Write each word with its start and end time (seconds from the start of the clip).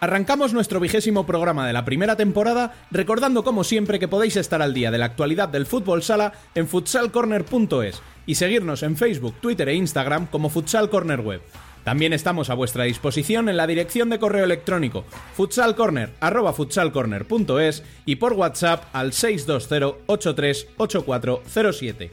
Arrancamos 0.00 0.52
nuestro 0.54 0.80
vigésimo 0.80 1.26
programa 1.26 1.66
de 1.66 1.74
la 1.74 1.84
primera 1.84 2.16
temporada 2.16 2.72
recordando 2.90 3.44
como 3.44 3.64
siempre 3.64 3.98
que 3.98 4.08
podéis 4.08 4.36
estar 4.36 4.62
al 4.62 4.72
día 4.72 4.90
de 4.90 4.96
la 4.96 5.04
actualidad 5.04 5.50
del 5.50 5.66
fútbol 5.66 6.02
sala 6.02 6.32
en 6.54 6.68
futsalcorner.es 6.68 8.00
y 8.24 8.36
seguirnos 8.36 8.82
en 8.82 8.96
Facebook, 8.96 9.34
Twitter 9.40 9.68
e 9.68 9.74
Instagram 9.74 10.26
como 10.26 10.48
Futsal 10.48 10.88
Corner 10.88 11.20
Web. 11.20 11.42
También 11.84 12.14
estamos 12.14 12.50
a 12.50 12.54
vuestra 12.54 12.84
disposición 12.84 13.50
en 13.50 13.58
la 13.58 13.66
dirección 13.66 14.10
de 14.10 14.18
correo 14.18 14.44
electrónico 14.44 15.04
futsalcorner@futsalcorner.es 15.36 17.82
y 18.06 18.16
por 18.16 18.32
WhatsApp 18.34 18.84
al 18.94 19.12
620 19.12 19.96
838407. 20.06 22.10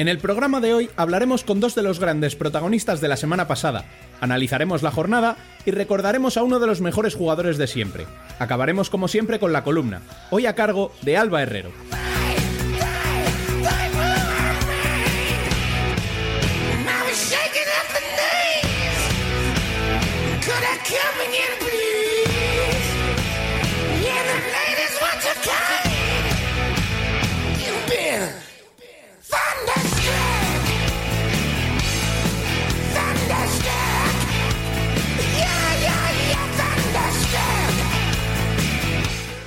En 0.00 0.08
el 0.08 0.16
programa 0.16 0.60
de 0.60 0.72
hoy 0.72 0.88
hablaremos 0.96 1.44
con 1.44 1.60
dos 1.60 1.74
de 1.74 1.82
los 1.82 2.00
grandes 2.00 2.34
protagonistas 2.34 3.02
de 3.02 3.08
la 3.08 3.18
semana 3.18 3.46
pasada, 3.46 3.84
analizaremos 4.22 4.82
la 4.82 4.90
jornada 4.90 5.36
y 5.66 5.72
recordaremos 5.72 6.38
a 6.38 6.42
uno 6.42 6.58
de 6.58 6.66
los 6.66 6.80
mejores 6.80 7.14
jugadores 7.14 7.58
de 7.58 7.66
siempre. 7.66 8.06
Acabaremos 8.38 8.88
como 8.88 9.08
siempre 9.08 9.38
con 9.38 9.52
la 9.52 9.62
columna, 9.62 10.00
hoy 10.30 10.46
a 10.46 10.54
cargo 10.54 10.90
de 11.02 11.18
Alba 11.18 11.42
Herrero. 11.42 11.70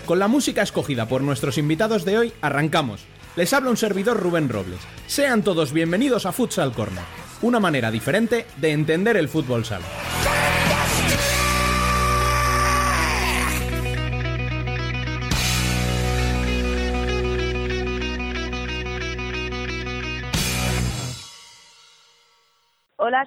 Con 0.06 0.19
la 0.19 0.28
música 0.28 0.62
escogida 0.62 1.08
por 1.08 1.22
nuestros 1.22 1.58
invitados 1.58 2.03
de 2.03 2.18
hoy, 2.18 2.34
arrancamos. 2.41 3.06
Les 3.38 3.53
habla 3.53 3.69
un 3.69 3.78
servidor 3.78 4.19
Rubén 4.19 4.50
Robles. 4.50 4.81
Sean 5.08 5.44
todos 5.44 5.72
bienvenidos 5.72 6.25
a 6.25 6.34
Futsal 6.34 6.74
Corner, 6.74 7.03
una 7.41 7.62
manera 7.62 7.90
diferente 7.90 8.46
de 8.58 8.72
entender 8.72 9.16
el 9.16 9.30
fútbol 9.30 9.63
sala. 9.63 9.86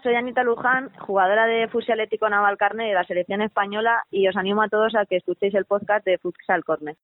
Soy 0.03 0.15
Anita 0.15 0.43
Luján, 0.43 0.91
jugadora 0.99 1.47
de 1.47 1.69
Futsal 1.69 2.01
Atlético 2.01 2.29
Naval 2.29 2.59
Carne 2.59 2.87
de 2.87 2.95
la 2.95 3.05
selección 3.05 3.41
española 3.41 4.05
y 4.11 4.29
os 4.29 4.37
animo 4.37 4.63
a 4.63 4.69
todos 4.69 4.95
a 4.95 5.07
que 5.07 5.17
escuchéis 5.17 5.55
el 5.55 5.65
podcast 5.65 6.05
de 6.05 6.19
Futsal 6.19 6.65
Corner. 6.65 6.97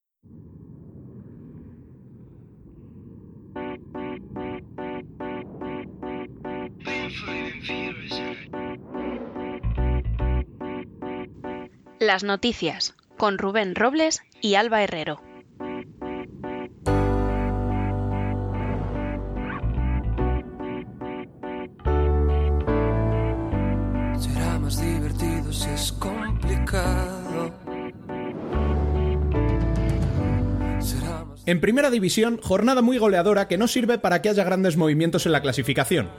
Las 11.99 12.23
noticias 12.23 12.95
con 13.17 13.37
Rubén 13.37 13.75
Robles 13.75 14.21
y 14.41 14.55
Alba 14.55 14.83
Herrero. 14.83 15.32
En 31.45 31.59
primera 31.59 31.89
división, 31.89 32.39
jornada 32.41 32.81
muy 32.81 32.97
goleadora 32.97 33.47
que 33.49 33.57
no 33.57 33.67
sirve 33.67 33.97
para 33.97 34.21
que 34.21 34.29
haya 34.29 34.45
grandes 34.45 34.77
movimientos 34.77 35.25
en 35.25 35.33
la 35.33 35.41
clasificación. 35.41 36.09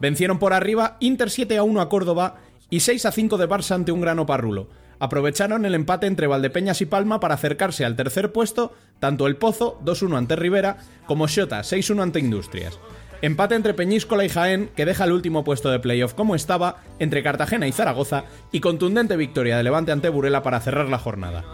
Vencieron 0.00 0.38
por 0.38 0.52
arriba 0.52 0.96
Inter 1.00 1.30
7 1.30 1.58
a 1.58 1.64
1 1.64 1.80
a 1.80 1.88
Córdoba 1.88 2.36
y 2.70 2.80
6 2.80 3.06
a 3.06 3.12
5 3.12 3.38
de 3.38 3.48
Barça 3.48 3.74
ante 3.74 3.90
un 3.90 4.00
grano 4.00 4.24
parrulo. 4.24 4.68
Aprovecharon 5.00 5.64
el 5.64 5.74
empate 5.74 6.06
entre 6.06 6.26
Valdepeñas 6.26 6.80
y 6.80 6.86
Palma 6.86 7.20
para 7.20 7.34
acercarse 7.34 7.84
al 7.84 7.96
tercer 7.96 8.32
puesto 8.32 8.72
tanto 9.00 9.26
el 9.26 9.36
Pozo 9.36 9.80
2-1 9.84 10.16
ante 10.16 10.36
Rivera 10.36 10.78
como 11.06 11.28
Xota 11.28 11.60
6-1 11.60 12.02
ante 12.02 12.20
Industrias. 12.20 12.78
Empate 13.20 13.56
entre 13.56 13.74
Peñíscola 13.74 14.24
y 14.24 14.28
Jaén, 14.28 14.70
que 14.76 14.84
deja 14.84 15.04
el 15.04 15.12
último 15.12 15.42
puesto 15.42 15.70
de 15.70 15.80
playoff 15.80 16.14
como 16.14 16.36
estaba, 16.36 16.82
entre 17.00 17.22
Cartagena 17.22 17.66
y 17.66 17.72
Zaragoza, 17.72 18.24
y 18.52 18.60
contundente 18.60 19.16
victoria 19.16 19.56
de 19.56 19.64
Levante 19.64 19.90
ante 19.90 20.08
Burela 20.08 20.42
para 20.42 20.60
cerrar 20.60 20.88
la 20.88 20.98
jornada. 20.98 21.44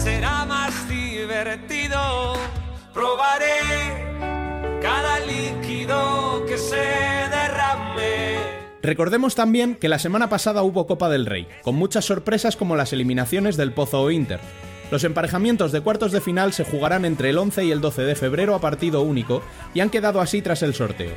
Será 0.00 0.44
más 0.44 0.88
divertido. 0.88 2.34
Probaré 2.92 4.04
cada 4.82 5.20
líquido 5.20 6.44
que 6.46 6.58
se 6.58 6.76
derrame. 6.76 7.43
Recordemos 8.84 9.34
también 9.34 9.76
que 9.76 9.88
la 9.88 9.98
semana 9.98 10.28
pasada 10.28 10.62
hubo 10.62 10.86
Copa 10.86 11.08
del 11.08 11.24
Rey, 11.24 11.48
con 11.62 11.74
muchas 11.74 12.04
sorpresas 12.04 12.54
como 12.54 12.76
las 12.76 12.92
eliminaciones 12.92 13.56
del 13.56 13.72
Pozo 13.72 14.02
o 14.02 14.10
Inter. 14.10 14.40
Los 14.90 15.04
emparejamientos 15.04 15.72
de 15.72 15.80
cuartos 15.80 16.12
de 16.12 16.20
final 16.20 16.52
se 16.52 16.66
jugarán 16.66 17.06
entre 17.06 17.30
el 17.30 17.38
11 17.38 17.64
y 17.64 17.70
el 17.70 17.80
12 17.80 18.02
de 18.02 18.14
febrero 18.14 18.54
a 18.54 18.60
partido 18.60 19.00
único 19.00 19.40
y 19.72 19.80
han 19.80 19.88
quedado 19.88 20.20
así 20.20 20.42
tras 20.42 20.62
el 20.62 20.74
sorteo. 20.74 21.12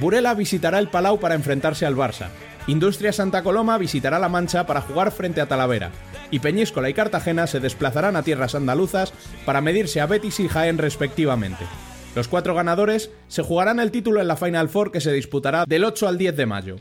Burela 0.00 0.32
visitará 0.32 0.78
el 0.78 0.88
Palau 0.88 1.20
para 1.20 1.34
enfrentarse 1.34 1.84
al 1.84 1.94
Barça. 1.94 2.28
Industria 2.68 3.12
Santa 3.12 3.42
Coloma 3.42 3.76
visitará 3.76 4.18
La 4.18 4.30
Mancha 4.30 4.64
para 4.64 4.80
jugar 4.80 5.12
frente 5.12 5.42
a 5.42 5.46
Talavera. 5.46 5.90
Y 6.30 6.38
Peñíscola 6.38 6.88
y 6.88 6.94
Cartagena 6.94 7.46
se 7.46 7.60
desplazarán 7.60 8.16
a 8.16 8.22
tierras 8.22 8.54
andaluzas 8.54 9.12
para 9.44 9.60
medirse 9.60 10.00
a 10.00 10.06
Betis 10.06 10.40
y 10.40 10.48
Jaén 10.48 10.78
respectivamente. 10.78 11.66
Los 12.14 12.28
cuatro 12.28 12.54
ganadores 12.54 13.10
se 13.28 13.42
jugarán 13.42 13.78
el 13.78 13.90
título 13.90 14.22
en 14.22 14.28
la 14.28 14.36
Final 14.36 14.70
Four 14.70 14.90
que 14.90 15.02
se 15.02 15.12
disputará 15.12 15.66
del 15.66 15.84
8 15.84 16.08
al 16.08 16.16
10 16.16 16.36
de 16.36 16.46
mayo. 16.46 16.76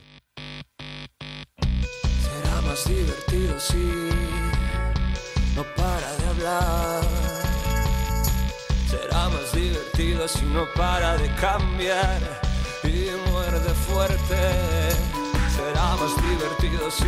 Divertido 3.53 3.59
si 3.59 4.09
no 5.55 5.63
para 5.75 6.15
de 6.17 6.25
hablar. 6.27 7.03
Será 8.89 9.29
más 9.29 9.51
divertido 9.53 10.27
si 10.27 10.45
no 10.45 10.65
para 10.75 11.17
de 11.17 11.33
cambiar 11.35 12.19
y 12.83 13.09
muerde 13.29 13.69
fuerte. 13.73 14.37
Será 15.55 15.95
más 15.95 16.15
divertido 16.29 16.89
si 16.91 17.03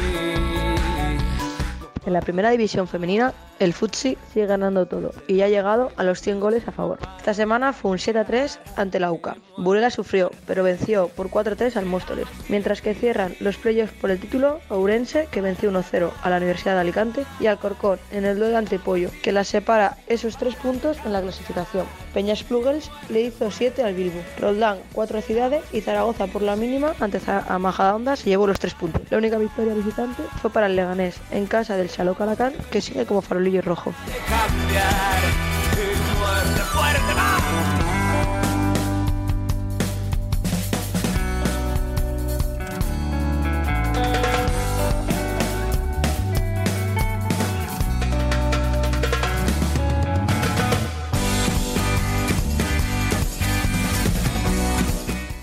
En 2.05 2.13
la 2.13 2.21
primera 2.21 2.51
división 2.51 2.87
femenina, 2.87 3.33
el 3.57 3.73
Futsi 3.73 4.17
sigue 4.31 4.45
ganando 4.45 4.85
todo 4.85 5.11
y 5.27 5.37
ya 5.37 5.45
ha 5.45 5.49
llegado 5.49 5.91
a 5.95 6.03
los 6.03 6.21
100 6.21 6.39
goles 6.39 6.67
a 6.67 6.71
favor. 6.71 6.99
Esta 7.17 7.33
semana 7.33 7.73
fue 7.73 7.91
un 7.91 7.97
7-3 7.97 8.59
ante 8.75 8.99
la 8.99 9.11
UCA. 9.11 9.37
Burela 9.57 9.89
sufrió, 9.89 10.29
pero 10.45 10.63
venció 10.63 11.07
por 11.07 11.29
4-3 11.29 11.77
al 11.77 11.85
Móstoles. 11.85 12.27
Mientras 12.49 12.81
que 12.81 12.93
cierran 12.93 13.35
los 13.39 13.57
playoffs 13.57 13.93
por 13.93 14.11
el 14.11 14.19
título, 14.19 14.59
Ourense, 14.69 15.27
que 15.31 15.41
venció 15.41 15.71
1-0 15.71 16.11
a 16.21 16.29
la 16.29 16.37
Universidad 16.37 16.75
de 16.75 16.81
Alicante, 16.81 17.25
y 17.39 17.47
Alcorcón 17.47 17.97
en 18.11 18.25
el 18.25 18.37
duelo 18.37 18.57
ante 18.57 18.77
Pollo, 18.77 19.09
que 19.23 19.31
las 19.31 19.47
separa 19.47 19.97
esos 20.07 20.37
tres 20.37 20.55
puntos 20.55 20.97
en 21.05 21.13
la 21.13 21.21
clasificación. 21.21 21.85
Peñas 22.13 22.43
Plugels 22.43 22.91
le 23.09 23.21
hizo 23.21 23.49
7 23.49 23.83
al 23.83 23.93
Bilbo. 23.95 24.19
Roldán 24.39 24.77
4 24.93 25.21
ciudades 25.21 25.63
y 25.73 25.81
Zaragoza 25.81 26.27
por 26.27 26.41
la 26.41 26.55
mínima 26.55 26.93
ante 26.99 27.19
Majadahonda 27.59 28.15
se 28.15 28.29
llevó 28.29 28.47
los 28.47 28.59
3 28.59 28.73
puntos. 28.75 29.01
La 29.09 29.17
única 29.17 29.37
victoria 29.37 29.73
visitante 29.73 30.21
fue 30.41 30.51
para 30.51 30.67
el 30.67 30.75
Leganés 30.75 31.19
en 31.31 31.45
casa 31.45 31.75
del 31.77 31.89
Saló 31.95 32.13
Calacán 32.13 32.51
que 32.71 32.81
sigue 32.81 33.05
como 33.05 33.21
farolillo 33.21 33.61
rojo. 33.61 33.93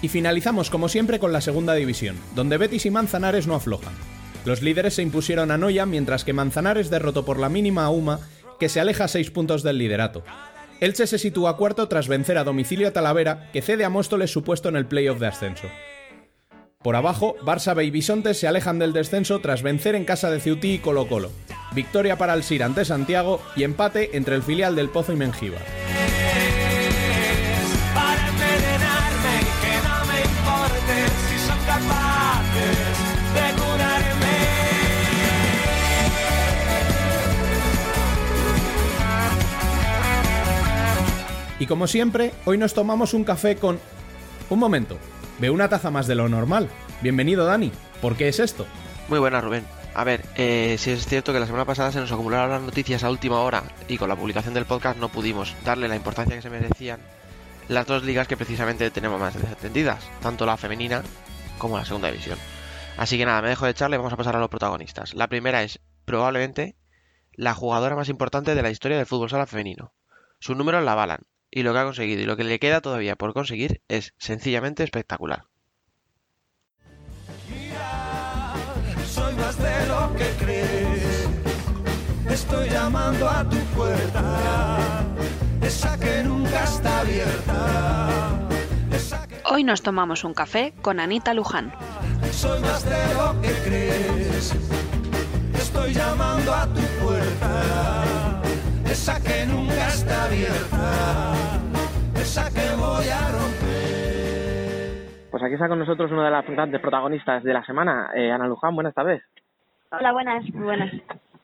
Y 0.03 0.09
finalizamos 0.09 0.69
como 0.69 0.91
siempre 0.91 1.19
con 1.19 1.33
la 1.33 1.41
segunda 1.41 1.73
división, 1.73 2.19
donde 2.35 2.59
Betis 2.59 2.85
y 2.85 2.91
Manzanares 2.91 3.47
no 3.47 3.55
aflojan. 3.55 4.12
Los 4.45 4.63
líderes 4.63 4.95
se 4.95 5.03
impusieron 5.03 5.51
a 5.51 5.59
Noya, 5.59 5.87
mientras 5.87 6.25
que 6.25 6.33
Manzanares 6.33 6.91
derrotó 6.91 7.25
por 7.25 7.39
la 7.39 7.49
mínima 7.49 7.85
a 7.85 7.91
Uma, 7.91 8.21
que 8.59 8.69
se 8.69 8.81
aleja 8.81 9.05
a 9.05 9.09
6 9.09 9.31
puntos 9.31 9.63
del 9.63 9.79
liderato. 9.79 10.25
Elche 10.81 11.07
se 11.07 11.19
sitúa 11.19 11.57
cuarto 11.57 11.87
tras 11.87 12.09
vencer 12.09 12.39
a 12.39 12.45
domicilio 12.45 12.89
a 12.89 12.91
Talavera, 12.91 13.51
que 13.53 13.63
cede 13.63 13.85
a 13.85 13.91
Móstoles 13.91 14.33
su 14.33 14.43
puesto 14.43 14.69
en 14.69 14.77
el 14.77 14.87
playoff 14.87 15.21
de 15.21 15.29
ascenso. 15.29 15.69
Por 16.83 16.97
abajo, 16.97 17.37
Barça 17.45 17.77
B 17.77 17.85
y 17.85 17.91
Bisontes 17.91 18.41
se 18.41 18.49
alejan 18.49 18.81
del 18.81 18.93
descenso 18.93 19.39
tras 19.41 19.63
vencer 19.63 19.95
en 19.95 20.05
casa 20.05 20.31
de 20.31 20.41
Ciutí 20.41 20.73
y 20.73 20.79
Colo 20.81 21.07
Colo. 21.07 21.31
Victoria 21.73 22.19
para 22.19 22.35
el 22.35 22.43
SIR 22.43 22.65
ante 22.65 22.85
Santiago 22.85 23.41
y 23.55 23.63
empate 23.63 24.17
entre 24.17 24.35
el 24.35 24.43
filial 24.43 24.75
del 24.75 24.89
Pozo 24.89 25.13
y 25.13 25.17
Mengíbar. 25.17 25.63
Y 41.63 41.67
como 41.69 41.87
siempre, 41.87 42.33
hoy 42.45 42.59
nos 42.59 42.75
tomamos 42.75 43.15
un 43.15 43.23
café 43.23 43.55
con... 43.55 43.79
Un 44.51 44.59
momento, 44.59 44.99
veo 45.39 45.53
una 45.53 45.69
taza 45.69 45.93
más 45.93 46.09
de 46.09 46.17
lo 46.17 46.29
normal. 46.29 46.69
Bienvenido 47.03 47.45
Dani, 47.45 47.71
¿por 48.01 48.17
qué 48.17 48.27
es 48.27 48.41
esto? 48.41 48.67
Muy 49.09 49.21
buena 49.21 49.41
Rubén. 49.41 49.65
A 49.95 50.03
ver, 50.03 50.25
eh, 50.35 50.75
si 50.81 50.91
es 50.91 51.07
cierto 51.07 51.33
que 51.33 51.39
la 51.39 51.47
semana 51.47 51.65
pasada 51.65 51.93
se 51.93 52.01
nos 52.01 52.11
acumularon 52.11 52.51
las 52.51 52.63
noticias 52.63 53.05
a 53.05 53.11
última 53.11 53.39
hora 53.43 53.63
y 53.87 53.97
con 53.97 54.09
la 54.09 54.17
publicación 54.17 54.55
del 54.55 54.65
podcast 54.65 54.99
no 54.99 55.09
pudimos 55.09 55.55
darle 55.65 55.87
la 55.87 55.95
importancia 55.95 56.35
que 56.35 56.43
se 56.43 56.51
merecían 56.51 56.99
las 57.69 57.87
dos 57.87 58.03
ligas 58.03 58.27
que 58.27 58.37
precisamente 58.37 58.91
tenemos 58.91 59.21
más 59.21 59.41
desatendidas, 59.41 60.03
tanto 60.21 60.45
la 60.45 60.57
femenina 60.57 61.05
como 61.59 61.79
la 61.79 61.85
segunda 61.85 62.11
división. 62.11 62.41
Así 62.97 63.19
que 63.19 63.25
nada, 63.25 63.41
me 63.41 63.51
dejo 63.51 63.67
de 63.67 63.71
echarle 63.71 63.95
y 63.95 63.99
vamos 63.99 64.13
a 64.13 64.17
pasar 64.17 64.35
a 64.35 64.41
los 64.41 64.51
protagonistas. 64.51 65.15
La 65.15 65.29
primera 65.29 65.63
es 65.63 65.79
probablemente 66.07 66.75
la 67.35 67.55
jugadora 67.55 67.95
más 67.95 68.09
importante 68.09 68.57
de 68.57 68.63
la 68.63 68.71
historia 68.71 68.97
del 68.97 69.07
fútbol 69.07 69.31
sala 69.31 69.47
femenino. 69.47 69.95
Sus 70.41 70.57
números 70.57 70.83
la 70.83 70.91
avalan, 70.91 71.21
y 71.53 71.63
lo 71.63 71.73
que 71.73 71.79
ha 71.79 71.85
conseguido 71.85 72.23
y 72.23 72.25
lo 72.25 72.37
que 72.37 72.45
le 72.45 72.59
queda 72.59 72.81
todavía 72.81 73.15
por 73.15 73.35
conseguir 73.35 73.83
es 73.87 74.15
sencillamente 74.19 74.83
espectacular. 74.83 75.45
soy 79.07 79.35
más 79.35 79.59
de 79.59 79.87
lo 79.87 80.15
que 80.17 80.45
crees. 80.45 81.29
Estoy 82.31 82.71
llamando 82.71 83.29
a 83.29 83.45
tu 83.49 83.59
puerta, 83.77 85.05
esa 85.61 85.99
que 86.01 86.23
nunca 86.25 86.65
está 86.65 87.01
abierta. 87.01 88.39
Hoy 89.45 89.65
nos 89.65 89.83
tomamos 89.83 90.25
un 90.25 90.33
café 90.33 90.73
con 90.81 90.99
Anita 90.99 91.35
Luján. 91.35 91.75
Soy 92.33 92.61
más 92.63 92.85
de 92.85 93.15
lo 93.15 93.39
que 93.43 93.53
crees. 93.65 94.55
Estoy 95.55 95.93
llamando 95.93 96.55
a 96.55 96.67
tu 96.69 96.81
puerta 97.05 98.22
esa 98.93 99.17
que 99.25 99.47
nunca 99.51 99.89
está 99.89 100.25
abierta, 100.27 101.33
esa 102.15 102.45
que 102.53 102.77
voy 102.77 103.09
a 103.09 103.25
romper. 103.33 105.09
Pues 105.31 105.43
aquí 105.43 105.55
está 105.55 105.67
con 105.67 105.79
nosotros 105.79 106.13
una 106.13 106.27
de 106.27 106.31
las 106.31 106.47
grandes 106.47 106.79
protagonistas 106.83 107.43
de 107.43 107.55
la 107.55 107.65
semana, 107.65 108.11
eh, 108.15 108.31
Ana 108.31 108.47
Luján, 108.47 108.75
buenas 108.75 108.93
tardes. 108.93 109.23
Hola, 109.93 110.13
buenas, 110.13 110.45
muy 110.53 110.65
buenas. 110.65 110.93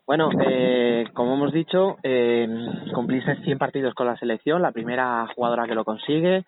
Bueno, 0.06 0.28
eh, 0.46 1.06
como 1.14 1.34
hemos 1.34 1.50
dicho, 1.54 1.96
eh, 2.02 2.46
cumpliste 2.94 3.36
100 3.36 3.56
partidos 3.56 3.94
con 3.94 4.06
la 4.06 4.18
selección, 4.18 4.60
la 4.60 4.72
primera 4.72 5.26
jugadora 5.34 5.66
que 5.66 5.74
lo 5.74 5.86
consigue. 5.86 6.44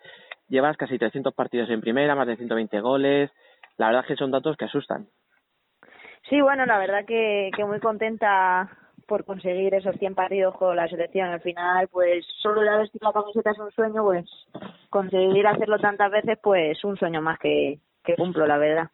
Llevas 0.49 0.77
casi 0.77 0.99
300 0.99 1.33
partidos 1.33 1.71
en 1.71 1.81
primera, 1.81 2.13
más 2.13 2.27
de 2.27 2.37
120 2.37 2.79
goles. 2.79 3.31
La 3.77 3.87
verdad 3.87 4.03
es 4.03 4.07
que 4.07 4.17
son 4.17 4.29
datos 4.29 4.55
que 4.55 4.65
asustan. 4.65 5.07
Sí, 6.29 6.41
bueno, 6.41 6.67
la 6.67 6.77
verdad 6.77 7.05
que, 7.07 7.49
que 7.55 7.65
muy 7.65 7.79
contenta 7.79 8.69
por 9.11 9.25
conseguir 9.25 9.73
esos 9.73 9.93
100 9.97 10.15
partidos 10.15 10.55
con 10.55 10.73
la 10.73 10.87
selección. 10.87 11.27
Al 11.27 11.41
final, 11.41 11.89
pues 11.89 12.25
solo 12.41 12.63
la 12.63 12.77
vestir 12.77 13.01
la 13.03 13.11
camiseta 13.11 13.51
es 13.51 13.59
un 13.59 13.69
sueño, 13.71 14.03
pues 14.03 14.25
conseguir 14.89 15.45
hacerlo 15.45 15.79
tantas 15.79 16.09
veces, 16.09 16.39
pues 16.41 16.81
un 16.85 16.95
sueño 16.95 17.21
más 17.21 17.37
que, 17.37 17.79
que 18.05 18.15
cumplo, 18.15 18.47
la 18.47 18.57
verdad. 18.57 18.89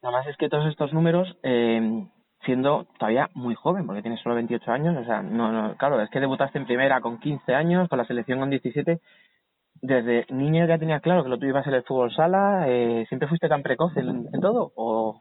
Además 0.00 0.26
es 0.26 0.38
que 0.38 0.48
todos 0.48 0.66
estos 0.68 0.94
números, 0.94 1.36
eh, 1.42 2.06
siendo 2.46 2.86
todavía 2.98 3.28
muy 3.34 3.54
joven, 3.54 3.86
porque 3.86 4.00
tienes 4.00 4.22
solo 4.22 4.36
28 4.36 4.72
años, 4.72 4.96
o 4.96 5.04
sea, 5.04 5.20
no, 5.20 5.52
no, 5.52 5.76
claro, 5.76 6.00
es 6.00 6.08
que 6.08 6.20
debutaste 6.20 6.56
en 6.56 6.64
primera 6.64 7.02
con 7.02 7.18
15 7.18 7.54
años, 7.54 7.90
con 7.90 7.98
la 7.98 8.06
selección 8.06 8.40
con 8.40 8.48
17. 8.48 9.00
Desde 9.82 10.24
niño 10.30 10.64
ya 10.66 10.78
tenías 10.78 11.02
claro 11.02 11.22
que 11.22 11.28
lo 11.28 11.36
tuyo 11.36 11.50
iba 11.50 11.60
el 11.60 11.82
fútbol 11.82 12.10
sala, 12.14 12.64
eh, 12.68 13.04
¿siempre 13.10 13.28
fuiste 13.28 13.50
tan 13.50 13.62
precoz 13.62 13.94
en, 13.98 14.28
en 14.32 14.40
todo? 14.40 14.72
¿O 14.76 15.20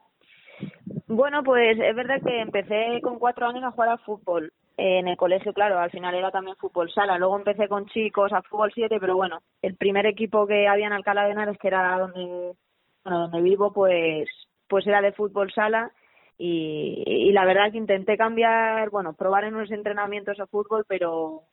bueno, 1.08 1.44
pues 1.44 1.78
es 1.80 1.96
verdad 1.96 2.22
que 2.26 2.40
empecé 2.40 3.00
con 3.02 3.20
cuatro 3.20 3.48
años 3.48 3.64
a 3.64 3.72
jugar 3.72 3.90
al 3.90 4.00
fútbol. 4.00 4.52
En 4.76 5.08
el 5.08 5.18
colegio, 5.18 5.54
claro, 5.54 5.78
al 5.78 5.92
final 5.92 6.16
era 6.16 6.32
también 6.32 6.58
fútbol 6.58 6.92
sala. 6.92 7.18
Luego 7.18 7.38
empecé 7.38 7.68
con 7.68 7.86
chicos 7.88 8.34
a 8.34 8.42
fútbol 8.42 8.72
7, 8.74 8.98
pero 9.00 9.16
bueno, 9.16 9.40
el 9.62 9.76
primer 9.76 10.06
equipo 10.08 10.48
que 10.48 10.68
había 10.68 10.88
en 10.88 10.94
Alcalá 10.94 11.26
de 11.26 11.32
Henares, 11.32 11.58
que 11.60 11.68
era 11.68 12.00
donde, 12.00 12.56
bueno, 13.04 13.20
donde 13.20 13.42
vivo, 13.42 13.72
pues, 13.72 14.28
pues 14.68 14.88
era 14.88 15.02
de 15.02 15.12
fútbol 15.14 15.52
sala. 15.54 15.92
Y, 16.38 17.04
y 17.06 17.32
la 17.32 17.46
verdad 17.46 17.72
que 17.72 17.78
intenté 17.78 18.18
cambiar, 18.18 18.90
bueno, 18.90 19.14
probar 19.14 19.44
en 19.44 19.56
unos 19.56 19.72
entrenamientos 19.72 20.40
a 20.40 20.48
fútbol, 20.48 20.84
pero 20.88 21.44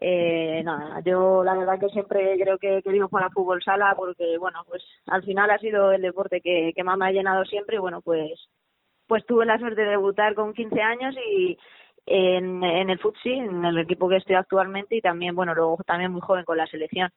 eh, 0.00 0.62
nada, 0.64 1.00
yo 1.04 1.44
la 1.44 1.54
verdad 1.54 1.78
que 1.78 1.90
siempre 1.90 2.38
creo 2.40 2.58
que 2.58 2.78
he 2.78 2.82
querido 2.82 3.08
jugar 3.08 3.26
a 3.26 3.30
fútbol 3.30 3.62
sala 3.62 3.94
porque, 3.96 4.38
bueno, 4.38 4.64
pues 4.66 4.82
al 5.06 5.22
final 5.22 5.50
ha 5.50 5.58
sido 5.58 5.92
el 5.92 6.02
deporte 6.02 6.40
que, 6.40 6.72
que 6.74 6.84
más 6.84 6.96
me 6.96 7.06
ha 7.06 7.12
llenado 7.12 7.44
siempre 7.44 7.76
y, 7.76 7.80
bueno, 7.80 8.00
pues 8.00 8.48
pues 9.06 9.26
tuve 9.26 9.44
la 9.44 9.58
suerte 9.58 9.82
de 9.82 9.90
debutar 9.90 10.36
con 10.36 10.54
15 10.54 10.80
años 10.80 11.16
y 11.16 11.58
en, 12.06 12.62
en 12.62 12.90
el 12.90 12.98
futsi, 13.00 13.32
en 13.32 13.64
el 13.64 13.78
equipo 13.78 14.08
que 14.08 14.16
estoy 14.16 14.36
actualmente 14.36 14.94
y 14.94 15.00
también, 15.00 15.34
bueno, 15.34 15.52
luego 15.52 15.78
también 15.84 16.12
muy 16.12 16.20
joven 16.20 16.44
con 16.44 16.56
la 16.56 16.68
selección. 16.68 17.10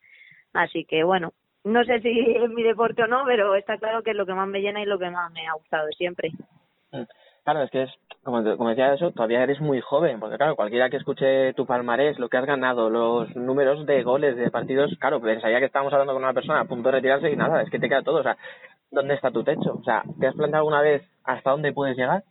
Así 0.54 0.86
que, 0.86 1.04
bueno, 1.04 1.34
no 1.64 1.84
sé 1.84 2.02
si 2.02 2.10
es 2.36 2.50
mi 2.50 2.64
deporte 2.64 3.04
o 3.04 3.08
no, 3.08 3.24
pero 3.26 3.56
está 3.56 3.78
claro 3.78 4.02
que 4.02 4.10
es 4.10 4.18
lo 4.18 4.26
que 4.26 4.34
más 4.34 4.48
me 4.48 4.62
llena 4.62 4.82
y 4.82 4.86
lo 4.86 4.98
que 4.98 5.10
más 5.10 5.32
me 5.32 5.48
ha 5.48 5.54
gustado 5.54 5.88
siempre. 5.92 6.32
Mm. 6.92 7.04
Claro, 7.44 7.64
es 7.64 7.72
que 7.72 7.84
es, 7.84 7.92
como, 8.24 8.42
como 8.58 8.70
decía 8.70 8.94
eso, 8.94 9.12
todavía 9.12 9.44
eres 9.44 9.60
muy 9.60 9.82
joven, 9.82 10.20
porque 10.20 10.38
claro, 10.38 10.56
cualquiera 10.56 10.90
que 10.90 10.98
escuche 10.98 11.54
tu 11.54 11.66
palmarés, 11.66 12.18
lo 12.20 12.30
que 12.30 12.38
has 12.38 12.46
ganado, 12.46 12.90
los 12.90 13.36
números 13.36 13.86
de 13.86 14.04
goles, 14.04 14.36
de 14.36 14.50
partidos, 14.50 14.96
claro, 15.00 15.20
pensaría 15.20 15.60
que 15.60 15.66
estábamos 15.66 15.92
hablando 15.94 16.14
con 16.14 16.24
una 16.24 16.34
persona 16.34 16.62
a 16.62 16.66
punto 16.66 16.90
de 16.90 16.96
retirarse 16.96 17.30
y 17.30 17.36
nada, 17.36 17.62
es 17.62 17.70
que 17.70 17.80
te 17.80 17.90
queda 17.90 18.02
todo, 18.02 18.20
o 18.20 18.24
sea, 18.24 18.38
¿dónde 18.92 19.16
está 19.16 19.30
tu 19.32 19.44
techo? 19.44 19.74
O 19.80 19.84
sea, 19.84 20.04
¿te 20.20 20.28
has 20.28 20.36
planteado 20.36 20.62
alguna 20.62 20.82
vez 20.82 21.04
hasta 21.26 21.52
dónde 21.52 21.74
puedes 21.74 21.98
llegar? 21.98 22.24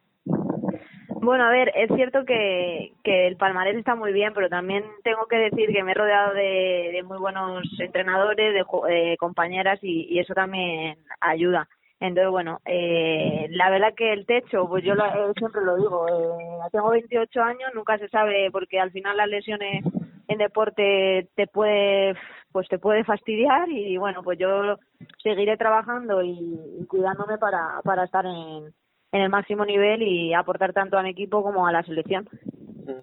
Bueno, 1.20 1.44
a 1.44 1.50
ver, 1.50 1.70
es 1.76 1.88
cierto 1.94 2.24
que, 2.24 2.94
que 3.04 3.28
el 3.28 3.36
palmarés 3.36 3.76
está 3.76 3.94
muy 3.94 4.12
bien, 4.12 4.32
pero 4.34 4.48
también 4.48 4.84
tengo 5.04 5.26
que 5.26 5.36
decir 5.36 5.70
que 5.72 5.84
me 5.84 5.92
he 5.92 5.94
rodeado 5.94 6.34
de, 6.34 6.90
de 6.92 7.02
muy 7.04 7.18
buenos 7.18 7.62
entrenadores, 7.78 8.54
de, 8.54 8.64
de 8.92 9.16
compañeras 9.18 9.78
y, 9.82 10.06
y 10.12 10.18
eso 10.18 10.34
también 10.34 10.96
ayuda. 11.20 11.68
Entonces, 12.02 12.32
bueno, 12.32 12.58
eh, 12.64 13.46
la 13.50 13.70
verdad 13.70 13.94
que 13.96 14.12
el 14.12 14.26
techo, 14.26 14.68
pues 14.68 14.82
yo 14.82 14.94
eh, 14.94 15.32
siempre 15.38 15.62
lo 15.62 15.76
digo, 15.76 16.08
eh, 16.08 16.68
tengo 16.72 16.90
28 16.90 17.40
años, 17.40 17.70
nunca 17.76 17.96
se 17.96 18.08
sabe 18.08 18.50
porque 18.50 18.80
al 18.80 18.90
final 18.90 19.16
las 19.16 19.28
lesiones 19.28 19.84
en 20.26 20.38
deporte 20.38 21.28
te 21.36 21.46
puede 21.46 22.16
pues 22.50 22.68
te 22.68 22.80
puede 22.80 23.04
fastidiar 23.04 23.70
y 23.70 23.96
bueno, 23.98 24.24
pues 24.24 24.36
yo 24.36 24.78
seguiré 25.22 25.56
trabajando 25.56 26.24
y, 26.24 26.84
cuidándome 26.88 27.38
para, 27.38 27.80
para 27.84 28.02
estar 28.02 28.26
en, 28.26 28.74
en 29.12 29.20
el 29.22 29.30
máximo 29.30 29.64
nivel 29.64 30.02
y 30.02 30.34
aportar 30.34 30.72
tanto 30.72 30.98
a 30.98 31.04
mi 31.04 31.10
equipo 31.10 31.44
como 31.44 31.68
a 31.68 31.72
la 31.72 31.84
selección. 31.84 32.28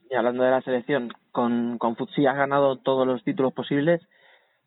Y 0.09 0.13
hablando 0.13 0.43
de 0.43 0.51
la 0.51 0.61
selección, 0.61 1.09
con, 1.31 1.77
con 1.77 1.95
Futsi 1.95 2.25
has 2.25 2.35
ganado 2.35 2.75
todos 2.75 3.07
los 3.07 3.23
títulos 3.23 3.53
posibles, 3.53 4.01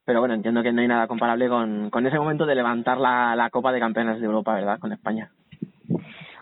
pero 0.04 0.20
bueno, 0.20 0.34
entiendo 0.34 0.62
que 0.62 0.72
no 0.72 0.80
hay 0.80 0.88
nada 0.88 1.06
comparable 1.06 1.48
con, 1.48 1.90
con 1.90 2.06
ese 2.06 2.18
momento 2.18 2.46
de 2.46 2.54
levantar 2.54 2.98
la, 2.98 3.36
la 3.36 3.50
Copa 3.50 3.72
de 3.72 3.80
Campeones 3.80 4.20
de 4.20 4.26
Europa, 4.26 4.54
¿verdad? 4.54 4.78
Con 4.78 4.92
España. 4.92 5.30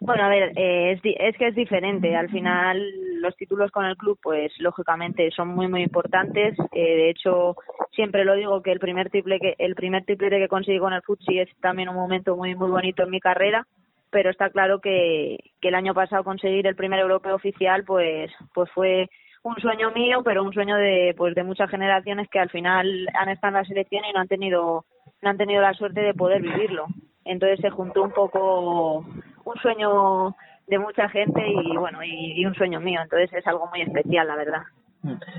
Bueno, 0.00 0.24
a 0.24 0.28
ver, 0.28 0.52
eh, 0.56 0.92
es, 0.92 1.00
es 1.04 1.36
que 1.36 1.48
es 1.48 1.54
diferente. 1.54 2.16
Al 2.16 2.30
final, 2.30 2.82
los 3.20 3.36
títulos 3.36 3.70
con 3.70 3.84
el 3.84 3.98
club, 3.98 4.18
pues 4.22 4.50
lógicamente 4.58 5.30
son 5.30 5.48
muy, 5.48 5.68
muy 5.68 5.82
importantes. 5.82 6.56
Eh, 6.72 6.96
de 6.96 7.10
hecho, 7.10 7.54
siempre 7.92 8.24
lo 8.24 8.34
digo 8.34 8.62
que 8.62 8.72
el 8.72 8.80
primer 8.80 9.10
triple 9.10 9.38
que 9.38 9.54
el 9.58 9.74
primer 9.74 10.04
triplete 10.04 10.38
que 10.38 10.48
conseguí 10.48 10.78
con 10.78 10.94
el 10.94 11.02
Futsi 11.02 11.38
es 11.38 11.48
también 11.60 11.90
un 11.90 11.96
momento 11.96 12.34
muy, 12.34 12.54
muy 12.54 12.70
bonito 12.70 13.02
en 13.02 13.10
mi 13.10 13.20
carrera. 13.20 13.66
Pero 14.10 14.30
está 14.30 14.48
claro 14.50 14.80
que, 14.80 15.38
que 15.60 15.68
el 15.68 15.74
año 15.74 15.92
pasado 15.92 16.24
conseguir 16.24 16.66
el 16.66 16.74
primer 16.74 16.98
europeo 16.98 17.36
oficial, 17.36 17.84
pues, 17.84 18.32
pues 18.54 18.70
fue 18.72 19.08
un 19.42 19.56
sueño 19.56 19.90
mío, 19.92 20.22
pero 20.24 20.42
un 20.42 20.52
sueño 20.52 20.76
de, 20.76 21.14
pues, 21.16 21.34
de 21.34 21.44
muchas 21.44 21.70
generaciones 21.70 22.28
que 22.28 22.38
al 22.38 22.50
final 22.50 23.08
han 23.14 23.28
estado 23.28 23.56
en 23.56 23.62
la 23.62 23.64
selección 23.64 24.04
y 24.04 24.12
no 24.12 24.20
han 24.20 24.28
tenido, 24.28 24.84
no 25.22 25.30
han 25.30 25.38
tenido 25.38 25.62
la 25.62 25.74
suerte 25.74 26.00
de 26.00 26.14
poder 26.14 26.42
vivirlo. 26.42 26.86
Entonces 27.24 27.60
se 27.60 27.70
juntó 27.70 28.02
un 28.02 28.12
poco 28.12 28.98
un 28.98 29.56
sueño 29.62 30.34
de 30.66 30.78
mucha 30.78 31.08
gente 31.08 31.42
y 31.46 31.76
bueno, 31.76 32.02
y, 32.04 32.44
un 32.44 32.54
sueño 32.54 32.80
mío. 32.80 33.00
Entonces 33.02 33.32
es 33.32 33.46
algo 33.46 33.68
muy 33.68 33.82
especial, 33.82 34.28
la 34.28 34.36
verdad. 34.36 34.62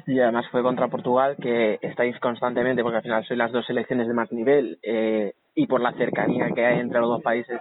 Y 0.07 0.19
además 0.19 0.45
fue 0.51 0.63
contra 0.63 0.87
Portugal, 0.87 1.37
que 1.39 1.77
estáis 1.81 2.19
constantemente, 2.19 2.81
porque 2.81 2.97
al 2.97 3.03
final 3.03 3.25
sois 3.25 3.37
las 3.37 3.51
dos 3.51 3.65
selecciones 3.65 4.07
de 4.07 4.13
más 4.13 4.31
nivel, 4.31 4.79
eh, 4.81 5.33
y 5.53 5.67
por 5.67 5.81
la 5.81 5.93
cercanía 5.93 6.49
que 6.55 6.65
hay 6.65 6.79
entre 6.79 6.99
los 6.99 7.09
dos 7.09 7.21
países, 7.21 7.59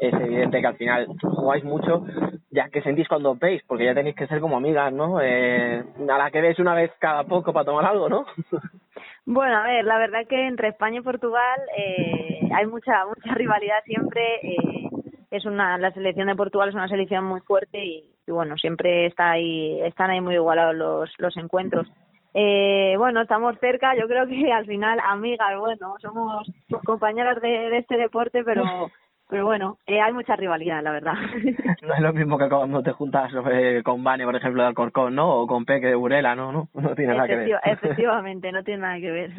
es 0.00 0.14
evidente 0.14 0.60
que 0.60 0.66
al 0.66 0.76
final 0.76 1.06
jugáis 1.20 1.64
mucho, 1.64 2.04
ya 2.50 2.68
que 2.68 2.82
sentís 2.82 3.08
cuando 3.08 3.34
veis, 3.34 3.62
porque 3.66 3.84
ya 3.84 3.94
tenéis 3.94 4.16
que 4.16 4.26
ser 4.26 4.40
como 4.40 4.56
amigas, 4.56 4.92
¿no? 4.92 5.20
Eh, 5.20 5.84
a 6.08 6.18
la 6.18 6.30
que 6.30 6.40
veis 6.40 6.58
una 6.58 6.74
vez 6.74 6.90
cada 6.98 7.24
poco 7.24 7.52
para 7.52 7.66
tomar 7.66 7.84
algo, 7.84 8.08
¿no? 8.08 8.26
Bueno, 9.30 9.58
a 9.58 9.62
ver, 9.64 9.84
la 9.84 9.98
verdad 9.98 10.26
que 10.26 10.46
entre 10.46 10.68
España 10.68 11.00
y 11.00 11.02
Portugal 11.02 11.60
eh, 11.76 12.48
hay 12.50 12.66
mucha 12.66 13.04
mucha 13.04 13.34
rivalidad 13.34 13.76
siempre. 13.84 14.22
Eh, 14.42 14.88
es 15.30 15.44
una 15.44 15.76
la 15.76 15.92
selección 15.92 16.28
de 16.28 16.34
Portugal 16.34 16.70
es 16.70 16.74
una 16.74 16.88
selección 16.88 17.26
muy 17.26 17.42
fuerte 17.42 17.84
y, 17.84 18.04
bueno 18.26 18.56
siempre 18.56 19.04
está 19.04 19.32
ahí 19.32 19.82
están 19.82 20.08
ahí 20.08 20.22
muy 20.22 20.34
igualados 20.34 20.74
los 20.74 21.10
los 21.18 21.36
encuentros. 21.36 21.86
Eh, 22.32 22.94
bueno, 22.96 23.20
estamos 23.20 23.58
cerca, 23.58 23.94
yo 23.96 24.08
creo 24.08 24.26
que 24.26 24.50
al 24.50 24.64
final 24.64 24.98
amigas, 25.04 25.58
bueno, 25.58 25.96
somos 26.00 26.50
compañeras 26.86 27.38
de, 27.42 27.48
de 27.48 27.78
este 27.78 27.98
deporte, 27.98 28.42
pero 28.44 28.62
pero 29.28 29.44
bueno, 29.44 29.78
eh, 29.86 30.00
hay 30.00 30.12
mucha 30.12 30.36
rivalidad, 30.36 30.82
la 30.82 30.92
verdad. 30.92 31.14
No 31.82 31.94
es 31.94 32.00
lo 32.00 32.12
mismo 32.12 32.38
que 32.38 32.48
cuando 32.48 32.82
te 32.82 32.92
juntas 32.92 33.30
eh, 33.50 33.82
con 33.84 34.02
Vane, 34.02 34.24
por 34.24 34.34
ejemplo, 34.34 34.62
de 34.62 34.68
Alcorcón, 34.68 35.14
¿no? 35.14 35.40
O 35.40 35.46
con 35.46 35.64
Peque 35.64 35.88
de 35.88 35.94
Burela, 35.94 36.34
¿no? 36.34 36.52
No, 36.52 36.68
no 36.74 36.94
tiene 36.94 37.14
nada 37.14 37.28
que 37.28 37.36
ver. 37.36 37.60
Efectivamente, 37.64 38.50
no 38.52 38.62
tiene 38.64 38.82
nada 38.82 38.98
que 38.98 39.10
ver. 39.10 39.30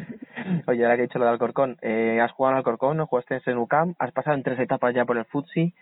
Oye, 0.66 0.84
ahora 0.84 0.96
que 0.96 1.02
he 1.02 1.06
dicho 1.06 1.18
lo 1.18 1.26
de 1.26 1.30
Alcorcón, 1.32 1.76
eh, 1.82 2.20
has 2.20 2.32
jugado 2.32 2.54
en 2.54 2.58
Alcorcón, 2.58 2.96
¿no? 2.96 3.06
Jugaste 3.06 3.40
en 3.44 3.58
UCAM, 3.58 3.94
has 3.98 4.12
pasado 4.12 4.36
en 4.36 4.42
tres 4.42 4.58
etapas 4.58 4.94
ya 4.94 5.04
por 5.04 5.18
el 5.18 5.24
Futsi. 5.26 5.74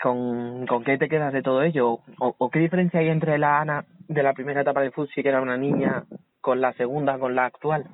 ¿Con, 0.00 0.66
¿Con 0.66 0.84
qué 0.84 0.96
te 0.96 1.08
quedas 1.08 1.32
de 1.32 1.42
todo 1.42 1.62
ello? 1.62 2.00
¿O, 2.20 2.34
¿O 2.38 2.50
qué 2.50 2.60
diferencia 2.60 3.00
hay 3.00 3.08
entre 3.08 3.36
la 3.38 3.60
Ana 3.60 3.84
de 4.06 4.22
la 4.22 4.32
primera 4.32 4.60
etapa 4.60 4.80
del 4.80 4.92
Futsi, 4.92 5.22
que 5.22 5.28
era 5.28 5.42
una 5.42 5.56
niña, 5.56 6.04
con 6.40 6.60
la 6.60 6.72
segunda, 6.74 7.18
con 7.18 7.34
la 7.34 7.46
actual? 7.46 7.86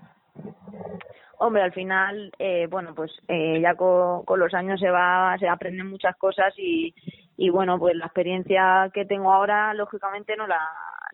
Hombre, 1.38 1.62
al 1.62 1.72
final, 1.72 2.32
eh, 2.38 2.66
bueno, 2.70 2.94
pues 2.94 3.12
eh, 3.28 3.60
ya 3.60 3.74
con, 3.74 4.24
los 4.38 4.54
años 4.54 4.80
se 4.80 4.90
va, 4.90 5.36
se 5.38 5.48
aprenden 5.48 5.88
muchas 5.90 6.16
cosas 6.16 6.52
y, 6.56 6.94
y 7.36 7.50
bueno, 7.50 7.78
pues 7.78 7.96
la 7.96 8.06
experiencia 8.06 8.90
que 8.92 9.04
tengo 9.04 9.32
ahora, 9.32 9.74
lógicamente, 9.74 10.36
no 10.36 10.46
la, 10.46 10.60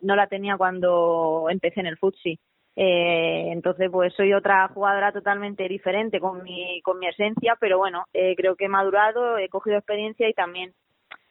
no 0.01 0.15
la 0.15 0.27
tenía 0.27 0.57
cuando 0.57 1.47
empecé 1.49 1.79
en 1.79 1.87
el 1.87 1.97
futsi. 1.97 2.39
Eh, 2.75 3.49
entonces, 3.51 3.89
pues 3.91 4.13
soy 4.13 4.33
otra 4.33 4.67
jugadora 4.69 5.11
totalmente 5.11 5.67
diferente 5.67 6.19
con 6.19 6.43
mi, 6.43 6.81
con 6.83 6.99
mi 6.99 7.07
esencia, 7.07 7.57
pero 7.59 7.77
bueno, 7.77 8.05
eh, 8.13 8.35
creo 8.35 8.55
que 8.55 8.65
he 8.65 8.69
madurado, 8.69 9.37
he 9.37 9.49
cogido 9.49 9.77
experiencia 9.77 10.29
y 10.29 10.33
también 10.33 10.73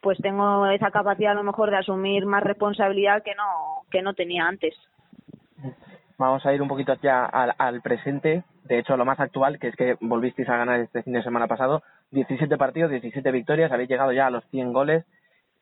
pues 0.02 0.18
tengo 0.18 0.66
esa 0.66 0.90
capacidad 0.90 1.32
a 1.32 1.35
lo 1.35 1.42
mejor 1.42 1.70
de 1.70 1.76
asumir 1.76 2.25
más 2.25 2.42
responsabilidad 2.42 3.23
que 3.23 3.35
no, 3.35 3.85
que 3.90 4.02
no 4.02 4.14
tenía 4.14 4.47
antes. 4.47 4.75
Vamos 6.21 6.45
a 6.45 6.53
ir 6.53 6.61
un 6.61 6.69
poquito 6.69 6.95
ya 7.03 7.25
al, 7.25 7.55
al 7.57 7.81
presente 7.81 8.45
de 8.65 8.79
hecho 8.79 8.95
lo 8.99 9.07
más 9.07 9.19
actual, 9.19 9.59
que 9.59 9.69
es 9.69 9.75
que 9.75 9.97
volvisteis 10.03 10.47
a 10.50 10.59
ganar 10.59 10.81
este 10.81 11.03
fin 11.03 11.15
de 11.15 11.23
semana 11.23 11.47
pasado, 11.47 11.83
17 12.11 12.59
partidos, 12.59 12.91
17 12.91 13.33
victorias, 13.33 13.73
habéis 13.73 13.89
llegado 13.89 14.12
ya 14.12 14.27
a 14.27 14.31
los 14.31 14.45
100 14.50 14.75
goles. 14.75 15.07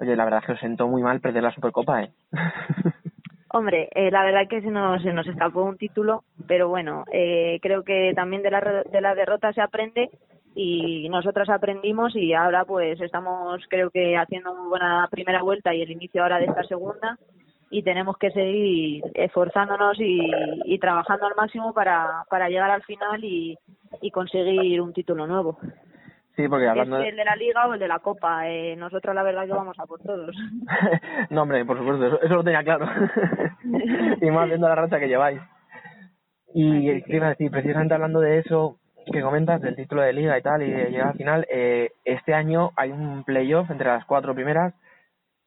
Oye, 0.00 0.16
la 0.16 0.24
verdad 0.24 0.40
es 0.40 0.46
que 0.46 0.52
os 0.54 0.60
sentó 0.60 0.88
muy 0.88 1.00
mal 1.00 1.20
perder 1.20 1.44
la 1.44 1.52
Supercopa, 1.52 2.02
¿eh? 2.02 2.10
Hombre, 3.50 3.88
eh, 3.94 4.10
la 4.10 4.24
verdad 4.24 4.42
es 4.42 4.48
que 4.48 4.60
se 4.60 4.70
nos, 4.70 5.00
se 5.00 5.12
nos 5.12 5.28
escapó 5.28 5.62
un 5.62 5.78
título, 5.78 6.24
pero 6.48 6.68
bueno, 6.68 7.04
eh, 7.12 7.60
creo 7.62 7.84
que 7.84 8.12
también 8.16 8.42
de 8.42 8.50
la, 8.50 8.60
de 8.60 9.00
la 9.00 9.14
derrota 9.14 9.52
se 9.52 9.62
aprende 9.62 10.10
y 10.56 11.08
nosotros 11.08 11.48
aprendimos 11.50 12.16
y 12.16 12.34
ahora 12.34 12.64
pues 12.64 13.00
estamos 13.00 13.62
creo 13.70 13.90
que 13.90 14.16
haciendo 14.16 14.50
una 14.52 14.68
buena 14.68 15.08
primera 15.08 15.40
vuelta 15.40 15.72
y 15.72 15.82
el 15.82 15.92
inicio 15.92 16.22
ahora 16.22 16.40
de 16.40 16.46
esta 16.46 16.64
segunda 16.64 17.16
y 17.70 17.82
tenemos 17.82 18.16
que 18.16 18.30
seguir 18.30 19.04
esforzándonos 19.14 19.98
y, 20.00 20.30
y 20.64 20.78
trabajando 20.78 21.26
al 21.26 21.34
máximo 21.36 21.72
para, 21.74 22.24
para 22.30 22.48
llegar 22.48 22.70
al 22.70 22.82
final 22.82 23.22
y, 23.22 23.56
y 24.00 24.10
conseguir 24.10 24.80
un 24.80 24.92
título 24.92 25.26
nuevo. 25.26 25.58
Sí, 26.38 26.46
porque 26.46 26.68
hablando 26.68 26.98
el 26.98 27.16
de 27.16 27.24
la 27.24 27.34
liga 27.34 27.66
o 27.66 27.74
el 27.74 27.80
de 27.80 27.88
la 27.88 27.98
copa. 27.98 28.48
Eh, 28.48 28.76
nosotros 28.76 29.12
la 29.12 29.24
verdad 29.24 29.44
que 29.44 29.52
vamos 29.52 29.76
a 29.76 29.86
por 29.86 30.00
todos. 30.00 30.36
no, 31.30 31.42
hombre, 31.42 31.64
por 31.64 31.78
supuesto, 31.78 32.22
eso, 32.22 32.34
lo 32.36 32.44
tenía 32.44 32.62
claro. 32.62 32.86
y 34.22 34.30
más 34.30 34.48
viendo 34.48 34.68
la 34.68 34.76
racha 34.76 35.00
que 35.00 35.08
lleváis. 35.08 35.40
Y 36.54 37.02
qué 37.02 37.16
iba 37.16 37.26
a 37.26 37.30
decir, 37.30 37.50
precisamente 37.50 37.94
hablando 37.94 38.20
de 38.20 38.38
eso 38.38 38.78
que 39.12 39.20
comentas, 39.20 39.60
del 39.60 39.74
título 39.74 40.02
de 40.02 40.12
liga 40.12 40.38
y 40.38 40.42
tal, 40.42 40.62
y 40.62 40.70
de 40.70 40.90
llegar 40.90 41.08
al 41.08 41.16
final, 41.16 41.46
eh, 41.50 41.90
este 42.04 42.34
año 42.34 42.70
hay 42.76 42.92
un 42.92 43.24
playoff 43.24 43.68
entre 43.70 43.88
las 43.88 44.04
cuatro 44.04 44.32
primeras 44.32 44.74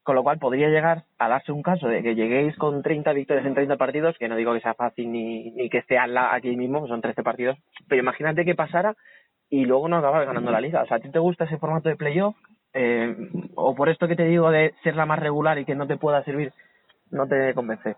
con 0.04 0.16
lo 0.16 0.24
cual 0.24 0.40
podría 0.40 0.70
llegar 0.70 1.04
a 1.20 1.30
darse 1.30 1.52
un 1.52 1.62
caso 1.62 1.88
de 1.88 2.02
que 2.02 2.16
lleguéis 2.16 2.56
con 2.58 2.82
30 2.82 3.14
victorias 3.14 3.46
en 3.46 3.54
30 3.54 3.78
partidos, 3.78 4.18
que 4.18 4.28
no 4.28 4.36
digo 4.36 4.54
que 4.54 4.62
sea 4.62 4.74
fácil 4.74 5.12
ni, 5.12 5.52
ni 5.52 5.70
que 5.70 5.80
esté 5.80 5.98
aquí 6.00 6.56
mismo, 6.58 6.88
son 6.88 7.02
13 7.02 7.22
partidos, 7.24 7.58
pero 7.88 8.02
imagínate 8.02 8.44
que 8.44 8.56
pasara 8.56 8.96
y 9.50 9.66
luego 9.66 9.88
no 9.88 9.98
acabas 9.98 10.26
ganando 10.26 10.50
la 10.50 10.62
liga. 10.62 10.82
O 10.82 10.88
sea, 10.88 10.98
¿a 10.98 11.00
ti 11.00 11.12
te 11.12 11.20
gusta 11.20 11.44
ese 11.44 11.58
formato 11.58 11.90
de 11.90 11.98
playoff? 11.98 12.36
Eh, 12.74 13.16
o 13.56 13.76
por 13.76 13.90
esto 13.90 14.08
que 14.08 14.16
te 14.16 14.24
digo 14.24 14.50
de 14.50 14.74
ser 14.82 14.96
la 14.96 15.06
más 15.06 15.20
regular 15.20 15.60
y 15.60 15.66
que 15.66 15.76
no 15.76 15.88
te 15.88 15.98
pueda 15.98 16.24
servir, 16.24 16.54
no 17.12 17.28
te 17.28 17.54
convence. 17.54 17.96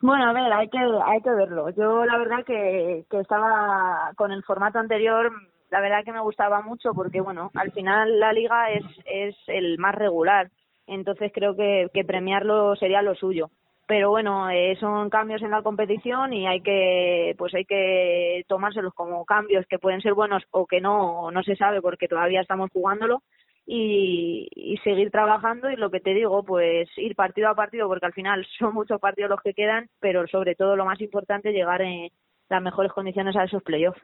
Bueno, 0.00 0.28
a 0.28 0.32
ver, 0.32 0.52
hay 0.52 0.68
que 0.68 0.78
hay 0.78 1.20
que 1.22 1.30
verlo. 1.30 1.70
Yo 1.70 2.04
la 2.04 2.18
verdad 2.18 2.44
que, 2.44 3.04
que 3.10 3.20
estaba 3.20 4.12
con 4.16 4.32
el 4.32 4.42
formato 4.44 4.78
anterior, 4.78 5.30
la 5.70 5.80
verdad 5.80 6.04
que 6.04 6.12
me 6.12 6.20
gustaba 6.20 6.62
mucho 6.62 6.94
porque 6.94 7.20
bueno, 7.20 7.50
al 7.54 7.70
final 7.72 8.18
la 8.18 8.32
liga 8.32 8.70
es 8.70 8.84
es 9.04 9.36
el 9.46 9.78
más 9.78 9.94
regular 9.94 10.48
entonces 10.86 11.32
creo 11.34 11.56
que, 11.56 11.88
que 11.92 12.04
premiarlo 12.04 12.76
sería 12.76 13.02
lo 13.02 13.14
suyo. 13.14 13.50
Pero 13.86 14.10
bueno 14.10 14.50
eh, 14.50 14.76
son 14.80 15.10
cambios 15.10 15.42
en 15.42 15.52
la 15.52 15.62
competición 15.62 16.32
y 16.32 16.46
hay 16.46 16.60
que 16.60 17.34
pues 17.38 17.54
hay 17.54 17.64
que 17.64 18.44
tomárselos 18.48 18.92
como 18.94 19.24
cambios 19.24 19.64
que 19.66 19.78
pueden 19.78 20.00
ser 20.00 20.14
buenos 20.14 20.42
o 20.50 20.66
que 20.66 20.80
no 20.80 21.30
no 21.30 21.42
se 21.44 21.54
sabe 21.54 21.80
porque 21.80 22.08
todavía 22.08 22.40
estamos 22.40 22.70
jugándolo. 22.72 23.22
Y, 23.68 24.46
y 24.54 24.76
seguir 24.84 25.10
trabajando 25.10 25.68
y 25.68 25.74
lo 25.74 25.90
que 25.90 25.98
te 25.98 26.14
digo 26.14 26.44
pues 26.44 26.88
ir 26.96 27.16
partido 27.16 27.48
a 27.48 27.56
partido 27.56 27.88
porque 27.88 28.06
al 28.06 28.12
final 28.12 28.46
son 28.60 28.74
muchos 28.74 29.00
partidos 29.00 29.30
los 29.30 29.40
que 29.40 29.54
quedan 29.54 29.88
pero 29.98 30.28
sobre 30.28 30.54
todo 30.54 30.76
lo 30.76 30.84
más 30.84 31.00
importante 31.00 31.50
llegar 31.50 31.82
en 31.82 32.10
las 32.48 32.62
mejores 32.62 32.92
condiciones 32.92 33.34
a 33.34 33.42
esos 33.42 33.64
playoffs 33.64 34.00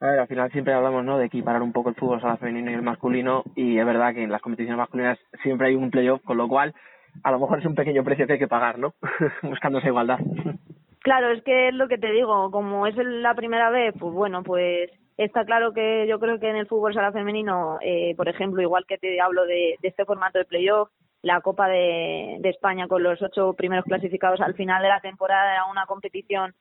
a 0.00 0.06
ver, 0.06 0.20
al 0.20 0.28
final 0.28 0.50
siempre 0.52 0.74
hablamos 0.74 1.04
¿no? 1.04 1.18
de 1.18 1.26
equiparar 1.26 1.62
un 1.62 1.72
poco 1.72 1.88
el 1.88 1.96
fútbol 1.96 2.20
sala 2.20 2.36
femenino 2.36 2.70
y 2.70 2.74
el 2.74 2.82
masculino 2.82 3.42
y 3.56 3.78
es 3.78 3.86
verdad 3.86 4.14
que 4.14 4.22
en 4.22 4.30
las 4.30 4.40
competiciones 4.40 4.78
masculinas 4.78 5.18
siempre 5.42 5.68
hay 5.68 5.74
un 5.74 5.90
playoff, 5.90 6.22
con 6.22 6.36
lo 6.36 6.46
cual 6.46 6.74
a 7.24 7.32
lo 7.32 7.40
mejor 7.40 7.58
es 7.58 7.66
un 7.66 7.74
pequeño 7.74 8.04
precio 8.04 8.26
que 8.26 8.34
hay 8.34 8.38
que 8.38 8.48
pagar, 8.48 8.78
¿no? 8.78 8.94
Buscando 9.42 9.78
esa 9.78 9.88
igualdad. 9.88 10.18
Claro, 11.00 11.30
es 11.30 11.42
que 11.42 11.68
es 11.68 11.74
lo 11.74 11.88
que 11.88 11.98
te 11.98 12.12
digo, 12.12 12.50
como 12.50 12.86
es 12.86 12.94
la 12.96 13.34
primera 13.34 13.70
vez, 13.70 13.94
pues 13.98 14.12
bueno, 14.12 14.42
pues 14.44 14.90
está 15.16 15.44
claro 15.44 15.72
que 15.72 16.06
yo 16.08 16.20
creo 16.20 16.38
que 16.38 16.48
en 16.48 16.56
el 16.56 16.66
fútbol 16.66 16.94
sala 16.94 17.10
femenino, 17.10 17.78
eh, 17.80 18.14
por 18.16 18.28
ejemplo, 18.28 18.62
igual 18.62 18.84
que 18.86 18.98
te 18.98 19.20
hablo 19.20 19.46
de, 19.46 19.76
este 19.82 20.04
formato 20.04 20.38
de 20.38 20.44
playoff, 20.44 20.90
la 21.22 21.40
Copa 21.40 21.66
de, 21.66 22.36
de 22.38 22.48
España 22.50 22.86
con 22.86 23.02
los 23.02 23.20
ocho 23.20 23.54
primeros 23.54 23.84
clasificados 23.84 24.40
al 24.40 24.54
final 24.54 24.80
de 24.82 24.88
la 24.88 25.00
temporada 25.00 25.52
era 25.52 25.64
una 25.64 25.86
competición 25.86 26.54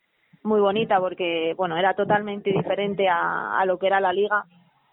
muy 0.47 0.59
bonita 0.59 0.99
porque, 0.99 1.53
bueno, 1.55 1.77
era 1.77 1.93
totalmente 1.93 2.51
diferente 2.51 3.07
a, 3.07 3.59
a 3.59 3.65
lo 3.65 3.77
que 3.77 3.87
era 3.87 3.99
la 3.99 4.13
liga. 4.13 4.45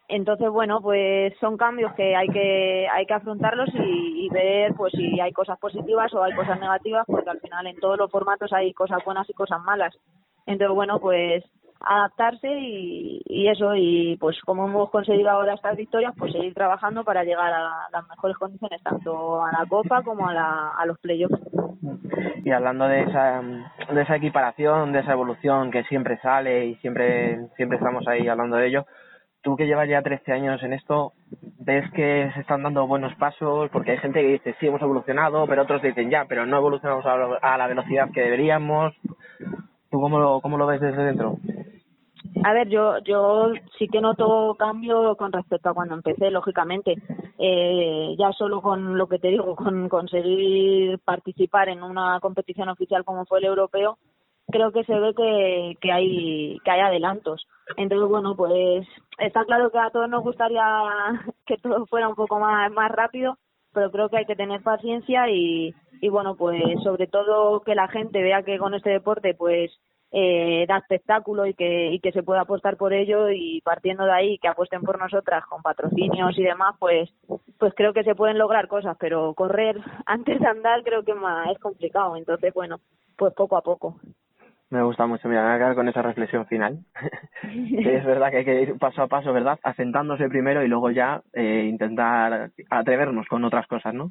Entonces, 0.09 0.51
bueno, 0.51 0.83
pues 0.83 1.33
son 1.41 1.57
cambios 1.57 1.95
que 1.95 2.15
hay 2.15 2.29
que 2.29 2.87
hay 2.93 3.07
que 3.07 3.15
afrontarlos 3.15 3.71
y, 3.75 4.27
y, 4.27 4.29
ver 4.29 4.75
pues 4.75 4.93
si 4.93 5.19
hay 5.19 5.33
cosas 5.33 5.59
positivas 5.59 6.13
o 6.13 6.23
hay 6.23 6.35
cosas 6.35 6.61
negativas, 6.61 7.07
porque 7.07 7.31
al 7.31 7.41
final 7.41 7.67
en 7.67 7.77
todos 7.77 7.97
los 7.97 8.11
formatos 8.11 8.53
hay 8.53 8.75
cosas 8.75 9.03
buenas 9.05 9.29
y 9.31 9.33
cosas 9.33 9.63
malas. 9.63 9.97
Entonces, 10.47 10.75
bueno, 10.75 11.01
pues 11.01 11.43
adaptarse 11.81 12.49
y, 12.49 13.23
y 13.27 13.49
eso 13.49 13.75
y 13.75 14.17
pues 14.19 14.41
como 14.41 14.67
hemos 14.67 14.91
conseguido 14.91 15.31
ahora 15.31 15.55
estas 15.55 15.77
victorias 15.77 16.15
pues 16.17 16.33
seguir 16.33 16.55
trabajando 16.55 17.05
para 17.05 17.25
llegar 17.25 17.53
a 17.53 17.89
las 17.93 18.09
mejores 18.09 18.37
condiciones 18.37 18.83
tanto 18.83 19.45
a 19.45 19.53
la 19.53 19.67
copa 19.67 20.03
como 20.03 20.27
a, 20.29 20.33
la, 20.33 20.71
a 20.71 20.87
los 20.87 20.99
playoffs 20.99 21.39
y 22.45 22.51
hablando 22.51 22.87
de 22.87 23.03
esa 23.03 23.43
de 23.93 24.03
esa 24.03 24.17
equiparación 24.17 24.93
de 24.93 25.01
esa 25.01 25.13
evolución 25.13 25.71
que 25.71 25.85
siempre 25.85 26.19
sale 26.19 26.67
y 26.67 26.77
siempre 26.77 27.49
siempre 27.57 27.79
estamos 27.79 28.07
ahí 28.09 28.29
hablando 28.29 28.57
de 28.57 28.69
ello 28.69 28.87
tú 29.45 29.57
que 29.57 29.67
llevas 29.67 29.89
ya 29.89 30.03
13 30.03 30.33
años 30.33 30.63
en 30.63 30.73
esto, 30.73 31.13
ves 31.61 31.85
que 31.93 32.31
se 32.35 32.41
están 32.41 32.63
dando 32.63 32.87
buenos 32.87 33.15
pasos, 33.17 33.71
porque 33.71 33.93
hay 33.93 33.99
gente 33.99 34.23
que 34.23 34.33
dice, 34.33 34.57
sí, 34.59 34.67
hemos 34.67 34.81
evolucionado, 34.81 35.47
pero 35.47 35.63
otros 35.63 35.83
dicen, 35.83 36.11
ya, 36.11 36.25
pero 36.27 36.47
no 36.47 36.57
evolucionamos 36.57 37.05
a 37.07 37.59
la 37.59 37.67
velocidad 37.67 38.09
que 38.11 38.23
deberíamos. 38.23 38.95
¿Tú 39.95 40.01
cómo 40.01 40.19
lo, 40.19 40.41
cómo 40.41 40.59
lo 40.59 40.67
ves 40.67 40.81
desde 40.81 41.05
dentro? 41.05 41.37
A 42.43 42.53
ver, 42.53 42.69
yo, 42.69 42.99
yo 43.05 43.53
sí 43.79 43.87
que 43.87 44.01
noto 44.01 44.57
cambio 44.59 45.15
con 45.15 45.31
respecto 45.31 45.69
a 45.69 45.73
cuando 45.73 45.95
empecé, 45.95 46.33
lógicamente. 46.33 46.97
Eh, 47.39 48.17
ya 48.19 48.33
solo 48.33 48.61
con 48.61 48.99
lo 48.99 49.07
que 49.07 49.21
te 49.21 49.29
digo, 49.29 49.55
con 49.55 49.89
conseguir 49.89 50.99
participar 51.05 51.69
en 51.69 51.85
una 51.85 52.19
competición 52.19 52.69
oficial 52.71 53.05
como 53.05 53.25
fue 53.25 53.39
el 53.39 53.45
europeo, 53.45 53.99
creo 54.49 54.73
que 54.73 54.83
se 54.83 54.99
ve 54.99 55.15
que, 55.15 55.75
que 55.81 55.93
hay 55.93 56.59
que 56.65 56.71
hay 56.73 56.81
adelantos. 56.81 57.47
Entonces, 57.77 58.09
bueno, 58.09 58.35
pues 58.35 58.85
está 59.19 59.45
claro 59.45 59.71
que 59.71 59.79
a 59.79 59.91
todos 59.91 60.11
nos 60.11 60.25
gustaría 60.25 60.61
que 61.47 61.57
todo 61.59 61.87
fuera 61.87 62.09
un 62.09 62.17
poco 62.17 62.41
más, 62.41 62.69
más 62.73 62.91
rápido, 62.91 63.39
pero 63.73 63.93
creo 63.93 64.09
que 64.09 64.17
hay 64.17 64.27
que 64.27 64.35
tener 64.35 64.61
paciencia 64.61 65.31
y, 65.31 65.73
y 66.05 66.11
bueno, 66.11 66.37
pues 66.37 66.61
sobre 66.83 67.07
todo 67.07 67.63
que 67.63 67.75
la 67.75 67.89
gente 67.89 68.23
vea 68.23 68.43
que 68.43 68.59
con 68.59 68.75
este 68.75 68.91
deporte 68.91 69.33
pues 69.33 69.71
eh, 70.13 70.67
da 70.69 70.77
espectáculo 70.77 71.47
y 71.47 71.55
que, 71.55 71.93
y 71.93 72.01
que 72.01 72.13
se 72.13 72.23
pueda 72.23 72.43
apostar 72.43 72.77
por 72.77 72.93
ello 72.93 73.31
y 73.31 73.63
partiendo 73.63 74.05
de 74.05 74.13
ahí 74.13 74.39
que 74.39 74.49
apuesten 74.49 74.83
por 74.83 74.99
nosotras 74.99 75.47
con 75.47 75.63
patrocinios 75.63 76.39
y 76.39 76.43
demás, 76.43 76.77
pues 76.79 77.09
pues 77.59 77.73
creo 77.75 77.95
que 77.95 78.05
se 78.05 78.15
pueden 78.15 78.37
lograr 78.37 78.69
cosas, 78.69 78.99
pero 79.01 79.33
correr 79.33 79.81
antes 80.05 80.39
de 80.39 80.47
andar 80.47 80.83
creo 80.83 81.05
que 81.05 81.15
más 81.15 81.51
es 81.51 81.59
complicado, 81.59 82.19
entonces 82.19 82.53
bueno, 82.53 82.81
pues 83.17 83.33
poco 83.33 83.57
a 83.57 83.63
poco. 83.63 83.99
Me 84.69 84.83
gusta 84.83 85.07
mucho, 85.07 85.27
mira, 85.27 85.41
me 85.41 85.47
voy 85.47 85.55
a 85.55 85.59
quedar 85.59 85.75
con 85.75 85.89
esa 85.89 86.03
reflexión 86.03 86.45
final. 86.47 86.81
es 87.45 88.05
verdad 88.05 88.31
que 88.31 88.37
hay 88.39 88.45
que 88.45 88.61
ir 88.61 88.79
paso 88.79 89.01
a 89.01 89.07
paso, 89.07 89.33
¿verdad? 89.33 89.59
Asentándose 89.63 90.29
primero 90.29 90.63
y 90.63 90.69
luego 90.69 90.91
ya 90.91 91.23
eh, 91.33 91.65
intentar 91.67 92.51
atrevernos 92.69 93.27
con 93.27 93.43
otras 93.45 93.67
cosas, 93.69 93.95
¿no? 93.95 94.11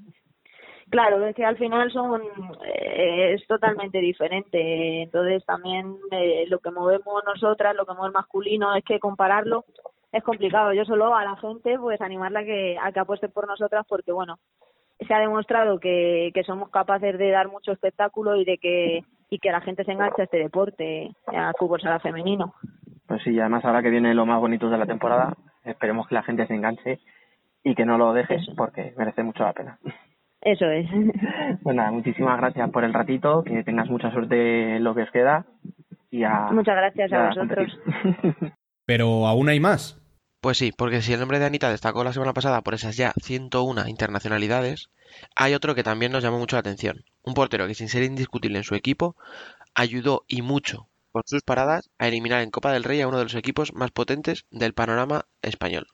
Claro, 0.90 1.26
es 1.26 1.36
que 1.36 1.46
al 1.46 1.58
final 1.58 1.92
son 1.92 2.22
eh, 2.66 3.34
es 3.34 3.48
totalmente 3.48 4.00
diferente. 4.00 5.04
Entonces 5.04 5.46
también 5.46 5.96
eh, 6.12 6.46
lo 6.48 6.60
que 6.60 6.72
movemos 6.72 7.24
nosotras, 7.26 7.76
lo 7.76 7.86
que 7.86 7.94
mueve 7.94 8.08
el 8.08 8.14
masculino, 8.14 8.76
es 8.76 8.84
que 8.84 9.00
compararlo 9.00 9.66
es 10.12 10.24
complicado. 10.24 10.74
Yo 10.74 10.86
solo 10.86 11.16
a 11.16 11.26
la 11.26 11.36
gente 11.38 11.78
pues 11.80 12.00
animarla 12.00 12.42
a 12.42 12.44
que, 12.46 12.78
a 12.80 12.92
que 12.92 13.00
apueste 13.00 13.30
por 13.30 13.48
nosotras 13.48 13.86
porque 13.90 14.12
bueno, 14.12 14.38
se 15.06 15.14
ha 15.14 15.20
demostrado 15.20 15.80
que, 15.80 16.32
que 16.34 16.44
somos 16.44 16.70
capaces 16.70 17.18
de 17.18 17.32
dar 17.32 17.50
mucho 17.50 17.72
espectáculo 17.72 18.36
y 18.36 18.46
de 18.46 18.58
que 18.58 19.04
y 19.30 19.40
que 19.40 19.52
la 19.52 19.62
gente 19.62 19.84
se 19.84 19.92
enganche 19.92 20.22
a 20.22 20.26
este 20.26 20.38
deporte, 20.38 21.10
al 21.26 21.56
fútbol 21.58 21.82
sala 21.82 22.00
femenino. 22.00 22.54
Pues 23.08 23.24
sí, 23.24 23.40
además 23.40 23.66
ahora 23.66 23.82
que 23.82 23.90
viene 23.90 24.14
lo 24.14 24.28
más 24.28 24.40
bonito 24.40 24.70
de 24.70 24.78
la 24.78 24.86
temporada, 24.86 25.36
esperemos 25.64 26.08
que 26.08 26.14
la 26.14 26.22
gente 26.22 26.46
se 26.46 26.54
enganche 26.54 27.00
y 27.64 27.74
que 27.74 27.84
no 27.84 27.98
lo 27.98 28.14
dejes 28.14 28.46
porque 28.56 28.94
merece 28.96 29.24
mucho 29.24 29.44
la 29.44 29.54
pena. 29.54 29.80
Eso 30.44 30.66
es. 30.70 30.88
Pues 31.64 31.76
nada, 31.76 31.92
muchísimas 31.92 32.38
gracias 32.38 32.70
por 32.72 32.84
el 32.84 32.94
ratito, 32.94 33.44
que 33.44 33.64
tengas 33.64 33.90
mucha 33.90 34.12
suerte 34.12 34.78
en 34.78 34.84
lo 34.84 34.94
que 34.94 35.04
os 35.04 35.12
queda 35.12 35.46
y 36.12 36.24
a... 36.24 36.50
Muchas 36.52 36.76
gracias 36.76 37.14
a, 37.14 37.28
vosotros. 37.28 37.80
Pero 38.86 39.28
aún 39.28 39.50
hay 39.50 39.60
más. 39.60 40.02
Pues 40.42 40.58
sí, 40.58 40.74
porque 40.78 41.02
si 41.02 41.14
el 41.14 41.20
nombre 41.20 41.40
de 41.40 41.46
Anita 41.46 41.70
destacó 41.70 42.04
la 42.04 42.12
semana 42.12 42.34
pasada 42.34 42.62
por 42.62 42.74
esas 42.74 42.98
ya 42.98 43.14
101 43.22 43.88
internacionalidades, 43.88 44.90
hay 45.36 45.54
otro 45.54 45.74
que 45.74 45.84
también 45.84 46.12
nos 46.12 46.22
llamó 46.24 46.38
mucho 46.38 46.58
la 46.58 46.62
atención. 46.62 47.06
Un 47.24 47.34
portero 47.34 47.66
que 47.66 47.76
sin 47.76 47.88
ser 47.88 48.04
indiscutible 48.04 48.58
en 48.58 48.66
su 48.66 48.76
equipo, 48.76 49.16
ayudó 49.74 50.24
y 50.28 50.42
mucho 50.42 50.90
con 51.14 51.24
sus 51.26 51.44
paradas 51.44 51.90
a 51.98 52.08
eliminar 52.08 52.42
en 52.42 52.52
Copa 52.52 52.74
del 52.74 52.84
Rey 52.84 53.00
a 53.00 53.08
uno 53.08 53.20
de 53.20 53.24
los 53.24 53.36
equipos 53.36 53.74
más 53.74 53.92
potentes 53.92 54.46
del 54.52 54.74
panorama 54.74 55.26
español. 55.42 55.88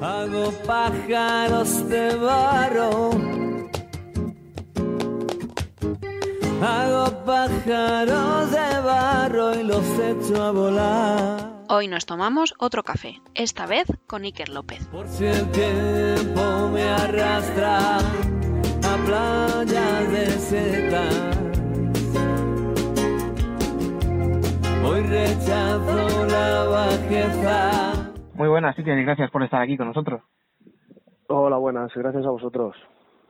Hago 0.00 0.52
pájaros 0.66 1.88
de 1.88 2.14
barro. 2.16 3.10
Hago 6.62 7.24
pájaros 7.24 8.50
de 8.50 8.80
barro 8.80 9.54
y 9.54 9.62
los 9.62 9.84
echo 9.98 10.42
a 10.42 10.50
volar. 10.50 11.54
Hoy 11.68 11.88
nos 11.88 12.06
tomamos 12.06 12.54
otro 12.58 12.82
café, 12.82 13.20
esta 13.34 13.66
vez 13.66 13.86
con 14.06 14.24
Iker 14.24 14.48
López. 14.48 14.86
Por 14.88 15.08
si 15.08 15.24
el 15.24 15.50
tiempo 15.50 16.68
me 16.72 16.82
arrastra 16.82 17.98
a 17.98 18.96
playas 19.06 20.12
desertas. 20.12 21.14
Hoy 24.84 25.02
rechazo 25.02 26.26
la 26.26 26.64
bajeza. 26.64 28.03
Muy 28.34 28.48
buenas, 28.48 28.74
sí 28.74 28.82
que 28.82 28.94
gracias 29.02 29.30
por 29.30 29.42
estar 29.44 29.62
aquí 29.62 29.76
con 29.76 29.86
nosotros. 29.86 30.20
Hola, 31.28 31.56
buenas, 31.56 31.92
gracias 31.94 32.26
a 32.26 32.30
vosotros. 32.30 32.76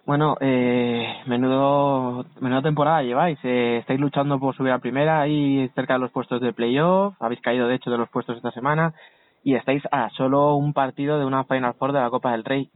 Bueno, 0.07 0.37
eh, 0.41 1.07
menudo, 1.27 2.25
menudo 2.41 2.63
temporada 2.63 3.03
lleváis. 3.03 3.39
Eh, 3.43 3.79
estáis 3.79 4.01
luchando 4.01 4.39
por 4.39 4.55
subir 4.55 4.73
a 4.73 4.79
primera 4.79 5.21
ahí 5.21 5.69
cerca 5.75 5.95
de 5.95 6.01
los 6.01 6.11
puestos 6.11 6.41
de 6.41 6.53
playoff. 6.53 7.15
Habéis 7.21 7.41
caído, 7.41 7.69
de 7.69 7.75
hecho, 7.75 7.91
de 7.91 7.99
los 7.99 8.09
puestos 8.11 8.37
esta 8.37 8.51
semana. 8.51 8.95
Y 9.43 9.55
estáis 9.55 9.83
a 9.91 10.09
solo 10.11 10.57
un 10.57 10.73
partido 10.73 11.19
de 11.19 11.27
una 11.27 11.45
Final 11.45 11.75
Four 11.75 11.93
de 11.93 12.01
la 12.01 12.11
Copa 12.11 12.33
del 12.33 12.45
Rey. 12.45 12.71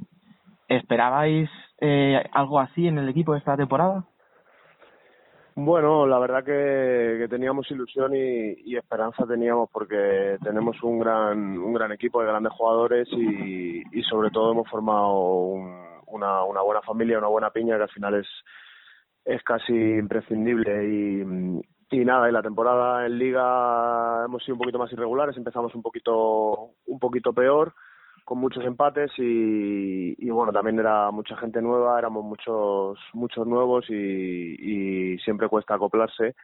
¿Esperabais 0.69 1.49
eh, 1.81 2.23
algo 2.33 2.61
así 2.61 2.87
en 2.87 2.99
el 2.99 3.09
equipo 3.09 3.35
esta 3.35 3.57
temporada? 3.57 4.05
Bueno, 5.61 6.07
la 6.07 6.21
verdad 6.21 6.45
que, 6.45 7.27
teníamos 7.29 7.69
ilusión 7.73 8.15
y, 8.15 8.55
y, 8.65 8.77
esperanza 8.77 9.27
teníamos 9.27 9.69
porque 9.73 10.39
tenemos 10.41 10.81
un 10.85 11.01
gran 11.01 11.59
un 11.59 11.75
gran 11.75 11.91
equipo 11.91 12.21
de 12.21 12.29
grandes 12.29 12.53
jugadores 12.53 13.09
y, 13.11 13.83
y 13.91 14.03
sobre 14.05 14.31
todo 14.31 14.53
hemos 14.53 14.71
formado 14.71 15.19
un, 15.19 15.85
una, 16.07 16.45
una 16.45 16.63
buena 16.63 16.81
familia, 16.83 17.19
una 17.19 17.27
buena 17.27 17.51
piña 17.51 17.77
que 17.77 17.83
al 17.83 17.89
final 17.89 18.15
es, 18.15 18.29
es 19.25 19.43
casi 19.43 19.73
imprescindible. 19.73 20.87
Y, 20.87 21.61
y 21.91 22.05
nada, 22.05 22.29
en 22.29 22.35
la 22.35 22.43
temporada 22.43 23.05
en 23.05 23.19
liga 23.19 24.27
hemos 24.27 24.45
sido 24.45 24.55
un 24.55 24.61
poquito 24.61 24.79
más 24.79 24.93
irregulares, 24.93 25.37
empezamos 25.37 25.75
un 25.75 25.83
poquito, 25.83 26.71
un 26.87 27.01
poquito 27.01 27.33
peor, 27.33 27.75
con 28.29 28.41
muchos 28.41 28.63
empates 28.63 29.11
y, 29.17 30.15
y 30.19 30.29
bueno, 30.29 30.53
también 30.53 30.79
era 30.79 31.11
mucha 31.11 31.35
gente 31.39 31.63
nueva, 31.63 31.99
éramos 31.99 32.23
muchos, 32.23 32.99
muchos 33.15 33.47
nuevos 33.47 33.87
y, 33.89 35.15
y 35.15 35.19
siempre 35.21 35.49
cuesta 35.49 35.77
acoplarse. 35.77 36.35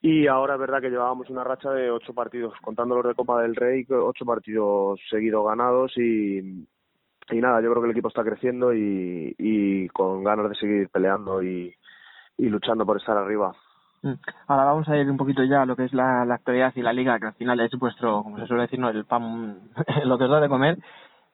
Y 0.00 0.28
ahora 0.28 0.54
es 0.54 0.60
verdad 0.60 0.80
que 0.80 0.88
llevábamos 0.88 1.28
una 1.28 1.42
racha 1.42 1.72
de 1.72 1.90
ocho 1.90 2.14
partidos, 2.14 2.54
contando 2.62 2.94
los 2.94 3.04
de 3.08 3.16
Copa 3.16 3.42
del 3.42 3.56
Rey, 3.56 3.84
ocho 3.90 4.24
partidos 4.24 5.00
seguidos 5.10 5.44
ganados 5.48 5.90
y, 5.96 6.38
y 6.38 7.40
nada, 7.40 7.60
yo 7.60 7.70
creo 7.70 7.82
que 7.82 7.86
el 7.86 7.92
equipo 7.92 8.06
está 8.06 8.22
creciendo 8.22 8.72
y, 8.72 9.34
y 9.36 9.88
con 9.88 10.22
ganas 10.22 10.48
de 10.48 10.54
seguir 10.54 10.90
peleando 10.90 11.42
y, 11.42 11.74
y 12.38 12.44
luchando 12.48 12.86
por 12.86 12.98
estar 12.98 13.16
arriba. 13.16 13.52
Mm. 14.02 14.14
Ahora 14.46 14.64
vamos 14.64 14.88
a 14.88 14.96
ir 14.96 15.10
un 15.10 15.16
poquito 15.16 15.44
ya 15.44 15.62
a 15.62 15.66
lo 15.66 15.76
que 15.76 15.84
es 15.84 15.92
la, 15.92 16.24
la 16.24 16.36
actualidad 16.36 16.72
y 16.74 16.82
la 16.82 16.92
liga, 16.92 17.18
que 17.18 17.26
al 17.26 17.34
final 17.34 17.60
es 17.60 17.70
vuestro, 17.72 18.22
como 18.22 18.38
se 18.38 18.46
suele 18.46 18.62
decir, 18.62 18.78
¿no? 18.78 18.88
el 18.88 19.04
pan, 19.04 19.70
lo 20.04 20.18
que 20.18 20.24
os 20.24 20.30
da 20.30 20.40
de 20.40 20.48
comer. 20.48 20.78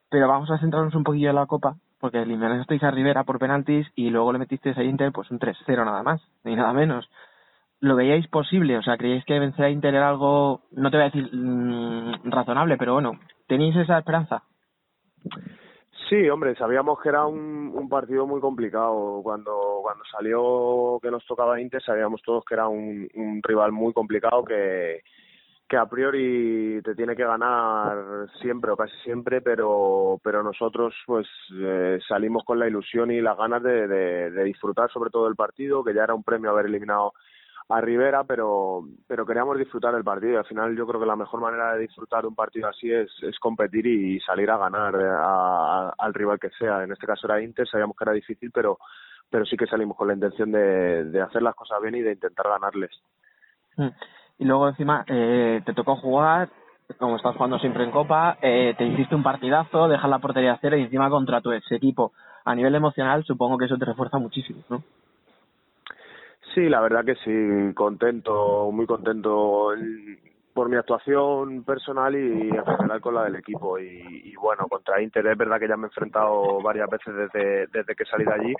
Pero 0.08 0.28
vamos 0.28 0.50
a 0.50 0.58
centrarnos 0.58 0.94
un 0.94 1.04
poquillo 1.04 1.30
en 1.30 1.36
la 1.36 1.46
Copa, 1.46 1.76
porque 2.00 2.22
eliminasteis 2.22 2.82
a 2.82 2.90
Rivera 2.90 3.24
por 3.24 3.38
penaltis 3.38 3.86
y 3.94 4.10
luego 4.10 4.32
le 4.32 4.38
metisteis 4.38 4.78
a 4.78 4.84
Inter 4.84 5.12
pues 5.12 5.30
un 5.30 5.40
3-0 5.40 5.84
nada 5.84 6.02
más, 6.02 6.20
ni 6.44 6.54
nada 6.54 6.72
menos. 6.72 7.08
¿Lo 7.80 7.96
veíais 7.96 8.26
posible? 8.28 8.78
O 8.78 8.82
sea, 8.82 8.96
¿creíais 8.96 9.24
que 9.24 9.38
vencer 9.38 9.64
a 9.64 9.70
Inter 9.70 9.94
era 9.94 10.08
algo, 10.08 10.62
no 10.72 10.90
te 10.90 10.96
voy 10.96 11.02
a 11.02 11.10
decir 11.10 11.28
mmm, 11.32 12.30
razonable, 12.30 12.76
pero 12.76 12.94
bueno, 12.94 13.12
¿tenéis 13.48 13.76
esa 13.76 13.98
esperanza? 13.98 14.44
Sí, 16.08 16.28
hombre, 16.28 16.54
sabíamos 16.54 17.00
que 17.00 17.08
era 17.08 17.26
un, 17.26 17.72
un 17.74 17.88
partido 17.88 18.26
muy 18.28 18.40
complicado. 18.40 19.20
Cuando, 19.24 19.80
cuando 19.82 20.04
salió 20.04 21.00
que 21.02 21.10
nos 21.10 21.26
tocaba 21.26 21.60
Inter, 21.60 21.82
sabíamos 21.82 22.22
todos 22.22 22.44
que 22.44 22.54
era 22.54 22.68
un, 22.68 23.08
rival 23.42 23.72
muy 23.72 23.92
complicado 23.92 24.44
que, 24.44 25.02
que 25.68 25.76
a 25.76 25.86
priori 25.86 26.80
te 26.84 26.94
tiene 26.94 27.16
que 27.16 27.24
ganar 27.24 28.28
siempre 28.40 28.70
o 28.70 28.76
casi 28.76 28.96
siempre, 29.02 29.40
pero, 29.40 30.20
pero 30.22 30.44
nosotros 30.44 30.94
pues 31.06 31.26
eh, 31.54 31.98
salimos 32.06 32.44
con 32.44 32.60
la 32.60 32.68
ilusión 32.68 33.10
y 33.10 33.20
las 33.20 33.36
ganas 33.36 33.62
de, 33.64 33.88
de, 33.88 34.30
de 34.30 34.44
disfrutar 34.44 34.88
sobre 34.92 35.10
todo 35.10 35.26
el 35.26 35.34
partido, 35.34 35.82
que 35.82 35.92
ya 35.94 36.04
era 36.04 36.14
un 36.14 36.22
premio 36.22 36.50
haber 36.50 36.66
eliminado 36.66 37.14
a 37.68 37.80
Rivera, 37.80 38.22
pero, 38.24 38.84
pero 39.08 39.26
queríamos 39.26 39.58
disfrutar 39.58 39.94
el 39.94 40.04
partido 40.04 40.38
al 40.38 40.44
final 40.44 40.76
yo 40.76 40.86
creo 40.86 41.00
que 41.00 41.06
la 41.06 41.16
mejor 41.16 41.40
manera 41.40 41.74
de 41.74 41.80
disfrutar 41.80 42.24
un 42.24 42.34
partido 42.34 42.68
así 42.68 42.92
es, 42.92 43.10
es 43.22 43.38
competir 43.40 43.86
y 43.86 44.20
salir 44.20 44.50
a 44.50 44.56
ganar 44.56 44.94
a, 44.94 45.88
a, 45.88 45.94
al 45.98 46.14
rival 46.14 46.38
que 46.38 46.50
sea. 46.50 46.84
En 46.84 46.92
este 46.92 47.06
caso 47.06 47.26
era 47.26 47.42
Inter, 47.42 47.66
sabíamos 47.68 47.96
que 47.96 48.04
era 48.04 48.12
difícil, 48.12 48.52
pero, 48.52 48.78
pero 49.28 49.44
sí 49.44 49.56
que 49.56 49.66
salimos 49.66 49.96
con 49.96 50.08
la 50.08 50.14
intención 50.14 50.52
de, 50.52 51.06
de 51.06 51.20
hacer 51.20 51.42
las 51.42 51.56
cosas 51.56 51.82
bien 51.82 51.96
y 51.96 52.02
de 52.02 52.12
intentar 52.12 52.48
ganarles. 52.48 52.90
Mm. 53.76 53.88
y 54.38 54.44
luego 54.46 54.68
encima 54.68 55.04
eh, 55.06 55.60
te 55.66 55.74
tocó 55.74 55.96
jugar, 55.96 56.48
como 56.98 57.16
estás 57.16 57.34
jugando 57.34 57.58
siempre 57.58 57.84
en 57.84 57.90
Copa, 57.90 58.38
eh, 58.40 58.74
te 58.78 58.86
hiciste 58.86 59.14
un 59.14 59.22
partidazo, 59.22 59.88
dejas 59.88 60.08
la 60.08 60.18
portería 60.18 60.58
cero 60.60 60.76
y 60.76 60.82
encima 60.82 61.10
contra 61.10 61.40
tu 61.40 61.52
ex 61.52 61.70
equipo. 61.72 62.12
A 62.44 62.54
nivel 62.54 62.74
emocional 62.74 63.24
supongo 63.24 63.58
que 63.58 63.64
eso 63.64 63.76
te 63.76 63.84
refuerza 63.84 64.18
muchísimo, 64.18 64.62
¿no? 64.70 64.82
Sí, 66.56 66.70
la 66.70 66.80
verdad 66.80 67.04
que 67.04 67.16
sí, 67.16 67.74
contento, 67.74 68.70
muy 68.72 68.86
contento 68.86 69.74
por 70.54 70.70
mi 70.70 70.76
actuación 70.76 71.64
personal 71.64 72.14
y 72.16 72.48
en 72.48 72.64
general 72.64 72.98
con 73.02 73.14
la 73.14 73.24
del 73.24 73.36
equipo. 73.36 73.78
Y, 73.78 74.34
bueno, 74.36 74.66
contra 74.66 75.02
Inter 75.02 75.26
es 75.26 75.36
verdad 75.36 75.60
que 75.60 75.68
ya 75.68 75.76
me 75.76 75.82
he 75.82 75.88
enfrentado 75.88 76.62
varias 76.62 76.88
veces 76.88 77.14
desde, 77.14 77.66
desde 77.66 77.94
que 77.94 78.06
salí 78.06 78.24
de 78.24 78.32
allí. 78.32 78.54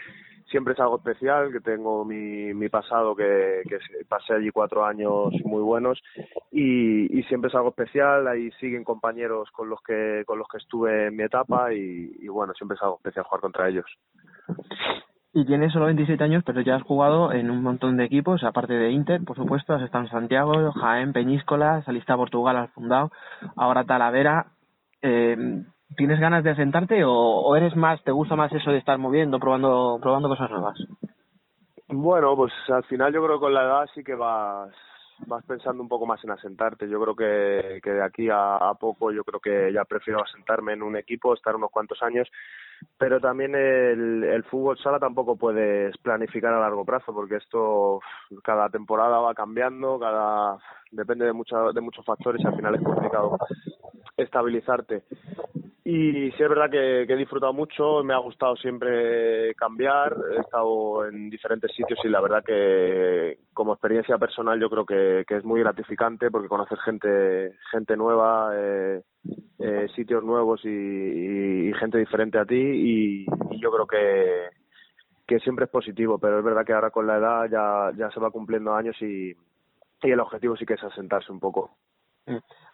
Siempre 0.51 0.75
es 0.75 0.81
algo 0.81 0.99
especial, 0.99 1.51
que 1.51 1.61
tengo 1.61 2.05
mi, 2.05 2.53
mi 2.53 2.69
pasado, 2.69 3.17
que, 3.17 3.63
que 3.67 3.79
pasé 4.07 4.35
allí 4.35 4.51
cuatro 4.51 4.85
años 4.85 5.33
muy 5.47 5.63
buenos 5.63 5.99
y, 6.53 7.23
siempre 7.29 7.49
es 7.49 7.55
algo 7.55 7.71
especial. 7.71 8.29
Ahí 8.29 8.51
siguen 8.61 8.85
compañeros 8.85 9.51
con 9.53 9.71
los 9.71 9.81
que, 9.81 10.23
con 10.27 10.39
los 10.39 10.49
que 10.49 10.59
estuve 10.59 11.07
en 11.07 11.17
mi 11.17 11.23
etapa 11.23 11.73
y 11.73 12.29
bueno, 12.29 12.53
siempre 12.53 12.77
es 12.77 12.83
algo 12.83 12.97
especial 12.97 13.25
jugar 13.25 13.41
contra 13.41 13.71
ellos 13.71 13.87
y 15.37 15.44
tienes 15.44 15.70
solo 15.70 15.85
27 15.85 16.25
años, 16.25 16.42
pero 16.46 16.62
ya 16.62 16.77
has 16.77 16.83
jugado 16.83 17.31
en 17.31 17.51
un 17.51 17.62
montón 17.62 17.99
de 17.99 18.05
equipos, 18.05 18.42
aparte 18.42 18.72
de 18.72 18.90
Inter, 18.90 19.22
por 19.22 19.37
supuesto, 19.37 19.75
has 19.75 19.83
estado 19.83 20.05
en 20.05 20.11
Santiago, 20.11 20.72
Jaén, 20.72 21.12
Peñíscola, 21.12 21.83
saliste 21.83 22.11
a 22.11 22.16
Portugal, 22.16 22.57
has 22.57 22.70
fundado, 22.70 23.11
ahora 23.55 23.85
Talavera. 23.85 24.46
Eh, 25.03 25.37
¿Tienes 25.94 26.20
ganas 26.20 26.42
de 26.42 26.53
asentarte 26.53 27.03
o, 27.05 27.55
eres 27.55 27.77
más, 27.77 28.03
te 28.03 28.12
gusta 28.12 28.35
más 28.35 28.51
eso 28.51 28.70
de 28.70 28.79
estar 28.79 28.96
moviendo, 28.96 29.38
probando, 29.38 29.99
probando 30.01 30.31
cosas 30.31 30.51
nuevas? 30.51 30.79
Bueno, 31.88 32.35
pues 32.35 32.55
al 32.68 32.85
final 32.85 33.12
yo 33.12 33.22
creo 33.22 33.37
que 33.37 33.44
con 33.44 33.53
la 33.53 33.62
edad 33.62 33.87
sí 33.94 34.03
que 34.03 34.14
vas 34.14 34.75
vas 35.27 35.44
pensando 35.44 35.83
un 35.83 35.88
poco 35.88 36.07
más 36.07 36.25
en 36.25 36.31
asentarte. 36.31 36.88
Yo 36.88 36.99
creo 36.99 37.14
que, 37.14 37.81
que 37.83 37.90
de 37.90 38.03
aquí 38.03 38.31
a, 38.31 38.57
a 38.57 38.75
poco 38.75 39.12
yo 39.12 39.22
creo 39.22 39.40
que 39.40 39.70
ya 39.70 39.85
prefiero 39.85 40.22
asentarme 40.22 40.72
en 40.72 40.83
un 40.83 40.96
equipo, 40.96 41.35
estar 41.35 41.55
unos 41.57 41.70
cuantos 41.70 42.03
años 42.03 42.27
pero 42.99 43.21
también 43.21 43.55
el, 43.55 44.25
el 44.25 44.45
fútbol 44.45 44.79
sala 44.79 44.99
tampoco 44.99 45.37
puedes 45.37 45.97
planificar 45.99 46.53
a 46.55 46.61
largo 46.61 46.85
plazo 46.85 47.12
porque 47.12 47.37
esto 47.37 48.01
cada 48.43 48.69
temporada 48.71 49.19
va 49.19 49.35
cambiando, 49.35 49.99
cada 49.99 50.59
depende 50.91 51.27
de, 51.27 51.33
mucha, 51.33 51.73
de 51.73 51.81
muchos 51.81 52.05
factores 52.05 52.43
y 52.43 52.47
al 52.47 52.57
final 52.57 52.75
es 52.75 52.83
complicado 52.83 53.39
estabilizarte. 54.17 55.03
Y 55.88 56.33
sí 56.33 56.42
es 56.42 56.49
verdad 56.49 56.68
que, 56.68 57.03
he 57.03 57.16
disfrutado 57.16 57.53
mucho, 57.53 58.03
me 58.03 58.12
ha 58.12 58.18
gustado 58.18 58.57
siempre 58.57 59.55
cambiar, 59.55 60.16
he 60.37 60.40
estado 60.40 61.07
en 61.07 61.31
diferentes 61.31 61.70
sitios 61.77 62.01
y 62.03 62.09
la 62.09 62.20
verdad 62.20 62.42
que 62.44 63.38
como 63.55 63.72
experiencia 63.72 64.18
personal 64.18 64.59
yo 64.59 64.68
creo 64.68 64.85
que, 64.85 65.25
es 65.29 65.44
muy 65.44 65.61
gratificante 65.61 66.29
porque 66.29 66.49
conocer 66.49 66.77
gente, 66.79 67.55
gente 67.70 67.96
nueva, 67.96 68.51
eh, 68.57 69.03
eh, 69.61 69.87
sitios 69.94 70.25
nuevos 70.25 70.61
y, 70.64 71.72
gente 71.79 71.99
diferente 71.99 72.40
a 72.40 72.44
ti 72.44 72.57
y, 72.57 73.27
yo 73.61 73.70
creo 73.70 73.87
que, 73.87 74.49
que 75.25 75.38
siempre 75.38 75.66
es 75.66 75.70
positivo, 75.70 76.18
pero 76.18 76.40
es 76.40 76.44
verdad 76.44 76.66
que 76.66 76.72
ahora 76.72 76.90
con 76.90 77.07
la 77.07 77.18
edad 77.18 77.49
ya, 77.49 77.96
ya 77.96 78.11
se 78.11 78.18
va 78.18 78.33
cumpliendo 78.33 78.75
años 78.75 79.01
y, 79.01 79.31
y 80.03 80.11
el 80.11 80.18
objetivo 80.18 80.57
sí 80.57 80.66
que 80.66 80.75
es 80.75 80.83
asentarse 80.83 81.31
un 81.31 81.38
poco. 81.38 81.77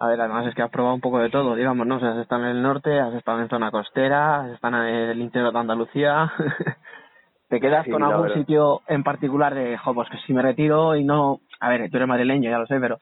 A 0.03 0.09
ver, 0.09 0.21
además 0.21 0.49
es 0.49 0.55
que 0.57 0.62
has 0.62 0.71
probado 0.71 0.97
un 0.97 1.01
poco 1.01 1.21
de 1.21 1.31
todo, 1.31 1.55
digamos, 1.55 1.87
¿no? 1.87 1.99
O 1.99 2.01
sea, 2.01 2.11
has 2.11 2.19
estado 2.19 2.43
en 2.43 2.49
el 2.57 2.62
norte, 2.62 2.99
has 2.99 3.15
estado 3.15 3.41
en 3.41 3.49
zona 3.49 3.71
costera, 3.71 4.41
has 4.41 4.51
estado 4.51 4.79
en 4.83 4.95
el 4.95 5.21
interior 5.21 5.53
de 5.53 5.59
Andalucía. 5.61 6.33
¿Te 7.49 7.61
quedas 7.61 7.85
Sí, 7.85 7.93
con 7.93 8.03
algún 8.03 8.23
verdad. 8.23 8.35
sitio 8.37 8.81
en 8.88 9.05
particular 9.05 9.55
de, 9.55 9.79
jo, 9.79 9.95
pues 9.95 10.09
que 10.11 10.19
si 10.27 10.33
me 10.33 10.43
retiro 10.43 10.97
y 10.97 11.05
no... 11.05 11.38
A 11.61 11.69
ver, 11.69 11.88
tú 11.88 11.99
eres 11.99 12.09
madrileño, 12.09 12.51
ya 12.51 12.59
lo 12.59 12.67
sé, 12.67 12.81
pero 12.81 12.99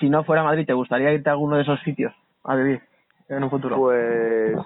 si 0.00 0.10
no 0.10 0.24
fuera 0.24 0.42
Madrid, 0.42 0.66
¿te 0.66 0.72
gustaría 0.72 1.12
irte 1.12 1.28
a 1.28 1.34
alguno 1.34 1.54
de 1.54 1.62
esos 1.62 1.78
sitios 1.82 2.12
a 2.42 2.56
vivir 2.56 2.82
en 3.28 3.44
un 3.44 3.50
futuro? 3.50 3.76
Pues 3.76 4.56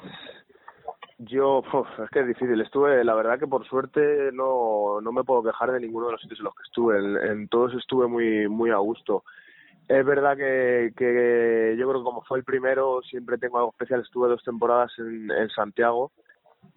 yo, 1.19 1.59
uf, 1.59 2.01
es 2.03 2.09
que 2.09 2.21
es 2.21 2.29
difícil. 2.29 2.59
Estuve, 2.63 3.05
la 3.05 3.15
verdad 3.15 3.39
que 3.39 3.47
por 3.47 3.67
suerte 3.67 4.31
no, 4.33 5.03
no 5.03 5.13
me 5.13 5.23
puedo 5.23 5.43
quejar 5.43 5.73
de 5.73 5.81
ninguno 5.81 6.07
de 6.07 6.13
los 6.13 6.21
sitios 6.23 6.39
en 6.39 6.45
los 6.47 6.55
que 6.55 6.63
estuve. 6.63 6.99
En, 6.99 7.31
en 7.31 7.49
todos 7.49 7.75
estuve 7.75 8.07
muy, 8.07 8.49
muy 8.49 8.71
a 8.71 8.77
gusto. 8.79 9.25
Es 9.89 10.05
verdad 10.05 10.37
que, 10.37 10.93
que 10.95 11.75
yo 11.79 11.89
creo 11.89 12.01
que 12.01 12.05
como 12.05 12.23
fue 12.23 12.39
el 12.39 12.45
primero, 12.45 13.01
siempre 13.03 13.39
tengo 13.39 13.57
algo 13.57 13.71
especial. 13.71 14.03
Estuve 14.03 14.29
dos 14.29 14.45
temporadas 14.45 14.93
en, 14.99 15.31
en 15.31 15.49
Santiago, 15.49 16.13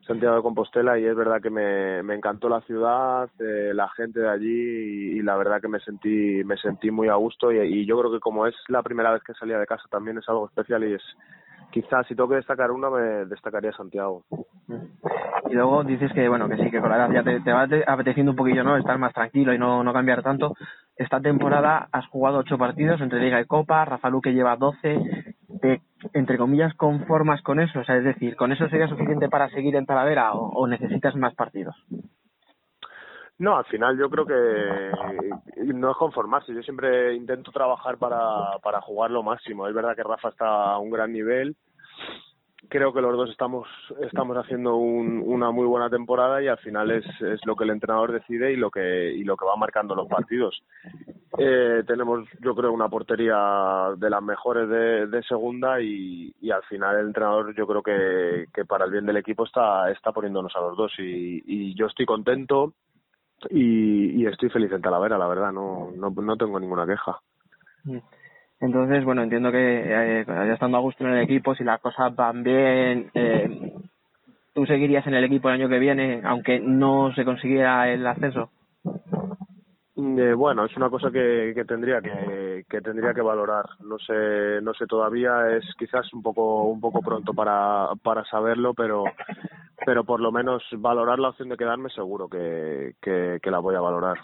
Santiago 0.07 0.37
de 0.37 0.41
Compostela, 0.41 0.97
y 0.97 1.05
es 1.05 1.15
verdad 1.15 1.41
que 1.41 1.49
me, 1.49 1.99
encantó 2.15 2.47
la 2.47 2.61
ciudad, 2.61 3.29
eh, 3.39 3.73
la 3.73 3.89
gente 3.89 4.21
de 4.21 4.29
allí, 4.29 5.19
y, 5.19 5.21
la 5.23 5.35
verdad 5.35 5.59
que 5.59 5.67
me 5.67 5.81
sentí, 5.81 6.41
me 6.45 6.55
sentí 6.55 6.89
muy 6.89 7.09
a 7.09 7.15
gusto. 7.15 7.51
Y, 7.51 7.85
yo 7.85 7.99
creo 7.99 8.13
que 8.13 8.21
como 8.21 8.47
es 8.47 8.55
la 8.69 8.81
primera 8.81 9.11
vez 9.11 9.21
que 9.23 9.33
salía 9.33 9.59
de 9.59 9.67
casa, 9.67 9.83
también 9.89 10.17
es 10.17 10.29
algo 10.29 10.47
especial 10.47 10.83
y 10.85 10.93
es 10.93 11.03
quizás 11.71 12.07
si 12.07 12.15
tengo 12.15 12.29
que 12.29 12.35
destacar 12.35 12.71
una, 12.71 12.89
me 12.89 13.25
destacaría 13.25 13.73
Santiago. 13.73 14.23
Y 15.49 15.53
luego 15.53 15.83
dices 15.83 16.11
que, 16.13 16.29
bueno, 16.29 16.47
que 16.47 16.57
sí, 16.57 16.71
que 16.71 16.79
con 16.79 16.89
la 16.89 16.97
edad 16.97 17.11
ya 17.11 17.23
te, 17.23 17.39
te 17.41 17.51
va 17.51 17.67
te- 17.67 17.83
apeteciendo 17.85 18.31
un 18.31 18.37
poquillo, 18.37 18.63
¿no? 18.63 18.77
Estar 18.77 18.97
más 18.97 19.13
tranquilo 19.13 19.53
y 19.53 19.57
no, 19.57 19.83
no 19.83 19.91
cambiar 19.91 20.21
tanto. 20.23 20.55
Esta 21.01 21.19
temporada 21.19 21.87
has 21.91 22.05
jugado 22.09 22.37
ocho 22.37 22.59
partidos 22.59 23.01
entre 23.01 23.19
Liga 23.19 23.41
y 23.41 23.45
Copa, 23.45 23.83
Rafa 23.85 24.11
Luque 24.11 24.33
lleva 24.33 24.55
12. 24.55 24.99
¿Te, 25.59 25.81
entre 26.13 26.37
comillas, 26.37 26.75
conformas 26.75 27.41
con 27.41 27.59
eso? 27.59 27.79
O 27.79 27.83
sea, 27.83 27.97
es 27.97 28.03
decir, 28.03 28.35
¿con 28.35 28.51
eso 28.51 28.69
sería 28.69 28.87
suficiente 28.87 29.27
para 29.27 29.49
seguir 29.49 29.75
en 29.75 29.87
Talavera 29.87 30.33
o, 30.33 30.49
o 30.49 30.67
necesitas 30.67 31.15
más 31.15 31.33
partidos? 31.33 31.75
No, 33.39 33.57
al 33.57 33.65
final 33.65 33.97
yo 33.97 34.11
creo 34.11 34.27
que 34.27 35.73
no 35.73 35.89
es 35.89 35.97
conformarse. 35.97 36.53
Yo 36.53 36.61
siempre 36.61 37.15
intento 37.15 37.51
trabajar 37.51 37.97
para, 37.97 38.59
para 38.61 38.79
jugar 38.81 39.09
lo 39.09 39.23
máximo. 39.23 39.67
Es 39.67 39.73
verdad 39.73 39.95
que 39.95 40.03
Rafa 40.03 40.29
está 40.29 40.73
a 40.73 40.77
un 40.77 40.91
gran 40.91 41.11
nivel. 41.11 41.55
Creo 42.69 42.93
que 42.93 43.01
los 43.01 43.17
dos 43.17 43.29
estamos 43.29 43.67
estamos 44.01 44.37
haciendo 44.37 44.75
un, 44.75 45.21
una 45.25 45.51
muy 45.51 45.65
buena 45.65 45.89
temporada 45.89 46.41
y 46.41 46.47
al 46.47 46.59
final 46.59 46.91
es, 46.91 47.05
es 47.21 47.39
lo 47.45 47.55
que 47.55 47.63
el 47.65 47.71
entrenador 47.71 48.11
decide 48.11 48.53
y 48.53 48.55
lo 48.55 48.69
que 48.69 49.11
y 49.11 49.23
lo 49.23 49.35
que 49.35 49.45
va 49.45 49.55
marcando 49.55 49.95
los 49.95 50.07
partidos. 50.07 50.63
Eh, 51.37 51.83
tenemos 51.85 52.27
yo 52.39 52.55
creo 52.55 52.71
una 52.71 52.87
portería 52.87 53.89
de 53.97 54.09
las 54.09 54.21
mejores 54.21 54.69
de, 54.69 55.23
segunda 55.23 55.81
y, 55.81 56.33
y 56.39 56.51
al 56.51 56.63
final 56.63 56.97
el 56.97 57.07
entrenador 57.07 57.53
yo 57.55 57.65
creo 57.65 57.81
que, 57.81 58.45
que 58.53 58.65
para 58.65 58.85
el 58.85 58.91
bien 58.91 59.05
del 59.05 59.17
equipo 59.17 59.45
está 59.45 59.89
está 59.91 60.11
poniéndonos 60.11 60.55
a 60.55 60.61
los 60.61 60.77
dos 60.77 60.91
y, 60.99 61.41
y 61.45 61.73
yo 61.75 61.87
estoy 61.87 62.05
contento 62.05 62.73
y, 63.49 64.21
y 64.21 64.25
estoy 64.27 64.49
feliz 64.49 64.71
en 64.71 64.81
Talavera, 64.81 65.17
la 65.17 65.27
verdad, 65.27 65.51
no, 65.51 65.91
no, 65.95 66.09
no 66.09 66.37
tengo 66.37 66.59
ninguna 66.59 66.85
queja. 66.85 67.19
Entonces, 68.61 69.03
bueno, 69.03 69.23
entiendo 69.23 69.51
que 69.51 69.57
eh, 70.19 70.25
ya 70.25 70.53
estando 70.53 70.77
a 70.77 70.81
gusto 70.81 71.03
en 71.03 71.13
el 71.13 71.23
equipo, 71.23 71.55
si 71.55 71.63
las 71.63 71.81
cosas 71.81 72.15
van 72.15 72.43
bien, 72.43 73.09
eh, 73.15 73.73
tú 74.53 74.65
seguirías 74.67 75.05
en 75.07 75.15
el 75.15 75.23
equipo 75.23 75.49
el 75.49 75.55
año 75.55 75.67
que 75.67 75.79
viene, 75.79 76.21
aunque 76.23 76.59
no 76.59 77.11
se 77.15 77.25
consiguiera 77.25 77.91
el 77.91 78.05
ascenso. 78.05 78.51
Eh, 79.97 80.33
bueno, 80.33 80.65
es 80.65 80.77
una 80.77 80.89
cosa 80.89 81.09
que, 81.11 81.53
que 81.55 81.65
tendría 81.65 82.01
que, 82.01 82.65
que 82.69 82.81
tendría 82.81 83.13
que 83.13 83.21
valorar. 83.21 83.65
No 83.83 83.97
sé, 83.97 84.61
no 84.61 84.73
sé 84.73 84.85
todavía. 84.85 85.57
Es 85.57 85.65
quizás 85.77 86.11
un 86.13 86.21
poco 86.21 86.65
un 86.65 86.79
poco 86.79 87.01
pronto 87.01 87.33
para 87.33 87.89
para 88.01 88.23
saberlo, 88.25 88.73
pero 88.73 89.03
pero 89.85 90.03
por 90.03 90.19
lo 90.19 90.31
menos 90.31 90.63
valorar 90.77 91.19
la 91.19 91.29
opción 91.29 91.49
de 91.49 91.57
quedarme 91.57 91.89
seguro 91.89 92.27
que, 92.29 92.93
que, 93.01 93.39
que 93.41 93.51
la 93.51 93.59
voy 93.59 93.75
a 93.75 93.81
valorar. 93.81 94.17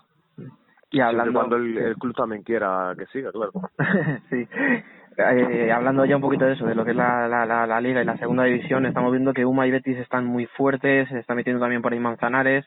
Y 0.90 1.00
hablando, 1.02 1.34
cuando 1.34 1.58
el, 1.58 1.78
el 1.78 1.96
club 1.96 2.16
también 2.16 2.44
quiera 2.44 2.94
que 2.98 3.06
siga, 3.08 3.32
claro. 3.32 3.52
sí. 4.30 4.48
Eh, 5.18 5.72
hablando 5.72 6.06
ya 6.06 6.16
un 6.16 6.22
poquito 6.22 6.46
de 6.46 6.54
eso, 6.54 6.66
de 6.66 6.76
lo 6.76 6.86
que 6.86 6.92
es 6.92 6.98
la, 6.98 7.28
la, 7.28 7.46
la, 7.46 7.66
la 7.66 7.82
liga 7.82 8.02
y 8.02 8.06
la 8.06 8.18
segunda 8.18 8.44
división, 8.44 8.86
estamos 8.86 9.12
viendo 9.12 9.34
que 9.34 9.46
Uma 9.46 9.66
y 9.66 9.72
Betis 9.72 9.98
están 9.98 10.26
muy 10.26 10.46
fuertes, 10.46 11.10
se 11.10 11.18
está 11.18 11.34
metiendo 11.34 11.60
también 11.60 11.82
por 11.82 11.92
ahí 11.92 12.00
Manzanares. 12.00 12.66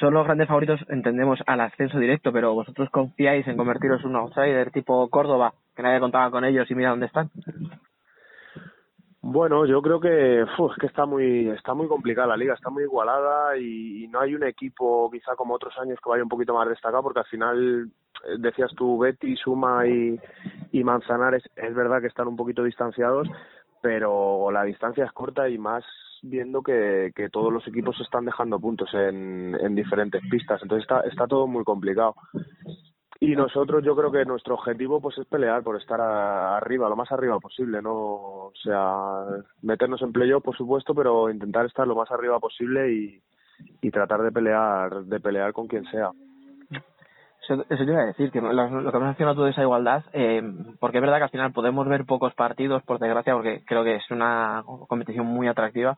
Son 0.00 0.14
los 0.14 0.24
grandes 0.24 0.48
favoritos, 0.48 0.80
entendemos, 0.88 1.38
al 1.46 1.60
ascenso 1.60 1.98
directo, 1.98 2.32
pero 2.32 2.54
vosotros 2.54 2.88
confiáis 2.90 3.46
en 3.46 3.56
convertiros 3.56 4.02
en 4.02 4.10
un 4.10 4.16
outsider 4.16 4.70
tipo 4.70 5.08
Córdoba, 5.10 5.52
que 5.74 5.82
nadie 5.82 6.00
contaba 6.00 6.30
con 6.30 6.44
ellos 6.44 6.70
y 6.70 6.74
mira 6.74 6.90
dónde 6.90 7.06
están. 7.06 7.30
Bueno, 9.28 9.66
yo 9.66 9.82
creo 9.82 9.98
que, 9.98 10.44
uf, 10.56 10.76
que 10.78 10.86
está 10.86 11.04
muy 11.04 11.48
está 11.48 11.74
muy 11.74 11.88
complicada 11.88 12.28
la 12.28 12.36
liga, 12.36 12.54
está 12.54 12.70
muy 12.70 12.84
igualada 12.84 13.58
y, 13.58 14.04
y 14.04 14.08
no 14.08 14.20
hay 14.20 14.36
un 14.36 14.44
equipo 14.44 15.10
quizá 15.10 15.34
como 15.34 15.54
otros 15.54 15.76
años 15.78 15.98
que 16.00 16.08
vaya 16.08 16.22
un 16.22 16.28
poquito 16.28 16.54
más 16.54 16.68
destacado 16.68 17.02
porque 17.02 17.18
al 17.18 17.26
final 17.26 17.90
eh, 18.24 18.36
decías 18.38 18.70
tú 18.76 18.98
Betty, 18.98 19.34
Suma 19.34 19.84
y, 19.88 20.20
Manzanares, 20.84 21.42
es 21.56 21.74
verdad 21.74 22.00
que 22.00 22.06
están 22.06 22.28
un 22.28 22.36
poquito 22.36 22.62
distanciados, 22.62 23.26
pero 23.82 24.52
la 24.52 24.62
distancia 24.62 25.04
es 25.04 25.10
corta 25.10 25.48
y 25.48 25.58
más 25.58 25.84
viendo 26.22 26.62
que, 26.62 27.10
que 27.12 27.28
todos 27.28 27.52
los 27.52 27.66
equipos 27.66 28.00
están 28.00 28.26
dejando 28.26 28.60
puntos 28.60 28.94
en, 28.94 29.56
en 29.60 29.74
diferentes 29.74 30.22
pistas, 30.30 30.62
entonces 30.62 30.84
está, 30.84 31.00
está 31.00 31.26
todo 31.26 31.48
muy 31.48 31.64
complicado. 31.64 32.14
Y 33.20 33.34
nosotros 33.34 33.82
yo 33.82 33.96
creo 33.96 34.12
que 34.12 34.24
nuestro 34.24 34.54
objetivo 34.54 35.00
pues 35.00 35.16
es 35.18 35.26
pelear 35.26 35.62
por 35.62 35.76
estar 35.76 36.00
a- 36.00 36.56
arriba, 36.58 36.88
lo 36.88 36.96
más 36.96 37.10
arriba 37.12 37.38
posible, 37.38 37.80
no, 37.80 37.92
o 37.94 38.52
sea, 38.62 39.24
meternos 39.62 40.02
en 40.02 40.12
playoff 40.12 40.44
por 40.44 40.56
supuesto, 40.56 40.94
pero 40.94 41.30
intentar 41.30 41.64
estar 41.66 41.86
lo 41.86 41.94
más 41.96 42.10
arriba 42.10 42.38
posible 42.38 42.92
y, 42.92 43.22
y 43.80 43.90
tratar 43.90 44.22
de 44.22 44.32
pelear, 44.32 45.04
de 45.04 45.20
pelear 45.20 45.52
con 45.52 45.66
quien 45.66 45.84
sea. 45.86 46.10
Eso, 47.42 47.64
eso 47.70 47.84
te 47.84 47.90
iba 47.92 48.02
a 48.02 48.06
decir, 48.06 48.30
que 48.32 48.40
lo, 48.40 48.52
lo 48.52 48.90
que 48.90 48.96
has 48.96 49.02
mencionado 49.02 49.36
tú 49.36 49.42
de 49.44 49.50
esa 49.52 49.62
igualdad, 49.62 50.04
eh, 50.12 50.42
porque 50.80 50.98
es 50.98 51.02
verdad 51.02 51.18
que 51.18 51.24
al 51.24 51.30
final 51.30 51.52
podemos 51.52 51.86
ver 51.88 52.04
pocos 52.04 52.34
partidos, 52.34 52.82
por 52.82 52.98
desgracia, 52.98 53.34
porque 53.34 53.62
creo 53.64 53.84
que 53.84 53.96
es 53.96 54.10
una 54.10 54.64
competición 54.88 55.26
muy 55.26 55.46
atractiva, 55.46 55.96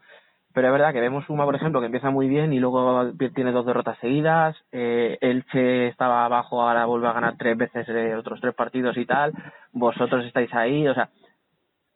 pero 0.59 0.71
es 0.71 0.73
verdad 0.73 0.93
que 0.93 1.01
vemos 1.01 1.31
Uma, 1.31 1.45
por 1.45 1.55
ejemplo, 1.55 1.79
que 1.79 1.87
empieza 1.87 2.11
muy 2.11 2.27
bien 2.27 2.53
y 2.53 2.59
luego 2.59 3.13
tiene 3.33 3.53
dos 3.53 3.65
derrotas 3.65 3.97
seguidas, 4.01 4.57
eh, 4.73 5.17
Elche 5.21 5.87
estaba 5.87 6.25
abajo, 6.25 6.61
ahora 6.61 6.85
vuelve 6.85 7.07
a 7.07 7.13
ganar 7.13 7.37
tres 7.39 7.57
veces 7.57 7.89
eh, 7.89 8.17
otros 8.17 8.41
tres 8.41 8.57
partidos 8.57 8.97
y 8.97 9.07
tal, 9.07 9.33
vosotros 9.71 10.25
estáis 10.25 10.53
ahí, 10.53 10.89
o 10.89 10.95
sea, 10.95 11.11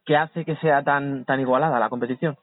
¿qué 0.05 0.15
hace 0.15 0.45
que 0.45 0.55
sea 0.55 0.81
tan, 0.81 1.25
tan 1.25 1.41
igualada 1.41 1.77
la 1.77 1.89
competición? 1.89 2.37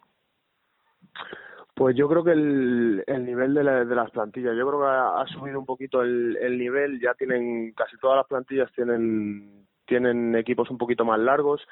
Pues 1.75 1.97
yo 1.97 2.07
creo 2.07 2.23
que 2.23 2.33
el, 2.33 3.03
el 3.07 3.25
nivel 3.25 3.55
de, 3.55 3.65
la- 3.65 3.87
de 3.87 3.95
las 3.95 4.11
plantillas, 4.11 4.55
yo 4.59 4.69
creo 4.69 4.81
que 4.81 4.87
ha, 4.89 5.23
ha 5.23 5.27
subido 5.29 5.59
un 5.59 5.65
poquito 5.65 6.03
el, 6.03 6.37
el 6.37 6.59
nivel, 6.59 7.01
ya 7.01 7.15
tienen, 7.15 7.73
casi 7.73 7.97
todas 7.97 8.19
las 8.19 8.27
plantillas 8.27 8.71
tienen, 8.73 9.65
tienen 9.87 10.35
equipos 10.37 10.69
un 10.71 10.77
poquito 10.77 11.07
más 11.07 11.19
largos 11.19 11.67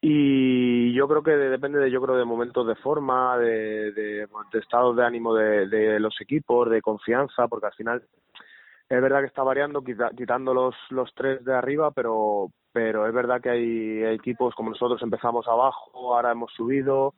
y 0.00 0.92
yo 0.94 1.08
creo 1.08 1.22
que 1.22 1.32
de- 1.32 1.50
depende 1.50 1.78
de, 1.78 1.90
yo 1.90 2.00
creo, 2.00 2.16
de 2.16 2.24
momentos 2.24 2.66
de 2.66 2.76
forma, 2.76 3.36
de, 3.38 3.92
de, 3.92 4.26
de 4.52 4.58
estados 4.58 4.96
de 4.96 5.04
ánimo 5.04 5.34
de, 5.34 5.66
de 5.68 5.98
los 6.00 6.20
equipos, 6.20 6.70
de 6.70 6.80
confianza, 6.82 7.48
porque 7.48 7.66
al 7.66 7.74
final 7.74 8.02
es 8.88 9.02
verdad 9.02 9.20
que 9.20 9.26
está 9.26 9.42
variando, 9.42 9.82
quita- 9.82 10.10
quitando 10.16 10.54
los, 10.54 10.74
los 10.90 11.12
tres 11.14 11.44
de 11.44 11.54
arriba, 11.54 11.90
pero, 11.90 12.48
pero 12.72 13.06
es 13.06 13.12
verdad 13.12 13.40
que 13.40 13.50
hay, 13.50 14.02
hay 14.04 14.14
equipos 14.14 14.54
como 14.54 14.70
nosotros 14.70 15.02
empezamos 15.02 15.46
abajo, 15.48 15.90
ahora 16.14 16.32
hemos 16.32 16.52
subido. 16.52 17.14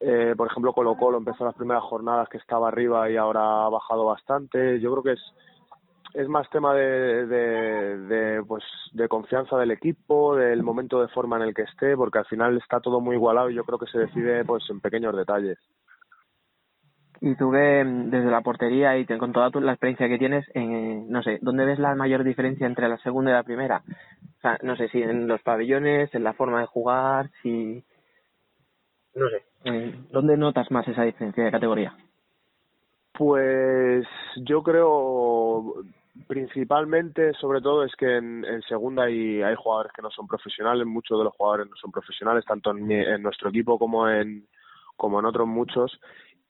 Eh, 0.00 0.34
por 0.36 0.48
ejemplo, 0.48 0.72
Colo 0.72 0.96
Colo 0.96 1.18
empezó 1.18 1.44
las 1.44 1.54
primeras 1.54 1.84
jornadas 1.84 2.28
que 2.28 2.38
estaba 2.38 2.68
arriba 2.68 3.08
y 3.10 3.16
ahora 3.16 3.64
ha 3.64 3.68
bajado 3.68 4.04
bastante. 4.06 4.80
Yo 4.80 4.90
creo 4.92 5.02
que 5.02 5.12
es 5.12 5.34
es 6.14 6.28
más 6.28 6.48
tema 6.50 6.74
de, 6.74 7.26
de, 7.26 7.98
de, 7.98 8.42
pues 8.44 8.62
de 8.92 9.08
confianza 9.08 9.58
del 9.58 9.72
equipo, 9.72 10.36
del 10.36 10.62
momento 10.62 11.00
de 11.02 11.08
forma 11.08 11.36
en 11.36 11.42
el 11.42 11.54
que 11.54 11.62
esté, 11.62 11.96
porque 11.96 12.18
al 12.18 12.26
final 12.26 12.56
está 12.56 12.80
todo 12.80 13.00
muy 13.00 13.16
igualado 13.16 13.50
y 13.50 13.54
yo 13.54 13.64
creo 13.64 13.78
que 13.78 13.86
se 13.86 13.98
decide 13.98 14.44
pues 14.44 14.62
en 14.70 14.80
pequeños 14.80 15.16
detalles. 15.16 15.58
Y 17.20 17.34
tú 17.36 17.50
que 17.50 17.82
mm, 17.84 18.10
desde 18.10 18.30
la 18.30 18.42
portería 18.42 18.96
y 18.98 19.06
con 19.06 19.32
toda 19.32 19.50
tu- 19.50 19.60
la 19.60 19.72
experiencia 19.72 20.08
que 20.08 20.18
tienes, 20.18 20.46
eh, 20.54 21.04
no 21.08 21.22
sé, 21.22 21.38
¿dónde 21.42 21.64
ves 21.64 21.78
la 21.78 21.94
mayor 21.94 22.22
diferencia 22.22 22.66
entre 22.66 22.88
la 22.88 22.98
segunda 22.98 23.30
y 23.30 23.34
la 23.34 23.42
primera? 23.42 23.82
O 24.38 24.40
sea, 24.40 24.58
no 24.62 24.76
sé 24.76 24.88
si 24.88 25.02
en 25.02 25.26
los 25.26 25.40
pabellones, 25.42 26.14
en 26.14 26.22
la 26.24 26.34
forma 26.34 26.60
de 26.60 26.66
jugar, 26.66 27.30
si... 27.42 27.82
No 29.14 29.28
sé. 29.30 29.42
eh, 29.64 29.94
¿Dónde 30.10 30.36
notas 30.36 30.70
más 30.70 30.86
esa 30.86 31.02
diferencia 31.02 31.44
de 31.44 31.50
categoría? 31.50 31.96
Pues 33.16 34.06
yo 34.36 34.62
creo 34.62 35.74
principalmente, 36.26 37.32
sobre 37.34 37.60
todo, 37.60 37.84
es 37.84 37.94
que 37.96 38.16
en, 38.16 38.44
segunda 38.68 39.04
hay, 39.04 39.42
hay 39.42 39.54
jugadores 39.56 39.92
que 39.92 40.02
no 40.02 40.10
son 40.10 40.26
profesionales, 40.26 40.86
muchos 40.86 41.18
de 41.18 41.24
los 41.24 41.34
jugadores 41.34 41.68
no 41.68 41.76
son 41.76 41.90
profesionales, 41.90 42.44
tanto 42.44 42.70
en, 42.70 42.90
en 42.90 43.22
nuestro 43.22 43.48
equipo 43.50 43.78
como 43.78 44.08
en, 44.08 44.46
como 44.96 45.18
en 45.18 45.26
otros 45.26 45.46
muchos, 45.46 46.00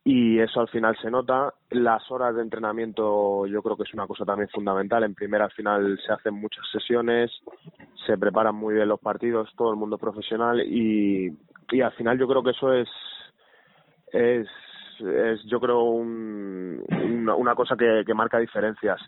y 0.05 0.39
eso 0.39 0.61
al 0.61 0.69
final 0.69 0.97
se 1.01 1.11
nota. 1.11 1.55
Las 1.71 2.11
horas 2.11 2.37
de 2.37 2.43
entrenamiento 2.43 3.47
yo 3.47 3.63
creo 3.63 3.77
que 3.77 3.85
es 3.85 3.95
una 3.95 4.07
cosa 4.07 4.27
también 4.27 4.51
fundamental. 4.51 5.03
En 5.03 5.15
primera 5.15 5.47
al 5.47 5.53
final 5.53 5.99
se 6.07 6.13
hacen 6.13 6.35
muchas 6.35 6.65
sesiones, 6.71 7.31
se 8.07 8.19
preparan 8.19 8.55
muy 8.55 8.75
bien 8.75 8.89
los 8.89 9.01
partidos, 9.01 9.51
todo 9.57 9.71
el 9.71 9.79
mundo 9.79 9.97
profesional 9.97 10.61
y, 10.61 11.35
y 11.73 11.81
al 11.81 11.93
final 11.93 12.19
yo 12.19 12.29
creo 12.29 12.43
que 12.43 12.51
eso 12.51 12.73
es 12.75 12.89
es, 14.13 14.47
es 15.01 15.43
yo 15.47 15.59
creo 15.59 15.81
un- 15.85 16.85
una, 17.37 17.55
cosa 17.55 17.75
que 17.77 18.15
marca 18.15 18.39
diferencias 18.39 19.01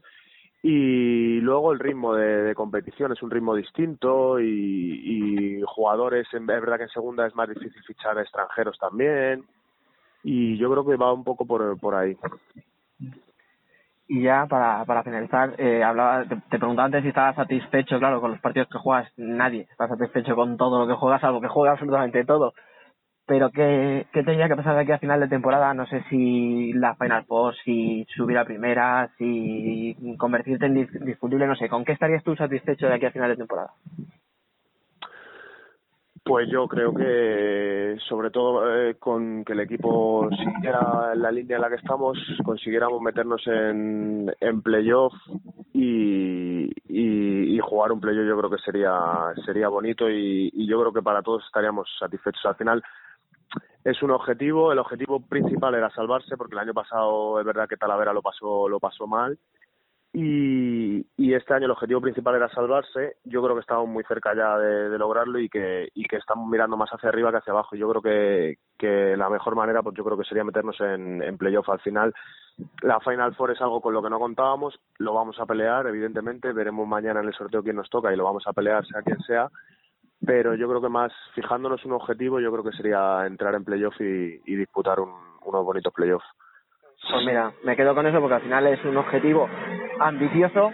y 0.68 1.40
luego 1.42 1.72
el 1.72 1.78
ritmo 1.78 2.14
de, 2.14 2.52
competición 2.56 3.12
es 3.12 3.22
un 3.22 3.30
ritmo 3.30 3.54
distinto 3.54 4.40
y, 4.40 4.48
y 4.48 5.62
jugadores 5.64 6.26
es 6.32 6.44
verdad 6.44 6.76
que 6.76 6.82
en 6.82 6.88
segunda 6.88 7.24
es 7.24 7.36
más 7.36 7.48
difícil 7.48 7.80
fichar 7.84 8.18
extranjeros 8.18 8.76
también 8.76 9.44
y 10.24 10.58
yo 10.58 10.68
creo 10.72 10.84
que 10.84 10.96
va 10.96 11.12
un 11.12 11.22
poco 11.22 11.46
por, 11.46 11.78
por 11.78 11.94
ahí 11.94 12.16
Y 14.08 14.22
ya 14.22 14.46
para, 14.46 14.84
para 14.84 15.04
finalizar, 15.04 15.54
eh, 15.56 15.84
hablaba, 15.84 16.24
te, 16.24 16.34
te 16.34 16.58
preguntaba 16.58 16.86
antes 16.86 17.02
si 17.02 17.10
estabas 17.10 17.36
satisfecho, 17.36 18.00
claro, 18.00 18.20
con 18.20 18.32
los 18.32 18.40
partidos 18.40 18.68
que 18.68 18.78
juegas, 18.78 19.08
nadie 19.16 19.68
está 19.70 19.86
satisfecho 19.86 20.34
con 20.34 20.56
todo 20.56 20.80
lo 20.80 20.88
que 20.88 20.98
juegas, 20.98 21.22
algo 21.22 21.40
que 21.40 21.46
juega 21.46 21.74
absolutamente 21.74 22.24
todo. 22.24 22.54
Pero 23.26 23.50
¿qué, 23.50 24.06
qué 24.12 24.22
tendría 24.22 24.46
que 24.48 24.54
pasar 24.54 24.76
de 24.76 24.82
aquí 24.82 24.92
a 24.92 24.98
final 24.98 25.18
de 25.18 25.26
temporada? 25.26 25.74
No 25.74 25.84
sé 25.86 26.02
si 26.08 26.72
la 26.74 26.94
Final 26.94 27.24
Four, 27.24 27.56
si 27.64 28.06
subir 28.16 28.38
a 28.38 28.44
primera, 28.44 29.10
si 29.18 29.96
convertirte 30.16 30.66
en 30.66 30.76
dis- 30.76 31.04
discutible, 31.04 31.46
no 31.48 31.56
sé. 31.56 31.68
¿Con 31.68 31.84
qué 31.84 31.92
estarías 31.92 32.22
tú 32.22 32.36
satisfecho 32.36 32.86
de 32.86 32.94
aquí 32.94 33.06
a 33.06 33.10
final 33.10 33.30
de 33.30 33.36
temporada? 33.36 33.70
Pues 36.22 36.48
yo 36.50 36.66
creo 36.68 36.92
que 36.94 37.96
sobre 38.08 38.30
todo 38.30 38.76
eh, 38.76 38.96
con 38.96 39.44
que 39.44 39.52
el 39.54 39.60
equipo 39.60 40.28
siguiera 40.30 41.12
en 41.12 41.22
la 41.22 41.30
línea 41.30 41.56
en 41.56 41.62
la 41.62 41.68
que 41.68 41.76
estamos, 41.76 42.18
consiguiéramos 42.44 43.00
meternos 43.00 43.44
en, 43.46 44.32
en 44.40 44.62
playoff 44.62 45.12
y, 45.72 46.64
y, 46.88 47.56
y 47.56 47.58
jugar 47.60 47.92
un 47.92 48.00
playoff 48.00 48.26
yo 48.26 48.38
creo 48.38 48.50
que 48.50 48.58
sería 48.58 48.92
sería 49.44 49.68
bonito 49.68 50.10
y 50.10 50.66
yo 50.66 50.80
creo 50.80 50.92
que 50.92 51.02
para 51.02 51.22
todos 51.22 51.44
estaríamos 51.44 51.88
satisfechos. 51.98 52.44
Al 52.44 52.56
final 52.56 52.82
es 53.84 54.02
un 54.02 54.10
objetivo, 54.10 54.72
el 54.72 54.78
objetivo 54.78 55.20
principal 55.20 55.74
era 55.74 55.90
salvarse 55.90 56.36
porque 56.36 56.54
el 56.54 56.60
año 56.60 56.74
pasado 56.74 57.38
es 57.40 57.46
verdad 57.46 57.68
que 57.68 57.76
Talavera 57.76 58.12
lo 58.12 58.22
pasó 58.22 58.68
lo 58.68 58.80
pasó 58.80 59.06
mal 59.06 59.38
y, 60.18 61.34
este 61.34 61.52
año 61.52 61.66
el 61.66 61.72
objetivo 61.72 62.00
principal 62.00 62.36
era 62.36 62.48
salvarse. 62.48 63.16
Yo 63.24 63.42
creo 63.42 63.54
que 63.54 63.60
estamos 63.60 63.86
muy 63.86 64.02
cerca 64.04 64.34
ya 64.34 64.56
de, 64.56 64.96
lograrlo 64.98 65.38
y 65.38 65.50
que, 65.50 65.90
estamos 65.94 66.48
mirando 66.48 66.78
más 66.78 66.88
hacia 66.90 67.10
arriba 67.10 67.30
que 67.30 67.36
hacia 67.36 67.52
abajo. 67.52 67.76
Yo 67.76 67.86
creo 67.90 68.00
que, 68.00 68.58
que 68.78 69.14
la 69.14 69.28
mejor 69.28 69.54
manera, 69.54 69.82
pues 69.82 69.94
yo 69.94 70.02
creo 70.04 70.16
que 70.16 70.24
sería 70.24 70.42
meternos 70.42 70.80
en, 70.80 71.22
en 71.22 71.36
playoff 71.36 71.68
al 71.68 71.80
final. 71.80 72.14
La 72.80 72.98
Final 73.00 73.34
Four 73.34 73.50
es 73.50 73.60
algo 73.60 73.82
con 73.82 73.92
lo 73.92 74.02
que 74.02 74.08
no 74.08 74.18
contábamos, 74.18 74.80
lo 74.96 75.12
vamos 75.12 75.38
a 75.38 75.44
pelear, 75.44 75.86
evidentemente. 75.86 76.54
Veremos 76.54 76.88
mañana 76.88 77.20
en 77.20 77.26
el 77.26 77.34
sorteo 77.34 77.62
quién 77.62 77.76
nos 77.76 77.90
toca 77.90 78.10
y 78.10 78.16
lo 78.16 78.24
vamos 78.24 78.44
a 78.46 78.54
pelear, 78.54 78.86
sea 78.86 79.02
quien 79.02 79.20
sea. 79.20 79.50
Pero 80.26 80.54
yo 80.54 80.68
creo 80.68 80.80
que 80.82 80.88
más 80.88 81.12
fijándonos 81.34 81.84
un 81.84 81.92
objetivo, 81.92 82.40
yo 82.40 82.50
creo 82.52 82.64
que 82.64 82.76
sería 82.76 83.24
entrar 83.26 83.54
en 83.54 83.64
playoff 83.64 83.94
y, 84.00 84.40
y 84.44 84.56
disputar 84.56 84.98
un- 85.00 85.14
unos 85.44 85.64
bonitos 85.64 85.92
playoffs. 85.92 86.26
Pues 87.10 87.24
mira, 87.24 87.52
me 87.64 87.76
quedo 87.76 87.94
con 87.94 88.06
eso 88.06 88.18
porque 88.20 88.34
al 88.34 88.42
final 88.42 88.66
es 88.66 88.84
un 88.84 88.96
objetivo 88.96 89.48
ambicioso, 90.00 90.70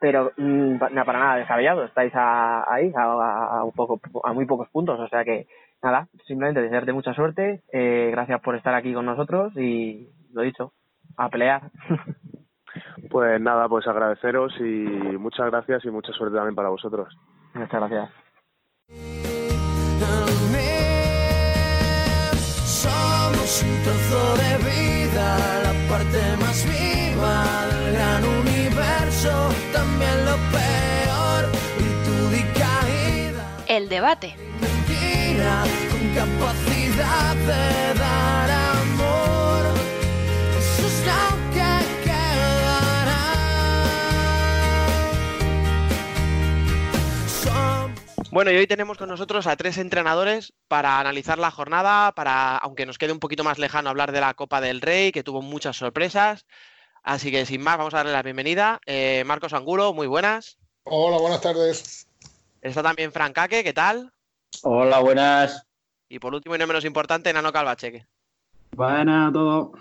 pero 0.00 0.32
mm, 0.36 0.76
na- 0.92 1.04
para 1.04 1.18
nada 1.18 1.36
descabellado. 1.36 1.84
Estáis 1.84 2.12
a- 2.14 2.64
ahí 2.72 2.92
a, 2.96 3.02
a- 3.02 3.58
a 3.58 3.64
un 3.64 3.72
poco, 3.72 4.00
a 4.24 4.32
muy 4.32 4.46
pocos 4.46 4.68
puntos, 4.70 4.98
o 4.98 5.08
sea 5.08 5.24
que 5.24 5.46
nada, 5.82 6.08
simplemente 6.26 6.62
desearte 6.62 6.92
mucha 6.92 7.12
suerte. 7.12 7.62
eh, 7.72 8.08
gracias 8.10 8.40
por 8.40 8.54
estar 8.56 8.74
aquí 8.74 8.94
con 8.94 9.04
nosotros 9.04 9.54
y 9.56 10.08
lo 10.32 10.42
dicho, 10.42 10.72
a 11.16 11.28
pelear. 11.28 11.70
Pues 13.10 13.40
nada, 13.40 13.68
pues 13.68 13.86
agradeceros 13.86 14.52
y 14.58 14.64
muchas 14.64 15.46
gracias 15.50 15.84
y 15.84 15.90
mucha 15.90 16.12
suerte 16.12 16.34
también 16.36 16.54
para 16.56 16.70
vosotros. 16.70 17.16
Muchas 17.52 17.70
gracias. 17.80 18.10
Somos 23.54 23.62
un 23.62 23.82
trozo 23.84 24.36
de 24.36 24.52
vida, 24.58 25.38
la 25.62 25.88
parte 25.88 26.18
más 26.40 26.64
viva 26.64 27.44
del 27.70 27.92
gran 27.92 28.24
universo, 28.24 29.48
también 29.72 30.24
lo 30.24 30.36
peor, 30.50 31.52
virtud 31.78 32.32
y 32.32 32.42
caída, 32.58 33.44
El 33.68 33.88
debate. 33.88 34.34
mentira, 34.60 35.64
con 35.90 36.02
capacidad 36.14 37.34
de 37.36 37.98
dar 37.98 38.50
amor. 38.50 38.63
Bueno, 48.34 48.50
y 48.50 48.56
hoy 48.56 48.66
tenemos 48.66 48.98
con 48.98 49.08
nosotros 49.08 49.46
a 49.46 49.54
tres 49.54 49.78
entrenadores 49.78 50.54
para 50.66 50.98
analizar 50.98 51.38
la 51.38 51.52
jornada, 51.52 52.10
para, 52.16 52.56
aunque 52.56 52.84
nos 52.84 52.98
quede 52.98 53.12
un 53.12 53.20
poquito 53.20 53.44
más 53.44 53.60
lejano, 53.60 53.90
hablar 53.90 54.10
de 54.10 54.20
la 54.20 54.34
Copa 54.34 54.60
del 54.60 54.80
Rey, 54.80 55.12
que 55.12 55.22
tuvo 55.22 55.40
muchas 55.40 55.76
sorpresas. 55.76 56.44
Así 57.04 57.30
que 57.30 57.46
sin 57.46 57.62
más, 57.62 57.78
vamos 57.78 57.94
a 57.94 57.98
darle 57.98 58.10
la 58.10 58.24
bienvenida. 58.24 58.80
Eh, 58.86 59.22
Marcos 59.24 59.52
Angulo, 59.52 59.92
muy 59.92 60.08
buenas. 60.08 60.58
Hola, 60.82 61.18
buenas 61.18 61.42
tardes. 61.42 62.08
Está 62.60 62.82
también 62.82 63.12
Fran 63.12 63.32
Caque, 63.32 63.62
¿qué 63.62 63.72
tal? 63.72 64.12
Hola, 64.64 64.98
buenas. 64.98 65.64
Y 66.08 66.18
por 66.18 66.34
último 66.34 66.56
y 66.56 66.58
no 66.58 66.66
menos 66.66 66.84
importante, 66.84 67.32
Nano 67.32 67.52
Calvacheque. 67.52 68.04
Buenas 68.72 69.28
a 69.28 69.32
todos. 69.32 69.80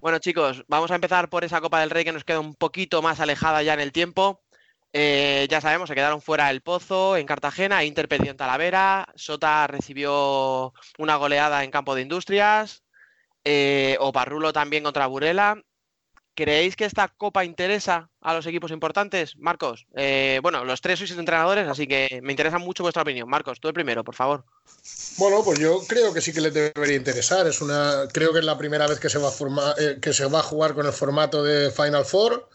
Bueno, 0.00 0.20
chicos, 0.20 0.64
vamos 0.68 0.92
a 0.92 0.94
empezar 0.94 1.28
por 1.28 1.42
esa 1.42 1.60
Copa 1.60 1.80
del 1.80 1.90
Rey 1.90 2.04
que 2.04 2.12
nos 2.12 2.22
queda 2.22 2.38
un 2.38 2.54
poquito 2.54 3.02
más 3.02 3.18
alejada 3.18 3.64
ya 3.64 3.74
en 3.74 3.80
el 3.80 3.90
tiempo. 3.90 4.40
Eh, 4.98 5.46
ya 5.50 5.60
sabemos, 5.60 5.90
se 5.90 5.94
quedaron 5.94 6.22
fuera 6.22 6.50
el 6.50 6.62
Pozo 6.62 7.18
en 7.18 7.26
Cartagena, 7.26 7.84
Inter 7.84 8.08
perdió 8.08 8.30
en 8.30 8.38
Talavera, 8.38 9.06
Sota 9.14 9.66
recibió 9.66 10.72
una 10.96 11.16
goleada 11.16 11.64
en 11.64 11.70
Campo 11.70 11.94
de 11.94 12.00
Industrias, 12.00 12.82
eh, 13.44 13.98
Oparrulo 14.00 14.54
también 14.54 14.84
contra 14.84 15.06
Burela. 15.06 15.62
¿creéis 16.34 16.76
que 16.76 16.84
esta 16.84 17.08
copa 17.08 17.44
interesa 17.44 18.08
a 18.20 18.34
los 18.34 18.46
equipos 18.46 18.70
importantes? 18.70 19.36
Marcos, 19.36 19.86
eh, 19.96 20.38
bueno, 20.42 20.64
los 20.64 20.80
tres 20.80 20.98
sois 20.98 21.10
entrenadores, 21.10 21.66
así 21.66 21.86
que 21.86 22.20
me 22.22 22.32
interesa 22.32 22.58
mucho 22.58 22.82
vuestra 22.82 23.02
opinión. 23.02 23.28
Marcos, 23.28 23.58
tú 23.58 23.68
el 23.68 23.74
primero, 23.74 24.04
por 24.04 24.14
favor. 24.14 24.44
Bueno, 25.18 25.42
pues 25.44 25.58
yo 25.58 25.80
creo 25.88 26.14
que 26.14 26.20
sí 26.20 26.32
que 26.32 26.42
les 26.42 26.54
debería 26.54 26.96
interesar. 26.96 27.46
Es 27.46 27.60
una, 27.60 28.04
creo 28.12 28.32
que 28.32 28.38
es 28.38 28.44
la 28.44 28.58
primera 28.58 28.86
vez 28.86 29.00
que 29.00 29.08
se 29.08 29.18
va 29.18 29.28
a 29.28 29.74
eh, 29.78 29.98
que 30.00 30.12
se 30.12 30.26
va 30.26 30.40
a 30.40 30.42
jugar 30.42 30.74
con 30.74 30.86
el 30.86 30.92
formato 30.92 31.42
de 31.42 31.70
Final 31.70 32.04
Four. 32.04 32.48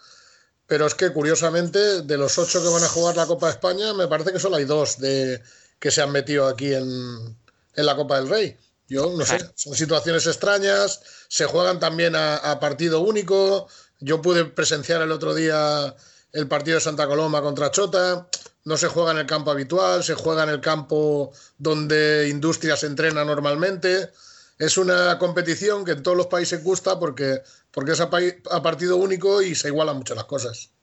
Pero 0.71 0.87
es 0.87 0.95
que 0.95 1.11
curiosamente, 1.11 2.01
de 2.03 2.17
los 2.17 2.37
ocho 2.37 2.63
que 2.63 2.69
van 2.69 2.81
a 2.81 2.87
jugar 2.87 3.17
la 3.17 3.25
Copa 3.25 3.47
de 3.47 3.51
España, 3.51 3.93
me 3.93 4.07
parece 4.07 4.31
que 4.31 4.39
solo 4.39 4.55
hay 4.55 4.63
dos 4.63 4.99
de, 4.99 5.43
que 5.77 5.91
se 5.91 6.01
han 6.01 6.13
metido 6.13 6.47
aquí 6.47 6.73
en, 6.73 6.87
en 7.75 7.85
la 7.85 7.97
Copa 7.97 8.15
del 8.15 8.29
Rey. 8.29 8.57
Yo 8.87 9.13
no 9.13 9.25
sé, 9.25 9.51
son 9.55 9.75
situaciones 9.75 10.25
extrañas, 10.27 11.01
se 11.27 11.43
juegan 11.43 11.81
también 11.81 12.15
a, 12.15 12.37
a, 12.37 12.61
partido 12.61 13.01
único. 13.01 13.67
Yo 13.99 14.21
pude 14.21 14.45
presenciar 14.45 15.01
el 15.01 15.11
otro 15.11 15.35
día 15.35 15.93
el 16.31 16.47
partido 16.47 16.75
de 16.75 16.81
Santa 16.81 17.05
Coloma 17.05 17.41
contra 17.41 17.69
Chota. 17.71 18.29
No 18.63 18.77
se 18.77 18.87
juega 18.87 19.11
en 19.11 19.17
el 19.17 19.25
campo 19.25 19.51
habitual, 19.51 20.05
se 20.05 20.13
juega 20.13 20.43
en 20.43 20.49
el 20.51 20.61
campo 20.61 21.33
donde 21.57 22.29
Industria 22.29 22.77
se 22.77 22.87
entrena 22.87 23.25
normalmente. 23.25 24.09
Es 24.57 24.77
una 24.77 25.17
competición 25.17 25.83
que 25.83 25.91
en 25.93 26.03
todos 26.03 26.15
los 26.15 26.27
países 26.27 26.63
gusta 26.63 26.97
porque, 26.97 27.41
porque 27.71 27.91
es 27.91 28.01
a, 28.01 28.09
a 28.51 28.61
partido 28.61 28.97
único 28.97 29.41
y 29.41 29.55
se 29.55 29.69
igualan 29.69 29.97
mucho 29.97 30.15
las 30.15 30.25
cosas. 30.25 30.73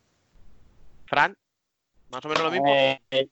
Fran, 1.06 1.36
más 2.10 2.24
o 2.24 2.28
menos 2.28 2.44
lo 2.44 2.50
mismo. 2.50 2.66
Eh, 2.68 3.28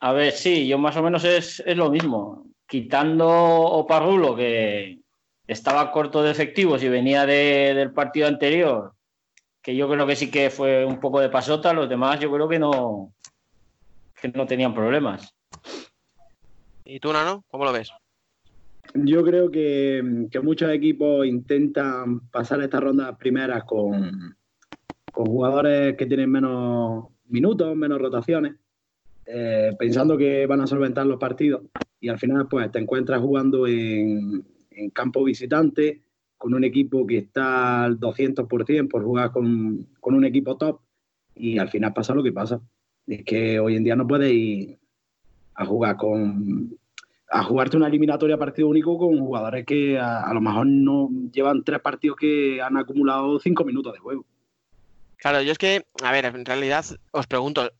a 0.00 0.12
ver, 0.12 0.32
sí, 0.32 0.66
yo 0.66 0.78
más 0.78 0.96
o 0.96 1.02
menos 1.02 1.24
es, 1.24 1.62
es 1.64 1.76
lo 1.76 1.90
mismo. 1.90 2.46
Quitando 2.66 3.28
Oparrulo, 3.28 4.36
que 4.36 5.00
estaba 5.46 5.92
corto 5.92 6.22
de 6.22 6.30
efectivos 6.30 6.82
y 6.82 6.88
venía 6.88 7.26
de, 7.26 7.74
del 7.74 7.92
partido 7.92 8.26
anterior, 8.26 8.92
que 9.62 9.74
yo 9.76 9.88
creo 9.88 10.06
que 10.06 10.16
sí 10.16 10.30
que 10.30 10.50
fue 10.50 10.84
un 10.84 11.00
poco 11.00 11.20
de 11.20 11.28
pasota, 11.28 11.72
los 11.72 11.88
demás 11.88 12.20
yo 12.20 12.30
creo 12.30 12.48
que 12.48 12.58
no, 12.58 13.12
que 14.20 14.28
no 14.28 14.46
tenían 14.46 14.74
problemas. 14.74 15.34
¿Y 16.84 17.00
tú, 17.00 17.12
Nano? 17.12 17.44
¿Cómo 17.48 17.64
lo 17.64 17.72
ves? 17.72 17.90
Yo 18.94 19.24
creo 19.24 19.50
que, 19.50 20.26
que 20.30 20.40
muchos 20.40 20.70
equipos 20.70 21.26
intentan 21.26 22.20
pasar 22.30 22.60
estas 22.62 22.82
rondas 22.82 23.16
primeras 23.18 23.64
con, 23.64 24.36
con 25.12 25.26
jugadores 25.26 25.96
que 25.96 26.06
tienen 26.06 26.30
menos 26.30 27.06
minutos, 27.28 27.76
menos 27.76 28.00
rotaciones, 28.00 28.54
eh, 29.26 29.74
pensando 29.78 30.16
que 30.16 30.46
van 30.46 30.60
a 30.60 30.66
solventar 30.66 31.06
los 31.06 31.18
partidos 31.18 31.62
y 32.00 32.08
al 32.08 32.18
final 32.18 32.46
pues 32.48 32.70
te 32.70 32.78
encuentras 32.78 33.20
jugando 33.20 33.66
en, 33.66 34.44
en 34.70 34.90
campo 34.90 35.24
visitante 35.24 36.02
con 36.36 36.54
un 36.54 36.64
equipo 36.64 37.06
que 37.06 37.18
está 37.18 37.84
al 37.84 37.98
200% 37.98 38.88
por 38.88 39.04
jugar 39.04 39.32
con, 39.32 39.86
con, 40.00 40.14
un 40.14 40.24
equipo 40.24 40.56
top 40.56 40.80
y 41.34 41.58
al 41.58 41.68
final 41.68 41.92
pasa 41.92 42.14
lo 42.14 42.22
que 42.22 42.32
pasa. 42.32 42.60
Es 43.06 43.24
que 43.24 43.58
hoy 43.58 43.76
en 43.76 43.84
día 43.84 43.96
no 43.96 44.06
puedes 44.06 44.32
ir 44.32 44.78
a 45.54 45.64
jugar 45.64 45.96
con 45.96 46.76
a 47.28 47.42
jugarte 47.42 47.76
una 47.76 47.88
eliminatoria 47.88 48.36
a 48.36 48.38
partido 48.38 48.68
único 48.68 48.98
con 48.98 49.18
jugadores 49.18 49.66
que 49.66 49.98
a, 49.98 50.22
a, 50.22 50.34
lo 50.34 50.40
mejor 50.40 50.66
no 50.66 51.08
llevan 51.32 51.64
tres 51.64 51.80
partidos 51.80 52.16
que 52.16 52.60
han 52.62 52.76
acumulado 52.76 53.38
cinco 53.40 53.64
minutos 53.64 53.92
de 53.92 53.98
juego. 53.98 54.24
Claro, 55.16 55.42
yo 55.42 55.52
es 55.52 55.58
que, 55.58 55.86
a 56.02 56.12
ver, 56.12 56.26
en 56.26 56.44
realidad 56.44 56.84
os 57.10 57.26
pregunto, 57.26 57.70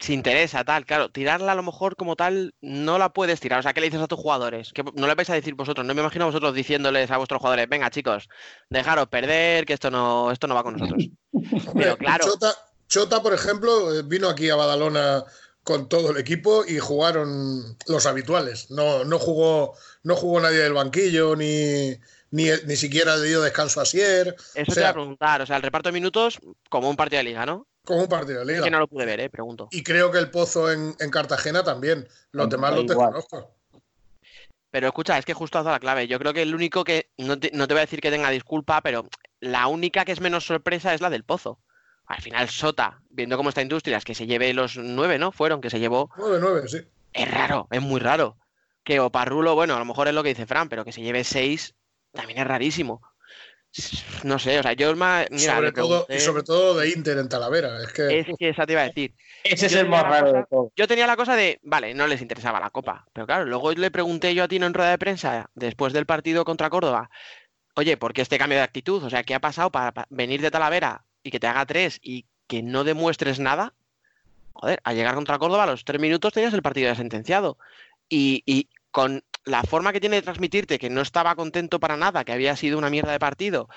si 0.00 0.14
interesa, 0.14 0.64
tal, 0.64 0.86
claro, 0.86 1.10
tirarla 1.10 1.52
a 1.52 1.54
lo 1.54 1.62
mejor 1.62 1.94
como 1.94 2.16
tal 2.16 2.54
no 2.62 2.96
la 2.96 3.12
puedes 3.12 3.38
tirar. 3.38 3.60
O 3.60 3.62
sea, 3.62 3.74
¿qué 3.74 3.80
le 3.80 3.88
dices 3.88 4.00
a 4.00 4.08
tus 4.08 4.18
jugadores? 4.18 4.72
Que 4.72 4.82
no 4.82 5.06
le 5.06 5.14
vais 5.14 5.28
a 5.28 5.34
decir 5.34 5.54
vosotros, 5.54 5.86
no 5.86 5.94
me 5.94 6.00
imagino 6.00 6.24
a 6.24 6.28
vosotros 6.28 6.54
diciéndoles 6.54 7.10
a 7.10 7.18
vuestros 7.18 7.38
jugadores, 7.38 7.68
venga 7.68 7.90
chicos, 7.90 8.28
dejaros 8.70 9.08
perder, 9.08 9.66
que 9.66 9.74
esto 9.74 9.90
no, 9.90 10.30
esto 10.30 10.46
no 10.46 10.54
va 10.54 10.62
con 10.62 10.76
nosotros. 10.76 11.10
Pero 11.74 11.98
claro. 11.98 12.24
Chota, 12.24 12.54
Chota, 12.88 13.22
por 13.22 13.34
ejemplo, 13.34 14.02
vino 14.04 14.28
aquí 14.28 14.48
a 14.48 14.56
Badalona 14.56 15.22
con 15.70 15.88
todo 15.88 16.10
el 16.10 16.16
equipo 16.16 16.64
y 16.66 16.78
jugaron 16.80 17.76
los 17.86 18.04
habituales. 18.06 18.70
No, 18.72 19.04
no 19.04 19.18
jugó, 19.20 19.74
no 20.02 20.16
jugó 20.16 20.40
nadie 20.40 20.58
del 20.58 20.72
banquillo, 20.72 21.36
ni, 21.36 21.96
ni, 22.32 22.48
ni 22.66 22.76
siquiera 22.76 23.16
le 23.16 23.28
dio 23.28 23.40
descanso 23.40 23.80
a 23.80 23.86
Sier. 23.86 24.34
Eso 24.54 24.72
o 24.72 24.74
sea, 24.74 24.74
te 24.74 24.80
iba 24.80 24.88
a 24.88 24.94
preguntar, 24.94 25.42
o 25.42 25.46
sea, 25.46 25.56
el 25.56 25.62
reparto 25.62 25.88
de 25.88 25.92
minutos 25.92 26.40
como 26.68 26.90
un 26.90 26.96
partido 26.96 27.18
de 27.18 27.24
liga, 27.24 27.46
¿no? 27.46 27.68
Como 27.84 28.02
un 28.02 28.08
partido 28.08 28.40
de 28.40 28.46
liga. 28.46 28.58
Es 28.58 28.64
que 28.64 28.70
no 28.70 28.80
lo 28.80 28.88
pude 28.88 29.06
ver, 29.06 29.20
eh, 29.20 29.30
pregunto. 29.30 29.68
Y 29.70 29.84
creo 29.84 30.10
que 30.10 30.18
el 30.18 30.30
Pozo 30.30 30.72
en, 30.72 30.96
en 30.98 31.10
Cartagena 31.10 31.62
también. 31.62 32.08
Los 32.32 32.48
Mm, 32.48 32.50
demás 32.50 32.74
los 32.74 32.86
desconozco. 32.86 33.54
Pero 34.72 34.86
escucha, 34.88 35.18
es 35.18 35.24
que 35.24 35.34
justo 35.34 35.58
has 35.58 35.64
dado 35.64 35.76
la 35.76 35.80
clave. 35.80 36.06
Yo 36.08 36.18
creo 36.18 36.32
que 36.32 36.42
el 36.42 36.54
único 36.54 36.84
que, 36.84 37.10
no 37.16 37.38
te, 37.38 37.50
no 37.52 37.66
te 37.66 37.74
voy 37.74 37.80
a 37.80 37.86
decir 37.86 38.00
que 38.00 38.10
tenga 38.10 38.30
disculpa, 38.30 38.80
pero 38.82 39.08
la 39.40 39.66
única 39.66 40.04
que 40.04 40.12
es 40.12 40.20
menos 40.20 40.44
sorpresa 40.46 40.94
es 40.94 41.00
la 41.00 41.10
del 41.10 41.24
Pozo. 41.24 41.58
Al 42.10 42.20
final, 42.20 42.48
Sota, 42.48 43.00
viendo 43.08 43.36
cómo 43.36 43.50
está 43.50 43.62
Industrias, 43.62 44.04
que 44.04 44.16
se 44.16 44.26
lleve 44.26 44.52
los 44.52 44.76
nueve, 44.76 45.16
¿no? 45.16 45.30
Fueron, 45.30 45.60
que 45.60 45.70
se 45.70 45.78
llevó. 45.78 46.10
Nueve, 46.16 46.38
nueve, 46.40 46.68
sí. 46.68 46.78
Es 47.12 47.30
raro, 47.30 47.68
es 47.70 47.80
muy 47.80 48.00
raro. 48.00 48.36
Que 48.82 48.98
Oparrulo, 48.98 49.54
bueno, 49.54 49.76
a 49.76 49.78
lo 49.78 49.84
mejor 49.84 50.08
es 50.08 50.14
lo 50.14 50.24
que 50.24 50.30
dice 50.30 50.44
Fran, 50.44 50.68
pero 50.68 50.84
que 50.84 50.90
se 50.90 51.02
lleve 51.02 51.22
seis 51.22 51.76
también 52.12 52.40
es 52.40 52.46
rarísimo. 52.48 53.00
No 54.24 54.40
sé, 54.40 54.58
o 54.58 54.62
sea, 54.64 54.72
yo 54.72 54.96
más. 54.96 55.28
Mira, 55.30 55.54
sobre 55.54 55.70
todo, 55.70 56.06
y 56.08 56.18
sobre 56.18 56.42
todo 56.42 56.76
de 56.76 56.88
Inter 56.88 57.18
en 57.18 57.28
Talavera. 57.28 57.80
Es 57.80 57.92
que, 57.92 58.18
Es 58.18 58.26
que 58.36 58.48
esa 58.48 58.66
te 58.66 58.72
iba 58.72 58.82
a 58.82 58.88
decir. 58.88 59.14
Ese 59.44 59.66
es 59.66 59.72
Yo 59.72 59.78
el 59.80 59.88
más 59.88 60.02
tenía 60.02 60.10
la 60.10 60.16
raro 60.20 60.26
de 60.26 60.32
cosa- 60.32 60.46
todo. 60.50 60.72
Yo 60.74 60.88
tenía 60.88 61.06
la 61.06 61.14
cosa 61.16 61.36
de, 61.36 61.60
vale, 61.62 61.94
no 61.94 62.08
les 62.08 62.20
interesaba 62.20 62.58
la 62.58 62.70
copa. 62.70 63.06
Pero 63.12 63.28
claro, 63.28 63.44
luego 63.44 63.70
le 63.70 63.92
pregunté 63.92 64.34
yo 64.34 64.42
a 64.42 64.48
Tino 64.48 64.66
en 64.66 64.74
rueda 64.74 64.90
de 64.90 64.98
prensa, 64.98 65.48
después 65.54 65.92
del 65.92 66.06
partido 66.06 66.44
contra 66.44 66.68
Córdoba, 66.70 67.08
oye, 67.76 67.96
¿por 67.96 68.12
qué 68.12 68.22
este 68.22 68.38
cambio 68.38 68.58
de 68.58 68.64
actitud? 68.64 69.04
O 69.04 69.10
sea, 69.10 69.22
¿qué 69.22 69.36
ha 69.36 69.40
pasado 69.40 69.70
para, 69.70 69.92
para 69.92 70.08
venir 70.10 70.40
de 70.40 70.50
Talavera 70.50 71.04
y 71.22 71.30
que 71.30 71.40
te 71.40 71.46
haga 71.46 71.66
tres 71.66 71.98
y 72.02 72.26
que 72.46 72.62
no 72.62 72.84
demuestres 72.84 73.38
nada? 73.38 73.74
Joder, 74.52 74.80
al 74.84 74.96
llegar 74.96 75.14
contra 75.14 75.38
Córdoba, 75.38 75.64
a 75.64 75.66
los 75.66 75.84
tres 75.84 76.00
minutos 76.00 76.32
tenías 76.32 76.52
el 76.54 76.62
partido 76.62 76.88
ya 76.88 76.94
sentenciado. 76.96 77.56
Y, 78.08 78.42
y 78.46 78.68
con 78.90 79.22
la 79.44 79.62
forma 79.62 79.92
que 79.92 80.00
tiene 80.00 80.16
de 80.16 80.22
transmitirte 80.22 80.78
que 80.78 80.90
no 80.90 81.00
estaba 81.00 81.34
contento 81.36 81.78
para 81.80 81.96
nada, 81.96 82.24
que 82.24 82.32
había 82.32 82.56
sido 82.56 82.76
una 82.76 82.90
mierda 82.90 83.12
de 83.12 83.18
partido, 83.20 83.68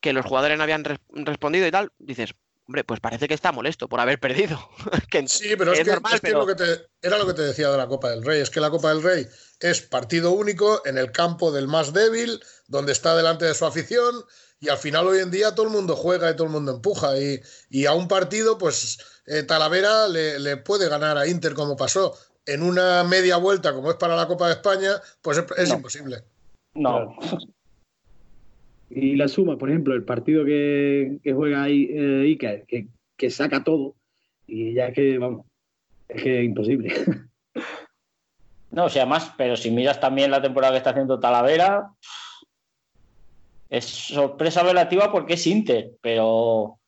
que 0.00 0.12
los 0.12 0.24
jugadores 0.26 0.56
no 0.56 0.64
habían 0.64 0.84
res- 0.84 0.98
respondido 1.10 1.66
y 1.66 1.70
tal, 1.70 1.92
dices, 1.98 2.34
hombre, 2.66 2.82
pues 2.84 2.98
parece 3.00 3.28
que 3.28 3.34
está 3.34 3.52
molesto 3.52 3.88
por 3.88 4.00
haber 4.00 4.18
perdido. 4.18 4.58
que 5.10 5.28
sí, 5.28 5.54
pero 5.56 5.72
es, 5.72 5.80
es 5.80 5.84
que, 5.84 5.90
normal, 5.92 6.14
es 6.14 6.20
que 6.22 6.26
pero- 6.28 6.38
lo 6.40 6.46
que 6.46 6.54
te- 6.54 6.86
era 7.02 7.18
lo 7.18 7.26
que 7.26 7.34
te 7.34 7.42
decía 7.42 7.68
de 7.70 7.76
la 7.76 7.86
Copa 7.86 8.08
del 8.10 8.24
Rey. 8.24 8.40
Es 8.40 8.50
que 8.50 8.60
la 8.60 8.70
Copa 8.70 8.88
del 8.88 9.02
Rey 9.02 9.26
es 9.60 9.82
partido 9.82 10.30
único 10.32 10.80
en 10.86 10.96
el 10.98 11.12
campo 11.12 11.52
del 11.52 11.68
más 11.68 11.92
débil, 11.92 12.40
donde 12.66 12.92
está 12.92 13.14
delante 13.14 13.44
de 13.44 13.54
su 13.54 13.66
afición. 13.66 14.24
Y 14.62 14.68
al 14.68 14.78
final 14.78 15.08
hoy 15.08 15.18
en 15.18 15.30
día 15.32 15.54
todo 15.54 15.66
el 15.66 15.72
mundo 15.72 15.96
juega 15.96 16.30
y 16.30 16.36
todo 16.36 16.46
el 16.46 16.52
mundo 16.52 16.72
empuja. 16.72 17.18
Y, 17.20 17.40
y 17.68 17.84
a 17.84 17.92
un 17.94 18.06
partido, 18.06 18.56
pues 18.56 18.96
eh, 19.26 19.42
Talavera 19.42 20.06
le, 20.06 20.38
le 20.38 20.56
puede 20.56 20.88
ganar 20.88 21.18
a 21.18 21.26
Inter 21.26 21.52
como 21.52 21.76
pasó. 21.76 22.14
En 22.46 22.62
una 22.62 23.02
media 23.02 23.36
vuelta, 23.38 23.74
como 23.74 23.90
es 23.90 23.96
para 23.96 24.14
la 24.14 24.28
Copa 24.28 24.46
de 24.46 24.54
España, 24.54 24.92
pues 25.20 25.38
es, 25.38 25.44
es 25.58 25.68
No. 25.68 25.74
imposible. 25.74 26.22
No. 26.74 27.16
Y 28.94 29.16
la 29.16 29.26
suma, 29.26 29.56
por 29.56 29.70
ejemplo, 29.70 29.94
el 29.94 30.04
partido 30.04 30.44
que, 30.44 31.18
que 31.24 31.32
juega 31.32 31.62
ahí 31.62 31.88
eh, 31.90 32.24
Iker, 32.24 32.66
que, 32.68 32.88
que 33.16 33.30
saca 33.30 33.64
todo, 33.64 33.94
y 34.46 34.74
ya 34.74 34.88
es 34.88 34.94
que, 34.94 35.16
vamos, 35.16 35.46
es 36.10 36.22
que 36.22 36.38
es 36.40 36.44
imposible. 36.44 36.92
No, 38.70 38.86
o 38.86 38.88
sea, 38.88 39.04
más, 39.04 39.30
pero 39.36 39.54
si 39.54 39.70
miras 39.70 40.00
también 40.00 40.30
la 40.30 40.40
temporada 40.40 40.72
que 40.72 40.78
está 40.78 40.90
haciendo 40.90 41.20
Talavera, 41.20 41.90
es 43.72 43.84
sorpresa 43.86 44.62
relativa 44.62 45.10
porque 45.10 45.32
es 45.34 45.46
Inter, 45.46 45.92
pero 46.02 46.78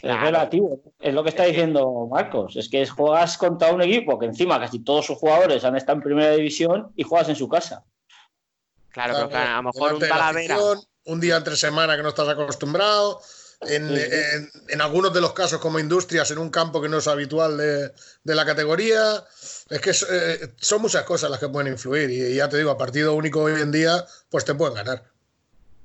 es 0.00 0.20
relativo. 0.20 0.80
Es 1.00 1.12
lo 1.12 1.24
que 1.24 1.30
está 1.30 1.44
diciendo 1.44 2.06
Marcos. 2.08 2.54
Es 2.56 2.68
que 2.68 2.86
juegas 2.86 3.36
contra 3.36 3.72
un 3.72 3.82
equipo 3.82 4.18
que 4.18 4.26
encima 4.26 4.60
casi 4.60 4.78
todos 4.84 5.06
sus 5.06 5.18
jugadores 5.18 5.64
han 5.64 5.76
estado 5.76 5.96
en 5.98 6.02
primera 6.04 6.30
división 6.30 6.92
y 6.94 7.02
juegas 7.02 7.28
en 7.28 7.34
su 7.36 7.48
casa. 7.48 7.84
Claro, 8.90 9.14
pero 9.16 9.28
claro, 9.30 9.50
a 9.50 9.56
lo 9.56 9.62
mejor 9.64 9.94
un 9.94 10.00
Talavera. 10.00 10.56
un 11.06 11.20
día 11.20 11.36
entre 11.36 11.56
semana 11.56 11.96
que 11.96 12.02
no 12.04 12.10
estás 12.10 12.28
acostumbrado. 12.28 13.20
En, 13.62 13.88
Sí, 13.88 13.96
sí. 13.96 14.02
en- 14.36 14.50
en 14.68 14.80
algunos 14.80 15.12
de 15.12 15.20
los 15.20 15.32
casos, 15.32 15.60
como 15.60 15.80
industrias, 15.80 16.30
en 16.30 16.38
un 16.38 16.48
campo 16.50 16.80
que 16.80 16.88
no 16.88 16.98
es 16.98 17.08
habitual 17.08 17.56
de, 17.56 17.90
de 18.22 18.34
la 18.36 18.46
categoría. 18.46 19.24
Es 19.68 19.80
que 19.80 19.90
eh, 19.90 20.54
son 20.58 20.82
muchas 20.82 21.02
cosas 21.02 21.28
las 21.28 21.40
que 21.40 21.48
pueden 21.48 21.72
influir. 21.72 22.08
Y 22.08 22.36
ya 22.36 22.48
te 22.48 22.56
digo, 22.58 22.70
a 22.70 22.78
partido 22.78 23.14
único 23.14 23.40
hoy 23.42 23.60
en 23.60 23.72
día, 23.72 24.04
pues 24.30 24.44
te 24.44 24.54
pueden 24.54 24.74
ganar. 24.74 25.02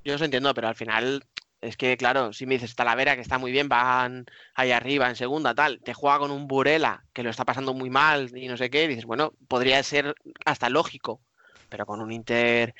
Yo 0.04 0.14
os 0.14 0.22
entiendo, 0.22 0.52
pero 0.54 0.68
al 0.68 0.74
final 0.74 1.24
es 1.60 1.76
que, 1.76 1.96
claro, 1.96 2.32
si 2.32 2.46
me 2.46 2.54
dices 2.54 2.74
Talavera, 2.74 3.14
que 3.14 3.22
está 3.22 3.38
muy 3.38 3.50
bien, 3.50 3.68
van 3.68 4.26
ahí 4.54 4.70
arriba 4.70 5.08
en 5.08 5.16
segunda, 5.16 5.54
tal, 5.54 5.80
te 5.82 5.94
juega 5.94 6.18
con 6.18 6.30
un 6.30 6.46
Burela 6.46 7.04
que 7.12 7.22
lo 7.22 7.30
está 7.30 7.44
pasando 7.44 7.72
muy 7.72 7.88
mal 7.90 8.36
y 8.36 8.48
no 8.48 8.56
sé 8.56 8.68
qué, 8.68 8.86
dices, 8.86 9.06
bueno, 9.06 9.32
podría 9.48 9.82
ser 9.82 10.14
hasta 10.44 10.68
lógico, 10.68 11.22
pero 11.70 11.86
con 11.86 12.02
un 12.02 12.12
Inter, 12.12 12.74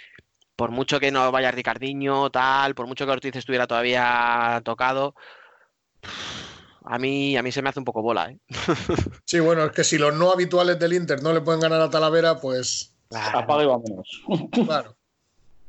por 0.55 0.71
mucho 0.71 1.01
que 1.01 1.11
no 1.11 1.33
vaya 1.33 1.51
Ricardiño, 1.51 2.31
tal, 2.31 2.75
por 2.75 2.87
mucho 2.87 3.07
que 3.07 3.13
Ortiz 3.13 3.37
estuviera 3.37 3.67
todavía 3.67 4.61
tocado, 4.63 5.15
a 6.85 6.99
mí, 6.99 7.39
a 7.39 7.43
mí 7.43 7.51
se 7.51 7.63
me 7.63 7.71
hace 7.71 7.79
un 7.79 7.87
poco 7.87 8.03
bola, 8.03 8.31
¿eh? 8.31 8.39
Sí, 9.25 9.41
bueno, 9.41 9.65
es 9.65 9.73
que 9.73 9.85
si 9.85 9.97
los 9.97 10.15
no 10.15 10.31
habituales 10.31 10.79
del 10.79 10.93
Inter 10.93 11.23
no 11.23 11.33
le 11.33 11.41
pueden 11.41 11.61
ganar 11.61 11.81
a 11.81 11.89
Talavera, 11.89 12.39
pues 12.39 12.95
Apaga 13.11 13.63
y 13.63 13.67
vámonos. 13.67 14.23
claro. 14.67 14.97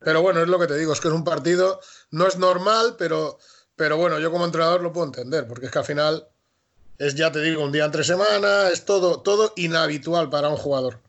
Pero 0.06 0.22
bueno, 0.22 0.40
es 0.40 0.48
lo 0.48 0.60
que 0.60 0.68
te 0.68 0.78
digo, 0.78 0.94
es 0.94 1.02
que 1.02 1.08
es 1.08 1.14
un 1.16 1.24
partido, 1.24 1.82
no 2.12 2.28
es 2.28 2.38
normal, 2.38 2.96
pero, 2.96 3.40
pero 3.76 3.98
bueno, 3.98 4.20
yo 4.20 4.32
como 4.32 4.46
entrenador 4.46 4.84
lo 4.84 4.94
puedo 4.94 5.08
entender, 5.08 5.48
porque 5.48 5.66
es 5.66 5.72
que 5.72 5.80
al 5.80 5.86
final 5.86 6.28
es, 7.00 7.16
ya 7.16 7.32
te 7.32 7.42
digo, 7.42 7.64
un 7.64 7.72
día 7.72 7.86
entre 7.86 8.04
semana, 8.04 8.70
es 8.72 8.86
todo, 8.86 9.22
todo 9.22 9.52
inhabitual 9.56 10.30
para 10.30 10.50
un 10.50 10.58
jugador. 10.58 11.02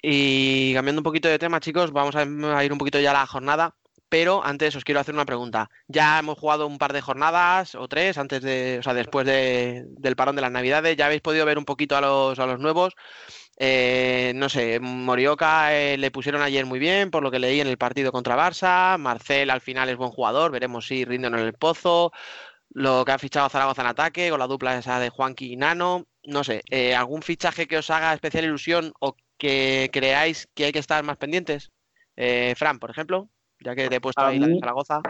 Y 0.00 0.72
cambiando 0.72 1.00
un 1.00 1.04
poquito 1.04 1.26
de 1.28 1.40
tema, 1.40 1.58
chicos, 1.58 1.90
vamos 1.90 2.14
a 2.14 2.64
ir 2.64 2.72
un 2.72 2.78
poquito 2.78 3.00
ya 3.00 3.10
a 3.10 3.14
la 3.14 3.26
jornada. 3.26 3.74
Pero 4.08 4.44
antes 4.44 4.76
os 4.76 4.84
quiero 4.84 5.00
hacer 5.00 5.14
una 5.14 5.26
pregunta. 5.26 5.68
Ya 5.88 6.20
hemos 6.20 6.38
jugado 6.38 6.68
un 6.68 6.78
par 6.78 6.92
de 6.92 7.00
jornadas 7.00 7.74
o 7.74 7.88
tres 7.88 8.18
antes 8.18 8.40
de, 8.40 8.76
o 8.78 8.82
sea, 8.84 8.94
después 8.94 9.26
de, 9.26 9.84
del 9.88 10.14
parón 10.14 10.36
de 10.36 10.42
las 10.42 10.52
Navidades. 10.52 10.96
Ya 10.96 11.06
habéis 11.06 11.22
podido 11.22 11.44
ver 11.44 11.58
un 11.58 11.64
poquito 11.64 11.96
a 11.96 12.00
los, 12.00 12.38
a 12.38 12.46
los 12.46 12.60
nuevos. 12.60 12.94
Eh, 13.58 14.32
no 14.34 14.48
sé, 14.48 14.80
Morioka 14.80 15.74
eh, 15.74 15.96
le 15.96 16.10
pusieron 16.10 16.42
ayer 16.42 16.66
muy 16.66 16.78
bien, 16.78 17.10
por 17.10 17.22
lo 17.22 17.30
que 17.30 17.38
leí 17.38 17.60
en 17.60 17.68
el 17.68 17.78
partido 17.78 18.12
contra 18.12 18.36
Barça. 18.36 18.98
Marcel 18.98 19.50
al 19.50 19.60
final 19.60 19.88
es 19.88 19.96
buen 19.96 20.10
jugador, 20.10 20.50
veremos 20.50 20.86
si 20.86 21.04
rinden 21.04 21.34
en 21.34 21.40
el 21.40 21.54
pozo. 21.54 22.12
Lo 22.70 23.04
que 23.04 23.12
ha 23.12 23.18
fichado 23.18 23.48
Zaragoza 23.48 23.82
en 23.82 23.88
ataque, 23.88 24.30
con 24.30 24.38
la 24.38 24.46
dupla 24.46 24.76
esa 24.76 24.98
de 25.00 25.10
Juanqui 25.10 25.52
y 25.52 25.56
Nano. 25.56 26.06
No 26.24 26.44
sé, 26.44 26.62
eh, 26.70 26.94
¿algún 26.94 27.22
fichaje 27.22 27.66
que 27.66 27.78
os 27.78 27.90
haga 27.90 28.12
especial 28.12 28.44
ilusión 28.44 28.92
o 29.00 29.16
que 29.38 29.88
creáis 29.92 30.48
que 30.54 30.66
hay 30.66 30.72
que 30.72 30.78
estar 30.80 31.02
más 31.04 31.16
pendientes? 31.16 31.70
Fran, 32.56 32.78
por 32.78 32.90
ejemplo 32.90 33.28
ya 33.60 33.74
que 33.74 33.88
te 33.88 33.96
he 33.96 34.00
puesto 34.00 34.24
ahí 34.24 34.38
la 34.38 34.46
de 34.48 34.60
Zaragoza. 34.60 35.02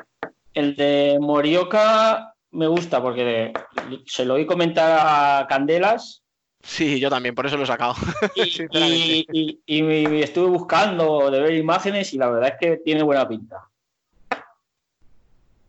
El 0.55 0.77
de 0.77 1.19
Morioka 1.21 2.35
me 2.51 2.67
gusta 2.67 3.03
porque 3.03 3.53
se 4.07 4.25
lo 4.25 4.35
oí 4.35 4.47
comentar 4.47 4.99
a 5.01 5.47
Candelas. 5.47 6.23
Sí, 6.67 6.99
yo 6.99 7.09
también, 7.09 7.35
por 7.35 7.47
eso 7.47 7.57
lo 7.57 7.63
he 7.63 7.67
sacado. 7.67 7.95
Y, 8.35 9.61
y, 9.67 10.21
estuve 10.21 10.51
buscando 10.51 11.31
de 11.31 11.41
ver 11.41 11.55
imágenes 11.55 12.13
y 12.13 12.19
la 12.19 12.29
verdad 12.29 12.55
es 12.55 12.55
que 12.61 12.77
tiene 12.79 13.03
buena 13.03 13.29
pinta. 13.29 13.69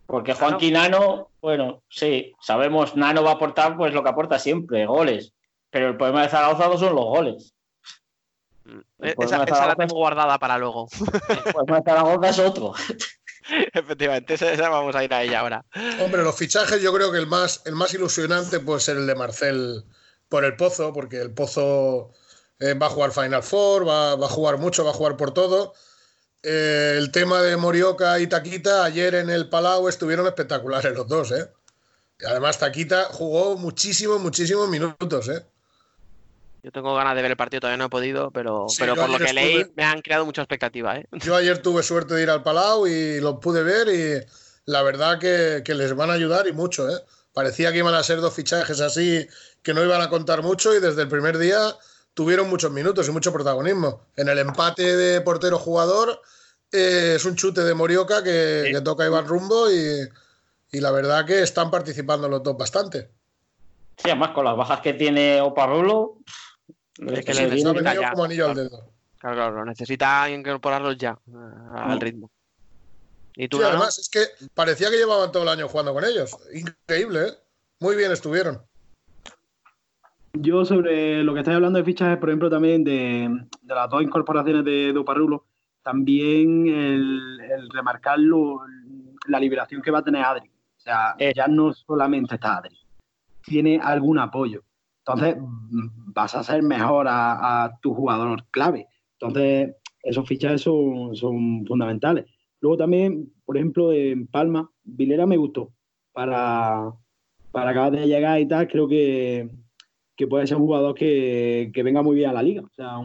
Porque 0.08 0.34
Juan 0.34 0.58
Nano, 0.72 1.30
bueno, 1.41 1.84
sí, 1.89 2.34
sabemos, 2.41 2.95
Nano 2.95 3.24
va 3.24 3.32
a 3.32 3.34
aportar 3.34 3.78
pues 3.78 3.93
lo 3.93 4.04
que 4.04 4.10
aporta 4.10 4.39
siempre, 4.39 4.86
goles. 4.86 5.34
Pero 5.70 5.89
el 5.89 5.98
problema 5.98 6.24
de 6.24 6.30
Zaragoza 6.30 6.70
no 6.70 6.78
son 6.78 6.95
los 6.95 7.06
goles. 7.06 7.54
Eh, 9.02 9.16
esa, 9.20 9.45
la 9.45 9.76
tengo 9.76 9.95
guardada 9.95 10.39
para 10.39 10.58
luego. 10.58 10.88
Pues 11.68 11.84
Zaragoza 11.86 12.30
es 12.30 12.39
otro. 12.39 12.74
Efectivamente, 13.74 14.34
esa, 14.34 14.70
vamos 14.70 14.95
a 14.95 15.04
ir 15.04 15.14
a 15.14 15.24
ella 15.24 15.41
ahora. 15.41 15.66
Hombre, 16.02 16.24
los 16.24 16.36
fichajes 16.36 16.82
yo 16.82 16.93
creo 16.93 17.12
que 17.12 17.18
el 17.18 17.28
más, 17.28 17.62
el 17.66 17.76
más 17.76 17.93
ilusionante 17.93 18.60
puede 18.60 18.80
ser 18.80 18.98
el 18.98 19.08
de 19.08 19.16
Marcel 19.16 19.84
por 20.30 20.45
el 20.45 20.55
Pozo, 20.55 20.93
porque 20.93 21.21
el 21.21 21.32
Pozo 21.32 22.11
eh, 22.59 22.73
va 22.73 22.88
a 22.88 22.89
jugar 22.89 23.11
Final 23.11 23.43
Four, 23.43 23.88
va, 23.88 24.13
a 24.13 24.30
jugar 24.30 24.57
mucho, 24.57 24.84
va 24.84 24.91
a 24.91 24.93
jugar 24.93 25.17
por 25.17 25.34
todo. 25.34 25.73
Eh, 26.43 26.95
el 26.97 27.11
tema 27.11 27.41
de 27.41 27.57
Morioka 27.57 28.19
y 28.19 28.28
Taquita, 28.28 28.84
ayer 28.84 29.15
en 29.15 29.30
el 29.30 29.49
Palau 29.49 29.88
estuvieron 29.88 30.28
espectaculares 30.28 30.93
los 30.93 31.07
dos, 31.07 31.32
¿eh? 31.32 31.49
Y 32.19 32.25
además 32.25 32.57
Taquita 32.57 33.05
jugó 33.05 33.57
muchísimos, 33.57 34.19
muchísimos 34.19 34.69
minutos, 34.69 35.30
¿eh? 35.30 35.45
Yo 36.63 36.71
tengo 36.71 36.95
ganas 36.95 37.15
de 37.15 37.21
ver 37.21 37.32
el 37.32 37.38
partido, 37.38 37.61
todavía 37.61 37.78
no 37.78 37.86
he 37.86 37.89
podido, 37.89 38.32
pero, 38.32 38.67
pero 38.78 38.95
por 38.95 39.09
lo 39.09 39.19
que 39.19 39.32
leí 39.32 39.65
me 39.75 39.84
han 39.84 40.01
creado 40.01 40.25
mucha 40.25 40.41
expectativa. 40.41 40.97
¿eh? 40.97 41.07
Yo 41.13 41.36
ayer 41.36 41.59
tuve 41.59 41.84
suerte 41.84 42.15
de 42.15 42.23
ir 42.23 42.30
al 42.30 42.43
Palau 42.43 42.88
y 42.88 43.21
lo 43.21 43.39
pude 43.39 43.63
ver 43.63 43.88
y 43.88 44.25
la 44.65 44.82
verdad 44.82 45.19
que, 45.19 45.63
les 45.73 45.95
van 45.95 46.09
a 46.09 46.13
ayudar 46.13 46.47
y 46.47 46.51
mucho. 46.51 46.89
¿eh? 46.89 46.99
Parecía 47.38 47.72
que 47.72 47.78
iban 47.78 47.94
a 47.94 48.02
ser 48.02 48.20
dos 48.20 48.34
fichajes 48.34 48.82
así 48.82 49.28
que 49.62 49.72
no 49.72 49.84
iban 49.84 50.02
a 50.02 50.10
contar 50.10 50.42
mucho 50.42 50.74
y 50.74 50.80
desde 50.80 51.04
el 51.04 51.08
primer 51.08 51.38
día 51.38 51.60
tuvieron 52.16 52.50
muchos 52.50 52.72
minutos 52.72 53.08
y 53.08 53.12
mucho 53.12 53.32
protagonismo. 53.32 54.08
En 54.16 54.28
el 54.28 54.40
empate 54.40 54.98
de 54.98 55.22
portero-jugador 55.22 56.20
eh, 56.72 57.14
es 57.16 57.26
un 57.26 57.36
chute 57.36 57.62
de 57.62 57.76
Morioka 57.76 58.24
que, 58.24 58.76
toca 58.84 59.06
Iván 59.06 59.28
Rumbo 59.28 59.70
y, 59.70 60.10
y 60.72 60.80
la 60.80 60.90
verdad 60.90 61.28
que 61.28 61.44
están 61.44 61.70
participando 61.70 62.28
los 62.28 62.42
dos 62.42 62.58
bastante. 62.58 63.12
Sí, 63.98 64.10
además 64.10 64.32
con 64.32 64.44
las 64.44 64.58
bajas 64.58 64.82
que 64.82 64.94
tiene 64.94 65.40
Oparrulo, 65.40 66.18
es 66.98 67.24
que 67.24 67.36
le. 67.36 67.64
Como 68.14 68.24
anillo 68.24 68.48
al 68.48 68.56
dedo. 68.56 68.90
Claro, 69.20 69.36
claro, 69.36 69.66
necesita 69.66 70.28
incorporarlos 70.28 70.98
ya 70.98 71.20
al 71.72 72.02
ritmo. 72.02 72.32
¿Y 73.40 73.48
tú, 73.48 73.58
sí, 73.58 73.64
además 73.64 74.00
es 74.00 74.10
que 74.10 74.22
parecía 74.56 74.90
que 74.90 74.98
llevaban 74.98 75.32
todo 75.32 75.44
el 75.44 75.50
año 75.50 75.68
jugando 75.70 75.94
con 75.94 76.04
ellos. 76.04 76.36
Increíble, 76.54 77.28
¿eh? 77.28 77.32
Muy 77.80 77.96
bien 77.96 78.12
estuvieron. 78.12 78.60
Yo 80.34 80.66
sobre 80.66 81.24
lo 81.24 81.34
que 81.34 81.42
estáis 81.42 81.56
hablando 81.56 81.78
de 81.78 81.86
fichajes, 81.86 82.18
por 82.18 82.30
ejemplo, 82.30 82.50
también 82.50 82.84
de, 82.84 83.30
las 83.64 83.90
dos 83.90 84.02
incorporaciones 84.02 84.66
de 84.66 84.92
Doparrulo, 84.92 85.46
también 85.84 86.68
el, 86.68 87.40
el 87.40 87.70
remarcar 87.70 88.18
la 89.28 89.40
liberación 89.40 89.84
que 89.84 89.92
va 89.92 90.00
a 90.00 90.04
tener 90.04 90.24
Adri. 90.24 90.50
O 90.50 90.80
sea, 90.80 91.16
eh. 91.20 91.32
ya 91.36 91.48
no 91.48 91.74
solamente 91.74 92.36
está 92.36 92.58
Adri, 92.58 92.78
tiene 93.44 93.80
algún 93.82 94.18
apoyo. 94.18 94.64
Entonces, 95.06 95.38
vas 95.40 96.36
a 96.36 96.44
ser 96.44 96.64
mejor 96.64 97.06
a, 97.08 97.72
tu 97.82 97.94
jugador 97.94 98.46
clave. 98.52 98.88
Entonces, 99.14 99.76
esos 100.04 100.28
fichajes 100.28 100.62
son, 100.62 101.16
son, 101.16 101.66
fundamentales. 101.66 102.26
Luego 102.62 102.78
también, 102.78 103.32
por 103.45 103.58
ejemplo, 103.58 103.91
en 103.93 104.28
Palma, 104.28 104.70
Vilera 104.84 105.26
me 105.26 105.38
gustó. 105.38 105.72
Para, 106.12 106.91
para 107.51 107.72
acabar 107.72 107.91
de 107.91 108.08
llegar 108.08 108.39
y 108.39 108.47
tal, 108.47 108.68
creo 108.68 108.88
que, 108.88 109.49
puede 110.30 110.47
ser 110.47 110.58
un 110.58 110.64
jugador 110.64 110.95
que, 110.95 111.72
venga 111.84 112.01
muy 112.01 112.16
bien 112.16 112.30
a 112.30 112.34
la 112.34 112.43
liga. 112.43 112.62
O 112.64 112.70
sea, 112.74 112.95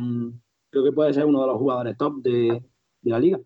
creo 0.70 0.84
que 0.84 0.92
puede 0.92 1.12
ser 1.12 1.26
uno 1.26 1.40
de 1.42 1.46
los 1.46 1.58
jugadores 1.58 1.96
top 1.96 2.22
de, 2.22 2.62
la 3.02 3.18
liga. 3.18 3.40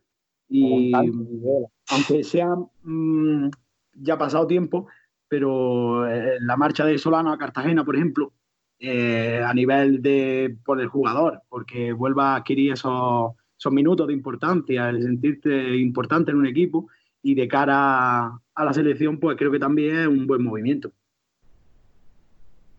Y 0.49 0.93
aunque 0.95 2.23
sea 2.23 2.55
mm, 2.83 3.51
ya 3.95 4.17
pasado 4.17 4.47
tiempo, 4.47 4.87
pero 5.29 6.09
eh, 6.09 6.39
la 6.41 6.57
marcha 6.57 6.85
de 6.85 6.99
Solano 6.99 7.33
a 7.33 7.39
Cartagena, 7.39 7.85
por 7.85 7.97
ejemplo, 7.97 8.33
eh, 8.79 9.43
a 9.45 9.55
nivel 9.55 10.03
de 10.03 10.57
por 10.65 10.81
el 10.81 10.89
jugador, 10.89 11.43
porque 11.49 11.93
vuelva 11.93 12.33
a 12.33 12.37
adquirir 12.37 12.73
esos, 12.73 13.33
minutos 13.71 14.07
de 14.07 14.13
importancia, 14.13 14.89
el 14.89 15.03
sentirte 15.03 15.77
importante 15.77 16.31
en 16.31 16.39
un 16.39 16.47
equipo 16.47 16.89
y 17.23 17.35
de 17.35 17.49
cara 17.49 18.27
a, 18.55 18.65
la 18.65 18.73
selección, 18.73 19.19
pues 19.19 19.37
creo 19.37 19.51
que 19.51 19.59
también 19.59 19.97
es 19.97 20.07
un 20.07 20.27
buen 20.27 20.43
movimiento. 20.43 20.93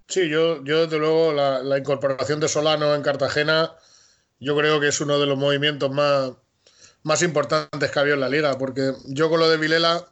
Sí, 0.07 0.29
yo, 0.29 0.63
yo 0.63 0.83
desde 0.83 0.99
luego 0.99 1.33
la 1.33 1.77
incorporación 1.77 2.39
de 2.39 2.47
Solano 2.47 2.95
en 2.95 3.01
Cartagena, 3.01 3.71
yo 4.39 4.55
creo 4.55 4.79
que 4.79 4.87
es 4.87 5.01
uno 5.01 5.19
de 5.19 5.25
los 5.25 5.37
movimientos 5.37 5.91
más, 5.91 6.31
más 7.03 7.21
importantes 7.21 7.91
que 7.91 7.99
había 7.99 8.15
en 8.15 8.19
la 8.19 8.29
liga, 8.29 8.57
porque 8.57 8.93
yo 9.05 9.29
con 9.29 9.39
lo 9.39 9.49
de 9.49 9.57
Vilela 9.57 10.05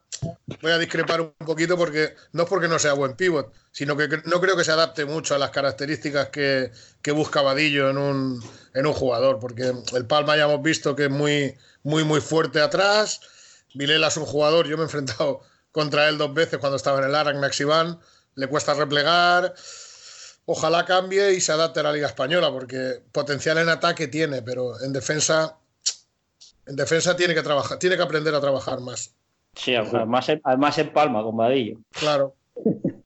voy 0.62 0.72
a 0.72 0.78
discrepar 0.78 1.22
un 1.22 1.34
poquito 1.46 1.78
porque 1.78 2.16
no 2.32 2.44
es 2.44 2.50
porque 2.50 2.68
no 2.68 2.80
sea 2.80 2.94
buen 2.94 3.16
pivot, 3.16 3.52
sino 3.72 3.98
que 3.98 4.08
no 4.26 4.40
creo 4.40 4.56
que 4.56 4.64
se 4.64 4.72
adapte 4.72 5.06
mucho 5.06 5.36
a 5.36 5.38
las 5.38 5.50
características 5.50 6.30
que, 6.30 6.72
busca 7.14 7.42
Vadillo 7.42 7.90
en 7.90 7.98
un, 7.98 8.44
en 8.74 8.88
un 8.88 8.94
jugador, 8.94 9.40
porque 9.40 9.74
el 9.94 10.06
Palma 10.06 10.38
ya 10.38 10.44
hemos 10.44 10.62
visto 10.62 10.96
que 10.96 11.06
es 11.06 11.12
muy, 11.12 11.56
muy, 11.84 12.04
muy 12.04 12.22
fuerte 12.22 12.62
atrás. 12.62 13.20
Vilela 13.74 14.08
es 14.08 14.18
un 14.18 14.26
jugador, 14.26 14.68
yo 14.68 14.78
me 14.78 14.84
he 14.84 14.86
enfrentado 14.86 15.42
contra 15.72 16.08
él 16.08 16.18
dos 16.18 16.34
veces 16.34 16.60
cuando 16.60 16.78
estaba 16.78 17.00
en 17.00 17.10
el 17.10 17.16
Aragnax 17.16 17.60
Iván, 17.60 18.00
le 18.36 18.48
cuesta 18.48 18.74
replegar. 18.74 19.54
Ojalá 20.46 20.86
cambie 20.86 21.34
y 21.34 21.42
se 21.42 21.52
adapte 21.52 21.82
a 21.82 21.84
la 21.84 21.92
Liga 21.92 22.08
Española, 22.08 22.52
porque 22.52 23.02
potencial 23.12 23.58
en 23.58 23.68
ataque 23.68 24.08
tiene, 24.08 24.42
pero 24.42 24.80
en 24.82 24.94
defensa, 24.94 25.58
en 26.68 26.76
defensa 26.76 27.16
tiene 27.16 27.34
que 27.34 27.44
trabajar, 27.44 27.80
tiene 27.80 27.96
que 27.96 28.04
aprender 28.04 28.34
a 28.36 28.42
trabajar 28.42 28.80
más. 28.82 29.14
Sí, 29.56 29.76
además, 29.76 30.30
además 30.44 30.78
en 30.78 30.92
Palma, 30.92 31.24
con 31.24 31.38
Vadillo. 31.38 31.78
Claro. 31.92 32.36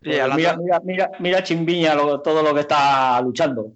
mira, 0.00 0.56
mira, 0.84 1.10
mira, 1.18 1.42
Chimbiña 1.42 1.96
todo 1.96 2.42
lo 2.42 2.54
que 2.54 2.60
está 2.60 3.20
luchando. 3.20 3.72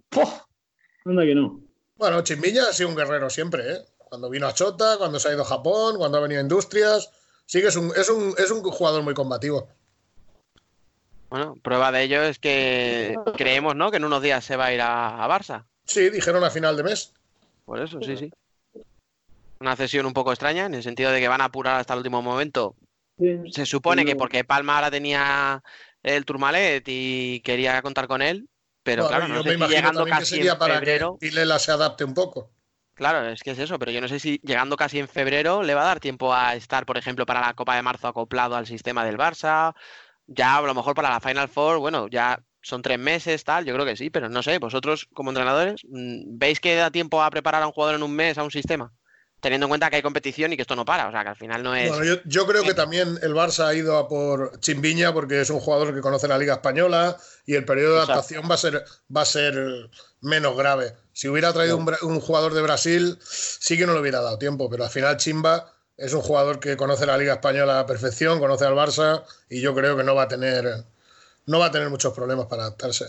Anda 1.04 1.24
que 1.24 1.34
no. 1.34 1.61
Bueno, 1.96 2.22
Chimbiña 2.22 2.62
ha 2.70 2.72
sido 2.72 2.88
un 2.88 2.96
guerrero 2.96 3.28
siempre, 3.28 3.72
¿eh? 3.72 3.84
Cuando 3.98 4.30
vino 4.30 4.46
a 4.46 4.54
Chota, 4.54 4.96
cuando 4.96 5.18
se 5.18 5.28
ha 5.28 5.32
ido 5.32 5.42
a 5.42 5.46
Japón, 5.46 5.96
cuando 5.98 6.18
ha 6.18 6.22
venido 6.22 6.40
a 6.40 6.42
Industrias. 6.42 7.11
Sí 7.44 7.61
que 7.61 7.68
es 7.68 7.76
un, 7.76 7.92
es 7.96 8.09
un, 8.09 8.34
es 8.38 8.50
un 8.50 8.62
jugador 8.62 9.02
muy 9.02 9.14
combativo. 9.14 9.68
Bueno, 11.28 11.56
prueba 11.62 11.92
de 11.92 12.04
ello 12.04 12.22
es 12.22 12.38
que 12.38 13.14
creemos, 13.36 13.76
¿no? 13.76 13.90
Que 13.90 13.98
en 13.98 14.04
unos 14.04 14.22
días 14.22 14.44
se 14.44 14.56
va 14.56 14.66
a 14.66 14.72
ir 14.72 14.80
a, 14.80 15.22
a 15.22 15.28
Barça. 15.28 15.66
Sí, 15.84 16.09
dijeron 16.09 16.42
a 16.44 16.50
final 16.50 16.76
de 16.76 16.84
mes. 16.84 17.12
Por 17.68 17.80
eso, 17.80 18.00
sí, 18.02 18.16
sí 18.16 18.30
una 19.60 19.76
cesión 19.76 20.06
un 20.06 20.12
poco 20.12 20.32
extraña, 20.32 20.66
en 20.66 20.74
el 20.74 20.82
sentido 20.82 21.10
de 21.10 21.20
que 21.20 21.28
van 21.28 21.40
a 21.40 21.46
apurar 21.46 21.80
hasta 21.80 21.94
el 21.94 21.98
último 21.98 22.22
momento. 22.22 22.76
Se 23.50 23.66
supone 23.66 24.04
que 24.04 24.14
porque 24.14 24.44
Palma 24.44 24.76
ahora 24.76 24.90
tenía 24.90 25.62
el 26.04 26.24
Turmalet 26.24 26.84
y 26.86 27.40
quería 27.40 27.82
contar 27.82 28.06
con 28.06 28.22
él, 28.22 28.48
pero 28.84 29.08
claro, 29.08 29.26
no 29.26 29.42
sé 29.42 29.58
si 29.58 29.66
llegando 29.66 30.06
casi 30.06 30.40
en 30.40 30.56
febrero. 30.56 31.18
y 31.20 31.30
Lela 31.30 31.58
se 31.58 31.72
adapte 31.72 32.04
un 32.04 32.14
poco. 32.14 32.52
Claro, 32.94 33.28
es 33.28 33.42
que 33.42 33.52
es 33.52 33.58
eso, 33.58 33.78
pero 33.78 33.90
yo 33.92 34.00
no 34.00 34.08
sé 34.08 34.18
si 34.18 34.40
llegando 34.42 34.76
casi 34.76 34.98
en 34.98 35.08
febrero 35.08 35.62
le 35.62 35.74
va 35.74 35.82
a 35.82 35.86
dar 35.86 36.00
tiempo 36.00 36.32
a 36.32 36.54
estar, 36.54 36.84
por 36.86 36.96
ejemplo, 36.96 37.26
para 37.26 37.40
la 37.40 37.54
Copa 37.54 37.74
de 37.74 37.82
Marzo 37.82 38.08
acoplado 38.08 38.56
al 38.56 38.66
sistema 38.66 39.04
del 39.04 39.18
Barça. 39.18 39.74
Ya 40.26 40.56
a 40.56 40.62
lo 40.62 40.74
mejor 40.74 40.94
para 40.94 41.10
la 41.10 41.20
Final 41.20 41.48
Four, 41.48 41.78
bueno, 41.78 42.08
ya 42.08 42.40
son 42.68 42.82
tres 42.82 42.98
meses, 42.98 43.44
tal, 43.44 43.64
yo 43.64 43.74
creo 43.74 43.86
que 43.86 43.96
sí, 43.96 44.10
pero 44.10 44.28
no 44.28 44.42
sé, 44.42 44.58
vosotros 44.58 45.08
como 45.14 45.30
entrenadores, 45.30 45.80
mm, 45.88 46.38
¿veis 46.38 46.60
que 46.60 46.76
da 46.76 46.90
tiempo 46.90 47.22
a 47.22 47.30
preparar 47.30 47.62
a 47.62 47.66
un 47.66 47.72
jugador 47.72 47.96
en 47.96 48.02
un 48.02 48.14
mes 48.14 48.38
a 48.38 48.42
un 48.42 48.50
sistema? 48.50 48.92
teniendo 49.40 49.66
en 49.66 49.68
cuenta 49.68 49.88
que 49.88 49.96
hay 49.96 50.02
competición 50.02 50.52
y 50.52 50.56
que 50.56 50.62
esto 50.62 50.74
no 50.74 50.84
para, 50.84 51.08
o 51.08 51.12
sea, 51.12 51.22
que 51.22 51.28
al 51.28 51.36
final 51.36 51.62
no 51.62 51.74
es... 51.74 51.88
Bueno, 51.88 52.04
yo, 52.04 52.16
yo 52.24 52.46
creo 52.46 52.64
que 52.64 52.74
también 52.74 53.18
el 53.22 53.34
Barça 53.34 53.66
ha 53.66 53.74
ido 53.74 53.96
a 53.96 54.08
por 54.08 54.58
Chimbiña 54.60 55.12
porque 55.12 55.40
es 55.40 55.50
un 55.50 55.60
jugador 55.60 55.94
que 55.94 56.00
conoce 56.00 56.26
la 56.26 56.38
Liga 56.38 56.54
Española 56.54 57.16
y 57.46 57.54
el 57.54 57.64
periodo 57.64 57.94
de 57.94 58.00
Exacto. 58.00 58.12
adaptación 58.14 58.50
va 58.50 58.54
a 58.54 58.58
ser, 58.58 58.84
va 59.14 59.20
a 59.22 59.26
ser 59.26 59.90
menos 60.20 60.56
grave. 60.56 60.94
Si 61.12 61.28
hubiera 61.28 61.52
traído 61.52 61.76
un, 61.76 62.20
jugador 62.20 62.54
de 62.54 62.62
Brasil, 62.62 63.18
sí 63.20 63.78
que 63.78 63.86
no 63.86 63.94
le 63.94 64.00
hubiera 64.00 64.20
dado 64.20 64.38
tiempo, 64.38 64.68
pero 64.68 64.84
al 64.84 64.90
final 64.90 65.16
Chimba 65.16 65.72
es 65.96 66.12
un 66.14 66.20
jugador 66.20 66.60
que 66.60 66.76
conoce 66.76 67.06
la 67.06 67.18
Liga 67.18 67.34
Española 67.34 67.74
a 67.74 67.82
la 67.82 67.86
perfección, 67.86 68.40
conoce 68.40 68.64
al 68.64 68.74
Barça 68.74 69.24
y 69.48 69.60
yo 69.60 69.74
creo 69.74 69.96
que 69.96 70.04
no 70.04 70.14
va 70.14 70.24
a 70.24 70.28
tener, 70.28 70.84
no 71.49 71.59
va 71.59 71.66
a 71.66 71.70
tener 71.70 71.90
muchos 71.90 72.12
problemas 72.14 72.46
para 72.46 72.62
adaptarse. 72.62 73.07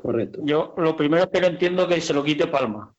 Correcto. 0.00 0.40
Yo 0.44 0.74
lo 0.78 0.96
primero 0.96 1.30
que 1.30 1.40
no 1.40 1.48
entiendo 1.48 1.82
es 1.82 1.88
que 1.94 2.00
se 2.00 2.14
lo 2.14 2.24
quite 2.24 2.46
Palma. 2.46 2.94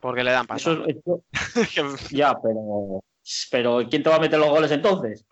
Porque 0.00 0.24
le 0.24 0.30
dan 0.32 0.46
paso. 0.46 0.84
Eso- 0.86 1.22
eso- 1.54 1.96
ya, 2.10 2.34
pero, 2.40 3.02
pero 3.50 3.80
¿quién 3.88 4.02
te 4.02 4.10
va 4.10 4.16
a 4.16 4.20
meter 4.20 4.38
los 4.38 4.48
goles 4.48 4.70
entonces? 4.70 5.24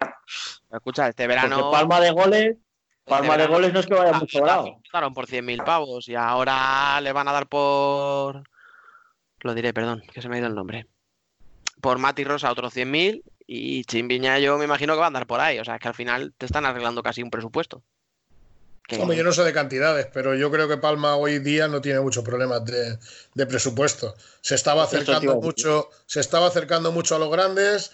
Escucha, 0.71 1.09
este 1.09 1.27
verano... 1.27 1.57
Porque 1.61 1.77
Palma 1.77 2.01
de 2.01 2.11
goles, 2.11 2.57
Palma 3.05 3.37
de 3.37 3.47
goles 3.47 3.73
no 3.73 3.81
es 3.81 3.87
que 3.87 3.95
vaya 3.95 4.13
Ah, 4.15 4.19
muy 4.19 4.29
sobrado. 4.29 4.77
Claro, 4.91 5.13
por 5.13 5.27
100.000 5.27 5.65
pavos 5.65 6.09
y 6.09 6.15
ahora 6.15 7.01
le 7.01 7.13
van 7.13 7.29
a 7.29 7.33
dar 7.33 7.47
por... 7.47 8.43
Lo 9.41 9.55
diré, 9.55 9.73
perdón, 9.75 10.03
que 10.13 10.23
se 10.23 10.29
me 10.29 10.37
ha 10.37 10.39
ido 10.39 10.49
el 10.49 10.55
nombre. 10.55 10.87
Por 11.81 11.99
Mati 11.99 12.25
Rosa 12.25 12.51
otros 12.51 12.75
100.000 12.77 13.23
y 13.55 13.85
Chimbiña 13.85 14.39
yo 14.39 14.57
me 14.57 14.65
imagino 14.65 14.95
que 14.95 15.01
va 15.01 15.05
a 15.05 15.09
andar 15.09 15.27
por 15.27 15.41
ahí. 15.41 15.59
O 15.59 15.65
sea, 15.65 15.79
que 15.79 15.89
al 15.89 15.95
final 15.95 16.33
te 16.39 16.47
están 16.47 16.65
arreglando 16.65 17.03
casi 17.03 17.23
un 17.23 17.31
presupuesto. 17.31 17.83
Que- 18.89 18.97
Hombre, 18.97 19.17
yo 19.17 19.25
no 19.25 19.33
sé 19.33 19.43
de 19.45 19.53
cantidades, 19.53 20.07
pero 20.13 20.35
yo 20.35 20.51
creo 20.51 20.69
que 20.69 20.77
Palma 20.79 21.17
hoy 21.17 21.39
día 21.39 21.69
no 21.69 21.81
tiene 21.81 22.01
muchos 22.01 22.25
problemas 22.25 22.65
de, 22.65 22.99
de 23.35 23.47
presupuesto. 23.47 24.15
Se 24.41 24.55
estaba 24.55 24.85
acercando 24.85 25.35
mucho, 25.41 25.91
se 26.07 26.21
estaba 26.21 26.47
acercando 26.47 26.93
mucho 26.93 27.15
a 27.15 27.19
los 27.19 27.31
grandes 27.31 27.93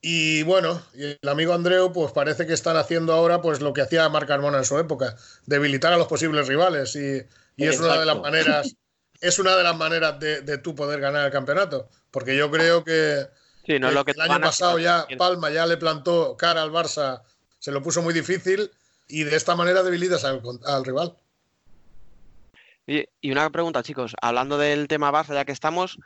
y 0.00 0.42
bueno, 0.44 0.82
y 0.94 1.16
el 1.20 1.28
amigo 1.28 1.52
Andreu, 1.52 1.92
pues 1.92 2.12
parece 2.12 2.46
que 2.46 2.54
están 2.54 2.76
haciendo 2.76 3.12
ahora 3.12 3.40
pues 3.42 3.60
lo 3.60 3.72
que 3.72 3.82
hacía 3.82 4.08
Marc 4.08 4.26
Carmona 4.28 4.58
en 4.58 4.64
su 4.64 4.78
época, 4.78 5.16
debilitar 5.46 5.92
a 5.92 5.96
los 5.96 6.06
posibles 6.06 6.48
rivales 6.48 6.94
y, 6.96 7.22
y 7.56 7.66
es 7.66 7.78
una 7.80 7.98
de 7.98 8.06
las 8.06 8.18
maneras, 8.18 8.74
es 9.20 9.38
una 9.38 9.56
de 9.56 9.62
las 9.64 9.76
maneras 9.76 10.18
de, 10.18 10.40
de 10.42 10.58
tú 10.58 10.74
poder 10.74 11.00
ganar 11.00 11.26
el 11.26 11.32
campeonato, 11.32 11.88
porque 12.10 12.36
yo 12.36 12.50
creo 12.50 12.82
que 12.84 13.26
Sí, 13.64 13.78
no 13.78 13.88
es 13.88 13.94
lo 13.94 14.04
que 14.04 14.12
el 14.12 14.20
año 14.20 14.40
pasado 14.40 14.78
ya 14.78 15.06
Palma 15.16 15.50
ya 15.50 15.66
le 15.66 15.76
plantó 15.76 16.36
cara 16.36 16.62
al 16.62 16.72
Barça, 16.72 17.22
se 17.58 17.70
lo 17.70 17.82
puso 17.82 18.02
muy 18.02 18.12
difícil 18.12 18.70
y 19.08 19.24
de 19.24 19.36
esta 19.36 19.54
manera 19.54 19.82
debilitas 19.82 20.24
al, 20.24 20.42
al 20.66 20.84
rival. 20.84 21.16
Y, 22.86 23.04
y 23.20 23.30
una 23.30 23.48
pregunta, 23.50 23.82
chicos, 23.82 24.16
hablando 24.20 24.58
del 24.58 24.88
tema 24.88 25.12
Barça, 25.12 25.34
ya 25.34 25.44
que 25.44 25.52
estamos, 25.52 25.98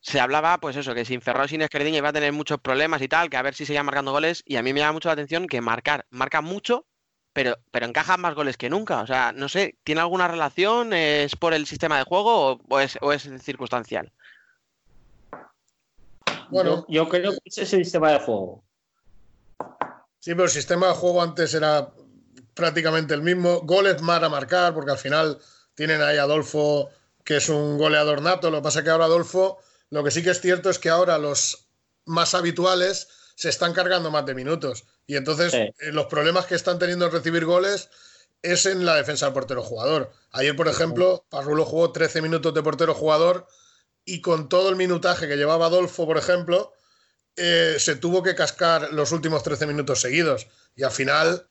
se 0.00 0.20
hablaba, 0.20 0.58
pues 0.58 0.76
eso, 0.76 0.94
que 0.94 1.04
sin 1.06 1.22
Ferrol, 1.22 1.48
sin 1.48 1.62
Esquerdiña 1.62 1.98
iba 1.98 2.10
a 2.10 2.12
tener 2.12 2.32
muchos 2.32 2.60
problemas 2.60 3.00
y 3.00 3.08
tal, 3.08 3.30
que 3.30 3.38
a 3.38 3.42
ver 3.42 3.54
si 3.54 3.64
seguía 3.64 3.82
marcando 3.82 4.12
goles, 4.12 4.42
y 4.44 4.56
a 4.56 4.62
mí 4.62 4.72
me 4.72 4.80
llama 4.80 4.92
mucho 4.92 5.08
la 5.08 5.14
atención 5.14 5.46
que 5.46 5.62
marcar, 5.62 6.06
marca 6.10 6.42
mucho, 6.42 6.86
pero, 7.32 7.56
pero 7.70 7.86
encaja 7.86 8.16
más 8.16 8.34
goles 8.34 8.56
que 8.56 8.68
nunca. 8.68 9.00
O 9.00 9.06
sea, 9.06 9.32
no 9.32 9.48
sé, 9.48 9.78
¿tiene 9.84 10.00
alguna 10.00 10.28
relación? 10.28 10.92
¿Es 10.92 11.36
por 11.36 11.54
el 11.54 11.66
sistema 11.66 11.96
de 11.96 12.04
juego 12.04 12.52
o, 12.52 12.60
o 12.68 12.80
es, 12.80 12.98
o 13.00 13.12
es 13.12 13.28
circunstancial? 13.42 14.12
Bueno, 16.50 16.86
yo, 16.88 17.04
yo 17.04 17.08
creo 17.08 17.32
que 17.32 17.38
es 17.44 17.58
ese 17.58 17.76
sistema 17.78 18.12
de 18.12 18.20
juego. 18.20 18.62
Sí, 20.18 20.32
pero 20.32 20.44
el 20.44 20.50
sistema 20.50 20.88
de 20.88 20.94
juego 20.94 21.22
antes 21.22 21.54
era 21.54 21.90
prácticamente 22.54 23.14
el 23.14 23.22
mismo. 23.22 23.60
Goles 23.60 24.02
más 24.02 24.22
a 24.22 24.28
marcar, 24.28 24.74
porque 24.74 24.90
al 24.90 24.98
final 24.98 25.38
tienen 25.74 26.02
ahí 26.02 26.18
a 26.18 26.24
Adolfo, 26.24 26.90
que 27.24 27.36
es 27.36 27.48
un 27.48 27.78
goleador 27.78 28.20
nato. 28.20 28.50
Lo 28.50 28.58
que 28.58 28.64
pasa 28.64 28.80
es 28.80 28.84
que 28.84 28.90
ahora 28.90 29.06
Adolfo, 29.06 29.58
lo 29.90 30.04
que 30.04 30.10
sí 30.10 30.22
que 30.22 30.30
es 30.30 30.40
cierto 30.40 30.68
es 30.68 30.78
que 30.78 30.90
ahora 30.90 31.18
los 31.18 31.66
más 32.04 32.34
habituales 32.34 33.08
se 33.34 33.48
están 33.48 33.72
cargando 33.72 34.10
más 34.10 34.26
de 34.26 34.34
minutos. 34.34 34.84
Y 35.06 35.16
entonces 35.16 35.52
Sí. 35.52 35.58
eh, 35.58 35.74
los 35.92 36.06
problemas 36.06 36.46
que 36.46 36.54
están 36.54 36.78
teniendo 36.78 37.06
en 37.06 37.12
recibir 37.12 37.46
goles 37.46 37.88
es 38.42 38.66
en 38.66 38.84
la 38.84 38.96
defensa 38.96 39.26
del 39.26 39.32
portero 39.34 39.62
jugador. 39.62 40.12
Ayer, 40.32 40.54
por 40.54 40.68
ejemplo, 40.68 41.24
Parrulo 41.30 41.64
jugó 41.64 41.92
13 41.92 42.20
minutos 42.20 42.52
de 42.52 42.62
portero 42.62 42.94
jugador 42.94 43.46
y 44.04 44.20
con 44.20 44.48
todo 44.48 44.68
el 44.70 44.76
minutaje 44.76 45.28
que 45.28 45.36
llevaba 45.36 45.66
Adolfo, 45.66 46.06
por 46.06 46.16
ejemplo, 46.18 46.72
eh, 47.36 47.76
se 47.78 47.96
tuvo 47.96 48.22
que 48.22 48.34
cascar 48.34 48.92
los 48.92 49.12
últimos 49.12 49.42
13 49.42 49.66
minutos 49.66 50.00
seguidos. 50.00 50.48
Y 50.76 50.82
al 50.82 50.90
final 50.90 51.46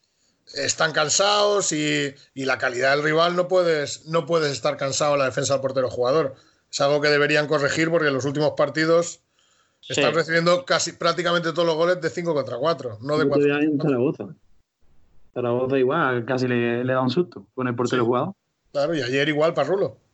están 0.55 0.91
cansados 0.91 1.71
y, 1.71 2.13
y 2.33 2.45
la 2.45 2.57
calidad 2.57 2.91
del 2.95 3.03
rival 3.03 3.35
no 3.35 3.47
puedes, 3.47 4.05
no 4.07 4.25
puedes 4.25 4.51
estar 4.51 4.77
cansado 4.77 5.13
en 5.13 5.19
la 5.19 5.25
defensa 5.25 5.53
del 5.53 5.61
portero 5.61 5.89
jugador. 5.89 6.35
Es 6.71 6.81
algo 6.81 7.01
que 7.01 7.07
deberían 7.09 7.47
corregir 7.47 7.89
porque 7.89 8.07
en 8.07 8.13
los 8.13 8.25
últimos 8.25 8.53
partidos 8.57 9.21
Sí. 9.81 9.93
están 9.93 10.13
recibiendo 10.13 10.65
casi 10.65 10.91
prácticamente 10.91 11.53
todos 11.53 11.65
los 11.65 11.75
goles 11.77 12.01
de 12.01 12.09
5 12.09 12.33
contra 12.33 12.57
4, 12.57 12.97
no 13.01 13.17
de 13.17 13.23
El 13.23 13.29
otro 13.31 13.39
4. 13.41 13.45
día 13.45 13.59
en 13.65 13.79
Zaragoza. 13.79 14.25
Zaragoza 15.33 15.77
igual, 15.79 16.25
casi 16.25 16.47
le, 16.49 16.83
le 16.83 16.93
da 16.93 17.01
un 17.01 17.09
susto 17.09 17.47
con 17.55 17.65
el 17.67 17.75
portero 17.75 18.01
Sí. 18.03 18.05
jugador. 18.05 18.33
Claro, 18.73 18.93
y 18.93 19.01
ayer 19.01 19.29
igual 19.29 19.53
Parrulo. 19.53 19.95
Sí, 19.95 20.08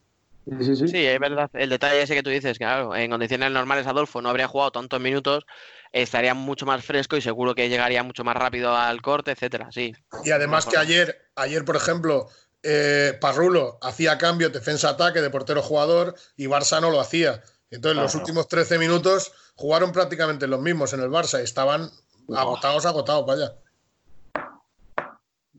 sí, 0.46 0.76
sí. 0.76 0.88
Sí, 0.88 1.06
es 1.06 1.20
verdad. 1.20 1.50
El 1.54 1.70
detalle 1.70 2.02
ese 2.02 2.16
que 2.16 2.24
tú 2.24 2.30
dices, 2.30 2.58
claro, 2.58 2.96
en 2.96 3.10
condiciones 3.10 3.52
normales 3.52 3.88
Adolfo 3.88 4.22
no 4.22 4.30
habría 4.30 4.48
jugado 4.48 4.72
tantos 4.72 5.00
minutos, 5.00 5.46
estaría 5.92 6.34
mucho 6.34 6.66
más 6.66 6.84
fresco 6.84 7.18
y 7.18 7.22
seguro 7.22 7.56
que 7.56 7.70
llegaría 7.70 8.04
mucho 8.04 8.24
más 8.24 8.36
rápido 8.36 8.76
al 8.76 9.02
corte, 9.02 9.32
etcétera. 9.32 9.70
Sí. 9.72 9.94
Y 10.24 10.32
además 10.32 10.66
que 10.66 10.78
ayer, 10.78 11.30
ayer 11.36 11.66
por 11.66 11.76
ejemplo, 11.76 12.28
eh, 12.64 13.18
Parrulo 13.20 13.78
hacía 13.82 14.18
cambio 14.18 14.50
defensa-ataque 14.50 15.22
de 15.22 15.30
portero-jugador 15.30 16.16
y 16.36 16.48
Barça 16.48 16.82
no 16.82 16.92
lo 16.92 17.00
hacía. 17.00 17.42
Entonces, 17.70 18.02
los 18.02 18.16
últimos 18.16 18.48
13 18.48 18.78
minutos 18.78 19.32
jugaron 19.56 19.92
prácticamente 19.92 20.48
los 20.48 20.62
mismos 20.62 20.94
en 20.94 21.02
el 21.02 21.10
Barça 21.10 21.40
y 21.40 21.44
estaban 21.44 21.90
agotados, 22.36 22.86
agotados, 22.86 23.26
vaya. 23.26 23.54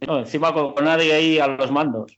No, 0.07 0.19
encima 0.19 0.53
con, 0.53 0.75
con 0.75 0.85
nadie 0.85 1.13
ahí 1.13 1.39
a 1.39 1.47
los 1.47 1.71
mandos. 1.71 2.13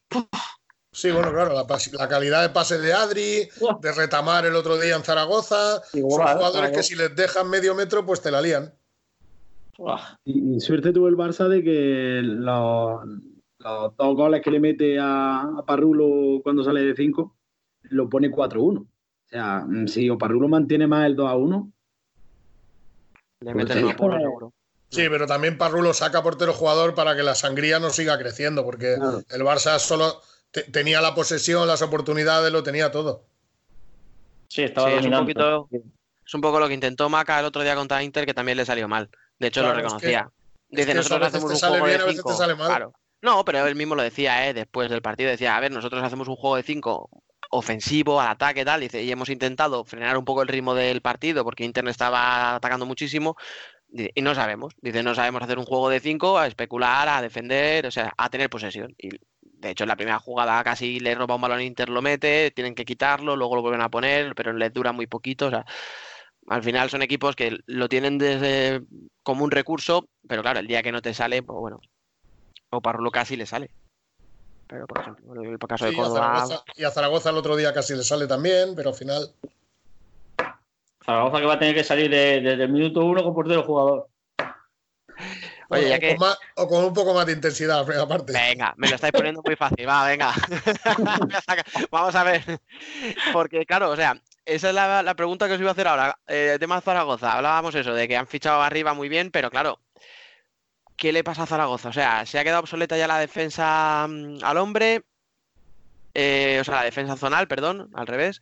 Sí, 0.93 1.11
bueno, 1.11 1.31
claro, 1.33 1.53
la, 1.55 2.09
calidad 2.09 2.43
de 2.43 2.49
pase 2.49 2.79
de 2.79 2.93
Adri, 2.93 3.49
de 3.81 3.93
retamar 3.93 4.47
el 4.47 4.55
otro 4.55 4.79
día 4.79 4.97
en 4.97 5.03
Zaragoza, 5.03 5.83
son 5.85 6.01
Igual, 6.01 6.37
jugadores 6.37 6.71
claro. 6.71 6.75
que 6.75 6.83
si 6.83 6.95
les 6.95 7.15
dejan 7.15 7.49
medio 7.51 7.75
metro, 7.75 8.05
pues 8.07 8.21
te 8.23 8.31
la 8.31 8.41
lían. 8.41 8.73
Y, 10.25 10.57
y 10.57 10.61
suerte 10.61 10.93
tuvo 10.93 11.09
el 11.09 11.17
Barça 11.17 11.47
de 11.47 11.63
que 11.63 12.21
los, 12.23 13.01
los 13.59 13.97
dos 13.97 14.17
goles 14.17 14.43
que 14.43 14.51
le 14.51 14.61
mete 14.61 14.99
a, 14.99 15.43
a 15.43 15.65
Parrulo 15.65 16.43
cuando 16.43 16.65
sale 16.65 16.81
de 16.83 16.97
5 16.97 17.37
lo 17.91 18.09
pone 18.09 18.31
4-1. 18.31 18.79
O 18.81 18.87
sea, 19.27 19.65
mm, 19.67 19.87
si 19.87 20.11
Parrulo 20.17 20.49
mantiene 20.49 20.87
más 20.87 21.07
el 21.07 21.17
2-1, 21.17 21.71
Le 23.41 23.53
Pues 23.53 23.69
meten 23.69 23.89
seguro. 23.89 24.53
Sí, 24.91 25.03
pero 25.11 25.27
también 25.27 25.59
Parrulo 25.59 25.93
saca 25.93 26.23
portero-jugador 26.23 26.95
para 26.95 27.15
que 27.15 27.23
la 27.23 27.35
sangría 27.35 27.79
no 27.79 27.91
siga 27.91 28.19
creciendo, 28.19 28.65
porque 28.65 28.95
Claro. 28.97 29.23
el 29.29 29.43
Barça 29.43 29.79
solo 29.79 30.23
te- 30.51 30.63
tenía 30.65 31.01
la 31.01 31.15
posesión, 31.15 31.67
las 31.69 31.83
oportunidades, 31.83 32.53
lo 32.53 32.63
tenía 32.63 32.91
todo. 32.91 33.25
Sí, 34.49 34.63
estaba 34.63 34.89
Sí, 34.91 34.97
es 34.97 35.05
un 35.07 35.13
poquito- 35.13 35.69
Es 36.27 36.35
un 36.35 36.41
poco 36.43 36.61
lo 36.61 36.69
que 36.69 36.75
intentó 36.75 37.09
Maca 37.09 37.39
el 37.41 37.47
otro 37.47 37.63
día 37.63 37.75
contra 37.75 38.03
Inter, 38.03 38.27
que 38.27 38.35
también 38.35 38.57
le 38.59 38.65
salió 38.67 38.87
mal. 38.89 39.09
De 39.39 39.49
hecho, 39.49 39.61
Claro, 39.61 39.75
lo 39.75 39.81
es 39.81 39.83
que- 39.83 40.07
reconocía. 40.07 40.31
es 40.71 40.77
Dice, 40.77 40.89
que 40.89 40.95
nosotros 40.95 41.21
veces 41.21 41.35
hacemos 41.35 41.49
te 41.51 41.55
un 41.55 41.61
sale 41.61 41.71
juego 41.73 41.87
bien, 41.87 41.99
de 41.99 42.03
a 42.03 42.07
veces 42.07 42.23
te 42.23 42.29
5. 42.31 42.39
sale 42.39 42.55
mal. 42.55 42.67
Claro. 42.69 42.93
No, 43.23 43.45
pero 43.45 43.67
él 43.67 43.75
mismo 43.75 43.95
lo 43.95 44.03
decía, 44.03 44.47
¿eh? 44.49 44.55
después 44.55 44.91
del 44.91 45.01
partido, 45.03 45.31
decía, 45.31 45.57
a 45.57 45.61
ver, 45.61 45.73
nosotros 45.73 46.03
hacemos 46.05 46.29
un 46.29 46.37
juego 46.37 46.57
de 46.57 46.63
5 46.63 47.09
ofensivo, 47.51 48.21
al 48.21 48.29
ataque, 48.29 48.65
tal, 48.65 48.81
dice, 48.81 49.03
y 49.03 49.11
hemos 49.11 49.31
intentado 49.31 49.85
frenar 49.85 50.19
un 50.19 50.25
poco 50.27 50.43
el 50.43 50.49
ritmo 50.49 50.75
del 50.75 51.01
partido 51.01 51.45
porque 51.45 51.65
Inter 51.65 51.89
estaba 51.89 52.57
atacando 52.57 52.85
muchísimo 52.85 53.37
y 53.91 54.21
no 54.21 54.35
sabemos. 54.35 54.75
Dice, 54.83 55.03
no 55.03 55.15
sabemos 55.15 55.43
hacer 55.43 55.59
un 55.59 55.65
juego 55.65 55.89
de 55.89 56.01
5, 56.01 56.39
a 56.39 56.47
especular, 56.47 57.09
a 57.09 57.23
defender, 57.23 57.87
o 57.87 57.91
sea, 57.91 58.13
a 58.19 58.29
tener 58.29 58.51
posesión. 58.51 58.95
Y 58.99 59.09
de 59.61 59.71
hecho, 59.71 59.85
en 59.85 59.89
la 59.89 59.97
primera 59.97 60.19
jugada 60.19 60.63
casi 60.63 61.01
le 61.01 61.15
roba 61.15 61.35
un 61.35 61.41
balón 61.41 61.59
a 61.59 61.63
Inter, 61.65 61.89
lo 61.89 62.01
mete, 62.03 62.51
tienen 62.53 62.75
que 62.75 62.85
quitarlo, 62.85 63.37
luego 63.37 63.57
lo 63.57 63.63
vuelven 63.63 63.81
a 63.81 63.89
poner, 63.89 64.35
pero 64.35 64.53
les 64.53 64.73
dura 64.73 64.93
muy 64.93 65.07
poquito, 65.07 65.47
o 65.47 65.51
sea, 65.51 65.65
al 66.49 66.63
final 66.63 66.89
son 66.91 67.03
equipos 67.03 67.35
que 67.37 67.59
lo 67.67 67.89
tienen 67.89 68.19
desde 68.19 68.83
como 69.23 69.45
un 69.45 69.51
recurso, 69.51 70.09
pero 70.27 70.43
claro, 70.43 70.61
el 70.61 70.67
día 70.67 70.83
que 70.83 70.93
no 70.93 71.03
te 71.03 71.13
sale, 71.13 71.43
pues 71.43 71.59
bueno, 71.59 71.81
o 72.71 72.81
Parrulo 72.81 73.11
casi 73.11 73.37
le 73.37 73.47
sale. 73.47 73.71
Pero 74.69 74.87
por 74.87 75.01
ejemplo, 75.01 75.43
en 75.43 75.53
el 75.53 75.59
caso 75.59 75.87
de 75.87 75.91
a 76.01 76.09
Zaragoza, 76.09 76.65
y 76.77 76.85
a 76.85 76.91
Zaragoza 76.91 77.31
el 77.31 77.37
otro 77.37 77.57
día 77.57 77.73
casi 77.73 77.95
le 77.95 78.05
sale 78.05 78.27
también, 78.27 78.75
pero 78.77 78.91
al 78.91 78.95
final. 78.95 79.33
Zaragoza 81.05 81.41
que 81.41 81.47
va 81.47 81.55
a 81.55 81.59
tener 81.59 81.75
que 81.75 81.85
salir 81.85 82.11
de- 82.11 82.41
desde 82.43 82.65
el 82.65 82.69
minuto 82.73 83.05
uno 83.05 83.23
con 83.23 83.35
portero 83.35 83.63
jugador. 83.63 84.09
Oye, 85.71 85.89
ya 85.91 85.97
o, 85.97 86.01
que- 86.01 86.09
con 86.17 86.19
más- 86.29 86.39
o 86.57 86.69
con 86.69 86.85
un 86.85 86.95
poco 86.95 87.13
más 87.15 87.27
de 87.27 87.33
intensidad, 87.33 87.79
la 87.81 87.85
primera 87.85 88.07
parte. 88.09 88.33
Venga, 88.33 88.73
me 88.79 88.89
lo 88.89 88.95
estáis 88.95 89.13
poniendo 89.13 89.43
muy 89.45 89.55
fácil, 89.57 89.87
va, 89.89 90.07
venga. 90.07 90.33
Vamos 91.91 92.15
a 92.15 92.25
ver. 92.25 92.43
Porque, 93.33 93.67
claro, 93.67 93.91
o 93.91 93.97
sea, 93.97 94.21
esa 94.47 94.69
es 94.71 94.75
la, 94.75 95.03
la 95.03 95.15
pregunta 95.15 95.47
que 95.47 95.55
os 95.55 95.61
iba 95.61 95.69
a 95.71 95.73
hacer 95.73 95.87
ahora. 95.89 96.19
Eh, 96.27 96.57
tema 96.59 96.81
Zaragoza, 96.81 97.35
hablábamos 97.35 97.75
eso, 97.75 97.93
de 97.95 98.09
que 98.09 98.17
han 98.17 98.27
fichado 98.27 98.63
arriba 98.63 98.95
muy 98.95 99.09
bien, 99.11 99.31
pero 99.31 99.51
claro, 99.51 99.81
¿qué 100.97 101.13
le 101.13 101.23
pasa 101.23 101.43
a 101.43 101.47
Zaragoza? 101.47 101.91
O 101.91 101.93
sea, 101.93 102.25
¿se 102.25 102.39
ha 102.39 102.45
quedado 102.45 102.61
obsoleta 102.61 102.97
ya 102.97 103.07
la 103.07 103.19
defensa 103.19 104.07
mm, 104.09 104.39
al 104.43 104.57
hombre? 104.57 105.03
Eh, 106.15 106.59
o 106.61 106.65
sea, 106.65 106.77
la 106.77 106.85
defensa 106.85 107.17
zonal, 107.17 107.47
perdón, 107.47 107.91
al 107.95 108.07
revés. 108.07 108.41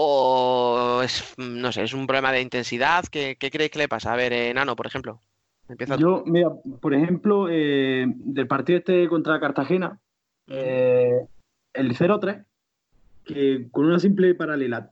¿O 0.00 1.00
es, 1.04 1.34
no 1.36 1.72
sé, 1.72 1.82
es 1.82 1.92
un 1.92 2.06
problema 2.06 2.32
de 2.32 2.40
intensidad? 2.40 3.04
¿Qué, 3.06 3.36
qué 3.38 3.50
creéis 3.50 3.70
que 3.72 3.78
le 3.80 3.88
pasa? 3.88 4.12
A 4.12 4.16
ver, 4.16 4.32
eh, 4.32 4.54
Nano, 4.54 4.76
por 4.76 4.86
ejemplo. 4.86 5.20
Yo, 5.98 6.24
mira, 6.26 6.50
por 6.80 6.94
ejemplo, 6.94 7.48
eh, 7.50 8.06
del 8.16 8.46
partido 8.46 8.78
este 8.78 9.06
contra 9.08 9.38
Cartagena, 9.38 10.00
eh, 10.46 11.26
el 11.74 11.94
0-3, 11.94 12.44
que 13.24 13.68
con 13.70 13.84
una 13.84 13.98
simple 13.98 14.34
paralela 14.34 14.90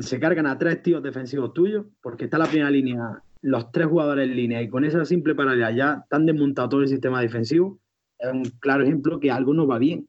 se 0.00 0.18
cargan 0.18 0.46
a 0.46 0.56
tres 0.56 0.82
tíos 0.82 1.02
defensivos 1.02 1.52
tuyos, 1.52 1.84
porque 2.00 2.24
está 2.24 2.38
la 2.38 2.46
primera 2.46 2.70
línea, 2.70 3.22
los 3.42 3.70
tres 3.72 3.88
jugadores 3.88 4.28
en 4.28 4.36
línea, 4.36 4.62
y 4.62 4.68
con 4.68 4.84
esa 4.84 5.04
simple 5.04 5.34
paralela 5.34 5.70
ya 5.70 6.00
están 6.04 6.24
desmontado 6.24 6.70
todo 6.70 6.80
el 6.80 6.88
sistema 6.88 7.20
defensivo, 7.20 7.78
es 8.18 8.32
un 8.32 8.44
claro 8.58 8.84
ejemplo 8.84 9.20
que 9.20 9.30
algo 9.30 9.52
no 9.52 9.66
va 9.66 9.78
bien. 9.78 10.08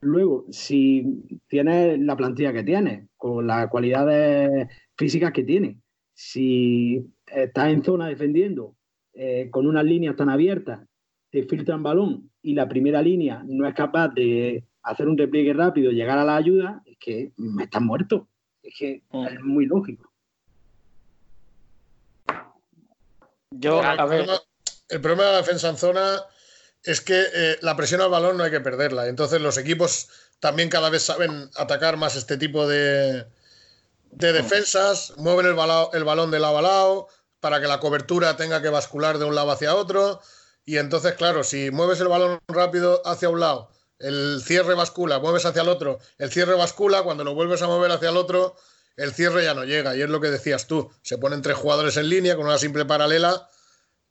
Luego, 0.00 0.46
si 0.50 1.40
tienes 1.46 1.98
la 2.00 2.16
plantilla 2.16 2.54
que 2.54 2.62
tienes, 2.62 3.06
con 3.18 3.46
las 3.46 3.68
cualidades 3.68 4.68
físicas 4.96 5.32
que 5.32 5.44
tiene, 5.44 5.78
si 6.14 7.06
estás 7.26 7.68
en 7.68 7.84
zona 7.84 8.08
defendiendo 8.08 8.74
eh, 9.14 9.48
con 9.50 9.66
unas 9.66 9.84
líneas 9.84 10.16
tan 10.16 10.28
abiertas, 10.28 10.80
te 11.30 11.44
filtran 11.44 11.82
balón 11.82 12.30
y 12.42 12.54
la 12.54 12.68
primera 12.68 13.02
línea 13.02 13.42
no 13.46 13.66
es 13.66 13.74
capaz 13.74 14.08
de 14.08 14.64
hacer 14.82 15.08
un 15.08 15.16
repliegue 15.18 15.52
rápido, 15.52 15.90
llegar 15.90 16.18
a 16.18 16.24
la 16.24 16.36
ayuda, 16.36 16.82
es 16.84 16.96
que 16.98 17.32
me 17.36 17.64
estás 17.64 17.82
muerto. 17.82 18.28
Es 18.62 18.74
que 18.78 19.02
es 19.12 19.40
muy 19.42 19.66
lógico. 19.66 20.10
Yo, 23.50 23.80
el, 23.80 23.86
a 23.86 24.06
ver, 24.06 24.24
problema, 24.24 24.40
el 24.88 25.00
problema 25.00 25.24
de 25.24 25.30
la 25.32 25.36
defensa 25.38 25.68
en 25.68 25.76
zona 25.76 26.20
es 26.82 27.00
que 27.00 27.20
eh, 27.34 27.56
la 27.62 27.76
presión 27.76 28.00
al 28.00 28.10
balón 28.10 28.36
no 28.36 28.44
hay 28.44 28.50
que 28.50 28.60
perderla. 28.60 29.08
Entonces 29.08 29.40
los 29.40 29.58
equipos 29.58 30.08
también 30.40 30.68
cada 30.68 30.90
vez 30.90 31.02
saben 31.02 31.48
atacar 31.56 31.96
más 31.96 32.16
este 32.16 32.36
tipo 32.36 32.66
de, 32.66 33.24
de 34.12 34.32
defensas, 34.32 35.14
mueven 35.18 35.46
el, 35.46 35.54
balao- 35.54 35.90
el 35.94 36.04
balón 36.04 36.30
de 36.30 36.40
lado 36.40 36.58
a 36.58 36.62
lado 36.62 37.08
para 37.44 37.60
que 37.60 37.66
la 37.66 37.78
cobertura 37.78 38.38
tenga 38.38 38.62
que 38.62 38.70
bascular 38.70 39.18
de 39.18 39.26
un 39.26 39.34
lado 39.34 39.50
hacia 39.50 39.74
otro. 39.74 40.22
Y 40.64 40.78
entonces, 40.78 41.12
claro, 41.12 41.44
si 41.44 41.70
mueves 41.70 42.00
el 42.00 42.08
balón 42.08 42.38
rápido 42.48 43.02
hacia 43.04 43.28
un 43.28 43.38
lado, 43.38 43.70
el 43.98 44.40
cierre 44.42 44.72
bascula, 44.72 45.18
mueves 45.18 45.44
hacia 45.44 45.60
el 45.60 45.68
otro, 45.68 45.98
el 46.16 46.32
cierre 46.32 46.54
bascula, 46.54 47.02
cuando 47.02 47.22
lo 47.22 47.34
vuelves 47.34 47.60
a 47.60 47.66
mover 47.66 47.90
hacia 47.90 48.08
el 48.08 48.16
otro, 48.16 48.56
el 48.96 49.12
cierre 49.12 49.44
ya 49.44 49.52
no 49.52 49.64
llega. 49.66 49.94
Y 49.94 50.00
es 50.00 50.08
lo 50.08 50.22
que 50.22 50.30
decías 50.30 50.66
tú, 50.66 50.90
se 51.02 51.18
ponen 51.18 51.42
tres 51.42 51.58
jugadores 51.58 51.98
en 51.98 52.08
línea 52.08 52.34
con 52.34 52.46
una 52.46 52.56
simple 52.56 52.86
paralela, 52.86 53.46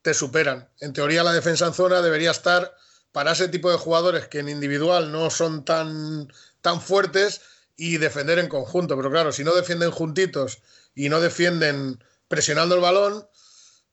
te 0.03 0.13
superan. 0.13 0.69
En 0.79 0.93
teoría 0.93 1.23
la 1.23 1.33
defensa 1.33 1.65
en 1.65 1.73
zona 1.73 2.03
debería 2.03 2.29
estar 2.29 2.75
para 3.13 3.31
ese 3.31 3.47
tipo 3.47 3.71
de 3.71 3.77
jugadores 3.77 4.27
que 4.27 4.41
en 4.41 4.49
individual 4.49 5.11
no 5.11 5.31
son 5.31 5.65
tan, 5.65 6.31
tan 6.61 6.79
fuertes 6.79 7.41
y 7.77 7.97
defender 7.97 8.37
en 8.37 8.47
conjunto. 8.47 8.95
Pero 8.95 9.09
claro, 9.09 9.31
si 9.31 9.43
no 9.43 9.55
defienden 9.55 9.89
juntitos 9.89 10.59
y 10.93 11.09
no 11.09 11.19
defienden 11.19 11.97
presionando 12.27 12.75
el 12.75 12.81
balón, 12.81 13.27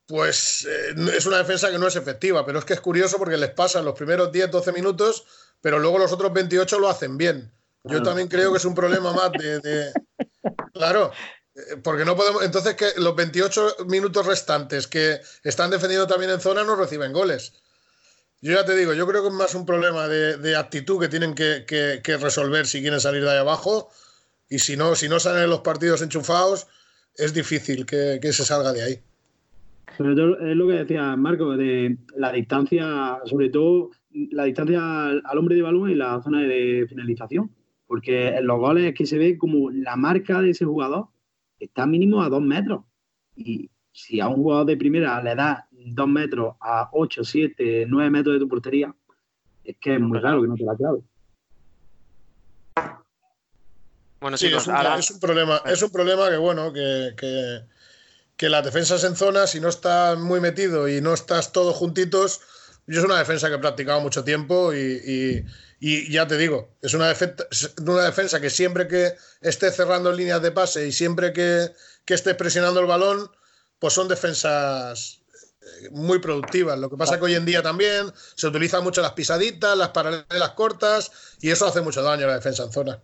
pues 0.06 0.66
eh, 0.68 0.94
es 1.16 1.26
una 1.26 1.38
defensa 1.38 1.70
que 1.70 1.78
no 1.78 1.86
es 1.86 1.96
efectiva. 1.96 2.44
Pero 2.44 2.58
es 2.58 2.64
que 2.64 2.74
es 2.74 2.80
curioso 2.80 3.16
porque 3.18 3.36
les 3.36 3.50
pasan 3.50 3.84
los 3.84 3.94
primeros 3.94 4.32
10, 4.32 4.50
12 4.50 4.72
minutos, 4.72 5.24
pero 5.60 5.78
luego 5.78 5.98
los 5.98 6.12
otros 6.12 6.32
28 6.32 6.78
lo 6.78 6.88
hacen 6.88 7.16
bien. 7.16 7.52
Yo 7.84 7.90
Claro. 7.90 8.04
también 8.04 8.28
creo 8.28 8.50
que 8.52 8.58
es 8.58 8.64
un 8.64 8.74
problema 8.74 9.12
más 9.12 9.32
de... 9.32 9.60
de- 9.60 9.92
Claro, 10.74 11.12
eh, 11.54 11.76
porque 11.82 12.04
no 12.04 12.16
podemos... 12.16 12.42
Entonces 12.42 12.74
que 12.74 12.92
los 12.96 13.14
28 13.14 13.76
minutos 13.86 14.26
restantes 14.26 14.86
que 14.86 15.20
están 15.44 15.70
defendiendo 15.70 16.06
también 16.06 16.30
en 16.30 16.40
zona 16.40 16.64
no 16.64 16.76
reciben 16.76 17.12
goles. 17.12 17.52
Yo 18.40 18.54
ya 18.54 18.64
te 18.64 18.74
digo, 18.74 18.94
yo 18.94 19.06
creo 19.06 19.22
que 19.22 19.28
es 19.28 19.34
más 19.34 19.54
un 19.54 19.66
problema 19.66 20.08
de, 20.08 20.38
de 20.38 20.56
actitud 20.56 20.98
que 20.98 21.08
tienen 21.08 21.34
que, 21.34 21.64
que- 21.66 22.00
que 22.02 22.16
resolver 22.16 22.66
si 22.66 22.80
quieren 22.80 23.00
salir 23.00 23.22
de 23.22 23.30
ahí 23.30 23.38
abajo. 23.38 23.90
Y 24.48 24.58
si 24.60 24.76
no, 24.76 24.94
si 24.96 25.08
no 25.08 25.20
salen 25.20 25.50
los 25.50 25.60
partidos 25.60 26.00
enchufados, 26.02 26.66
es 27.16 27.34
difícil 27.34 27.86
que, 27.86 28.18
que 28.20 28.32
se 28.32 28.44
salga 28.44 28.72
de 28.72 28.82
ahí. 28.82 28.94
Sobre 29.96 30.14
todo 30.14 30.38
es 30.38 30.56
lo 30.56 30.68
que 30.68 30.74
decía 30.74 31.16
Marco, 31.16 31.56
de 31.56 31.98
la 32.16 32.32
distancia, 32.32 33.18
sobre 33.24 33.50
todo 33.50 33.90
la 34.12 34.44
distancia 34.44 35.06
al, 35.06 35.22
al 35.24 35.38
hombre 35.38 35.56
de 35.56 35.62
balón 35.62 35.90
y 35.90 35.94
la 35.94 36.22
zona 36.22 36.42
de 36.42 36.86
finalización. 36.88 37.50
Porque 37.86 38.28
en 38.28 38.46
los 38.46 38.58
goles 38.58 38.84
es 38.84 38.94
que 38.94 39.04
se 39.04 39.18
ve 39.18 39.36
como 39.36 39.70
la 39.70 39.96
marca 39.96 40.40
de 40.40 40.50
ese 40.50 40.64
jugador 40.64 41.08
está 41.58 41.86
mínimo 41.86 42.22
a 42.22 42.28
dos 42.28 42.42
metros. 42.42 42.84
Y 43.36 43.70
si 43.92 44.20
a 44.20 44.28
un 44.28 44.36
jugador 44.36 44.66
de 44.66 44.76
primera 44.76 45.22
le 45.22 45.34
das 45.34 45.64
dos 45.70 46.08
metros 46.08 46.54
a 46.60 46.88
ocho, 46.92 47.24
siete, 47.24 47.86
nueve 47.88 48.10
metros 48.10 48.34
de 48.34 48.40
tu 48.40 48.48
portería, 48.48 48.94
es 49.64 49.76
que 49.78 49.94
es 49.94 50.00
muy 50.00 50.18
raro 50.18 50.40
que 50.40 50.48
no 50.48 50.54
te 50.54 50.64
la 50.64 50.76
clave. 50.76 51.00
Bueno, 54.20 54.36
Sí, 54.36 54.46
chicos, 54.46 54.62
es 54.62 54.68
un, 54.68 54.74
ahora... 54.76 54.98
es 54.98 55.10
un 55.10 55.20
problema, 55.20 55.62
es 55.66 55.82
un 55.82 55.90
problema 55.90 56.28
que 56.30 56.36
bueno, 56.36 56.72
que, 56.72 57.14
que, 57.16 57.62
que 58.36 58.48
las 58.48 58.64
defensas 58.64 59.04
en 59.04 59.16
zona, 59.16 59.46
si 59.46 59.60
no 59.60 59.68
estás 59.68 60.18
muy 60.18 60.40
metido 60.40 60.88
y 60.88 61.00
no 61.00 61.14
estás 61.14 61.52
todos 61.52 61.76
juntitos, 61.76 62.40
yo 62.86 63.00
es 63.00 63.04
una 63.04 63.18
defensa 63.18 63.48
que 63.48 63.54
he 63.56 63.58
practicado 63.58 64.00
mucho 64.00 64.24
tiempo 64.24 64.72
y, 64.74 64.78
y- 64.78 65.44
y 65.80 66.12
ya 66.12 66.26
te 66.26 66.36
digo, 66.36 66.76
es 66.82 66.92
una, 66.94 67.08
defensa, 67.08 67.44
una 67.80 68.02
defensa 68.04 68.40
que 68.40 68.50
siempre 68.50 68.86
que 68.88 69.14
esté 69.40 69.70
cerrando 69.70 70.12
líneas 70.12 70.42
de 70.42 70.52
pase 70.52 70.86
y 70.86 70.92
siempre 70.92 71.32
que, 71.32 71.70
que 72.04 72.14
esté 72.14 72.34
presionando 72.34 72.80
el 72.80 72.86
balón, 72.86 73.30
pues 73.78 73.94
son 73.94 74.08
defensas 74.08 75.22
eh, 75.82 75.88
muy 75.92 76.18
productivas. 76.18 76.78
Lo 76.78 76.90
que 76.90 76.96
pasa 76.96 77.18
que 77.18 77.24
hoy 77.24 77.34
en 77.34 77.46
día 77.46 77.62
también 77.62 78.12
se 78.36 78.46
utilizan 78.46 78.84
mucho 78.84 79.00
las 79.02 79.12
pisaditas, 79.12 79.76
las 79.76 79.90
paralelas 79.90 80.50
cortas 80.50 81.10
y 81.40 81.50
eso 81.50 81.66
hace 81.66 81.80
mucho 81.80 82.02
daño 82.02 82.24
a 82.24 82.28
la 82.28 82.34
defensa 82.34 82.64
en 82.64 82.72
zona. 82.72 83.02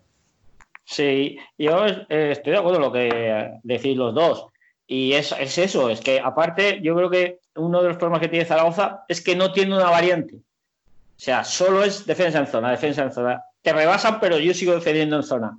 Sí, 0.87 1.37
yo 1.59 1.85
eh, 1.87 2.31
estoy 2.31 2.53
de 2.53 2.59
acuerdo 2.59 2.79
con 2.79 2.87
lo 2.87 2.93
que 2.93 3.59
decís 3.65 3.97
los 3.97 4.15
dos. 4.15 4.47
Y 4.87 5.15
es, 5.15 5.33
es 5.33 5.59
eso, 5.59 5.91
es 5.91 6.01
que 6.01 6.21
aparte 6.21 6.81
yo 6.81 6.95
creo 6.95 7.11
que 7.11 7.41
uno 7.57 7.83
de 7.83 7.89
los 7.89 7.97
problemas 7.97 8.21
que 8.21 8.29
tiene 8.29 8.45
Zaragoza 8.45 9.05
es 9.09 9.21
que 9.21 9.35
no 9.35 9.53
tiene 9.53 9.75
una 9.75 9.91
variante. 9.91 10.37
O 10.37 11.19
sea, 11.19 11.43
solo 11.43 11.83
es 11.83 12.07
defensa 12.07 12.39
en 12.39 12.47
zona, 12.47 12.71
defensa 12.71 13.03
en 13.03 13.13
zona. 13.13 13.43
Te 13.63 13.73
rebasan, 13.73 14.21
pero 14.21 14.39
yo 14.39 14.55
sigo 14.55 14.75
defendiendo 14.75 15.17
en 15.17 15.25
zona. 15.25 15.59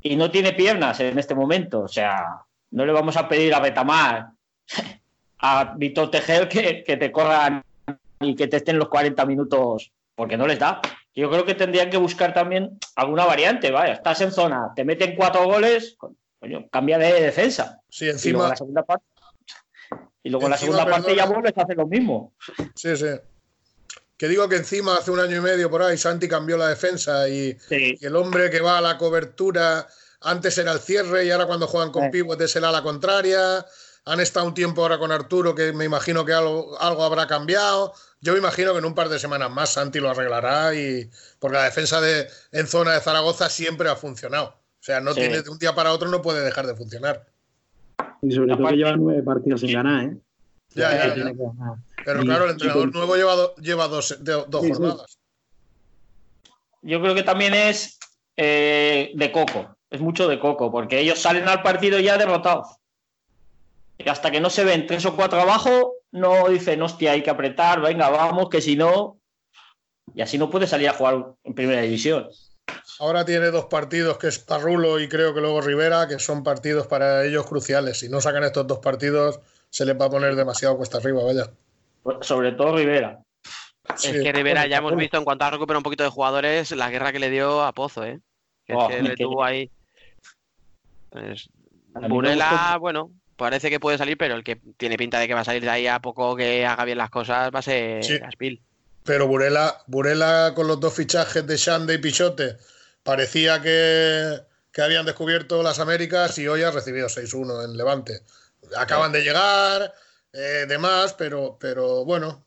Y 0.00 0.16
no 0.16 0.30
tiene 0.30 0.54
piernas 0.54 0.98
en 1.00 1.18
este 1.18 1.34
momento. 1.34 1.80
O 1.80 1.88
sea, 1.88 2.40
no 2.70 2.86
le 2.86 2.92
vamos 2.92 3.18
a 3.18 3.28
pedir 3.28 3.54
a 3.54 3.60
Betamar, 3.60 4.28
a 5.40 5.74
Víctor 5.76 6.10
Tejer 6.10 6.48
que, 6.48 6.82
que 6.84 6.96
te 6.96 7.12
corran 7.12 7.62
y 8.20 8.34
que 8.34 8.48
te 8.48 8.56
estén 8.56 8.78
los 8.78 8.88
40 8.88 9.26
minutos, 9.26 9.92
porque 10.14 10.38
no 10.38 10.46
les 10.46 10.58
da. 10.58 10.80
Yo 11.14 11.30
creo 11.30 11.44
que 11.44 11.54
tendrían 11.54 11.90
que 11.90 11.96
buscar 11.96 12.34
también 12.34 12.78
alguna 12.96 13.24
variante. 13.24 13.70
Vaya, 13.70 13.94
estás 13.94 14.20
en 14.20 14.32
zona, 14.32 14.72
te 14.74 14.84
meten 14.84 15.14
cuatro 15.16 15.44
goles, 15.44 15.96
coño, 16.38 16.68
cambia 16.70 16.98
de 16.98 17.20
defensa. 17.22 17.80
Sí, 17.88 18.06
Y 18.06 18.08
luego 18.08 18.16
encima, 18.18 18.48
la 18.48 18.56
segunda 18.56 18.82
parte, 18.84 19.04
y 20.22 20.30
luego 20.30 20.46
en 20.46 20.50
la 20.50 20.56
Encima, 20.56 20.76
segunda 20.78 20.90
parte 20.92 21.14
ya 21.16 21.26
vuelves 21.26 21.52
a 21.56 21.62
hacer 21.62 21.76
lo 21.76 21.86
mismo. 21.86 22.32
Sí, 22.74 22.96
sí. 22.96 23.06
Que 24.16 24.28
digo 24.28 24.48
que 24.48 24.56
encima 24.56 24.96
hace 24.96 25.10
un 25.10 25.20
año 25.20 25.36
y 25.36 25.40
medio 25.40 25.70
por 25.70 25.82
ahí 25.82 25.98
Santi 25.98 26.28
cambió 26.28 26.56
la 26.56 26.68
defensa 26.68 27.28
y, 27.28 27.52
Sí. 27.68 27.96
y 28.00 28.06
el 28.06 28.16
hombre 28.16 28.48
que 28.50 28.60
va 28.60 28.78
a 28.78 28.80
la 28.80 28.96
cobertura 28.96 29.86
antes 30.20 30.56
era 30.58 30.72
el 30.72 30.78
cierre 30.80 31.24
y 31.26 31.30
ahora 31.30 31.46
cuando 31.46 31.66
juegan 31.66 31.90
con 31.92 32.04
Eh. 32.04 32.10
pivotes 32.10 32.50
será 32.50 32.70
la 32.72 32.82
contraria. 32.82 33.64
Han 34.06 34.20
estado 34.20 34.46
un 34.46 34.54
tiempo 34.54 34.82
ahora 34.82 34.98
con 34.98 35.10
Arturo 35.12 35.54
que 35.54 35.72
me 35.72 35.84
imagino 35.84 36.24
que 36.24 36.32
algo, 36.32 36.78
algo 36.80 37.04
habrá 37.04 37.26
cambiado. 37.26 37.92
Yo 38.24 38.32
me 38.32 38.38
imagino 38.38 38.72
que 38.72 38.78
en 38.78 38.86
un 38.86 38.94
par 38.94 39.10
de 39.10 39.18
semanas 39.18 39.50
más 39.50 39.68
Santi 39.74 40.00
lo 40.00 40.08
arreglará 40.08 40.74
y 40.74 41.10
porque 41.38 41.58
la 41.58 41.64
defensa 41.64 42.00
de, 42.00 42.26
en 42.52 42.66
zona 42.66 42.92
de 42.94 43.00
Zaragoza 43.00 43.50
siempre 43.50 43.90
ha 43.90 43.96
funcionado. 43.96 44.46
O 44.48 44.82
sea, 44.82 45.00
no 45.02 45.12
Sí. 45.12 45.20
tiene 45.20 45.42
de 45.42 45.50
un 45.50 45.58
día 45.58 45.74
para 45.74 45.92
otro 45.92 46.08
no 46.08 46.22
puede 46.22 46.42
dejar 46.42 46.66
de 46.66 46.74
funcionar. 46.74 47.26
Y 48.22 48.32
sobre 48.32 48.46
todo 48.48 48.54
Aparte- 48.60 48.70
que 48.70 48.76
lleva 48.78 48.96
nueve 48.96 49.22
partidos 49.22 49.60
sin 49.60 49.72
ganar, 49.74 50.04
¿eh? 50.04 50.16
Ya, 50.70 50.90
ya, 50.90 51.06
ya. 51.08 51.14
tiene 51.14 51.32
que 51.36 51.42
ganar. 51.42 51.76
Pero 52.02 52.22
Y- 52.22 52.24
claro, 52.24 52.44
el 52.46 52.50
entrenador 52.52 52.94
nuevo 52.94 53.14
lleva, 53.16 53.34
do- 53.34 53.54
lleva 53.56 53.88
dos, 53.88 54.16
de- 54.24 54.44
dos 54.48 54.62
Sí, 54.62 54.68
sí. 54.68 54.72
jornadas. 54.72 55.18
Yo 56.80 57.00
creo 57.02 57.14
que 57.14 57.22
también 57.24 57.52
es 57.52 57.98
eh, 58.36 59.12
de 59.14 59.30
coco, 59.32 59.76
es 59.90 60.00
mucho 60.00 60.26
de 60.28 60.40
coco, 60.40 60.72
porque 60.72 60.98
ellos 60.98 61.20
salen 61.20 61.46
al 61.46 61.62
partido 61.62 62.00
ya 62.00 62.18
derrotados. 62.18 62.66
Y 63.96 64.08
hasta 64.08 64.30
que 64.32 64.40
no 64.40 64.50
se 64.50 64.64
ven 64.64 64.86
tres 64.88 65.04
o 65.06 65.14
cuatro 65.14 65.40
abajo, 65.40 65.92
no 66.14 66.48
dicen, 66.48 66.80
hostia, 66.80 67.12
hay 67.12 67.22
que 67.22 67.30
apretar, 67.30 67.80
venga, 67.80 68.08
vamos, 68.08 68.48
que 68.48 68.60
si 68.60 68.76
no. 68.76 69.18
Y 70.14 70.22
así 70.22 70.38
no 70.38 70.48
puede 70.48 70.66
salir 70.66 70.88
a 70.88 70.92
jugar 70.94 71.34
en 71.42 71.54
primera 71.54 71.82
división. 71.82 72.28
Ahora 73.00 73.24
tiene 73.24 73.50
dos 73.50 73.64
partidos 73.66 74.16
que 74.18 74.28
es 74.28 74.38
Parrulo 74.38 75.00
y 75.00 75.08
creo 75.08 75.34
que 75.34 75.40
luego 75.40 75.60
Rivera, 75.60 76.06
que 76.06 76.18
son 76.20 76.44
partidos 76.44 76.86
para 76.86 77.24
ellos 77.24 77.46
cruciales. 77.46 77.98
Si 77.98 78.08
no 78.08 78.20
sacan 78.20 78.44
estos 78.44 78.66
dos 78.66 78.78
partidos, 78.78 79.40
se 79.70 79.84
les 79.84 80.00
va 80.00 80.06
a 80.06 80.10
poner 80.10 80.36
demasiado 80.36 80.76
cuesta 80.76 80.98
arriba, 80.98 81.22
vaya. 81.24 81.50
Sobre 82.20 82.52
todo 82.52 82.76
Rivera. 82.76 83.20
Sí. 83.96 84.08
Es 84.10 84.22
que 84.22 84.32
Rivera 84.32 84.66
ya 84.66 84.76
hemos 84.78 84.94
visto 84.96 85.18
en 85.18 85.24
cuanto 85.24 85.44
ha 85.46 85.50
recuperado 85.50 85.80
un 85.80 85.84
poquito 85.84 86.04
de 86.04 86.10
jugadores 86.10 86.70
la 86.70 86.90
guerra 86.90 87.12
que 87.12 87.18
le 87.18 87.30
dio 87.30 87.62
a 87.64 87.72
Pozo, 87.72 88.04
¿eh? 88.04 88.20
Que 88.64 88.72
es 88.74 88.78
Oh, 88.80 88.88
que 88.88 89.02
le 89.02 89.16
tuvo 89.16 89.42
ahí. 89.44 89.70
Pues, 91.10 91.48
Burela, 92.08 92.50
gustó- 92.50 92.80
bueno, 92.80 93.10
parece 93.36 93.70
que 93.70 93.80
puede 93.80 93.98
salir, 93.98 94.16
pero 94.16 94.34
el 94.34 94.44
que 94.44 94.56
tiene 94.76 94.96
pinta 94.96 95.18
de 95.18 95.28
que 95.28 95.34
va 95.34 95.40
a 95.40 95.44
salir 95.44 95.62
de 95.62 95.70
ahí 95.70 95.86
a 95.86 96.00
poco 96.00 96.36
que 96.36 96.66
haga 96.66 96.84
bien 96.84 96.98
las 96.98 97.10
cosas 97.10 97.50
va 97.54 97.58
a 97.58 97.62
ser 97.62 98.04
Sí. 98.04 98.18
Aspil. 98.22 98.60
Pero 99.04 99.26
Burela, 99.26 99.82
Burela 99.86 100.52
con 100.54 100.66
los 100.66 100.80
dos 100.80 100.94
fichajes 100.94 101.46
de 101.46 101.56
Shande 101.56 101.94
y 101.94 101.98
Pichote, 101.98 102.56
parecía 103.02 103.60
que, 103.60 104.40
que 104.72 104.82
habían 104.82 105.04
descubierto 105.04 105.62
las 105.62 105.78
Américas 105.78 106.38
y 106.38 106.48
hoy 106.48 106.62
ha 106.62 106.70
recibido 106.70 107.08
6-1 107.08 107.64
en 107.64 107.76
Levante. 107.76 108.22
Acaban 108.76 109.12
de 109.12 109.22
llegar, 109.22 109.92
eh, 110.32 110.64
demás, 110.66 111.12
pero, 111.12 111.58
pero 111.60 112.04
bueno, 112.04 112.44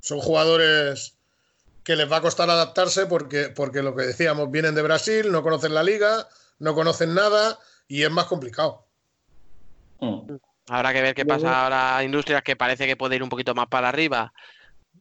son 0.00 0.20
jugadores 0.20 1.14
que 1.84 1.96
les 1.96 2.10
va 2.10 2.16
a 2.16 2.22
costar 2.22 2.50
adaptarse 2.50 3.06
porque, 3.06 3.50
porque 3.50 3.82
lo 3.82 3.94
que 3.94 4.04
decíamos, 4.04 4.50
vienen 4.50 4.74
de 4.74 4.82
Brasil, 4.82 5.30
no 5.30 5.42
conocen 5.42 5.74
la 5.74 5.82
liga, 5.82 6.28
no 6.58 6.74
conocen 6.74 7.14
nada 7.14 7.58
y 7.86 8.02
es 8.02 8.10
más 8.10 8.26
complicado. 8.26 8.83
Mm. 10.00 10.36
Habrá 10.68 10.92
que 10.92 11.02
ver 11.02 11.14
qué 11.14 11.26
pasa 11.26 11.64
ahora 11.64 12.02
Industrias, 12.02 12.42
que 12.42 12.56
parece 12.56 12.86
que 12.86 12.96
puede 12.96 13.16
ir 13.16 13.22
un 13.22 13.28
poquito 13.28 13.54
más 13.54 13.66
para 13.66 13.88
arriba. 13.88 14.32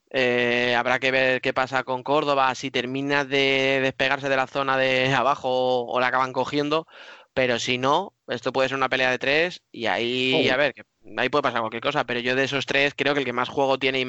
Eh, 0.10 0.76
habrá 0.78 1.00
que 1.00 1.12
ver 1.12 1.42
qué 1.42 1.54
pasa 1.54 1.84
con 1.84 2.04
Córdoba, 2.04 2.54
si 2.56 2.70
termina 2.70 3.26
de 3.26 3.80
despegarse 3.82 4.30
de 4.30 4.36
la 4.36 4.48
zona 4.48 4.78
de 4.78 5.14
abajo 5.14 5.86
o 5.86 6.00
la 6.00 6.08
acaban 6.08 6.34
cogiendo. 6.34 6.88
Pero 7.34 7.58
si 7.58 7.80
no, 7.80 8.14
esto 8.28 8.54
puede 8.54 8.70
ser 8.70 8.78
una 8.78 8.90
pelea 8.90 9.10
de 9.10 9.18
tres 9.18 9.64
y 9.72 9.88
ahí, 9.88 10.50
a 10.50 10.58
ver, 10.58 10.86
ahí 11.18 11.30
puede 11.30 11.42
pasar 11.42 11.62
cualquier 11.62 11.82
cosa. 11.82 12.04
Pero 12.04 12.20
yo 12.20 12.36
de 12.36 12.44
esos 12.44 12.68
tres 12.68 12.94
creo 12.96 13.14
que 13.14 13.22
el 13.22 13.26
que 13.26 13.34
más 13.34 13.50
juego 13.50 13.80
tiene 13.80 14.06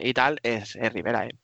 y, 0.00 0.14
tal 0.14 0.40
es, 0.42 0.74
Rivera. 0.92 1.26
¿eh? 1.26 1.34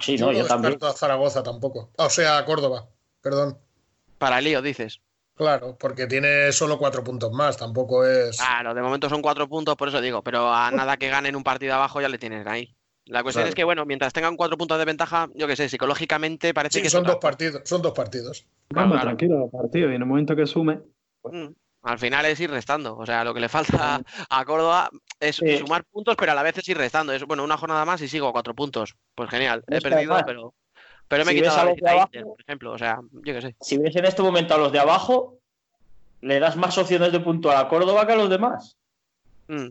Sí, 0.00 0.16
no, 0.16 0.32
yo, 0.32 0.46
también. 0.46 0.78
a 0.80 0.92
Zaragoza 0.92 1.42
tampoco. 1.42 1.90
O 1.96 2.08
sea, 2.08 2.38
a 2.38 2.44
Córdoba, 2.46 2.86
perdón. 3.20 3.58
Para 4.16 4.40
lío, 4.40 4.62
dices. 4.62 5.00
Claro, 5.42 5.76
porque 5.76 6.06
tiene 6.06 6.52
solo 6.52 6.78
cuatro 6.78 7.02
puntos 7.02 7.32
más, 7.32 7.56
tampoco 7.56 8.06
es. 8.06 8.38
Claro, 8.38 8.74
de 8.74 8.80
momento 8.80 9.08
son 9.08 9.20
cuatro 9.22 9.48
puntos, 9.48 9.74
por 9.74 9.88
eso 9.88 10.00
digo, 10.00 10.22
pero 10.22 10.52
a 10.52 10.70
nada 10.70 10.96
que 10.96 11.08
ganen 11.08 11.34
un 11.34 11.42
partido 11.42 11.74
abajo 11.74 12.00
ya 12.00 12.08
le 12.08 12.16
tienen 12.16 12.46
ahí. 12.46 12.76
La 13.06 13.24
cuestión 13.24 13.48
es 13.48 13.54
que, 13.56 13.64
bueno, 13.64 13.84
mientras 13.84 14.12
tengan 14.12 14.36
cuatro 14.36 14.56
puntos 14.56 14.78
de 14.78 14.84
ventaja, 14.84 15.28
yo 15.34 15.48
qué 15.48 15.56
sé, 15.56 15.68
psicológicamente 15.68 16.54
parece 16.54 16.80
que. 16.80 16.88
Son 16.88 17.02
dos 17.02 17.16
partidos, 17.16 17.62
son 17.64 17.82
dos 17.82 17.92
partidos. 17.92 18.46
Vamos, 18.70 19.00
tranquilo, 19.00 19.50
partido, 19.50 19.90
y 19.90 19.96
en 19.96 20.02
el 20.02 20.06
momento 20.06 20.36
que 20.36 20.46
sume. 20.46 20.80
Pues 21.20 21.34
mm, 21.34 21.52
al 21.82 21.98
final 21.98 22.24
es 22.26 22.38
ir 22.38 22.50
restando. 22.50 22.96
O 22.96 23.04
sea, 23.04 23.24
lo 23.24 23.34
que 23.34 23.40
le 23.40 23.48
falta 23.48 24.00
a 24.30 24.44
Córdoba 24.44 24.90
es 25.18 25.40
sumar 25.58 25.82
puntos, 25.90 26.14
pero 26.16 26.30
a 26.30 26.34
la 26.36 26.44
vez 26.44 26.56
es 26.58 26.68
ir 26.68 26.78
restando. 26.78 27.12
Es 27.12 27.24
bueno, 27.24 27.42
una 27.42 27.56
jornada 27.56 27.84
más 27.84 28.00
y 28.02 28.06
sigo 28.06 28.28
a 28.28 28.32
cuatro 28.32 28.54
puntos. 28.54 28.94
Pues 29.16 29.28
genial, 29.28 29.64
he 29.68 29.80
perdido, 29.80 30.16
pero. 30.24 30.54
Pero 31.12 31.26
me 31.26 31.32
he 31.32 31.34
quitado 31.34 31.60
a 31.60 31.64
los 31.66 31.76
de 31.76 31.90
abajo, 31.90 32.08
por 32.10 32.40
ejemplo. 32.40 32.72
O 32.72 32.78
sea, 32.78 32.98
yo 33.12 33.34
qué 33.34 33.42
sé. 33.42 33.54
Si 33.60 33.76
ves 33.76 33.94
en 33.96 34.06
este 34.06 34.22
momento 34.22 34.54
a 34.54 34.56
los 34.56 34.72
de 34.72 34.78
abajo, 34.78 35.36
le 36.22 36.40
das 36.40 36.56
más 36.56 36.78
opciones 36.78 37.12
de 37.12 37.20
punto 37.20 37.50
a 37.50 37.54
la 37.54 37.68
Córdoba 37.68 38.06
que 38.06 38.14
a 38.14 38.16
los 38.16 38.30
demás. 38.30 38.78
Mm. 39.46 39.68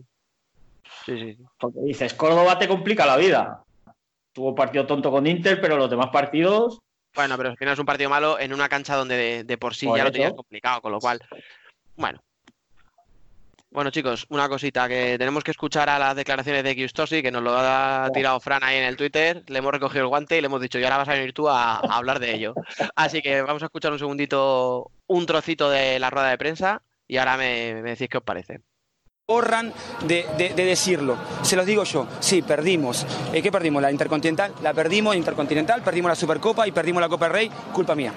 Sí, 1.04 1.18
sí. 1.18 1.38
Porque 1.58 1.80
dices, 1.80 2.14
Córdoba 2.14 2.60
te 2.60 2.68
complica 2.68 3.06
la 3.06 3.16
vida. 3.16 3.64
Tuvo 4.32 4.54
partido 4.54 4.86
tonto 4.86 5.10
con 5.10 5.26
Inter, 5.26 5.60
pero 5.60 5.76
los 5.76 5.90
demás 5.90 6.10
partidos. 6.10 6.78
Bueno, 7.12 7.36
pero 7.36 7.48
al 7.48 7.56
final 7.56 7.74
es 7.74 7.80
un 7.80 7.86
partido 7.86 8.08
malo 8.08 8.38
en 8.38 8.54
una 8.54 8.68
cancha 8.68 8.94
donde 8.94 9.42
de, 9.42 9.58
por 9.58 9.74
sí 9.74 9.88
ya 9.96 10.04
lo 10.04 10.12
tenías 10.12 10.34
complicado, 10.34 10.80
con 10.80 10.92
lo 10.92 11.00
cual. 11.00 11.18
Bueno, 11.96 12.22
bueno, 13.72 13.90
chicos, 13.90 14.26
una 14.28 14.48
cosita, 14.48 14.88
que 14.88 15.16
tenemos 15.18 15.42
que 15.42 15.50
escuchar 15.50 15.88
a 15.88 15.98
las 15.98 16.14
declaraciones 16.14 16.62
de 16.62 16.74
Giustosi, 16.74 17.22
que 17.22 17.30
nos 17.30 17.42
lo 17.42 17.56
ha 17.56 18.10
tirado 18.12 18.38
Fran 18.40 18.62
ahí 18.62 18.76
en 18.76 18.84
el 18.84 18.96
Twitter, 18.96 19.42
le 19.48 19.58
hemos 19.58 19.72
recogido 19.72 20.02
el 20.02 20.08
guante 20.08 20.36
y 20.36 20.40
le 20.40 20.46
hemos 20.46 20.60
dicho, 20.60 20.78
y 20.78 20.84
ahora 20.84 20.98
vas 20.98 21.08
a 21.08 21.14
venir 21.14 21.32
tú 21.32 21.48
a, 21.48 21.76
hablar 21.76 22.20
de 22.20 22.34
ello. 22.34 22.54
Así 22.96 23.22
que 23.22 23.42
vamos 23.42 23.62
a 23.62 23.66
escuchar 23.66 23.92
un 23.92 23.98
segundito, 23.98 24.90
un 25.06 25.26
trocito 25.26 25.70
de 25.70 25.98
la 25.98 26.10
rueda 26.10 26.28
de 26.28 26.38
prensa 26.38 26.82
y 27.08 27.16
ahora 27.16 27.36
me 27.36 27.82
decís 27.82 28.08
qué 28.08 28.18
os 28.18 28.24
parece 28.24 28.60
borran 29.28 29.72
de, 30.08 30.26
decirlo. 30.56 31.16
Se 31.42 31.54
los 31.54 31.64
digo 31.64 31.84
yo, 31.84 32.08
sí, 32.18 32.42
perdimos. 32.42 33.06
Eh, 33.32 33.40
¿Qué 33.40 33.52
perdimos? 33.52 33.80
La 33.80 33.92
Intercontinental, 33.92 34.52
la 34.62 34.74
perdimos, 34.74 35.14
Intercontinental, 35.14 35.80
perdimos 35.80 36.08
la 36.08 36.16
Supercopa 36.16 36.66
y 36.66 36.72
perdimos 36.72 37.00
la 37.00 37.08
Copa 37.08 37.26
del 37.26 37.34
Rey, 37.34 37.50
culpa 37.72 37.94
mía. 37.94 38.12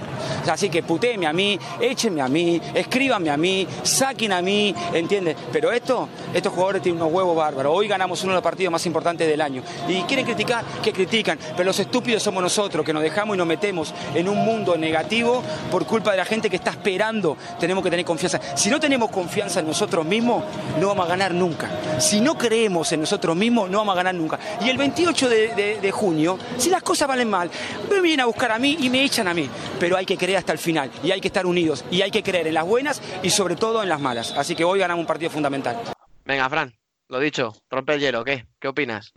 Así 0.50 0.68
que 0.68 0.82
putéenme 0.82 1.28
a 1.28 1.34
mí, 1.34 1.60
échenme 1.80 2.22
a 2.22 2.28
mí, 2.28 2.60
escríbanme 2.74 3.30
a 3.30 3.38
mí, 3.38 3.68
saquen 3.84 4.32
a 4.32 4.42
mí, 4.42 4.74
¿entiendes? 4.94 5.38
Pero 5.54 5.72
esto, 5.72 6.10
estos 6.34 6.52
jugadores 6.52 6.82
tienen 6.82 7.00
unos 7.00 7.14
huevos 7.14 7.36
bárbaros. 7.36 7.72
Hoy 7.76 7.88
ganamos 7.88 8.24
uno 8.24 8.32
de 8.32 8.38
los 8.38 8.44
partidos 8.44 8.72
más 8.72 8.86
importantes 8.88 9.28
del 9.28 9.42
año. 9.42 9.62
Y 9.88 10.02
quieren 10.04 10.26
criticar, 10.26 10.66
que 10.84 10.92
critican, 10.92 11.38
pero 11.56 11.66
los 11.66 11.80
estúpidos 11.80 12.24
somos 12.24 12.42
nosotros, 12.42 12.84
que 12.84 12.94
nos 12.94 13.04
dejamos 13.04 13.36
y 13.36 13.38
nos 13.38 13.48
metemos 13.48 13.94
en 14.16 14.28
un 14.28 14.44
mundo 14.44 14.76
negativo 14.76 15.44
por 15.70 15.86
culpa 15.86 16.12
de 16.12 16.18
la 16.18 16.26
gente 16.26 16.50
que 16.50 16.56
está 16.56 16.72
esperando. 16.72 17.38
Tenemos 17.60 17.84
que 17.84 17.92
tener 17.92 18.06
confianza. 18.06 18.42
Si 18.56 18.72
no 18.72 18.80
tenemos 18.80 19.12
confianza 19.12 19.60
en 19.60 19.68
nosotros 19.68 20.04
mismos, 20.04 20.44
no 20.80 20.95
vamos 20.96 21.08
a 21.08 21.10
ganar 21.10 21.34
nunca. 21.34 22.00
Si 22.00 22.22
no 22.22 22.38
creemos 22.38 22.90
en 22.94 23.02
nosotros 23.02 23.36
mismos, 23.36 23.70
no 23.70 23.80
vamos 23.80 23.94
a 23.94 23.98
ganar 23.98 24.16
nunca. 24.16 24.40
Y 24.62 24.70
el 24.70 24.78
28 24.78 25.28
de, 25.28 25.92
junio, 25.92 26.40
si 26.58 26.70
las 26.70 26.82
cosas 26.84 27.08
valen 27.08 27.30
mal, 27.30 27.52
me 27.90 28.00
vienen 28.00 28.22
a 28.22 28.26
buscar 28.26 28.52
a 28.54 28.60
mí 28.60 28.78
y 28.80 28.90
me 28.90 29.04
echan 29.04 29.28
a 29.28 29.34
mí. 29.34 29.50
Pero 29.78 29.98
hay 29.98 30.06
que 30.06 30.18
creer 30.18 30.38
hasta 30.38 30.54
el 30.54 30.58
final 30.58 30.90
y 31.04 31.12
hay 31.12 31.20
que 31.20 31.28
estar 31.28 31.46
unidos 31.46 31.84
y 31.92 32.02
hay 32.02 32.12
que 32.12 32.24
creer 32.24 32.48
en 32.48 32.54
las 32.54 32.66
buenas 32.66 33.02
y 33.22 33.30
sobre 33.30 33.58
todo 33.58 33.84
en 33.84 33.90
las 33.90 34.00
malas. 34.00 34.32
Así 34.38 34.56
que 34.56 34.64
hoy 34.64 34.80
ganamos 34.80 35.04
un 35.04 35.08
partido 35.08 35.30
fundamental. 35.30 35.78
Venga, 36.24 36.50
Fran, 36.50 36.74
lo 37.10 37.20
dicho, 37.20 37.54
rompe 37.70 37.96
el 37.96 38.00
hielo, 38.00 38.24
¿qué? 38.24 38.46
¿Qué 38.58 38.70
opinas? 38.70 39.12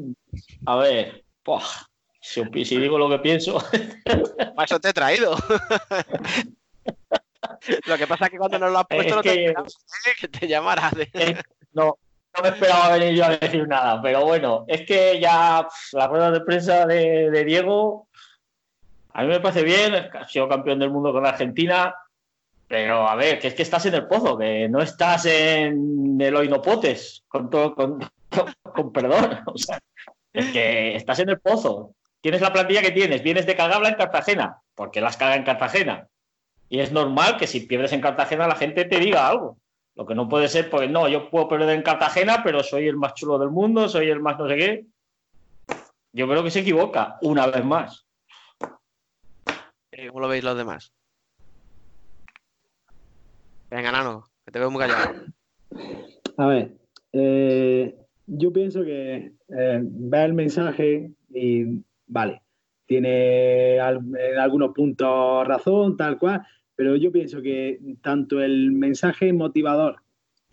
A 0.66 0.76
ver, 0.76 1.24
si, 2.20 2.42
digo 2.76 2.98
lo 2.98 3.08
que 3.08 3.20
pienso. 3.20 3.62
Para 4.56 4.64
eso 4.64 4.80
te 4.80 4.88
he 4.88 4.92
traído. 4.92 5.36
Lo 7.86 7.96
que 7.96 8.06
pasa 8.06 8.26
es 8.26 8.30
que 8.30 8.38
cuando 8.38 8.58
nos 8.58 8.72
lo 8.72 8.78
has 8.78 8.86
puesto 8.86 9.16
no 9.16 9.22
te 9.22 9.54
que 10.20 10.28
te 10.28 10.48
llamara. 10.48 10.90
No, 11.78 11.98
me 12.42 12.48
esperaba 12.48 12.96
venir 12.96 13.14
yo 13.14 13.24
a 13.24 13.36
decir 13.36 13.66
nada, 13.66 14.00
pero 14.02 14.24
bueno, 14.24 14.64
es 14.68 14.82
que 14.86 15.18
ya 15.20 15.66
la 15.92 16.06
rueda 16.06 16.30
de 16.30 16.40
prensa 16.40 16.86
de, 16.86 17.44
Diego, 17.44 18.08
a 19.12 19.22
mí 19.22 19.28
me 19.28 19.40
parece 19.40 19.62
bien, 19.62 19.94
ha 19.94 20.28
sido 20.28 20.48
campeón 20.48 20.78
del 20.78 20.90
mundo 20.90 21.12
con 21.12 21.26
Argentina, 21.26 21.94
pero 22.66 23.08
a 23.08 23.14
ver, 23.16 23.38
que 23.38 23.48
es 23.48 23.54
que 23.54 23.62
estás 23.62 23.86
en 23.86 23.94
el 23.94 24.06
pozo, 24.06 24.36
que 24.36 24.68
no 24.68 24.80
estás 24.80 25.26
en 25.26 26.20
el 26.20 26.36
Oinopotes, 26.36 27.24
con 27.26 27.48
todo, 27.48 27.74
con, 27.74 27.98
con, 28.62 28.92
perdón, 28.92 29.40
o 29.46 29.56
sea, 29.56 29.78
es 30.32 30.50
que 30.52 30.96
estás 30.96 31.18
en 31.20 31.30
el 31.30 31.40
pozo. 31.40 31.94
Tienes 32.20 32.40
la 32.40 32.52
plantilla 32.52 32.82
que 32.82 32.90
tienes, 32.90 33.22
vienes 33.22 33.46
de 33.46 33.56
cagarla 33.56 33.88
en 33.88 33.94
Cartagena, 33.94 34.60
porque 34.74 35.00
las 35.00 35.16
caga 35.16 35.36
en 35.36 35.44
Cartagena. 35.44 36.08
Y 36.68 36.80
es 36.80 36.92
normal 36.92 37.36
que 37.38 37.46
si 37.46 37.60
pierdes 37.60 37.92
en 37.92 38.00
Cartagena 38.00 38.46
la 38.46 38.56
gente 38.56 38.84
te 38.84 38.98
diga 38.98 39.28
algo. 39.28 39.56
Lo 39.98 40.06
que 40.06 40.14
no 40.14 40.28
puede 40.28 40.46
ser, 40.46 40.70
pues 40.70 40.88
no, 40.88 41.08
yo 41.08 41.28
puedo 41.28 41.48
perder 41.48 41.70
en 41.70 41.82
Cartagena, 41.82 42.40
pero 42.44 42.62
soy 42.62 42.86
el 42.86 42.96
más 42.96 43.14
chulo 43.14 43.36
del 43.36 43.50
mundo, 43.50 43.88
soy 43.88 44.08
el 44.08 44.20
más 44.20 44.38
no 44.38 44.48
sé 44.48 44.56
qué. 44.56 44.86
Yo 46.12 46.28
creo 46.28 46.44
que 46.44 46.52
se 46.52 46.60
equivoca, 46.60 47.18
una 47.20 47.48
vez 47.48 47.64
más. 47.64 48.06
¿Cómo 50.06 50.20
lo 50.20 50.28
veis 50.28 50.44
los 50.44 50.56
demás? 50.56 50.92
Venga, 53.68 53.90
Nano, 53.90 54.22
que 54.44 54.52
te 54.52 54.60
veo 54.60 54.70
muy 54.70 54.86
callado. 54.86 55.16
A 56.36 56.46
ver, 56.46 56.76
eh, 57.12 57.96
yo 58.26 58.52
pienso 58.52 58.84
que 58.84 59.32
eh, 59.48 59.80
ve 59.82 60.24
el 60.24 60.32
mensaje 60.32 61.10
y 61.30 61.82
vale, 62.06 62.40
tiene 62.86 63.78
en 63.78 64.38
algunos 64.38 64.72
puntos 64.72 65.44
razón, 65.48 65.96
tal 65.96 66.20
cual, 66.20 66.46
pero 66.78 66.94
yo 66.94 67.10
pienso 67.10 67.42
que 67.42 67.80
tanto 68.02 68.40
el 68.40 68.70
mensaje 68.70 69.32
motivador 69.32 69.96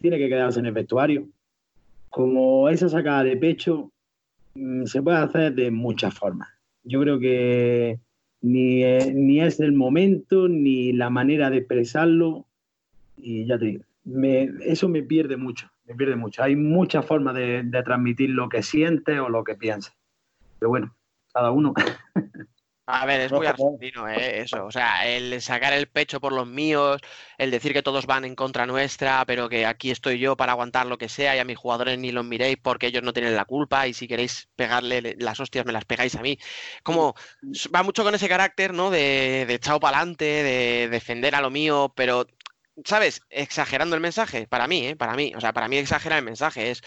tiene 0.02 0.18
que 0.18 0.28
quedarse 0.28 0.60
en 0.60 0.66
el 0.66 0.72
vestuario, 0.72 1.28
como 2.10 2.68
esa 2.68 2.90
sacada 2.90 3.24
de 3.24 3.38
pecho 3.38 3.92
mm, 4.56 4.86
se 4.86 5.04
puede 5.04 5.18
hacer 5.18 5.54
de 5.54 5.70
muchas 5.70 6.16
formas. 6.16 6.50
Yo 6.84 7.00
creo 7.02 7.20
que 7.20 8.00
ni, 8.42 8.82
ni 9.14 9.40
es 9.40 9.60
el 9.60 9.74
momento 9.74 10.48
ni 10.48 10.94
la 10.94 11.12
manera 11.12 11.52
de 11.52 11.58
expresarlo, 11.58 12.48
y 13.18 13.46
ya 13.46 13.60
te 13.60 13.66
digo, 13.66 13.84
eso 14.62 14.90
me 14.90 15.04
pierde 15.04 15.38
mucho, 15.38 15.70
me 15.86 15.94
pierde 15.94 16.16
mucho. 16.16 16.42
Hay 16.42 16.56
muchas 16.56 17.06
formas 17.06 17.36
de 17.36 17.84
transmitir 17.86 18.32
lo 18.32 18.50
que 18.50 18.64
siente 18.64 19.20
o 19.20 19.30
lo 19.30 19.44
que 19.44 19.54
piensa. 19.54 19.96
Pero 20.58 20.70
bueno, 20.70 20.96
cada 21.32 21.52
uno. 21.52 21.76
A 22.88 23.06
ver, 23.08 23.22
es 23.22 23.32
muy 23.32 23.48
argentino, 23.48 24.08
¿eh? 24.08 24.42
eso. 24.42 24.64
O 24.66 24.72
sea, 24.72 25.08
el 25.08 25.42
sacar 25.42 25.74
el 25.74 25.88
pecho 25.88 26.22
por 26.22 26.32
los 26.32 26.46
míos, 26.46 27.02
el 27.40 27.50
decir 27.50 27.74
que 27.74 27.82
todos 27.82 28.06
van 28.06 28.26
en 28.26 28.36
contra 28.36 28.68
nuestra, 28.68 29.26
pero 29.26 29.50
que 29.50 29.66
aquí 29.66 29.90
estoy 29.90 30.20
yo 30.20 30.38
para 30.38 30.52
aguantar 30.52 30.86
lo 30.86 31.00
que 31.00 31.10
sea 31.10 31.36
y 31.36 31.40
a 31.40 31.46
mis 31.46 31.58
jugadores 31.58 31.98
ni 31.98 32.12
los 32.12 32.24
miréis 32.24 32.58
porque 32.62 32.88
ellos 32.88 33.02
no 33.02 33.12
tienen 33.12 33.36
la 33.36 33.46
culpa 33.46 33.88
y 33.88 33.94
si 33.94 34.08
queréis 34.08 34.50
pegarle 34.56 35.16
las 35.18 35.40
hostias 35.40 35.66
me 35.66 35.74
las 35.74 35.86
pegáis 35.86 36.16
a 36.16 36.22
mí. 36.22 36.38
Como 36.84 37.16
va 37.74 37.82
mucho 37.82 38.04
con 38.04 38.14
ese 38.14 38.30
carácter, 38.30 38.72
¿no? 38.72 38.92
De, 38.92 39.46
de 39.48 39.54
echado 39.56 39.80
para 39.80 39.98
adelante, 39.98 40.26
de 40.26 40.88
defender 40.90 41.34
a 41.34 41.42
lo 41.42 41.50
mío, 41.50 41.92
pero 41.96 42.28
¿sabes? 42.84 43.22
Exagerando 43.30 43.96
el 43.96 44.02
mensaje, 44.02 44.48
para 44.48 44.68
mí, 44.68 44.88
¿eh? 44.88 44.96
Para 44.96 45.16
mí, 45.16 45.34
o 45.36 45.42
sea, 45.42 45.54
para 45.54 45.68
mí 45.68 45.78
exagera 45.78 46.18
el 46.18 46.26
mensaje, 46.26 46.72
es, 46.72 46.82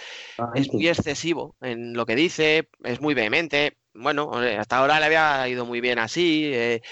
es 0.55 0.73
muy 0.73 0.87
excesivo 0.89 1.57
en 1.61 1.95
lo 1.95 2.05
que 2.05 2.15
dice, 2.15 2.69
es 2.85 3.01
muy 3.01 3.15
vehemente, 3.15 3.79
bueno, 3.95 4.32
hasta 4.59 4.78
ahora 4.78 5.01
le 5.01 5.07
había 5.07 5.49
ido 5.49 5.66
muy 5.66 5.80
bien 5.80 5.99
así, 5.99 6.51
eh, 6.53 6.82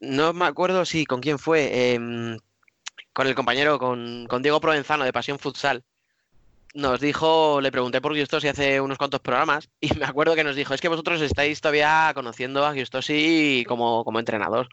no 0.00 0.32
me 0.32 0.46
acuerdo 0.46 0.84
si 0.84 1.06
con 1.06 1.20
quién 1.20 1.38
fue, 1.38 1.94
em, 1.94 2.38
con 3.12 3.26
el 3.26 3.34
compañero, 3.34 3.78
con, 3.78 4.26
Diego 4.42 4.60
Provenzano 4.60 5.04
de 5.04 5.12
Pasión 5.12 5.38
Futsal, 5.38 5.84
nos 6.74 7.00
dijo, 7.00 7.60
le 7.60 7.72
pregunté 7.72 8.00
por 8.00 8.14
Giustosi 8.14 8.48
hace 8.48 8.80
unos 8.80 8.98
cuantos 8.98 9.20
programas 9.20 9.68
y 9.80 9.94
me 9.94 10.04
acuerdo 10.06 10.34
que 10.36 10.44
nos 10.44 10.56
dijo, 10.56 10.74
es 10.74 10.80
que 10.80 10.88
vosotros 10.88 11.20
estáis 11.20 11.60
todavía 11.60 12.12
conociendo 12.14 12.64
a 12.66 12.74
Giustosi 12.74 13.64
como, 13.68 14.04
como 14.04 14.18
entrenador 14.20 14.68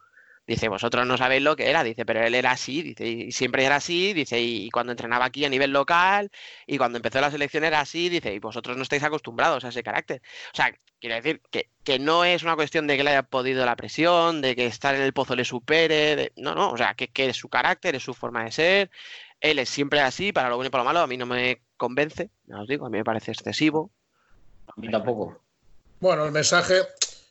Dice, 0.47 0.69
vosotros 0.69 1.05
no 1.05 1.17
sabéis 1.17 1.43
lo 1.43 1.57
que 1.57 1.69
era, 1.69 1.83
dice, 1.83 2.05
pero 2.05 2.21
él 2.25 2.33
era 2.33 2.51
así, 2.51 2.81
dice, 2.81 3.05
y 3.05 3.31
siempre 3.33 3.65
era 3.65 3.75
así, 3.75 4.13
dice, 4.13 4.39
y 4.39 4.69
cuando 4.69 4.93
entrenaba 4.93 5.25
aquí 5.25 5.43
a 5.43 5.49
nivel 5.49 5.71
local, 5.73 6.31
y 6.65 6.77
cuando 6.77 6.97
empezó 6.97 7.19
la 7.19 7.29
selección 7.31 7.65
era 7.65 7.81
así, 7.81 8.07
dice, 8.07 8.33
y 8.33 8.39
vosotros 8.39 8.77
no 8.77 8.83
estáis 8.83 9.03
acostumbrados 9.03 9.65
a 9.65 9.69
ese 9.69 9.83
carácter. 9.83 10.21
O 10.53 10.55
sea, 10.55 10.73
quiero 10.99 11.15
decir 11.15 11.41
que, 11.51 11.69
que 11.83 11.99
no 11.99 12.23
es 12.25 12.43
una 12.43 12.55
cuestión 12.55 12.87
de 12.87 12.97
que 12.97 13.03
le 13.03 13.11
haya 13.11 13.23
podido 13.23 13.65
la 13.65 13.75
presión, 13.75 14.41
de 14.41 14.55
que 14.55 14.65
estar 14.65 14.95
en 14.95 15.01
el 15.01 15.13
pozo 15.13 15.35
le 15.35 15.45
supere, 15.45 16.15
de- 16.15 16.33
no, 16.35 16.55
no, 16.55 16.71
o 16.71 16.77
sea, 16.77 16.93
que, 16.95 17.07
que 17.09 17.27
es 17.29 17.37
su 17.37 17.49
carácter, 17.49 17.95
es 17.95 18.03
su 18.03 18.13
forma 18.13 18.43
de 18.43 18.51
ser, 18.51 18.91
él 19.39 19.59
es 19.59 19.69
siempre 19.69 20.01
así, 20.01 20.31
para 20.33 20.49
lo 20.49 20.55
bueno 20.55 20.67
y 20.67 20.71
para 20.71 20.83
lo 20.83 20.89
malo, 20.89 20.99
a 21.01 21.07
mí 21.07 21.17
no 21.17 21.25
me 21.25 21.61
convence, 21.77 22.29
ya 22.45 22.59
os 22.61 22.67
digo, 22.67 22.85
a 22.85 22.89
mí 22.89 22.97
me 22.97 23.03
parece 23.03 23.31
excesivo. 23.31 23.91
A 24.67 24.73
mí 24.77 24.89
tampoco. 24.89 25.41
Bueno, 25.99 26.25
el 26.25 26.31
mensaje, 26.31 26.81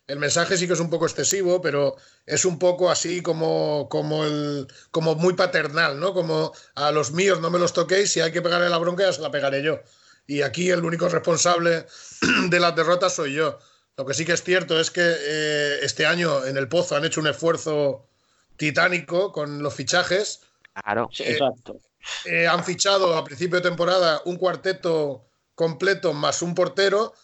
el 0.06 0.18
mensaje 0.18 0.56
sí 0.56 0.66
que 0.66 0.72
es 0.72 0.80
un 0.80 0.90
poco 0.90 1.06
excesivo, 1.06 1.60
pero 1.60 1.96
es 2.24 2.44
un 2.44 2.58
poco 2.58 2.90
así 2.90 3.22
como, 3.22 3.88
como 3.88 4.24
el, 4.24 4.66
como 4.90 5.14
muy 5.16 5.34
paternal, 5.34 5.98
¿no? 6.00 6.14
Como 6.14 6.52
a 6.74 6.90
los 6.92 7.12
míos 7.12 7.40
no 7.40 7.50
me 7.50 7.58
los 7.58 7.72
toquéis, 7.72 8.12
si 8.12 8.20
hay 8.20 8.32
que 8.32 8.42
pegarle 8.42 8.68
la 8.68 8.78
bronca 8.78 9.04
ya 9.04 9.12
se 9.12 9.20
la 9.22 9.30
pegaré 9.30 9.62
yo. 9.62 9.80
Y 10.26 10.42
aquí 10.42 10.70
el 10.70 10.84
único 10.84 11.08
responsable 11.08 11.86
de 12.48 12.60
las 12.60 12.74
derrotas 12.74 13.14
soy 13.14 13.34
yo. 13.34 13.58
Lo 13.96 14.04
que 14.04 14.14
sí 14.14 14.24
que 14.24 14.32
es 14.32 14.42
cierto 14.42 14.78
es 14.78 14.90
que 14.90 15.02
eh, 15.02 15.78
este 15.82 16.04
año 16.04 16.44
en 16.44 16.56
el 16.56 16.68
Pozo 16.68 16.96
han 16.96 17.04
hecho 17.04 17.20
un 17.20 17.28
esfuerzo 17.28 18.08
titánico 18.56 19.32
con 19.32 19.62
los 19.62 19.74
fichajes. 19.74 20.40
Claro. 20.74 21.08
Sí, 21.12 21.22
Eh, 21.22 21.32
exacto. 21.32 21.80
Eh, 22.24 22.46
han 22.46 22.64
fichado 22.64 23.16
a 23.16 23.24
principio 23.24 23.56
de 23.56 23.68
temporada 23.68 24.20
un 24.26 24.36
cuarteto 24.36 25.26
completo 25.54 26.12
más 26.12 26.42
un 26.42 26.54
portero 26.54 27.14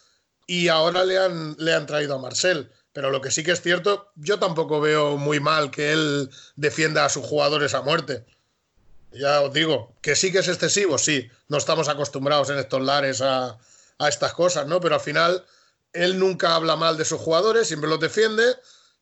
y 0.46 0.68
ahora 0.68 1.04
le 1.04 1.18
han, 1.18 1.54
le 1.58 1.74
han 1.74 1.86
traído 1.86 2.14
a 2.14 2.18
Marcel. 2.18 2.70
Pero 2.92 3.10
lo 3.10 3.20
que 3.20 3.30
sí 3.30 3.42
que 3.42 3.52
es 3.52 3.62
cierto, 3.62 4.10
yo 4.16 4.38
tampoco 4.38 4.80
veo 4.80 5.16
muy 5.16 5.40
mal 5.40 5.70
que 5.70 5.92
él 5.92 6.30
defienda 6.56 7.04
a 7.04 7.08
sus 7.08 7.24
jugadores 7.24 7.74
a 7.74 7.82
muerte. 7.82 8.24
Ya 9.14 9.42
os 9.42 9.52
digo, 9.52 9.94
que 10.00 10.16
sí 10.16 10.32
que 10.32 10.38
es 10.38 10.48
excesivo, 10.48 10.98
sí. 10.98 11.30
No 11.48 11.58
estamos 11.58 11.88
acostumbrados 11.88 12.50
en 12.50 12.58
estos 12.58 12.80
lares 12.80 13.20
a, 13.20 13.58
a 13.98 14.08
estas 14.08 14.32
cosas, 14.32 14.66
¿no? 14.66 14.80
Pero 14.80 14.94
al 14.94 15.00
final, 15.00 15.44
él 15.92 16.18
nunca 16.18 16.54
habla 16.54 16.76
mal 16.76 16.96
de 16.96 17.04
sus 17.04 17.20
jugadores, 17.20 17.68
siempre 17.68 17.90
los 17.90 18.00
defiende. 18.00 18.44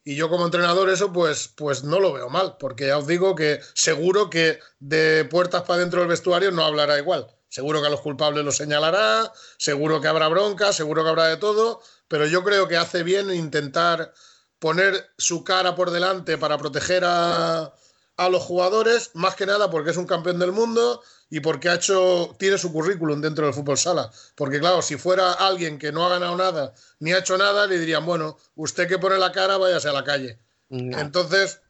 Y 0.03 0.17
yo 0.17 0.31
como 0.31 0.47
entrenador 0.47 0.89
eso 0.89 1.13
pues, 1.13 1.49
pues 1.49 1.85
no 1.85 2.01
lo 2.01 2.13
veo 2.13 2.31
mal, 2.31 2.57
porque 2.59 2.87
ya 2.87 2.99
os 2.99 3.07
digo 3.07 3.35
que 3.35 3.61
seguro 3.75 4.31
que 4.31 4.59
de 4.79 5.27
puertas 5.27 5.63
para 5.63 5.81
dentro 5.81 6.01
del 6.01 6.09
vestuario 6.09 6.51
no 6.51 6.65
hablará 6.65 6.99
igual. 6.99 7.27
Seguro 7.49 7.81
que 7.81 7.89
a 7.89 7.91
los 7.91 8.01
culpables 8.01 8.45
los 8.45 8.57
señalará, 8.57 9.31
seguro 9.59 10.01
que 10.01 10.09
habrá 10.09 10.29
bronca, 10.29 10.73
seguro 10.73 11.03
que 11.03 11.11
habrá 11.11 11.27
de 11.27 11.37
todo, 11.37 11.83
pero 12.09 12.27
yo 12.27 12.43
creo 12.45 12.67
que 12.69 12.77
hace 12.77 13.03
bien 13.03 13.31
intentar 13.31 14.15
poner 14.59 15.11
su 15.19 15.45
cara 15.45 15.75
por 15.75 15.91
delante 15.91 16.39
para 16.39 16.57
proteger 16.59 17.05
a, 17.05 17.75
a 18.21 18.29
los 18.29 18.43
jugadores, 18.43 19.13
más 19.15 19.35
que 19.35 19.47
nada 19.47 19.71
porque 19.71 19.91
es 19.91 19.97
un 19.97 20.07
campeón 20.07 20.39
del 20.39 20.53
mundo 20.53 21.03
y 21.31 21.41
porque 21.41 21.71
ha 21.71 21.77
hecho, 21.77 22.37
tiene 22.39 22.59
su 22.59 22.71
currículum 22.71 23.19
dentro 23.23 23.47
del 23.47 23.55
fútbol 23.55 23.79
sala. 23.79 24.11
Porque 24.35 24.61
claro, 24.61 24.83
si 24.83 24.97
fuera 24.97 25.33
alguien 25.33 25.79
que 25.79 25.91
no 25.91 26.05
ha 26.05 26.11
ganado 26.11 26.37
nada 26.37 26.75
ni 26.99 27.13
ha 27.13 27.19
hecho 27.21 27.39
nada, 27.39 27.67
le 27.67 27.79
dirían, 27.79 28.05
bueno, 28.05 28.37
usted 28.57 28.87
que 28.87 28.99
pone 28.99 29.17
la 29.17 29.33
cara, 29.33 29.57
váyase 29.57 29.89
a 29.89 29.95
la 29.95 30.05
calle. 30.05 30.39
Entonces, 30.69 31.63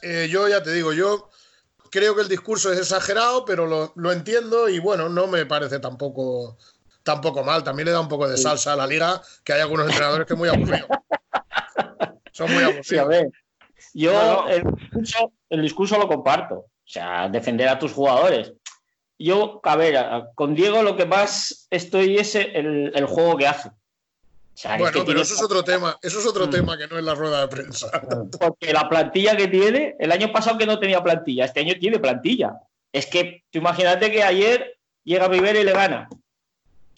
eh, 0.00 0.26
yo 0.30 0.48
ya 0.48 0.62
te 0.62 0.72
digo, 0.72 0.94
yo 0.94 1.28
creo 1.90 2.16
que 2.16 2.22
el 2.22 2.28
discurso 2.28 2.72
es 2.72 2.78
exagerado, 2.78 3.44
pero 3.44 3.66
lo, 3.66 3.92
lo 3.94 4.10
entiendo 4.10 4.70
y 4.70 4.78
bueno, 4.78 5.10
no 5.10 5.26
me 5.26 5.44
parece 5.44 5.80
tampoco, 5.80 6.56
tampoco 7.02 7.44
mal. 7.44 7.62
También 7.62 7.86
le 7.86 7.92
da 7.92 8.00
un 8.00 8.08
poco 8.08 8.26
de 8.26 8.38
salsa 8.38 8.72
a 8.72 8.76
la 8.76 8.86
liga, 8.86 9.20
que 9.44 9.52
hay 9.52 9.60
algunos 9.60 9.86
entrenadores 9.86 10.26
que 10.26 10.32
es 10.32 10.38
muy 10.38 10.48
aburrido. 10.48 10.86
Son 12.32 12.50
muy 12.50 12.62
aburridos. 12.62 12.86
Sí, 12.86 12.96
a 12.96 13.04
ver. 13.04 13.28
Yo 13.92 14.12
No, 14.12 14.44
no. 14.44 14.48
El, 14.48 14.64
discurso, 14.76 15.32
el 15.50 15.62
discurso 15.62 15.98
lo 15.98 16.08
comparto. 16.08 16.54
O 16.54 16.92
sea, 16.92 17.28
defender 17.28 17.68
a 17.68 17.78
tus 17.78 17.92
jugadores. 17.92 18.52
Yo, 19.18 19.60
a 19.62 19.76
ver, 19.76 19.98
con 20.34 20.54
Diego 20.54 20.82
lo 20.82 20.96
que 20.96 21.04
más 21.06 21.66
estoy 21.70 22.16
es 22.16 22.34
el, 22.34 22.90
el 22.94 23.06
juego 23.06 23.36
que 23.36 23.46
hace. 23.46 23.68
O 23.68 23.72
sea, 24.54 24.74
es 24.74 24.78
Bueno, 24.80 24.92
que 24.92 24.98
pero 25.00 25.04
tiene- 25.06 25.20
eso 25.22 25.34
es 25.34 25.42
otro 25.42 25.62
tema, 25.62 25.98
eso 26.02 26.18
es 26.18 26.26
otro 26.26 26.46
Mm. 26.46 26.50
tema 26.50 26.78
que 26.78 26.86
no 26.88 26.98
es 26.98 27.04
la 27.04 27.14
rueda 27.14 27.42
de 27.42 27.48
prensa. 27.48 27.88
Porque 28.40 28.72
la 28.72 28.88
plantilla 28.88 29.36
que 29.36 29.48
tiene, 29.48 29.94
el 29.98 30.10
año 30.12 30.32
pasado 30.32 30.58
que 30.58 30.66
no 30.66 30.78
tenía 30.78 31.02
plantilla, 31.02 31.44
este 31.44 31.60
año 31.60 31.74
tiene 31.78 31.98
plantilla. 31.98 32.54
Es 32.92 33.06
que 33.06 33.44
tú 33.50 33.58
imagínate 33.58 34.10
que 34.10 34.22
ayer 34.22 34.76
llega 35.04 35.28
Rivera 35.28 35.60
y 35.60 35.64
le 35.64 35.72
gana. 35.72 36.08
O 36.10 36.16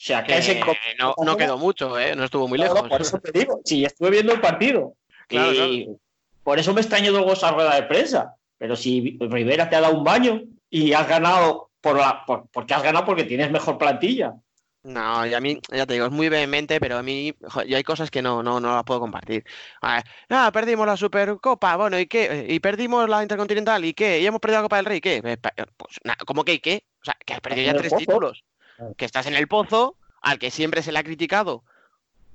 sea, 0.05 0.25
que 0.25 0.33
Que 0.33 0.39
ese 0.39 0.61
no, 0.99 1.15
no 1.25 1.37
quedó 1.37 1.59
mucho, 1.59 1.99
¿eh? 1.99 2.17
No 2.17 2.25
estuvo 2.25 2.49
muy 2.49 2.59
No, 2.59 2.67
no, 2.67 2.75
lejos. 2.75 2.89
por 2.89 3.01
eso 3.03 3.19
te 3.19 3.31
digo, 3.39 3.61
sí, 3.65 3.85
estuve 3.85 4.11
viendo 4.11 4.33
el 4.33 4.41
partido. 4.41 4.95
Claro, 5.29 5.53
y 5.53 5.89
por 6.43 6.59
eso 6.59 6.73
me 6.75 6.81
extrañó 6.81 7.13
luego 7.13 7.33
esa 7.35 7.53
rueda 7.53 7.75
de 7.77 7.85
prensa. 7.85 8.35
Pero 8.63 8.77
si 8.77 9.19
Rivera 9.19 9.69
te 9.69 9.75
ha 9.75 9.81
dado 9.81 9.99
un 9.99 10.05
baño 10.05 10.41
y 10.71 10.93
has 10.93 11.09
ganado 11.09 11.71
por 11.81 11.97
la, 11.97 12.25
por- 12.25 12.47
porque 12.53 12.73
has 12.75 12.83
ganado 12.85 13.05
porque 13.05 13.25
tienes 13.25 13.51
mejor 13.51 13.77
plantilla. 13.77 14.35
No, 14.85 15.27
y 15.27 15.35
a 15.35 15.41
mí, 15.41 15.59
ya 15.73 15.85
te 15.85 15.95
digo, 15.95 16.07
es 16.07 16.13
muy 16.13 16.29
vehemente, 16.29 16.79
pero 16.79 16.97
a 16.97 17.03
mí 17.03 17.35
jo, 17.43 17.63
yo 17.65 17.77
hay 17.77 17.83
cosas 17.83 18.09
que 18.09 18.23
no, 18.23 18.41
no, 18.41 18.61
no 18.61 18.73
las 18.73 18.85
puedo 18.85 19.01
compartir. 19.01 19.45
A 19.81 19.97
ver, 19.97 20.05
ah, 20.31 20.49
perdimos 20.53 20.87
la 20.87 20.97
Supercopa, 20.97 21.75
bueno, 21.75 21.99
¿y 21.99 22.07
qué? 22.07 22.47
Y 22.49 22.61
perdimos 22.61 23.09
la 23.09 23.23
Intercontinental, 23.23 23.85
¿y 23.85 23.95
qué? 23.95 24.21
¿Y 24.21 24.27
hemos 24.27 24.39
perdido 24.41 24.61
la 24.61 24.67
Copa 24.67 24.77
del 24.77 24.85
Rey? 24.87 25.01
¿Qué? 25.01 25.21
Eh, 25.25 25.37
pa- 25.39 25.53
Pues, 25.77 25.99
na- 26.05 26.17
¿cómo 26.25 26.45
que 26.45 26.53
y 26.55 26.59
qué? 26.61 26.85
O 27.01 27.05
sea, 27.05 27.17
que 27.27 27.35
has 27.35 27.41
perdido 27.41 27.67
ya 27.67 27.77
tres 27.77 27.91
pozo. 27.91 27.99
títulos, 27.99 28.45
que 28.97 29.05
estás 29.05 29.27
en 29.27 29.35
el 29.35 29.49
pozo, 29.49 29.97
al 30.21 30.39
que 30.39 30.53
siempre 30.53 30.83
se 30.85 30.93
le 30.93 31.01
ha 31.01 31.03
criticado 31.03 31.65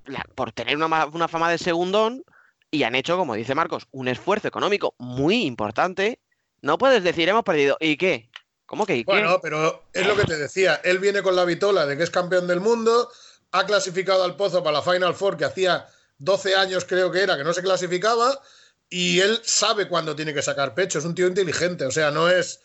la- 0.03 0.25
por 0.35 0.51
tener 0.51 0.75
una, 0.75 1.05
una 1.05 1.29
fama 1.29 1.49
de 1.49 1.57
segundón, 1.57 2.25
y 2.71 2.83
han 2.83 2.95
hecho, 2.95 3.17
como 3.17 3.35
dice 3.35 3.55
Marcos, 3.55 3.87
un 3.91 4.07
esfuerzo 4.07 4.47
económico 4.47 4.95
muy 4.97 5.45
importante. 5.45 6.19
No 6.61 6.77
puedes 6.77 7.03
decir, 7.03 7.29
hemos 7.29 7.43
perdido, 7.43 7.77
¿y 7.79 7.97
qué? 7.97 8.29
¿Cómo 8.65 8.85
que 8.85 8.97
y 8.97 9.05
qué? 9.05 9.11
Bueno, 9.11 9.39
pero 9.41 9.83
es 9.93 10.05
lo 10.05 10.15
que 10.15 10.25
te 10.25 10.37
decía. 10.37 10.81
Él 10.83 10.99
viene 10.99 11.21
con 11.21 11.35
la 11.35 11.45
vitola 11.45 11.85
de 11.85 11.95
que 11.95 12.03
es 12.03 12.09
campeón 12.09 12.47
del 12.47 12.59
mundo, 12.59 13.09
ha 13.51 13.65
clasificado 13.65 14.23
al 14.23 14.35
Pozo 14.35 14.63
para 14.63 14.79
la 14.79 14.83
Final 14.83 15.15
Four, 15.15 15.37
que 15.37 15.45
hacía 15.45 15.87
12 16.17 16.55
años 16.55 16.85
creo 16.85 17.11
que 17.11 17.21
era, 17.21 17.37
que 17.37 17.43
no 17.43 17.53
se 17.53 17.63
clasificaba, 17.63 18.41
y 18.89 19.19
él 19.19 19.39
sabe 19.43 19.87
cuándo 19.87 20.15
tiene 20.15 20.33
que 20.33 20.41
sacar 20.41 20.73
pecho. 20.73 20.99
Es 20.99 21.05
un 21.05 21.15
tío 21.15 21.27
inteligente, 21.27 21.85
o 21.85 21.91
sea, 21.91 22.11
no 22.11 22.29
es. 22.29 22.59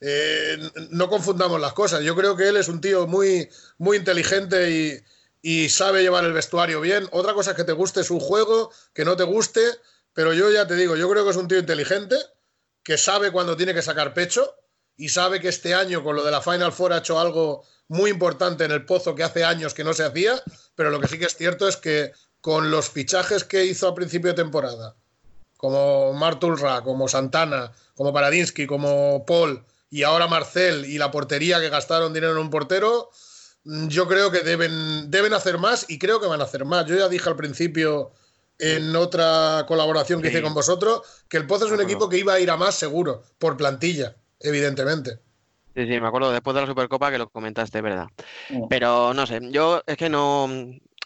eh, 0.00 0.56
no 0.90 1.08
confundamos 1.08 1.60
las 1.60 1.72
cosas. 1.72 2.02
Yo 2.04 2.14
creo 2.14 2.36
que 2.36 2.48
él 2.48 2.56
es 2.56 2.68
un 2.68 2.80
tío 2.80 3.08
muy, 3.08 3.48
muy 3.78 3.96
inteligente 3.96 4.70
y, 4.70 5.00
y 5.42 5.68
sabe 5.68 6.02
llevar 6.02 6.24
el 6.24 6.32
vestuario 6.32 6.80
bien. 6.80 7.08
Otra 7.12 7.34
cosa 7.34 7.52
es 7.52 7.56
que 7.56 7.64
te 7.64 7.72
guste 7.72 8.04
su 8.04 8.20
juego, 8.20 8.70
que 8.92 9.04
no 9.04 9.16
te 9.16 9.24
guste, 9.24 9.62
pero 10.12 10.32
yo 10.32 10.50
ya 10.50 10.66
te 10.66 10.74
digo, 10.74 10.96
yo 10.96 11.08
creo 11.08 11.24
que 11.24 11.30
es 11.30 11.36
un 11.36 11.48
tío 11.48 11.58
inteligente, 11.58 12.16
que 12.82 12.98
sabe 12.98 13.30
cuándo 13.30 13.56
tiene 13.56 13.74
que 13.74 13.82
sacar 13.82 14.14
pecho 14.14 14.54
y 14.96 15.10
sabe 15.10 15.40
que 15.40 15.48
este 15.48 15.74
año 15.74 16.02
con 16.02 16.16
lo 16.16 16.24
de 16.24 16.30
la 16.30 16.40
Final 16.40 16.72
Four 16.72 16.92
ha 16.92 16.98
hecho 16.98 17.20
algo 17.20 17.64
muy 17.86 18.10
importante 18.10 18.64
en 18.64 18.72
el 18.72 18.84
pozo 18.84 19.14
que 19.14 19.22
hace 19.22 19.44
años 19.44 19.74
que 19.74 19.84
no 19.84 19.94
se 19.94 20.04
hacía, 20.04 20.42
pero 20.74 20.90
lo 20.90 21.00
que 21.00 21.08
sí 21.08 21.18
que 21.18 21.26
es 21.26 21.36
cierto 21.36 21.68
es 21.68 21.76
que 21.76 22.12
con 22.40 22.70
los 22.70 22.88
fichajes 22.88 23.44
que 23.44 23.64
hizo 23.64 23.88
a 23.88 23.94
principio 23.94 24.30
de 24.30 24.42
temporada, 24.42 24.96
como 25.56 26.12
Martulra, 26.12 26.82
como 26.82 27.08
Santana, 27.08 27.72
como 27.94 28.12
Paradinsky, 28.12 28.66
como 28.66 29.24
Paul 29.26 29.64
y 29.90 30.02
ahora 30.02 30.26
Marcel 30.26 30.84
y 30.84 30.98
la 30.98 31.10
portería 31.10 31.60
que 31.60 31.70
gastaron 31.70 32.12
dinero 32.12 32.32
en 32.32 32.38
un 32.38 32.50
portero, 32.50 33.10
yo 33.88 34.08
creo 34.08 34.30
que 34.30 34.40
deben, 34.40 35.10
deben 35.10 35.34
hacer 35.34 35.58
más 35.58 35.86
y 35.88 35.98
creo 35.98 36.20
que 36.20 36.26
van 36.26 36.40
a 36.40 36.44
hacer 36.44 36.64
más. 36.64 36.86
Yo 36.86 36.96
ya 36.96 37.08
dije 37.08 37.28
al 37.28 37.36
principio 37.36 38.12
en 38.58 38.96
otra 38.96 39.64
colaboración 39.68 40.20
que 40.22 40.28
Sí. 40.28 40.34
hice 40.34 40.42
con 40.42 40.54
vosotros 40.54 41.02
que 41.28 41.36
el 41.36 41.46
Pozo 41.46 41.66
es 41.66 41.72
un 41.72 41.80
equipo 41.80 42.08
que 42.08 42.18
iba 42.18 42.32
a 42.34 42.40
ir 42.40 42.50
a 42.50 42.56
más 42.56 42.74
seguro, 42.74 43.22
por 43.38 43.56
plantilla, 43.56 44.16
evidentemente. 44.40 45.18
Sí, 45.76 45.86
sí, 45.86 46.00
me 46.00 46.08
acuerdo 46.08 46.32
después 46.32 46.54
de 46.54 46.62
la 46.62 46.66
Supercopa 46.66 47.10
que 47.10 47.18
lo 47.18 47.28
comentaste, 47.28 47.80
¿verdad? 47.80 48.08
Pero 48.68 49.14
no 49.14 49.26
sé, 49.26 49.40
yo 49.50 49.82
es 49.86 49.96
que 49.96 50.08
no, 50.08 50.48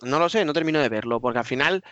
no 0.03 0.19
lo 0.19 0.29
sé, 0.31 0.45
no 0.45 0.55
termino 0.55 0.81
de 0.81 0.89
verlo, 0.89 1.21
porque 1.21 1.41
al 1.41 1.45
final 1.45 1.85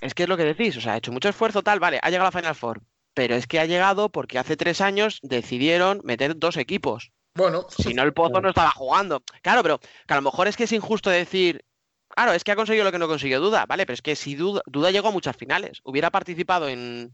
es 0.00 0.12
que 0.14 0.24
es 0.24 0.28
lo 0.28 0.36
que 0.36 0.44
decís, 0.44 0.76
o 0.76 0.80
sea, 0.80 0.94
ha 0.94 0.96
hecho 0.96 1.12
mucho 1.12 1.28
esfuerzo, 1.28 1.62
tal, 1.62 1.78
vale, 1.78 2.00
ha 2.02 2.10
llegado 2.10 2.28
a 2.28 2.32
la 2.32 2.40
Final 2.40 2.54
Four, 2.56 2.80
pero 3.14 3.36
es 3.36 3.46
que 3.46 3.60
ha 3.60 3.66
llegado 3.66 4.08
porque 4.08 4.40
hace 4.40 4.56
tres 4.56 4.80
años 4.80 5.20
decidieron 5.22 6.00
meter 6.02 6.36
dos 6.36 6.56
equipos. 6.56 7.12
Bueno, 7.36 7.66
Si 7.68 7.92
no, 7.94 8.04
el 8.04 8.12
Pozo 8.12 8.40
no 8.40 8.48
estaba 8.48 8.70
jugando. 8.70 9.20
Claro, 9.42 9.62
pero 9.62 9.78
que 9.80 10.12
a 10.14 10.16
lo 10.16 10.22
mejor 10.22 10.46
es 10.46 10.56
que 10.56 10.64
es 10.64 10.72
injusto 10.72 11.10
decir, 11.10 11.64
claro, 12.08 12.32
es 12.32 12.44
que 12.44 12.52
ha 12.52 12.56
conseguido 12.56 12.84
lo 12.84 12.92
que 12.92 12.98
no 13.00 13.08
consiguió 13.08 13.40
Duda, 13.40 13.66
vale, 13.66 13.86
pero 13.86 13.94
es 13.94 14.02
que 14.02 14.14
si 14.14 14.36
Duda, 14.36 14.62
Duda 14.66 14.92
llegó 14.92 15.08
a 15.08 15.12
muchas 15.12 15.36
finales, 15.36 15.80
hubiera 15.82 16.10
participado 16.12 16.68
en, 16.68 17.10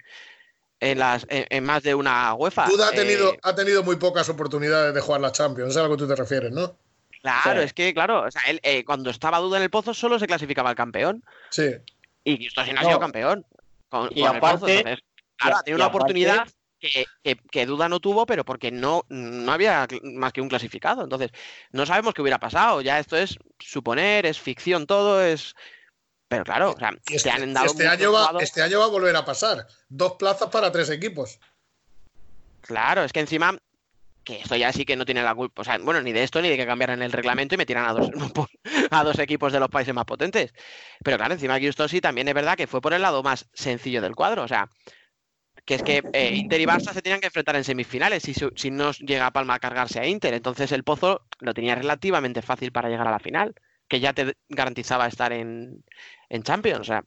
en, 0.81 0.99
las, 0.99 1.25
en, 1.31 1.47
en 1.49 1.65
más 1.65 1.83
de 1.83 1.95
una 1.95 2.35
UEFA. 2.35 2.67
Duda 2.67 2.89
ha 2.89 2.93
eh, 2.93 2.97
tenido, 2.97 3.35
ha 3.43 3.55
tenido 3.55 3.83
muy 3.83 3.97
pocas 3.97 4.29
oportunidades 4.29 4.93
de 4.95 5.01
jugar 5.01 5.23
la 5.23 5.33
Champions, 5.33 5.71
es 5.71 5.77
a 5.79 5.85
lo 5.85 5.91
que 5.91 5.97
tú 5.97 6.07
te 6.07 6.17
refieres, 6.17 6.53
¿no? 6.53 6.77
Claro, 7.23 7.61
Sí. 7.61 7.67
es 7.67 7.73
que, 7.73 7.95
claro, 7.95 8.25
o 8.27 8.31
sea, 8.31 8.43
él, 8.49 8.61
eh, 8.63 8.85
cuando 8.85 9.09
estaba 9.09 9.39
Duda 9.39 9.57
en 9.57 9.63
el 9.63 9.71
Pozo 9.71 9.95
solo 9.95 10.19
se 10.19 10.27
clasificaba 10.27 10.69
el 10.71 10.77
campeón. 10.77 11.25
Sí. 11.49 11.71
Y 12.25 12.47
esto 12.47 12.63
sí 12.65 12.73
no 12.75 12.81
ha 12.81 12.85
sido 12.85 13.01
campeón. 13.01 13.47
Con, 13.89 14.11
Y 14.15 14.21
con 14.23 14.35
el 14.35 14.41
Pozo, 14.41 14.69
entonces, 14.69 14.99
claro, 15.37 15.57
y- 15.57 15.61
ha 15.61 15.63
tenido 15.63 15.77
y 15.79 15.81
una 15.81 15.85
aparte- 15.87 15.97
oportunidad 15.97 16.49
que, 16.81 17.07
que- 17.23 17.37
que 17.51 17.67
Duda 17.67 17.89
no 17.89 18.01
tuvo, 18.01 18.27
pero 18.27 18.45
porque 18.45 18.71
no, 18.71 19.05
no 19.09 19.53
había 19.53 19.87
más 20.03 20.33
que 20.33 20.41
un 20.41 20.49
clasificado. 20.49 21.03
Entonces, 21.05 21.31
no 21.73 21.87
sabemos 21.87 22.15
qué 22.15 22.23
hubiera 22.23 22.39
pasado. 22.41 22.81
Ya 22.81 22.99
esto 22.99 23.17
es 23.17 23.39
suponer, 23.59 24.27
es 24.27 24.41
ficción 24.41 24.87
todo, 24.87 25.23
es. 25.25 25.55
Pero 26.29 26.45
claro, 26.45 26.73
o 26.73 26.79
sea, 26.79 26.93
Y 27.09 27.17
este, 27.17 27.29
te 27.29 27.35
han 27.43 27.53
dado 27.53 27.67
este 27.67 27.89
año 27.89 28.13
va, 28.13 28.33
este 28.41 28.63
año 28.63 28.79
va 28.79 28.85
a 28.87 28.89
volver 28.89 29.15
a 29.17 29.25
pasar. 29.25 29.67
Dos 29.89 30.13
plazas 30.15 30.49
para 30.49 30.71
tres 30.73 30.89
equipos. 30.91 31.39
Claro, 32.61 33.03
es 33.05 33.13
que 33.13 33.21
encima, 33.21 33.57
que 34.23 34.41
esto 34.41 34.55
ya 34.55 34.73
sí 34.73 34.85
que 34.85 34.95
no 34.97 35.05
tiene 35.05 35.23
la 35.23 35.35
culpa, 35.35 35.63
o 35.63 35.65
sea, 35.65 35.79
bueno, 35.79 36.01
ni 36.03 36.13
de 36.13 36.23
esto 36.23 36.41
ni 36.43 36.49
de 36.49 36.57
que 36.57 36.67
cambiaran 36.67 37.03
el 37.03 37.11
reglamento 37.11 37.55
y 37.55 37.59
metieran 37.59 37.87
a 37.89 37.93
dos, 37.95 38.11
a 38.91 39.03
dos 39.05 39.19
equipos 39.19 39.53
de 39.53 39.59
los 39.61 39.69
países 39.71 39.95
más 39.95 40.05
potentes. 40.05 40.53
Pero 41.03 41.17
claro, 41.17 41.35
encima 41.35 41.59
Giustosi 41.59 42.01
también 42.01 42.29
es 42.29 42.35
verdad 42.35 42.57
que 42.57 42.67
fue 42.67 42.81
por 42.81 42.93
el 42.93 43.03
lado 43.03 43.23
más 43.23 43.49
sencillo 43.53 44.01
del 44.03 44.15
cuadro, 44.15 44.43
o 44.45 44.49
sea, 44.49 44.69
que 45.71 45.77
es 45.77 45.83
que 45.85 46.03
eh, 46.15 46.35
Inter 46.35 46.61
y 46.61 46.65
Barça 46.65 46.93
se 46.93 47.01
tenían 47.01 47.21
que 47.21 47.29
enfrentar 47.29 47.55
en 47.55 47.63
semifinales 47.63 48.25
si, 48.25 48.35
si 48.35 48.71
no 48.73 48.91
llega 48.91 49.27
a 49.27 49.31
Palma 49.31 49.55
a 49.55 49.61
cargarse 49.61 50.01
a 50.01 50.07
Inter, 50.09 50.35
entonces 50.35 50.73
el 50.73 50.83
Pozo 50.83 51.23
lo 51.39 51.55
tenía 51.55 51.77
relativamente 51.77 52.43
fácil 52.43 52.73
para 52.73 52.89
llegar 52.89 53.07
a 53.07 53.13
la 53.13 53.21
final, 53.21 53.55
que 53.87 54.01
ya 54.01 54.13
te 54.13 54.35
garantizaba 54.49 55.07
estar 55.07 55.33
en, 55.33 55.85
en 56.29 56.43
Champions, 56.43 56.81
o 56.81 56.85
sea, 56.85 57.05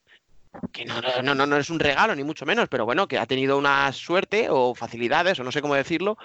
que 0.71 0.85
no, 0.85 1.01
no, 1.21 1.35
no, 1.35 1.45
no 1.45 1.57
es 1.57 1.69
un 1.69 1.81
regalo, 1.81 2.15
ni 2.15 2.23
mucho 2.23 2.45
menos, 2.45 2.69
pero 2.69 2.85
bueno, 2.85 3.05
que 3.05 3.17
ha 3.17 3.25
tenido 3.25 3.57
una 3.57 3.91
suerte 3.91 4.47
o 4.49 4.73
facilidades, 4.73 5.37
o 5.41 5.43
no 5.43 5.51
sé 5.51 5.61
cómo 5.61 5.75
decirlo, 5.75 6.17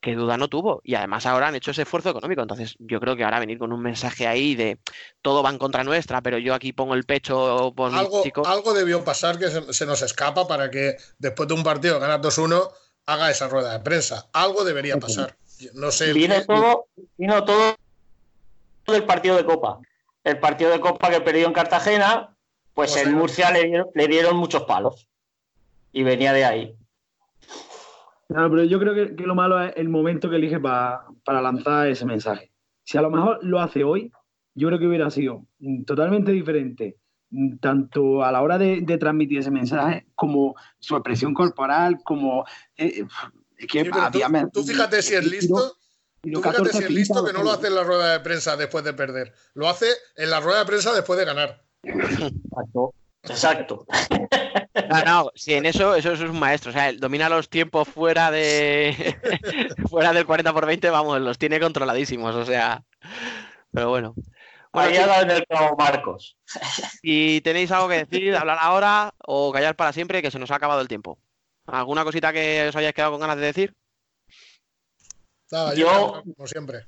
que 0.00 0.14
duda 0.14 0.36
no 0.36 0.48
tuvo. 0.48 0.80
Y 0.84 0.94
además 0.94 1.26
ahora 1.26 1.48
han 1.48 1.54
hecho 1.54 1.70
ese 1.70 1.82
esfuerzo 1.82 2.10
económico. 2.10 2.42
Entonces, 2.42 2.76
yo 2.78 3.00
creo 3.00 3.16
que 3.16 3.24
ahora 3.24 3.40
venir 3.40 3.58
con 3.58 3.72
un 3.72 3.80
mensaje 3.80 4.26
ahí 4.26 4.54
de 4.54 4.78
todo 5.22 5.42
va 5.42 5.50
en 5.50 5.58
contra 5.58 5.84
nuestra, 5.84 6.20
pero 6.22 6.38
yo 6.38 6.54
aquí 6.54 6.72
pongo 6.72 6.94
el 6.94 7.04
pecho 7.04 7.72
por 7.74 7.94
Algo, 7.94 8.22
algo 8.46 8.74
debió 8.74 9.04
pasar 9.04 9.38
que 9.38 9.50
se, 9.50 9.72
se 9.72 9.86
nos 9.86 10.02
escapa 10.02 10.46
para 10.46 10.70
que 10.70 10.96
después 11.18 11.48
de 11.48 11.54
un 11.54 11.62
partido 11.62 11.98
ganas 11.98 12.20
2-1 12.20 12.70
haga 13.06 13.30
esa 13.30 13.48
rueda 13.48 13.72
de 13.72 13.80
prensa. 13.80 14.28
Algo 14.32 14.64
debería 14.64 14.98
pasar. 14.98 15.36
No 15.74 15.90
sé. 15.90 16.12
Vino 16.12 16.44
todo, 16.44 16.86
vino 17.16 17.44
todo 17.44 17.74
del 18.86 19.04
partido 19.04 19.36
de 19.36 19.44
Copa. 19.44 19.78
El 20.24 20.38
partido 20.38 20.70
de 20.70 20.80
Copa 20.80 21.10
que 21.10 21.20
perdió 21.20 21.46
en 21.46 21.52
Cartagena, 21.52 22.36
pues 22.74 22.96
en 22.96 23.14
Murcia 23.14 23.50
le 23.50 23.64
dieron, 23.64 23.88
le 23.94 24.08
dieron 24.08 24.36
muchos 24.36 24.64
palos. 24.64 25.08
Y 25.90 26.02
venía 26.02 26.32
de 26.32 26.44
ahí. 26.44 26.76
Claro, 28.28 28.50
pero 28.50 28.64
yo 28.64 28.78
creo 28.78 28.94
que, 28.94 29.16
que 29.16 29.24
lo 29.24 29.34
malo 29.34 29.62
es 29.62 29.72
el 29.76 29.88
momento 29.88 30.28
que 30.28 30.36
elige 30.36 30.60
pa- 30.60 31.06
para 31.24 31.40
lanzar 31.40 31.88
ese 31.88 32.04
mensaje. 32.04 32.52
Si 32.84 32.98
a 32.98 33.02
lo 33.02 33.10
mejor 33.10 33.38
lo 33.42 33.58
hace 33.60 33.84
hoy, 33.84 34.12
yo 34.54 34.68
creo 34.68 34.78
que 34.78 34.86
hubiera 34.86 35.10
sido 35.10 35.46
mm, 35.60 35.84
totalmente 35.84 36.30
diferente, 36.32 36.98
mm, 37.30 37.56
tanto 37.56 38.22
a 38.22 38.30
la 38.30 38.42
hora 38.42 38.58
de, 38.58 38.80
de 38.82 38.98
transmitir 38.98 39.38
ese 39.38 39.50
mensaje, 39.50 40.06
como 40.14 40.54
su 40.78 40.94
expresión 40.96 41.32
corporal, 41.32 42.00
como... 42.04 42.44
eh, 42.76 43.04
que 43.56 43.80
Sí, 43.82 43.88
había- 43.92 44.10
tú, 44.52 44.60
tú 44.60 44.66
fíjate 44.66 45.02
si 45.02 45.14
es 45.14 45.26
listo. 45.26 45.72
Tú 46.20 46.40
fíjate 46.40 46.56
14 46.58 46.78
si 46.78 46.84
es 46.84 46.90
listo 46.90 47.24
que 47.24 47.32
no 47.32 47.42
lo 47.44 47.50
hace 47.52 47.68
en 47.68 47.74
la 47.76 47.84
rueda 47.84 48.12
de 48.12 48.20
prensa 48.20 48.56
después 48.56 48.84
de 48.84 48.92
perder. 48.92 49.32
Lo 49.54 49.68
hace 49.68 49.86
en 50.16 50.30
la 50.30 50.40
rueda 50.40 50.58
de 50.60 50.66
prensa 50.66 50.92
después 50.92 51.18
de 51.18 51.24
ganar. 51.24 51.62
Exacto. 51.82 52.92
Exacto. 53.28 53.86
No, 54.88 55.02
no, 55.04 55.30
si 55.34 55.54
en 55.54 55.66
eso, 55.66 55.94
eso 55.94 56.12
es 56.12 56.20
un 56.20 56.38
maestro. 56.38 56.70
O 56.70 56.72
sea, 56.72 56.88
él 56.88 57.00
domina 57.00 57.28
los 57.28 57.48
tiempos 57.48 57.88
fuera 57.88 58.30
de 58.30 59.16
fuera 59.90 60.12
del 60.12 60.26
40 60.26 60.52
por 60.52 60.66
20, 60.66 60.88
vamos, 60.90 61.20
los 61.20 61.38
tiene 61.38 61.60
controladísimos. 61.60 62.34
O 62.34 62.44
sea, 62.44 62.82
pero 63.72 63.88
bueno. 63.90 64.14
Bueno, 64.72 64.90
Ahí 64.90 64.96
ha 64.98 65.06
dado 65.06 65.22
en 65.22 65.30
el 65.30 65.46
clavo 65.46 65.76
Marcos. 65.78 66.36
Si 67.02 67.40
tenéis 67.42 67.70
algo 67.72 67.88
que 67.88 68.04
decir, 68.04 68.36
hablar 68.36 68.58
ahora 68.60 69.14
o 69.26 69.50
callar 69.50 69.74
para 69.76 69.92
siempre, 69.94 70.20
que 70.22 70.30
se 70.30 70.38
nos 70.38 70.50
ha 70.50 70.56
acabado 70.56 70.80
el 70.82 70.88
tiempo. 70.88 71.18
¿Alguna 71.66 72.04
cosita 72.04 72.32
que 72.32 72.66
os 72.68 72.76
hayáis 72.76 72.94
quedado 72.94 73.12
con 73.12 73.20
ganas 73.20 73.36
de 73.38 73.46
decir? 73.46 73.74
Nada, 75.50 75.74
Yo- 75.74 76.22
como 76.36 76.46
siempre. 76.46 76.86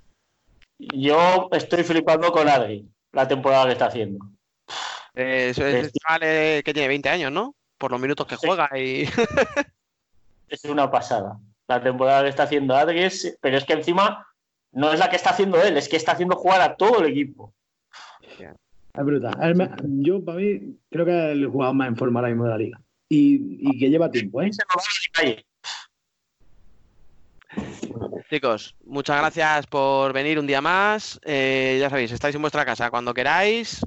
Yo 0.78 1.49
estoy 1.53 1.82
flipando 1.84 2.32
con 2.32 2.49
Adri, 2.49 2.86
la 3.12 3.26
temporada 3.28 3.66
que 3.66 3.72
está 3.72 3.86
haciendo. 3.86 4.24
Eh, 5.20 5.50
es 5.50 5.56
chaval 5.92 6.22
eh, 6.22 6.62
que 6.64 6.72
tiene 6.72 6.88
20 6.88 7.08
años, 7.08 7.32
¿no? 7.32 7.54
Por 7.78 7.90
los 7.90 8.00
minutos 8.00 8.26
que 8.26 8.36
juega 8.36 8.68
y. 8.78 9.04
Es 10.48 10.64
una 10.64 10.90
pasada. 10.90 11.38
La 11.68 11.80
temporada 11.80 12.24
que 12.24 12.30
está 12.30 12.42
haciendo 12.42 12.74
Adri 12.74 13.04
es, 13.04 13.38
pero 13.40 13.56
es 13.56 13.64
que 13.64 13.74
encima 13.74 14.26
no 14.72 14.92
es 14.92 14.98
la 14.98 15.08
que 15.08 15.14
está 15.14 15.30
haciendo 15.30 15.62
él, 15.62 15.76
es 15.76 15.88
que 15.88 15.96
está 15.96 16.12
haciendo 16.12 16.34
jugar 16.34 16.60
a 16.60 16.74
todo 16.74 17.04
el 17.04 17.10
equipo. 17.10 17.54
Es 18.92 19.04
brutal. 19.04 19.34
Es 19.40 19.56
Yo, 19.84 20.24
para 20.24 20.38
mí, 20.38 20.76
creo 20.90 21.06
que 21.06 21.12
es 21.12 21.32
el 21.32 21.46
jugador 21.46 21.76
más 21.76 21.86
en 21.86 21.96
forma 21.96 22.18
ahora 22.18 22.30
mismo 22.30 22.44
de 22.44 22.50
la 22.50 22.58
liga. 22.58 22.80
Y, 23.08 23.58
y 23.60 23.78
que 23.78 23.88
lleva 23.88 24.10
tiempo, 24.10 24.42
¿eh? 24.42 24.50
Chicos, 28.28 28.76
muchas 28.84 29.18
gracias 29.18 29.66
por 29.66 30.12
venir 30.12 30.38
un 30.38 30.46
día 30.46 30.60
más. 30.60 31.20
Eh, 31.24 31.78
ya 31.80 31.90
sabéis, 31.90 32.12
estáis 32.12 32.34
en 32.34 32.40
vuestra 32.40 32.64
casa 32.64 32.90
cuando 32.90 33.14
queráis. 33.14 33.84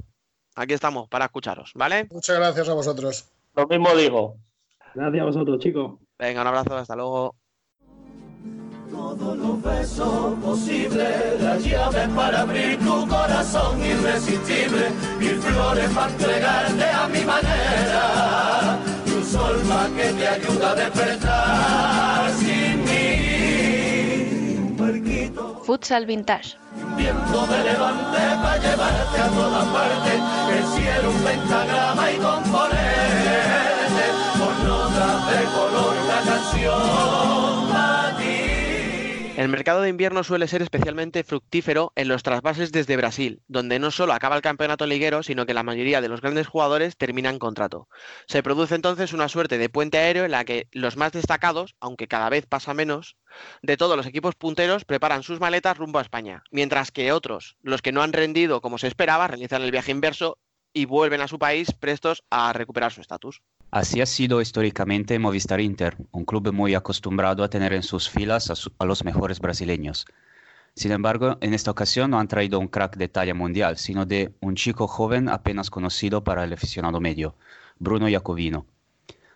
Aquí 0.54 0.74
estamos 0.74 1.08
para 1.08 1.24
escucharos, 1.24 1.72
¿vale? 1.74 2.06
Muchas 2.10 2.36
gracias 2.36 2.68
a 2.68 2.74
vosotros. 2.74 3.28
Lo 3.56 3.66
mismo 3.66 3.94
digo. 3.96 4.36
Gracias 4.94 5.22
a 5.22 5.24
vosotros, 5.24 5.58
chicos. 5.58 5.94
Venga, 6.18 6.42
un 6.42 6.46
abrazo, 6.46 6.76
hasta 6.76 6.94
luego. 6.94 7.34
Todos 8.90 9.36
los 9.36 9.62
besos 9.62 10.38
posibles, 10.40 11.42
las 11.42 11.64
llaves 11.64 12.08
para 12.10 12.42
abrir 12.42 12.78
tu 12.78 13.08
corazón 13.08 13.84
irresistible, 13.84 14.90
mil 15.18 15.40
flores 15.40 15.90
para 15.90 16.12
entregarte 16.12 16.84
a 16.84 17.08
mi 17.08 17.24
manera, 17.24 18.78
tu 19.04 19.20
sol 19.24 19.64
más 19.64 19.88
que 19.90 20.12
te 20.12 20.28
ayuda 20.28 20.70
a 20.70 20.74
despertar 20.76 22.30
sin 22.30 22.84
mí. 22.84 23.16
Un 24.78 25.64
Futsal 25.64 26.06
Vintage. 26.06 26.56
Un 26.94 26.96
viento 26.96 27.46
de 27.46 27.64
levante 27.64 28.18
para 28.42 28.58
llevarte 28.58 29.20
a 29.20 29.28
todas 29.28 29.64
partes, 29.66 30.20
el 30.50 30.64
cielo 30.76 31.10
un 31.10 31.18
pentagrama 31.22 32.10
y 32.10 32.16
componerte 32.16 32.53
El 39.44 39.50
mercado 39.50 39.82
de 39.82 39.90
invierno 39.90 40.24
suele 40.24 40.48
ser 40.48 40.62
especialmente 40.62 41.22
fructífero 41.22 41.92
en 41.96 42.08
los 42.08 42.22
trasvases 42.22 42.72
desde 42.72 42.96
Brasil, 42.96 43.42
donde 43.46 43.78
no 43.78 43.90
solo 43.90 44.14
acaba 44.14 44.36
el 44.36 44.40
campeonato 44.40 44.86
liguero, 44.86 45.22
sino 45.22 45.44
que 45.44 45.52
la 45.52 45.62
mayoría 45.62 46.00
de 46.00 46.08
los 46.08 46.22
grandes 46.22 46.46
jugadores 46.46 46.96
terminan 46.96 47.38
contrato. 47.38 47.86
Se 48.26 48.42
produce 48.42 48.74
entonces 48.74 49.12
una 49.12 49.28
suerte 49.28 49.58
de 49.58 49.68
puente 49.68 49.98
aéreo 49.98 50.24
en 50.24 50.30
la 50.30 50.46
que 50.46 50.68
los 50.72 50.96
más 50.96 51.12
destacados, 51.12 51.76
aunque 51.78 52.08
cada 52.08 52.30
vez 52.30 52.46
pasa 52.46 52.72
menos, 52.72 53.18
de 53.60 53.76
todos 53.76 53.98
los 53.98 54.06
equipos 54.06 54.34
punteros 54.34 54.86
preparan 54.86 55.22
sus 55.22 55.40
maletas 55.40 55.76
rumbo 55.76 55.98
a 55.98 56.02
España, 56.02 56.42
mientras 56.50 56.90
que 56.90 57.12
otros, 57.12 57.58
los 57.60 57.82
que 57.82 57.92
no 57.92 58.02
han 58.02 58.14
rendido 58.14 58.62
como 58.62 58.78
se 58.78 58.86
esperaba, 58.86 59.28
realizan 59.28 59.60
el 59.60 59.72
viaje 59.72 59.90
inverso 59.90 60.38
y 60.74 60.84
vuelven 60.84 61.20
a 61.20 61.28
su 61.28 61.38
país 61.38 61.72
prestos 61.72 62.24
a 62.28 62.52
recuperar 62.52 62.92
su 62.92 63.00
estatus. 63.00 63.40
Así 63.70 64.00
ha 64.00 64.06
sido 64.06 64.40
históricamente 64.40 65.18
Movistar 65.18 65.60
Inter, 65.60 65.96
un 66.10 66.24
club 66.24 66.52
muy 66.52 66.74
acostumbrado 66.74 67.42
a 67.44 67.48
tener 67.48 67.72
en 67.72 67.84
sus 67.84 68.10
filas 68.10 68.50
a, 68.78 68.84
los 68.84 69.04
mejores 69.04 69.40
brasileños. 69.40 70.04
Sin 70.74 70.90
embargo, 70.90 71.38
en 71.40 71.54
esta 71.54 71.70
ocasión 71.70 72.10
no 72.10 72.18
han 72.18 72.28
traído 72.28 72.58
un 72.58 72.68
crack 72.68 72.96
de 72.96 73.08
talla 73.08 73.34
mundial, 73.34 73.78
sino 73.78 74.04
de 74.04 74.34
un 74.40 74.56
chico 74.56 74.88
joven 74.88 75.28
apenas 75.28 75.70
conocido 75.70 76.24
para 76.24 76.44
el 76.44 76.52
aficionado 76.52 77.00
medio, 77.00 77.36
Bruno 77.78 78.10
Jacovino. 78.10 78.66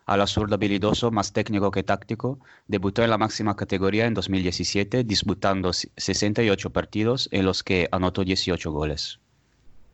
Al 0.06 0.26
zurdo 0.26 0.56
habilidoso, 0.56 1.10
más 1.10 1.32
técnico 1.32 1.70
que 1.70 1.82
táctico, 1.82 2.40
debutó 2.66 3.04
en 3.04 3.10
la 3.10 3.18
máxima 3.18 3.54
categoría 3.54 4.06
en 4.06 4.14
2017, 4.14 5.04
disputando 5.04 5.72
68 5.72 6.70
partidos 6.70 7.28
en 7.30 7.44
los 7.44 7.62
que 7.62 7.88
anotó 7.92 8.24
18 8.24 8.72
goles. 8.72 9.20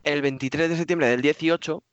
El 0.05 0.21
23 0.21 0.69
de 0.69 0.77
septiembre 0.77 1.09
del 1.09 1.21
18 1.21 1.83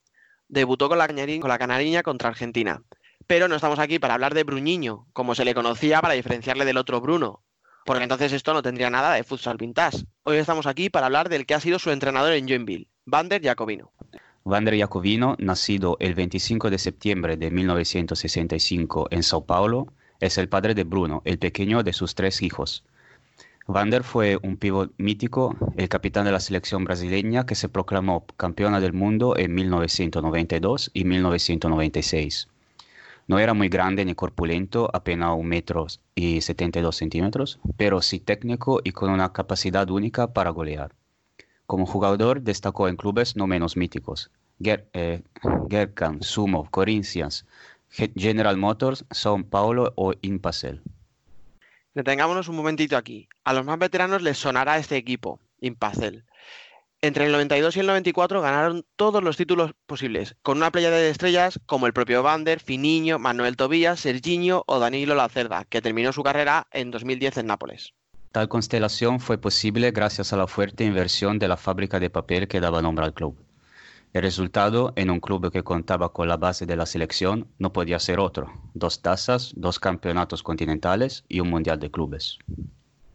debutó 0.49 0.89
con 0.89 0.99
la, 0.99 1.09
Canariña 1.09 2.03
contra 2.03 2.29
Argentina. 2.29 2.83
Pero 3.27 3.49
no 3.49 3.57
estamos 3.57 3.79
aquí 3.79 3.99
para 3.99 4.15
hablar 4.15 4.35
de 4.35 4.45
Bruñiño, 4.45 5.07
como 5.13 5.35
se 5.35 5.45
le 5.45 5.55
conocía 5.55 6.01
para 6.01 6.15
diferenciarle 6.15 6.65
del 6.65 6.77
otro 6.77 7.01
Bruno, 7.01 7.43
porque 7.87 8.03
entonces 8.03 8.33
esto 8.33 8.53
no 8.53 8.63
tendría 8.63 8.91
nada 8.91 9.15
de 9.15 9.25
futsal 9.25 9.57
vintage. 9.57 10.05
Hoy 10.25 10.37
estamos 10.37 10.67
aquí 10.67 10.91
para 10.91 11.07
hablar 11.07 11.31
del 11.31 11.47
que 11.47 11.55
ha 11.55 11.61
sido 11.61 11.79
su 11.79 11.91
entrenador 11.91 12.35
en 12.35 12.47
Joinville, 12.47 12.89
Vander 13.07 13.43
Jacobino. 13.43 13.93
Vander 14.45 14.77
Jacovino, 14.77 15.37
nacido 15.39 15.97
el 15.99 16.15
25 16.15 16.69
de 16.69 16.79
septiembre 16.79 17.37
de 17.37 17.51
1965 17.51 19.09
en 19.11 19.23
Sao 19.23 19.47
Paulo, 19.47 19.87
es 20.21 20.37
el 20.37 20.49
padre 20.49 20.75
de 20.75 20.85
Bruno, 20.85 21.23
el 21.25 21.39
pequeño 21.39 21.83
de 21.83 21.93
sus 21.93 22.15
tres 22.15 22.43
hijos. 22.43 22.85
Vander 23.67 24.05
fue 24.05 24.39
un 24.43 24.57
pívot 24.57 24.93
mítico, 24.99 25.57
el 25.77 25.89
capitán 25.89 26.25
de 26.25 26.31
la 26.33 26.39
selección 26.41 26.85
brasileña 26.85 27.45
que 27.45 27.55
se 27.57 27.69
proclamó 27.69 28.25
campeona 28.37 28.79
del 28.81 28.93
mundo 28.93 29.37
en 29.37 29.53
1992 29.55 30.91
y 30.95 31.05
1996. 31.05 32.49
No 33.29 33.39
era 33.41 33.55
muy 33.55 33.69
grande 33.69 34.05
ni 34.05 34.15
corpulento, 34.15 34.91
apenas 34.93 35.37
un 35.37 35.47
metro 35.49 35.87
y 36.15 36.41
72 36.41 36.97
centímetros, 36.97 37.61
pero 37.77 38.03
sí 38.03 38.21
técnico 38.21 38.81
y 38.85 38.93
con 38.93 39.11
una 39.11 39.33
capacidad 39.33 39.89
única 39.91 40.33
para 40.33 40.51
golear. 40.51 40.93
Como 41.67 41.87
jugador 41.87 42.43
destacó 42.43 42.89
en 42.89 42.97
clubes 42.97 43.37
no 43.37 43.47
menos 43.47 43.77
míticos, 43.77 44.31
Ger- 44.61 44.87
eh, 44.95 45.23
Gerkan, 45.71 46.23
Sumo, 46.23 46.69
Corinthians, 46.71 47.47
Ge- 47.91 48.13
General 48.17 48.57
Motors, 48.57 49.05
São 49.11 49.45
Paulo 49.45 49.93
o 49.97 50.13
Impacel. 50.23 50.83
Detengámonos 51.95 52.49
un 52.49 52.57
momentito 52.57 52.97
aquí. 52.97 53.29
A 53.45 53.53
los 53.53 53.67
más 53.67 53.79
veteranos 53.79 54.23
les 54.23 54.39
sonará 54.39 54.79
este 54.79 54.97
equipo, 54.97 55.41
Impacel. 55.61 56.25
Entre 57.03 57.27
el 57.27 57.33
92 57.33 57.77
y 57.77 57.81
el 57.81 57.87
94 57.87 58.41
ganaron 58.41 58.87
todos 58.97 59.23
los 59.23 59.37
títulos 59.37 59.73
posibles, 59.87 60.37
con 60.43 60.57
una 60.57 60.71
playa 60.71 60.91
de 60.91 61.11
estrellas 61.11 61.61
como 61.67 61.87
el 61.87 61.93
propio 61.93 62.23
Vander, 62.23 62.61
Finiño, 62.61 63.19
Manuel 63.19 63.57
Tobías, 63.57 64.01
Serginho 64.01 64.63
o 64.67 64.79
Danilo 64.79 65.15
Lacerda, 65.15 65.65
que 65.65 65.83
terminó 65.83 66.13
su 66.13 66.23
carrera 66.23 66.69
en 66.71 66.91
2010 66.93 67.39
en 67.39 67.47
Nápoles. 67.47 67.93
Tal 68.31 68.49
constelación 68.49 69.21
fue 69.21 69.37
posible 69.37 69.91
gracias 69.91 70.33
a 70.33 70.37
la 70.37 70.47
fuerte 70.47 70.85
inversión 70.85 71.39
de 71.39 71.49
la 71.49 71.57
fábrica 71.59 72.01
de 72.01 72.09
papel 72.09 72.49
que 72.49 72.61
daba 72.61 72.81
nombre 72.81 73.05
al 73.05 73.13
club. 73.13 73.37
El 74.13 74.23
resultado, 74.23 74.93
en 74.97 75.11
un 75.11 75.21
club 75.21 75.51
que 75.51 75.63
contaba 75.63 76.13
con 76.13 76.29
la 76.29 76.37
base 76.37 76.67
de 76.67 76.77
la 76.77 76.85
selección, 76.85 77.49
no 77.59 77.73
podía 77.73 77.99
ser 77.99 78.21
otro. 78.21 78.53
Dos 78.75 79.01
tazas, 79.01 79.53
dos 79.57 79.79
campeonatos 79.79 80.43
continentales 80.43 81.25
y 81.29 81.41
un 81.41 81.49
mundial 81.49 81.81
de 81.81 81.91
clubes. 81.91 82.39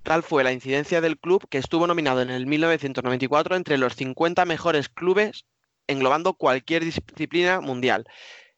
Tal 0.02 0.24
fue 0.24 0.44
la 0.44 0.54
incidencia 0.54 1.00
del 1.00 1.20
club 1.20 1.48
que 1.50 1.60
estuvo 1.60 1.86
nominado 1.86 2.22
en 2.22 2.32
el 2.32 2.48
1994 2.48 3.56
entre 3.56 3.78
los 3.78 3.96
50 3.96 4.46
mejores 4.46 4.90
clubes 4.90 5.46
englobando 5.86 6.34
cualquier 6.34 6.84
disciplina 6.84 7.62
mundial. 7.62 8.08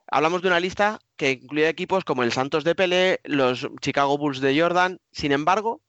Hablamos 0.08 0.42
de 0.42 0.48
una 0.48 0.60
lista 0.60 1.00
que 1.18 1.32
incluía 1.32 1.70
equipos 1.70 2.04
como 2.04 2.24
el 2.24 2.32
Santos 2.32 2.64
de 2.64 2.74
Pelé, 2.74 3.20
los 3.26 3.68
Chicago 3.82 4.18
Bulls 4.18 4.40
de 4.40 4.60
Jordan. 4.60 5.00
Sin 5.12 5.32
embargo, 5.32 5.82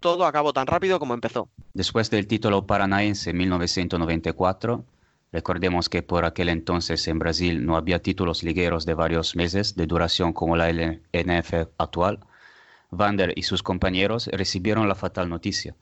todo 0.00 0.26
acabó 0.26 0.52
tan 0.52 0.66
rápido 0.66 0.98
como 0.98 1.14
empezó. 1.14 1.48
Después 1.72 2.10
del 2.10 2.26
título 2.26 2.66
paranaense 2.66 3.30
en 3.30 3.38
1994, 3.38 4.84
recordemos 5.32 5.88
que 5.88 6.02
por 6.02 6.24
aquel 6.24 6.48
entonces 6.48 7.06
en 7.08 7.18
Brasil 7.18 7.64
no 7.64 7.76
había 7.76 8.00
títulos 8.00 8.42
ligueros 8.42 8.86
de 8.86 8.94
varios 8.94 9.36
meses 9.36 9.76
de 9.76 9.86
duración 9.86 10.32
como 10.32 10.56
la 10.56 10.70
LNF 10.70 11.68
actual, 11.78 12.20
Vander 12.90 13.32
y 13.36 13.42
sus 13.42 13.62
compañeros 13.62 14.28
recibieron 14.32 14.88
la 14.88 14.94
fatal 14.94 15.28
noticia. 15.28 15.74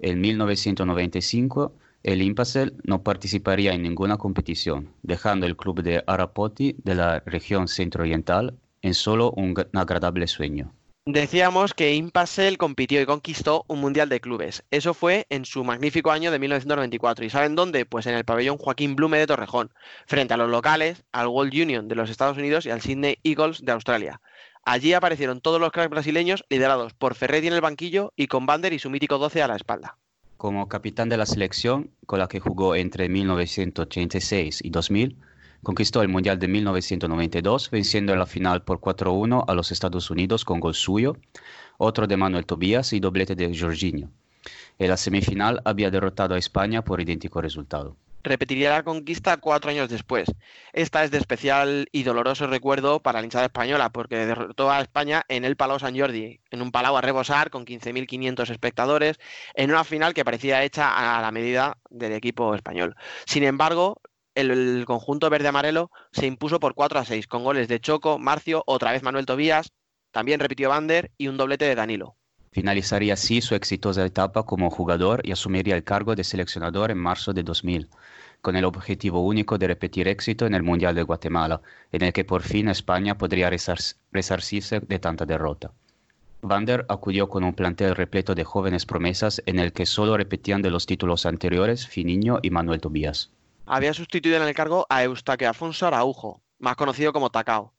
En 0.00 0.20
1995, 0.20 1.72
el 2.02 2.20
Impasel 2.22 2.74
no 2.82 3.02
participaría 3.02 3.72
en 3.74 3.82
ninguna 3.82 4.16
competición, 4.16 4.88
dejando 5.02 5.46
el 5.46 5.56
club 5.56 5.82
de 5.82 6.02
Arapoti 6.06 6.74
de 6.82 6.96
la 6.96 7.20
región 7.20 7.68
centro-oriental 7.68 8.58
en 8.82 8.94
solo 8.94 9.30
un 9.30 9.54
agradable 9.74 10.26
sueño. 10.26 10.72
Decíamos 11.04 11.74
que 11.74 11.96
Impasel 11.96 12.58
compitió 12.58 13.02
y 13.02 13.06
conquistó 13.06 13.64
un 13.66 13.80
mundial 13.80 14.08
de 14.08 14.20
clubes. 14.20 14.62
Eso 14.70 14.94
fue 14.94 15.26
en 15.30 15.44
su 15.44 15.64
magnífico 15.64 16.12
año 16.12 16.30
de 16.30 16.38
1994. 16.38 17.24
¿Y 17.24 17.30
saben 17.30 17.56
dónde? 17.56 17.84
Pues 17.84 18.06
en 18.06 18.14
el 18.14 18.24
pabellón 18.24 18.56
Joaquín 18.56 18.94
Blume 18.94 19.18
de 19.18 19.26
Torrejón, 19.26 19.72
frente 20.06 20.34
a 20.34 20.36
los 20.36 20.48
locales, 20.48 21.02
al 21.10 21.26
World 21.26 21.54
Union 21.54 21.88
de 21.88 21.96
los 21.96 22.08
Estados 22.08 22.38
Unidos 22.38 22.66
y 22.66 22.70
al 22.70 22.82
Sydney 22.82 23.18
Eagles 23.24 23.64
de 23.64 23.72
Australia. 23.72 24.20
Allí 24.64 24.92
aparecieron 24.92 25.40
todos 25.40 25.60
los 25.60 25.72
cracks 25.72 25.90
brasileños 25.90 26.44
liderados 26.48 26.94
por 26.94 27.16
Ferretti 27.16 27.48
en 27.48 27.54
el 27.54 27.60
banquillo 27.60 28.12
y 28.14 28.28
con 28.28 28.46
Bander 28.46 28.72
y 28.72 28.78
su 28.78 28.88
mítico 28.88 29.18
12 29.18 29.42
a 29.42 29.48
la 29.48 29.56
espalda. 29.56 29.98
Como 30.36 30.68
capitán 30.68 31.08
de 31.08 31.16
la 31.16 31.26
selección, 31.26 31.90
con 32.06 32.20
la 32.20 32.28
que 32.28 32.38
jugó 32.38 32.76
entre 32.76 33.08
1986 33.08 34.60
y 34.62 34.70
2000, 34.70 35.16
conquistó 35.62 36.02
el 36.02 36.08
Mundial 36.08 36.38
de 36.38 36.48
1992, 36.48 37.70
venciendo 37.70 38.12
en 38.12 38.18
la 38.18 38.26
final 38.26 38.62
por 38.62 38.80
4-1 38.80 39.44
a 39.46 39.54
los 39.54 39.70
Estados 39.70 40.10
Unidos 40.10 40.44
con 40.44 40.60
gol 40.60 40.74
suyo, 40.74 41.16
otro 41.78 42.06
de 42.06 42.16
Manuel 42.16 42.46
Tobías 42.46 42.92
y 42.92 43.00
doblete 43.00 43.34
de 43.34 43.56
Jorginho. 43.58 44.10
En 44.78 44.88
la 44.88 44.96
semifinal 44.96 45.60
había 45.64 45.90
derrotado 45.90 46.34
a 46.34 46.38
España 46.38 46.82
por 46.82 47.00
idéntico 47.00 47.40
resultado 47.40 47.96
repetiría 48.22 48.70
la 48.70 48.82
conquista 48.82 49.36
cuatro 49.36 49.70
años 49.70 49.88
después. 49.88 50.30
Esta 50.72 51.04
es 51.04 51.10
de 51.10 51.18
especial 51.18 51.88
y 51.92 52.02
doloroso 52.04 52.46
recuerdo 52.46 53.00
para 53.00 53.20
la 53.20 53.24
hinchada 53.24 53.46
española, 53.46 53.90
porque 53.90 54.26
derrotó 54.26 54.70
a 54.70 54.80
España 54.80 55.24
en 55.28 55.44
el 55.44 55.56
Palau 55.56 55.78
San 55.78 55.98
Jordi, 55.98 56.40
en 56.50 56.62
un 56.62 56.70
palau 56.70 56.96
a 56.96 57.00
rebosar 57.00 57.50
con 57.50 57.66
15.500 57.66 58.50
espectadores, 58.50 59.18
en 59.54 59.70
una 59.70 59.84
final 59.84 60.14
que 60.14 60.24
parecía 60.24 60.62
hecha 60.62 61.18
a 61.18 61.20
la 61.20 61.30
medida 61.30 61.78
del 61.90 62.12
equipo 62.12 62.54
español. 62.54 62.96
Sin 63.26 63.42
embargo, 63.42 64.00
el, 64.34 64.84
conjunto 64.86 65.28
verde-amarelo 65.30 65.90
se 66.12 66.26
impuso 66.26 66.60
por 66.60 66.74
4 66.74 67.00
a 67.00 67.04
6, 67.04 67.26
con 67.26 67.44
goles 67.44 67.68
de 67.68 67.80
Choco, 67.80 68.18
Marcio, 68.18 68.62
otra 68.66 68.92
vez 68.92 69.02
Manuel 69.02 69.26
Tobías, 69.26 69.72
también 70.10 70.40
repitió 70.40 70.68
Bander 70.68 71.10
y 71.18 71.28
un 71.28 71.36
doblete 71.36 71.64
de 71.64 71.74
Danilo. 71.74 72.16
Finalizaría 72.50 73.14
así 73.14 73.40
su 73.40 73.54
exitosa 73.54 74.04
etapa 74.04 74.42
como 74.44 74.70
jugador 74.70 75.22
y 75.24 75.32
asumiría 75.32 75.74
el 75.74 75.84
cargo 75.84 76.14
de 76.14 76.24
seleccionador 76.24 76.90
en 76.90 76.98
marzo 76.98 77.32
de 77.32 77.42
2000 77.42 77.88
con 78.42 78.56
el 78.56 78.64
objetivo 78.64 79.24
único 79.24 79.56
de 79.56 79.68
repetir 79.68 80.08
éxito 80.08 80.46
en 80.46 80.54
el 80.54 80.64
Mundial 80.64 80.94
de 80.94 81.04
Guatemala, 81.04 81.62
en 81.92 82.02
el 82.02 82.12
que 82.12 82.24
por 82.24 82.42
fin 82.42 82.68
España 82.68 83.16
podría 83.16 83.48
resarcirse 83.48 84.80
de 84.80 84.98
tanta 84.98 85.24
derrota. 85.24 85.70
Vander 86.42 86.84
acudió 86.88 87.28
con 87.28 87.44
un 87.44 87.54
plantel 87.54 87.94
repleto 87.94 88.34
de 88.34 88.42
jóvenes 88.42 88.84
promesas 88.84 89.40
en 89.46 89.60
el 89.60 89.72
que 89.72 89.86
solo 89.86 90.16
repetían 90.16 90.60
de 90.60 90.70
los 90.70 90.86
títulos 90.86 91.24
anteriores 91.24 91.86
Finiño 91.86 92.40
y 92.42 92.50
Manuel 92.50 92.80
Tobías. 92.80 93.30
Había 93.66 93.94
sustituido 93.94 94.36
en 94.36 94.42
el 94.42 94.54
cargo 94.54 94.86
a 94.88 95.04
Eustaque 95.04 95.46
Afonso 95.46 95.86
Araujo, 95.86 96.42
más 96.58 96.76
conocido 96.76 97.12
como 97.12 97.30
Tacao, 97.30 97.74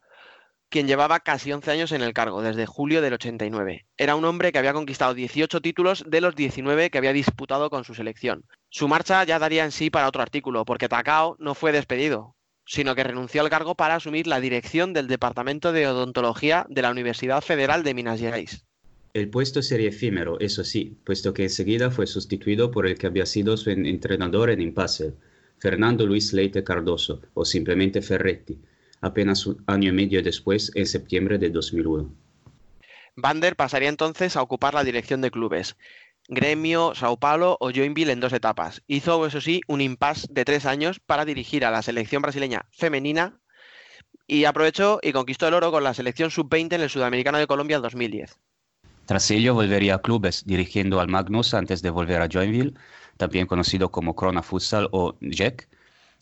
quien 0.70 0.88
llevaba 0.88 1.20
casi 1.20 1.52
11 1.52 1.70
años 1.70 1.92
en 1.92 2.02
el 2.02 2.14
cargo, 2.14 2.42
desde 2.42 2.66
julio 2.66 3.02
del 3.02 3.14
89. 3.14 3.86
Era 3.98 4.16
un 4.16 4.26
hombre 4.26 4.52
que 4.52 4.58
había 4.58 4.74
conquistado 4.74 5.14
18 5.14 5.62
títulos 5.62 6.04
de 6.08 6.22
los 6.22 6.36
19 6.36 6.90
que 6.90 6.98
había 6.98 7.14
disputado 7.14 7.70
con 7.70 7.84
su 7.84 7.94
selección. 7.94 8.46
Su 8.70 8.88
marcha 8.88 9.24
ya 9.24 9.40
daría 9.40 9.66
en 9.66 9.72
sí 9.72 9.90
para 9.90 10.08
otro 10.08 10.22
artículo, 10.22 10.66
porque 10.66 10.90
Takao 10.90 11.36
no 11.38 11.54
fue 11.54 11.72
despedido, 11.72 12.36
sino 12.66 12.96
que 12.96 13.04
renunció 13.04 13.42
al 13.42 13.50
cargo 13.50 13.76
para 13.76 13.96
asumir 13.96 14.26
la 14.26 14.40
dirección 14.40 14.94
del 14.94 15.08
Departamento 15.08 15.74
de 15.74 15.88
Odontología 15.88 16.66
de 16.70 16.82
la 16.82 16.92
Universidad 16.92 17.42
Federal 17.42 17.84
de 17.84 17.94
Minas 17.94 18.20
Gerais. 18.20 18.66
El 19.14 19.30
puesto 19.30 19.62
sería 19.62 19.90
efímero, 19.90 20.40
eso 20.40 20.64
sí, 20.64 20.98
puesto 21.04 21.36
que 21.36 21.44
enseguida 21.44 21.92
fue 21.92 22.08
sustituido 22.08 22.72
por 22.72 22.88
el 22.88 22.98
que 22.98 23.06
había 23.06 23.28
sido 23.28 23.58
su 23.58 23.70
entrenador 23.70 24.50
en 24.50 24.60
Impasel, 24.60 25.18
Fernando 25.64 26.06
Luis 26.06 26.34
Leite 26.34 26.62
Cardoso, 26.62 27.22
o 27.36 27.46
simplemente 27.46 28.02
Ferretti, 28.02 28.60
apenas 29.00 29.46
un 29.46 29.64
año 29.66 29.92
y 29.92 29.94
medio 29.94 30.22
después, 30.22 30.70
en 30.76 30.86
septiembre 30.86 31.38
de 31.38 31.50
2001. 31.52 32.14
Bander 33.16 33.56
pasaría 33.56 33.88
entonces 33.88 34.36
a 34.36 34.42
ocupar 34.42 34.74
la 34.74 34.84
dirección 34.84 35.22
de 35.22 35.32
clubes. 35.32 35.78
Gremio, 36.28 36.94
Sao 36.96 37.16
Paulo 37.16 37.56
o 37.62 37.72
Joinville 37.72 38.12
en 38.12 38.20
dos 38.20 38.34
etapas. 38.34 38.84
Hizo, 38.88 39.26
eso 39.26 39.40
sí, 39.40 39.62
un 39.70 39.80
impasse 39.80 40.28
de 40.30 40.44
tres 40.44 40.66
años 40.66 41.00
para 41.00 41.24
dirigir 41.24 41.64
a 41.64 41.72
la 41.72 41.82
selección 41.82 42.22
brasileña 42.22 42.66
femenina 42.72 43.40
y 44.28 44.44
aprovechó 44.44 45.00
y 45.02 45.14
conquistó 45.14 45.48
el 45.48 45.54
oro 45.54 45.72
con 45.72 45.86
la 45.86 45.94
selección 45.94 46.30
sub-20 46.30 46.74
en 46.74 46.82
el 46.82 46.90
Sudamericano 46.90 47.38
de 47.38 47.48
Colombia 47.48 47.78
en 47.78 47.84
2010. 47.84 48.38
Tras 49.06 49.32
ello 49.32 49.54
volvería 49.54 49.96
a 49.96 50.02
clubes, 50.02 50.44
dirigiendo 50.46 51.00
al 51.00 51.08
Magnus 51.08 51.54
antes 51.54 51.82
de 51.82 51.90
volver 51.90 52.22
a 52.22 52.28
Joinville, 52.30 52.74
también 53.24 53.48
conocido 53.48 53.90
como 53.90 54.18
Crona 54.18 54.44
Futsal 54.44 54.90
o 54.92 55.16
JEC, 55.22 55.70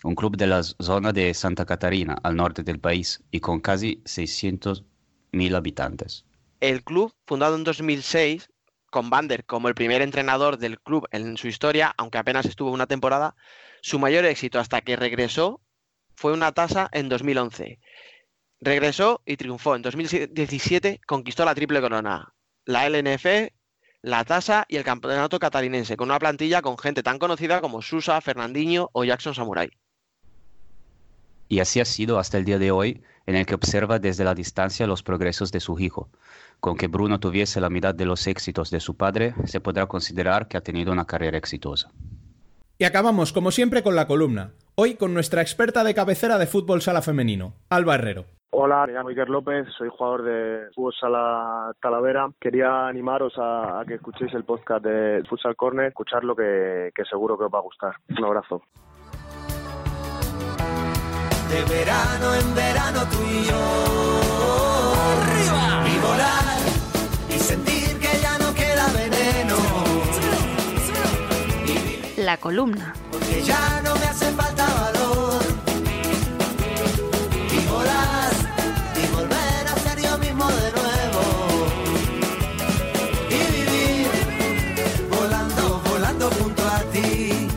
un 0.04 0.14
club 0.14 0.38
de 0.38 0.46
la 0.46 0.62
zona 0.62 1.12
de 1.12 1.34
Santa 1.34 1.66
Catarina, 1.66 2.16
al 2.22 2.36
norte 2.36 2.62
del 2.62 2.80
país, 2.80 3.24
y 3.32 3.40
con 3.40 3.60
casi 3.60 4.04
600.000 4.06 5.56
habitantes. 5.56 6.26
El 6.60 6.84
club, 6.84 7.12
fundado 7.26 7.56
en 7.56 7.64
2006, 7.64 8.52
con 8.92 9.10
Bander 9.10 9.46
como 9.46 9.68
el 9.68 9.74
primer 9.74 10.04
entrenador 10.04 10.60
del 10.60 10.80
club 10.80 11.08
en 11.12 11.38
su 11.38 11.48
historia, 11.48 11.92
aunque 11.98 12.20
apenas 12.20 12.46
estuvo 12.46 12.70
una 12.70 12.86
temporada, 12.86 13.36
su 13.82 13.98
mayor 13.98 14.26
éxito 14.26 14.60
hasta 14.60 14.82
que 14.82 14.96
regresó 14.96 15.60
fue 16.16 16.34
una 16.34 16.52
tasa 16.52 16.88
en 16.92 17.10
2011. 17.10 17.80
Regresó 18.60 19.24
y 19.26 19.38
triunfó. 19.38 19.76
En 19.76 19.82
2017 19.82 21.02
conquistó 21.08 21.46
la 21.46 21.56
triple 21.56 21.82
corona, 21.82 22.32
la 22.66 22.88
LNF, 22.88 23.26
la 24.04 24.24
tasa 24.24 24.66
y 24.68 24.78
el 24.78 24.84
campeonato 24.84 25.40
catarinense, 25.40 25.96
con 25.96 26.10
una 26.10 26.20
plantilla 26.20 26.62
con 26.62 26.78
gente 26.78 27.04
tan 27.04 27.20
conocida 27.20 27.62
como 27.62 27.82
Susa, 27.82 28.20
Fernandinho 28.22 28.90
o 28.94 29.04
Jackson 29.04 29.36
Samurai. 29.36 29.70
Y 31.48 31.60
así 31.60 31.80
ha 31.80 31.86
sido 31.86 32.18
hasta 32.18 32.38
el 32.38 32.46
día 32.46 32.58
de 32.58 32.72
hoy, 32.72 33.04
en 33.26 33.36
el 33.36 33.46
que 33.46 33.56
observa 33.56 34.00
desde 34.00 34.24
la 34.24 34.34
distancia 34.34 34.88
los 34.88 35.04
progresos 35.04 35.52
de 35.52 35.60
su 35.60 35.78
hijo, 35.80 36.10
con 36.60 36.78
que 36.78 36.88
Bruno 36.88 37.20
tuviese 37.20 37.62
la 37.62 37.70
mitad 37.70 37.94
de 37.94 38.06
los 38.06 38.26
éxitos 38.26 38.72
de 38.72 38.80
su 38.80 38.96
padre, 38.96 39.36
se 39.46 39.60
podrá 39.60 39.86
considerar 39.86 40.48
que 40.48 40.58
ha 40.58 40.62
tenido 40.62 40.92
una 40.92 41.06
carrera 41.06 41.38
exitosa. 41.38 41.92
Y 42.82 42.84
acabamos, 42.84 43.32
como 43.32 43.52
siempre, 43.52 43.84
con 43.84 43.96
la 43.96 44.08
columna. 44.08 44.54
Hoy 44.74 44.96
con 44.96 45.14
nuestra 45.14 45.44
experta 45.44 45.84
de 45.84 45.94
cabecera 45.94 46.40
de 46.40 46.48
fútbol 46.48 46.82
sala 46.82 47.04
femenino, 47.04 47.54
Alba 47.70 47.94
Herrero. 47.94 48.26
Hola, 48.50 48.88
me 48.88 48.94
llamo 48.94 49.10
Iker 49.10 49.30
López, 49.30 49.68
soy 49.78 49.88
jugador 49.96 50.24
de 50.24 50.66
Fútbol 50.74 50.94
Sala 51.00 51.76
Talavera. 51.80 52.28
Quería 52.40 52.88
animaros 52.88 53.34
a, 53.38 53.84
que 53.88 53.94
escuchéis 53.94 54.34
el 54.34 54.46
podcast 54.46 54.84
de 54.84 55.24
Futsal 55.30 55.56
Corner, 55.56 55.90
escucharlo 55.90 56.36
que, 56.36 56.90
que 56.96 57.06
seguro 57.06 57.38
que 57.38 57.44
os 57.44 57.54
va 57.54 57.60
a 57.60 57.62
gustar. 57.62 57.94
Un 58.18 58.26
abrazo. 58.26 58.64
De 61.52 61.76
verano 61.76 62.34
en 62.34 62.56
verano 62.56 63.00
tú 63.12 63.18
y 63.30 63.46
yo. 63.46 63.62
¡Arriba! 65.22 65.84
Y 65.88 66.00
volar 66.00 66.61
La 72.22 72.38
columna. 72.38 72.94
Porque 73.12 73.42
ya 73.42 73.82
no 73.84 73.96
me 73.96 74.06
hace 74.06 74.26
falta 74.34 74.64
valor. 74.64 75.42
Y 77.52 77.68
volar 77.68 78.32
y 78.96 79.16
volver 79.16 79.68
a 79.68 79.76
ser 79.78 80.00
yo 80.00 80.18
mismo 80.20 80.48
de 80.48 80.72
nuevo. 80.72 81.24
Y 83.28 83.40
vivir 83.56 84.08
volando, 85.10 85.82
volando 85.90 86.30
junto 86.30 86.62
a 86.64 86.80
ti. 86.92 87.48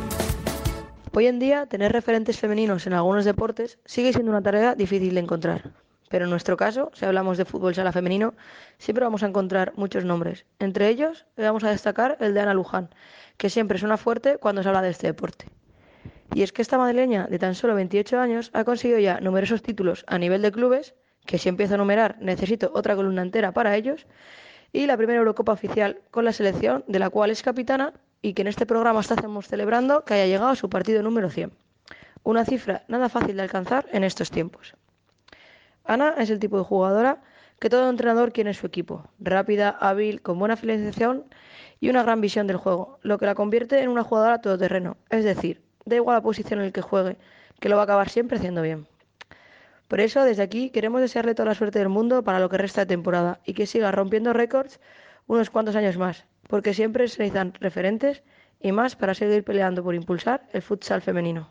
Hoy 1.12 1.26
en 1.26 1.38
día, 1.38 1.66
tener 1.66 1.92
referentes 1.92 2.38
femeninos 2.38 2.86
en 2.86 2.94
algunos 2.94 3.26
deportes 3.26 3.78
sigue 3.84 4.14
siendo 4.14 4.30
una 4.30 4.42
tarea 4.42 4.74
difícil 4.74 5.12
de 5.12 5.20
encontrar. 5.20 5.72
Pero 6.08 6.24
en 6.24 6.30
nuestro 6.30 6.56
caso, 6.56 6.90
si 6.94 7.04
hablamos 7.04 7.38
de 7.38 7.44
fútbol 7.44 7.74
sala 7.74 7.92
femenino, 7.92 8.34
siempre 8.78 9.04
vamos 9.04 9.22
a 9.24 9.26
encontrar 9.26 9.72
muchos 9.76 10.04
nombres. 10.04 10.46
Entre 10.58 10.88
ellos, 10.88 11.26
vamos 11.36 11.64
a 11.64 11.70
destacar 11.70 12.16
el 12.20 12.34
de 12.34 12.40
Ana 12.40 12.54
Luján, 12.54 12.88
que 13.36 13.50
siempre 13.50 13.78
suena 13.78 13.96
fuerte 13.96 14.38
cuando 14.38 14.62
se 14.62 14.68
habla 14.68 14.82
de 14.82 14.90
este 14.90 15.06
deporte. 15.06 15.46
Y 16.34 16.42
es 16.42 16.52
que 16.52 16.62
esta 16.62 16.78
madrileña 16.78 17.26
de 17.26 17.38
tan 17.38 17.54
solo 17.54 17.74
28 17.74 18.18
años 18.18 18.50
ha 18.52 18.64
conseguido 18.64 18.98
ya 18.98 19.20
numerosos 19.20 19.62
títulos 19.62 20.04
a 20.08 20.18
nivel 20.18 20.42
de 20.42 20.52
clubes, 20.52 20.94
que 21.26 21.38
si 21.38 21.48
empiezo 21.48 21.74
a 21.74 21.78
numerar 21.78 22.16
necesito 22.20 22.70
otra 22.74 22.96
columna 22.96 23.22
entera 23.22 23.52
para 23.52 23.76
ellos, 23.76 24.06
y 24.72 24.86
la 24.86 24.96
primera 24.96 25.20
Eurocopa 25.20 25.52
oficial 25.52 26.00
con 26.10 26.24
la 26.24 26.32
selección, 26.32 26.84
de 26.88 26.98
la 26.98 27.10
cual 27.10 27.30
es 27.30 27.42
capitana 27.42 27.92
y 28.22 28.34
que 28.34 28.42
en 28.42 28.48
este 28.48 28.66
programa 28.66 29.00
estamos 29.00 29.46
celebrando 29.46 30.04
que 30.04 30.14
haya 30.14 30.26
llegado 30.26 30.50
a 30.50 30.56
su 30.56 30.68
partido 30.68 31.02
número 31.02 31.30
100. 31.30 31.52
Una 32.24 32.44
cifra 32.44 32.84
nada 32.88 33.08
fácil 33.08 33.36
de 33.36 33.42
alcanzar 33.42 33.86
en 33.92 34.02
estos 34.02 34.30
tiempos. 34.30 34.74
Ana 35.84 36.14
es 36.18 36.30
el 36.30 36.38
tipo 36.38 36.56
de 36.56 36.64
jugadora 36.64 37.22
que 37.60 37.68
todo 37.70 37.88
entrenador 37.88 38.32
quiere 38.32 38.50
en 38.50 38.54
su 38.54 38.66
equipo, 38.66 39.08
rápida, 39.20 39.68
hábil, 39.68 40.22
con 40.22 40.38
buena 40.38 40.56
finalización 40.56 41.24
y 41.84 41.90
una 41.90 42.02
gran 42.02 42.22
visión 42.22 42.46
del 42.46 42.56
juego, 42.56 42.98
lo 43.02 43.18
que 43.18 43.26
la 43.26 43.34
convierte 43.34 43.82
en 43.82 43.90
una 43.90 44.04
jugadora 44.04 44.40
todoterreno, 44.40 44.96
es 45.10 45.22
decir, 45.22 45.60
da 45.84 45.96
igual 45.96 46.16
la 46.16 46.22
posición 46.22 46.60
en 46.60 46.66
la 46.66 46.72
que 46.72 46.80
juegue, 46.80 47.18
que 47.60 47.68
lo 47.68 47.76
va 47.76 47.82
a 47.82 47.84
acabar 47.84 48.08
siempre 48.08 48.38
haciendo 48.38 48.62
bien. 48.62 48.86
Por 49.86 50.00
eso, 50.00 50.24
desde 50.24 50.42
aquí, 50.42 50.70
queremos 50.70 51.02
desearle 51.02 51.34
toda 51.34 51.50
la 51.50 51.54
suerte 51.54 51.78
del 51.80 51.90
mundo 51.90 52.24
para 52.24 52.40
lo 52.40 52.48
que 52.48 52.56
resta 52.56 52.80
de 52.80 52.86
temporada 52.86 53.40
y 53.44 53.52
que 53.52 53.66
siga 53.66 53.92
rompiendo 53.92 54.32
récords 54.32 54.80
unos 55.26 55.50
cuantos 55.50 55.76
años 55.76 55.98
más, 55.98 56.24
porque 56.48 56.72
siempre 56.72 57.06
se 57.06 57.22
necesitan 57.22 57.52
referentes 57.60 58.22
y 58.60 58.72
más 58.72 58.96
para 58.96 59.12
seguir 59.12 59.44
peleando 59.44 59.84
por 59.84 59.94
impulsar 59.94 60.48
el 60.54 60.62
futsal 60.62 61.02
femenino. 61.02 61.50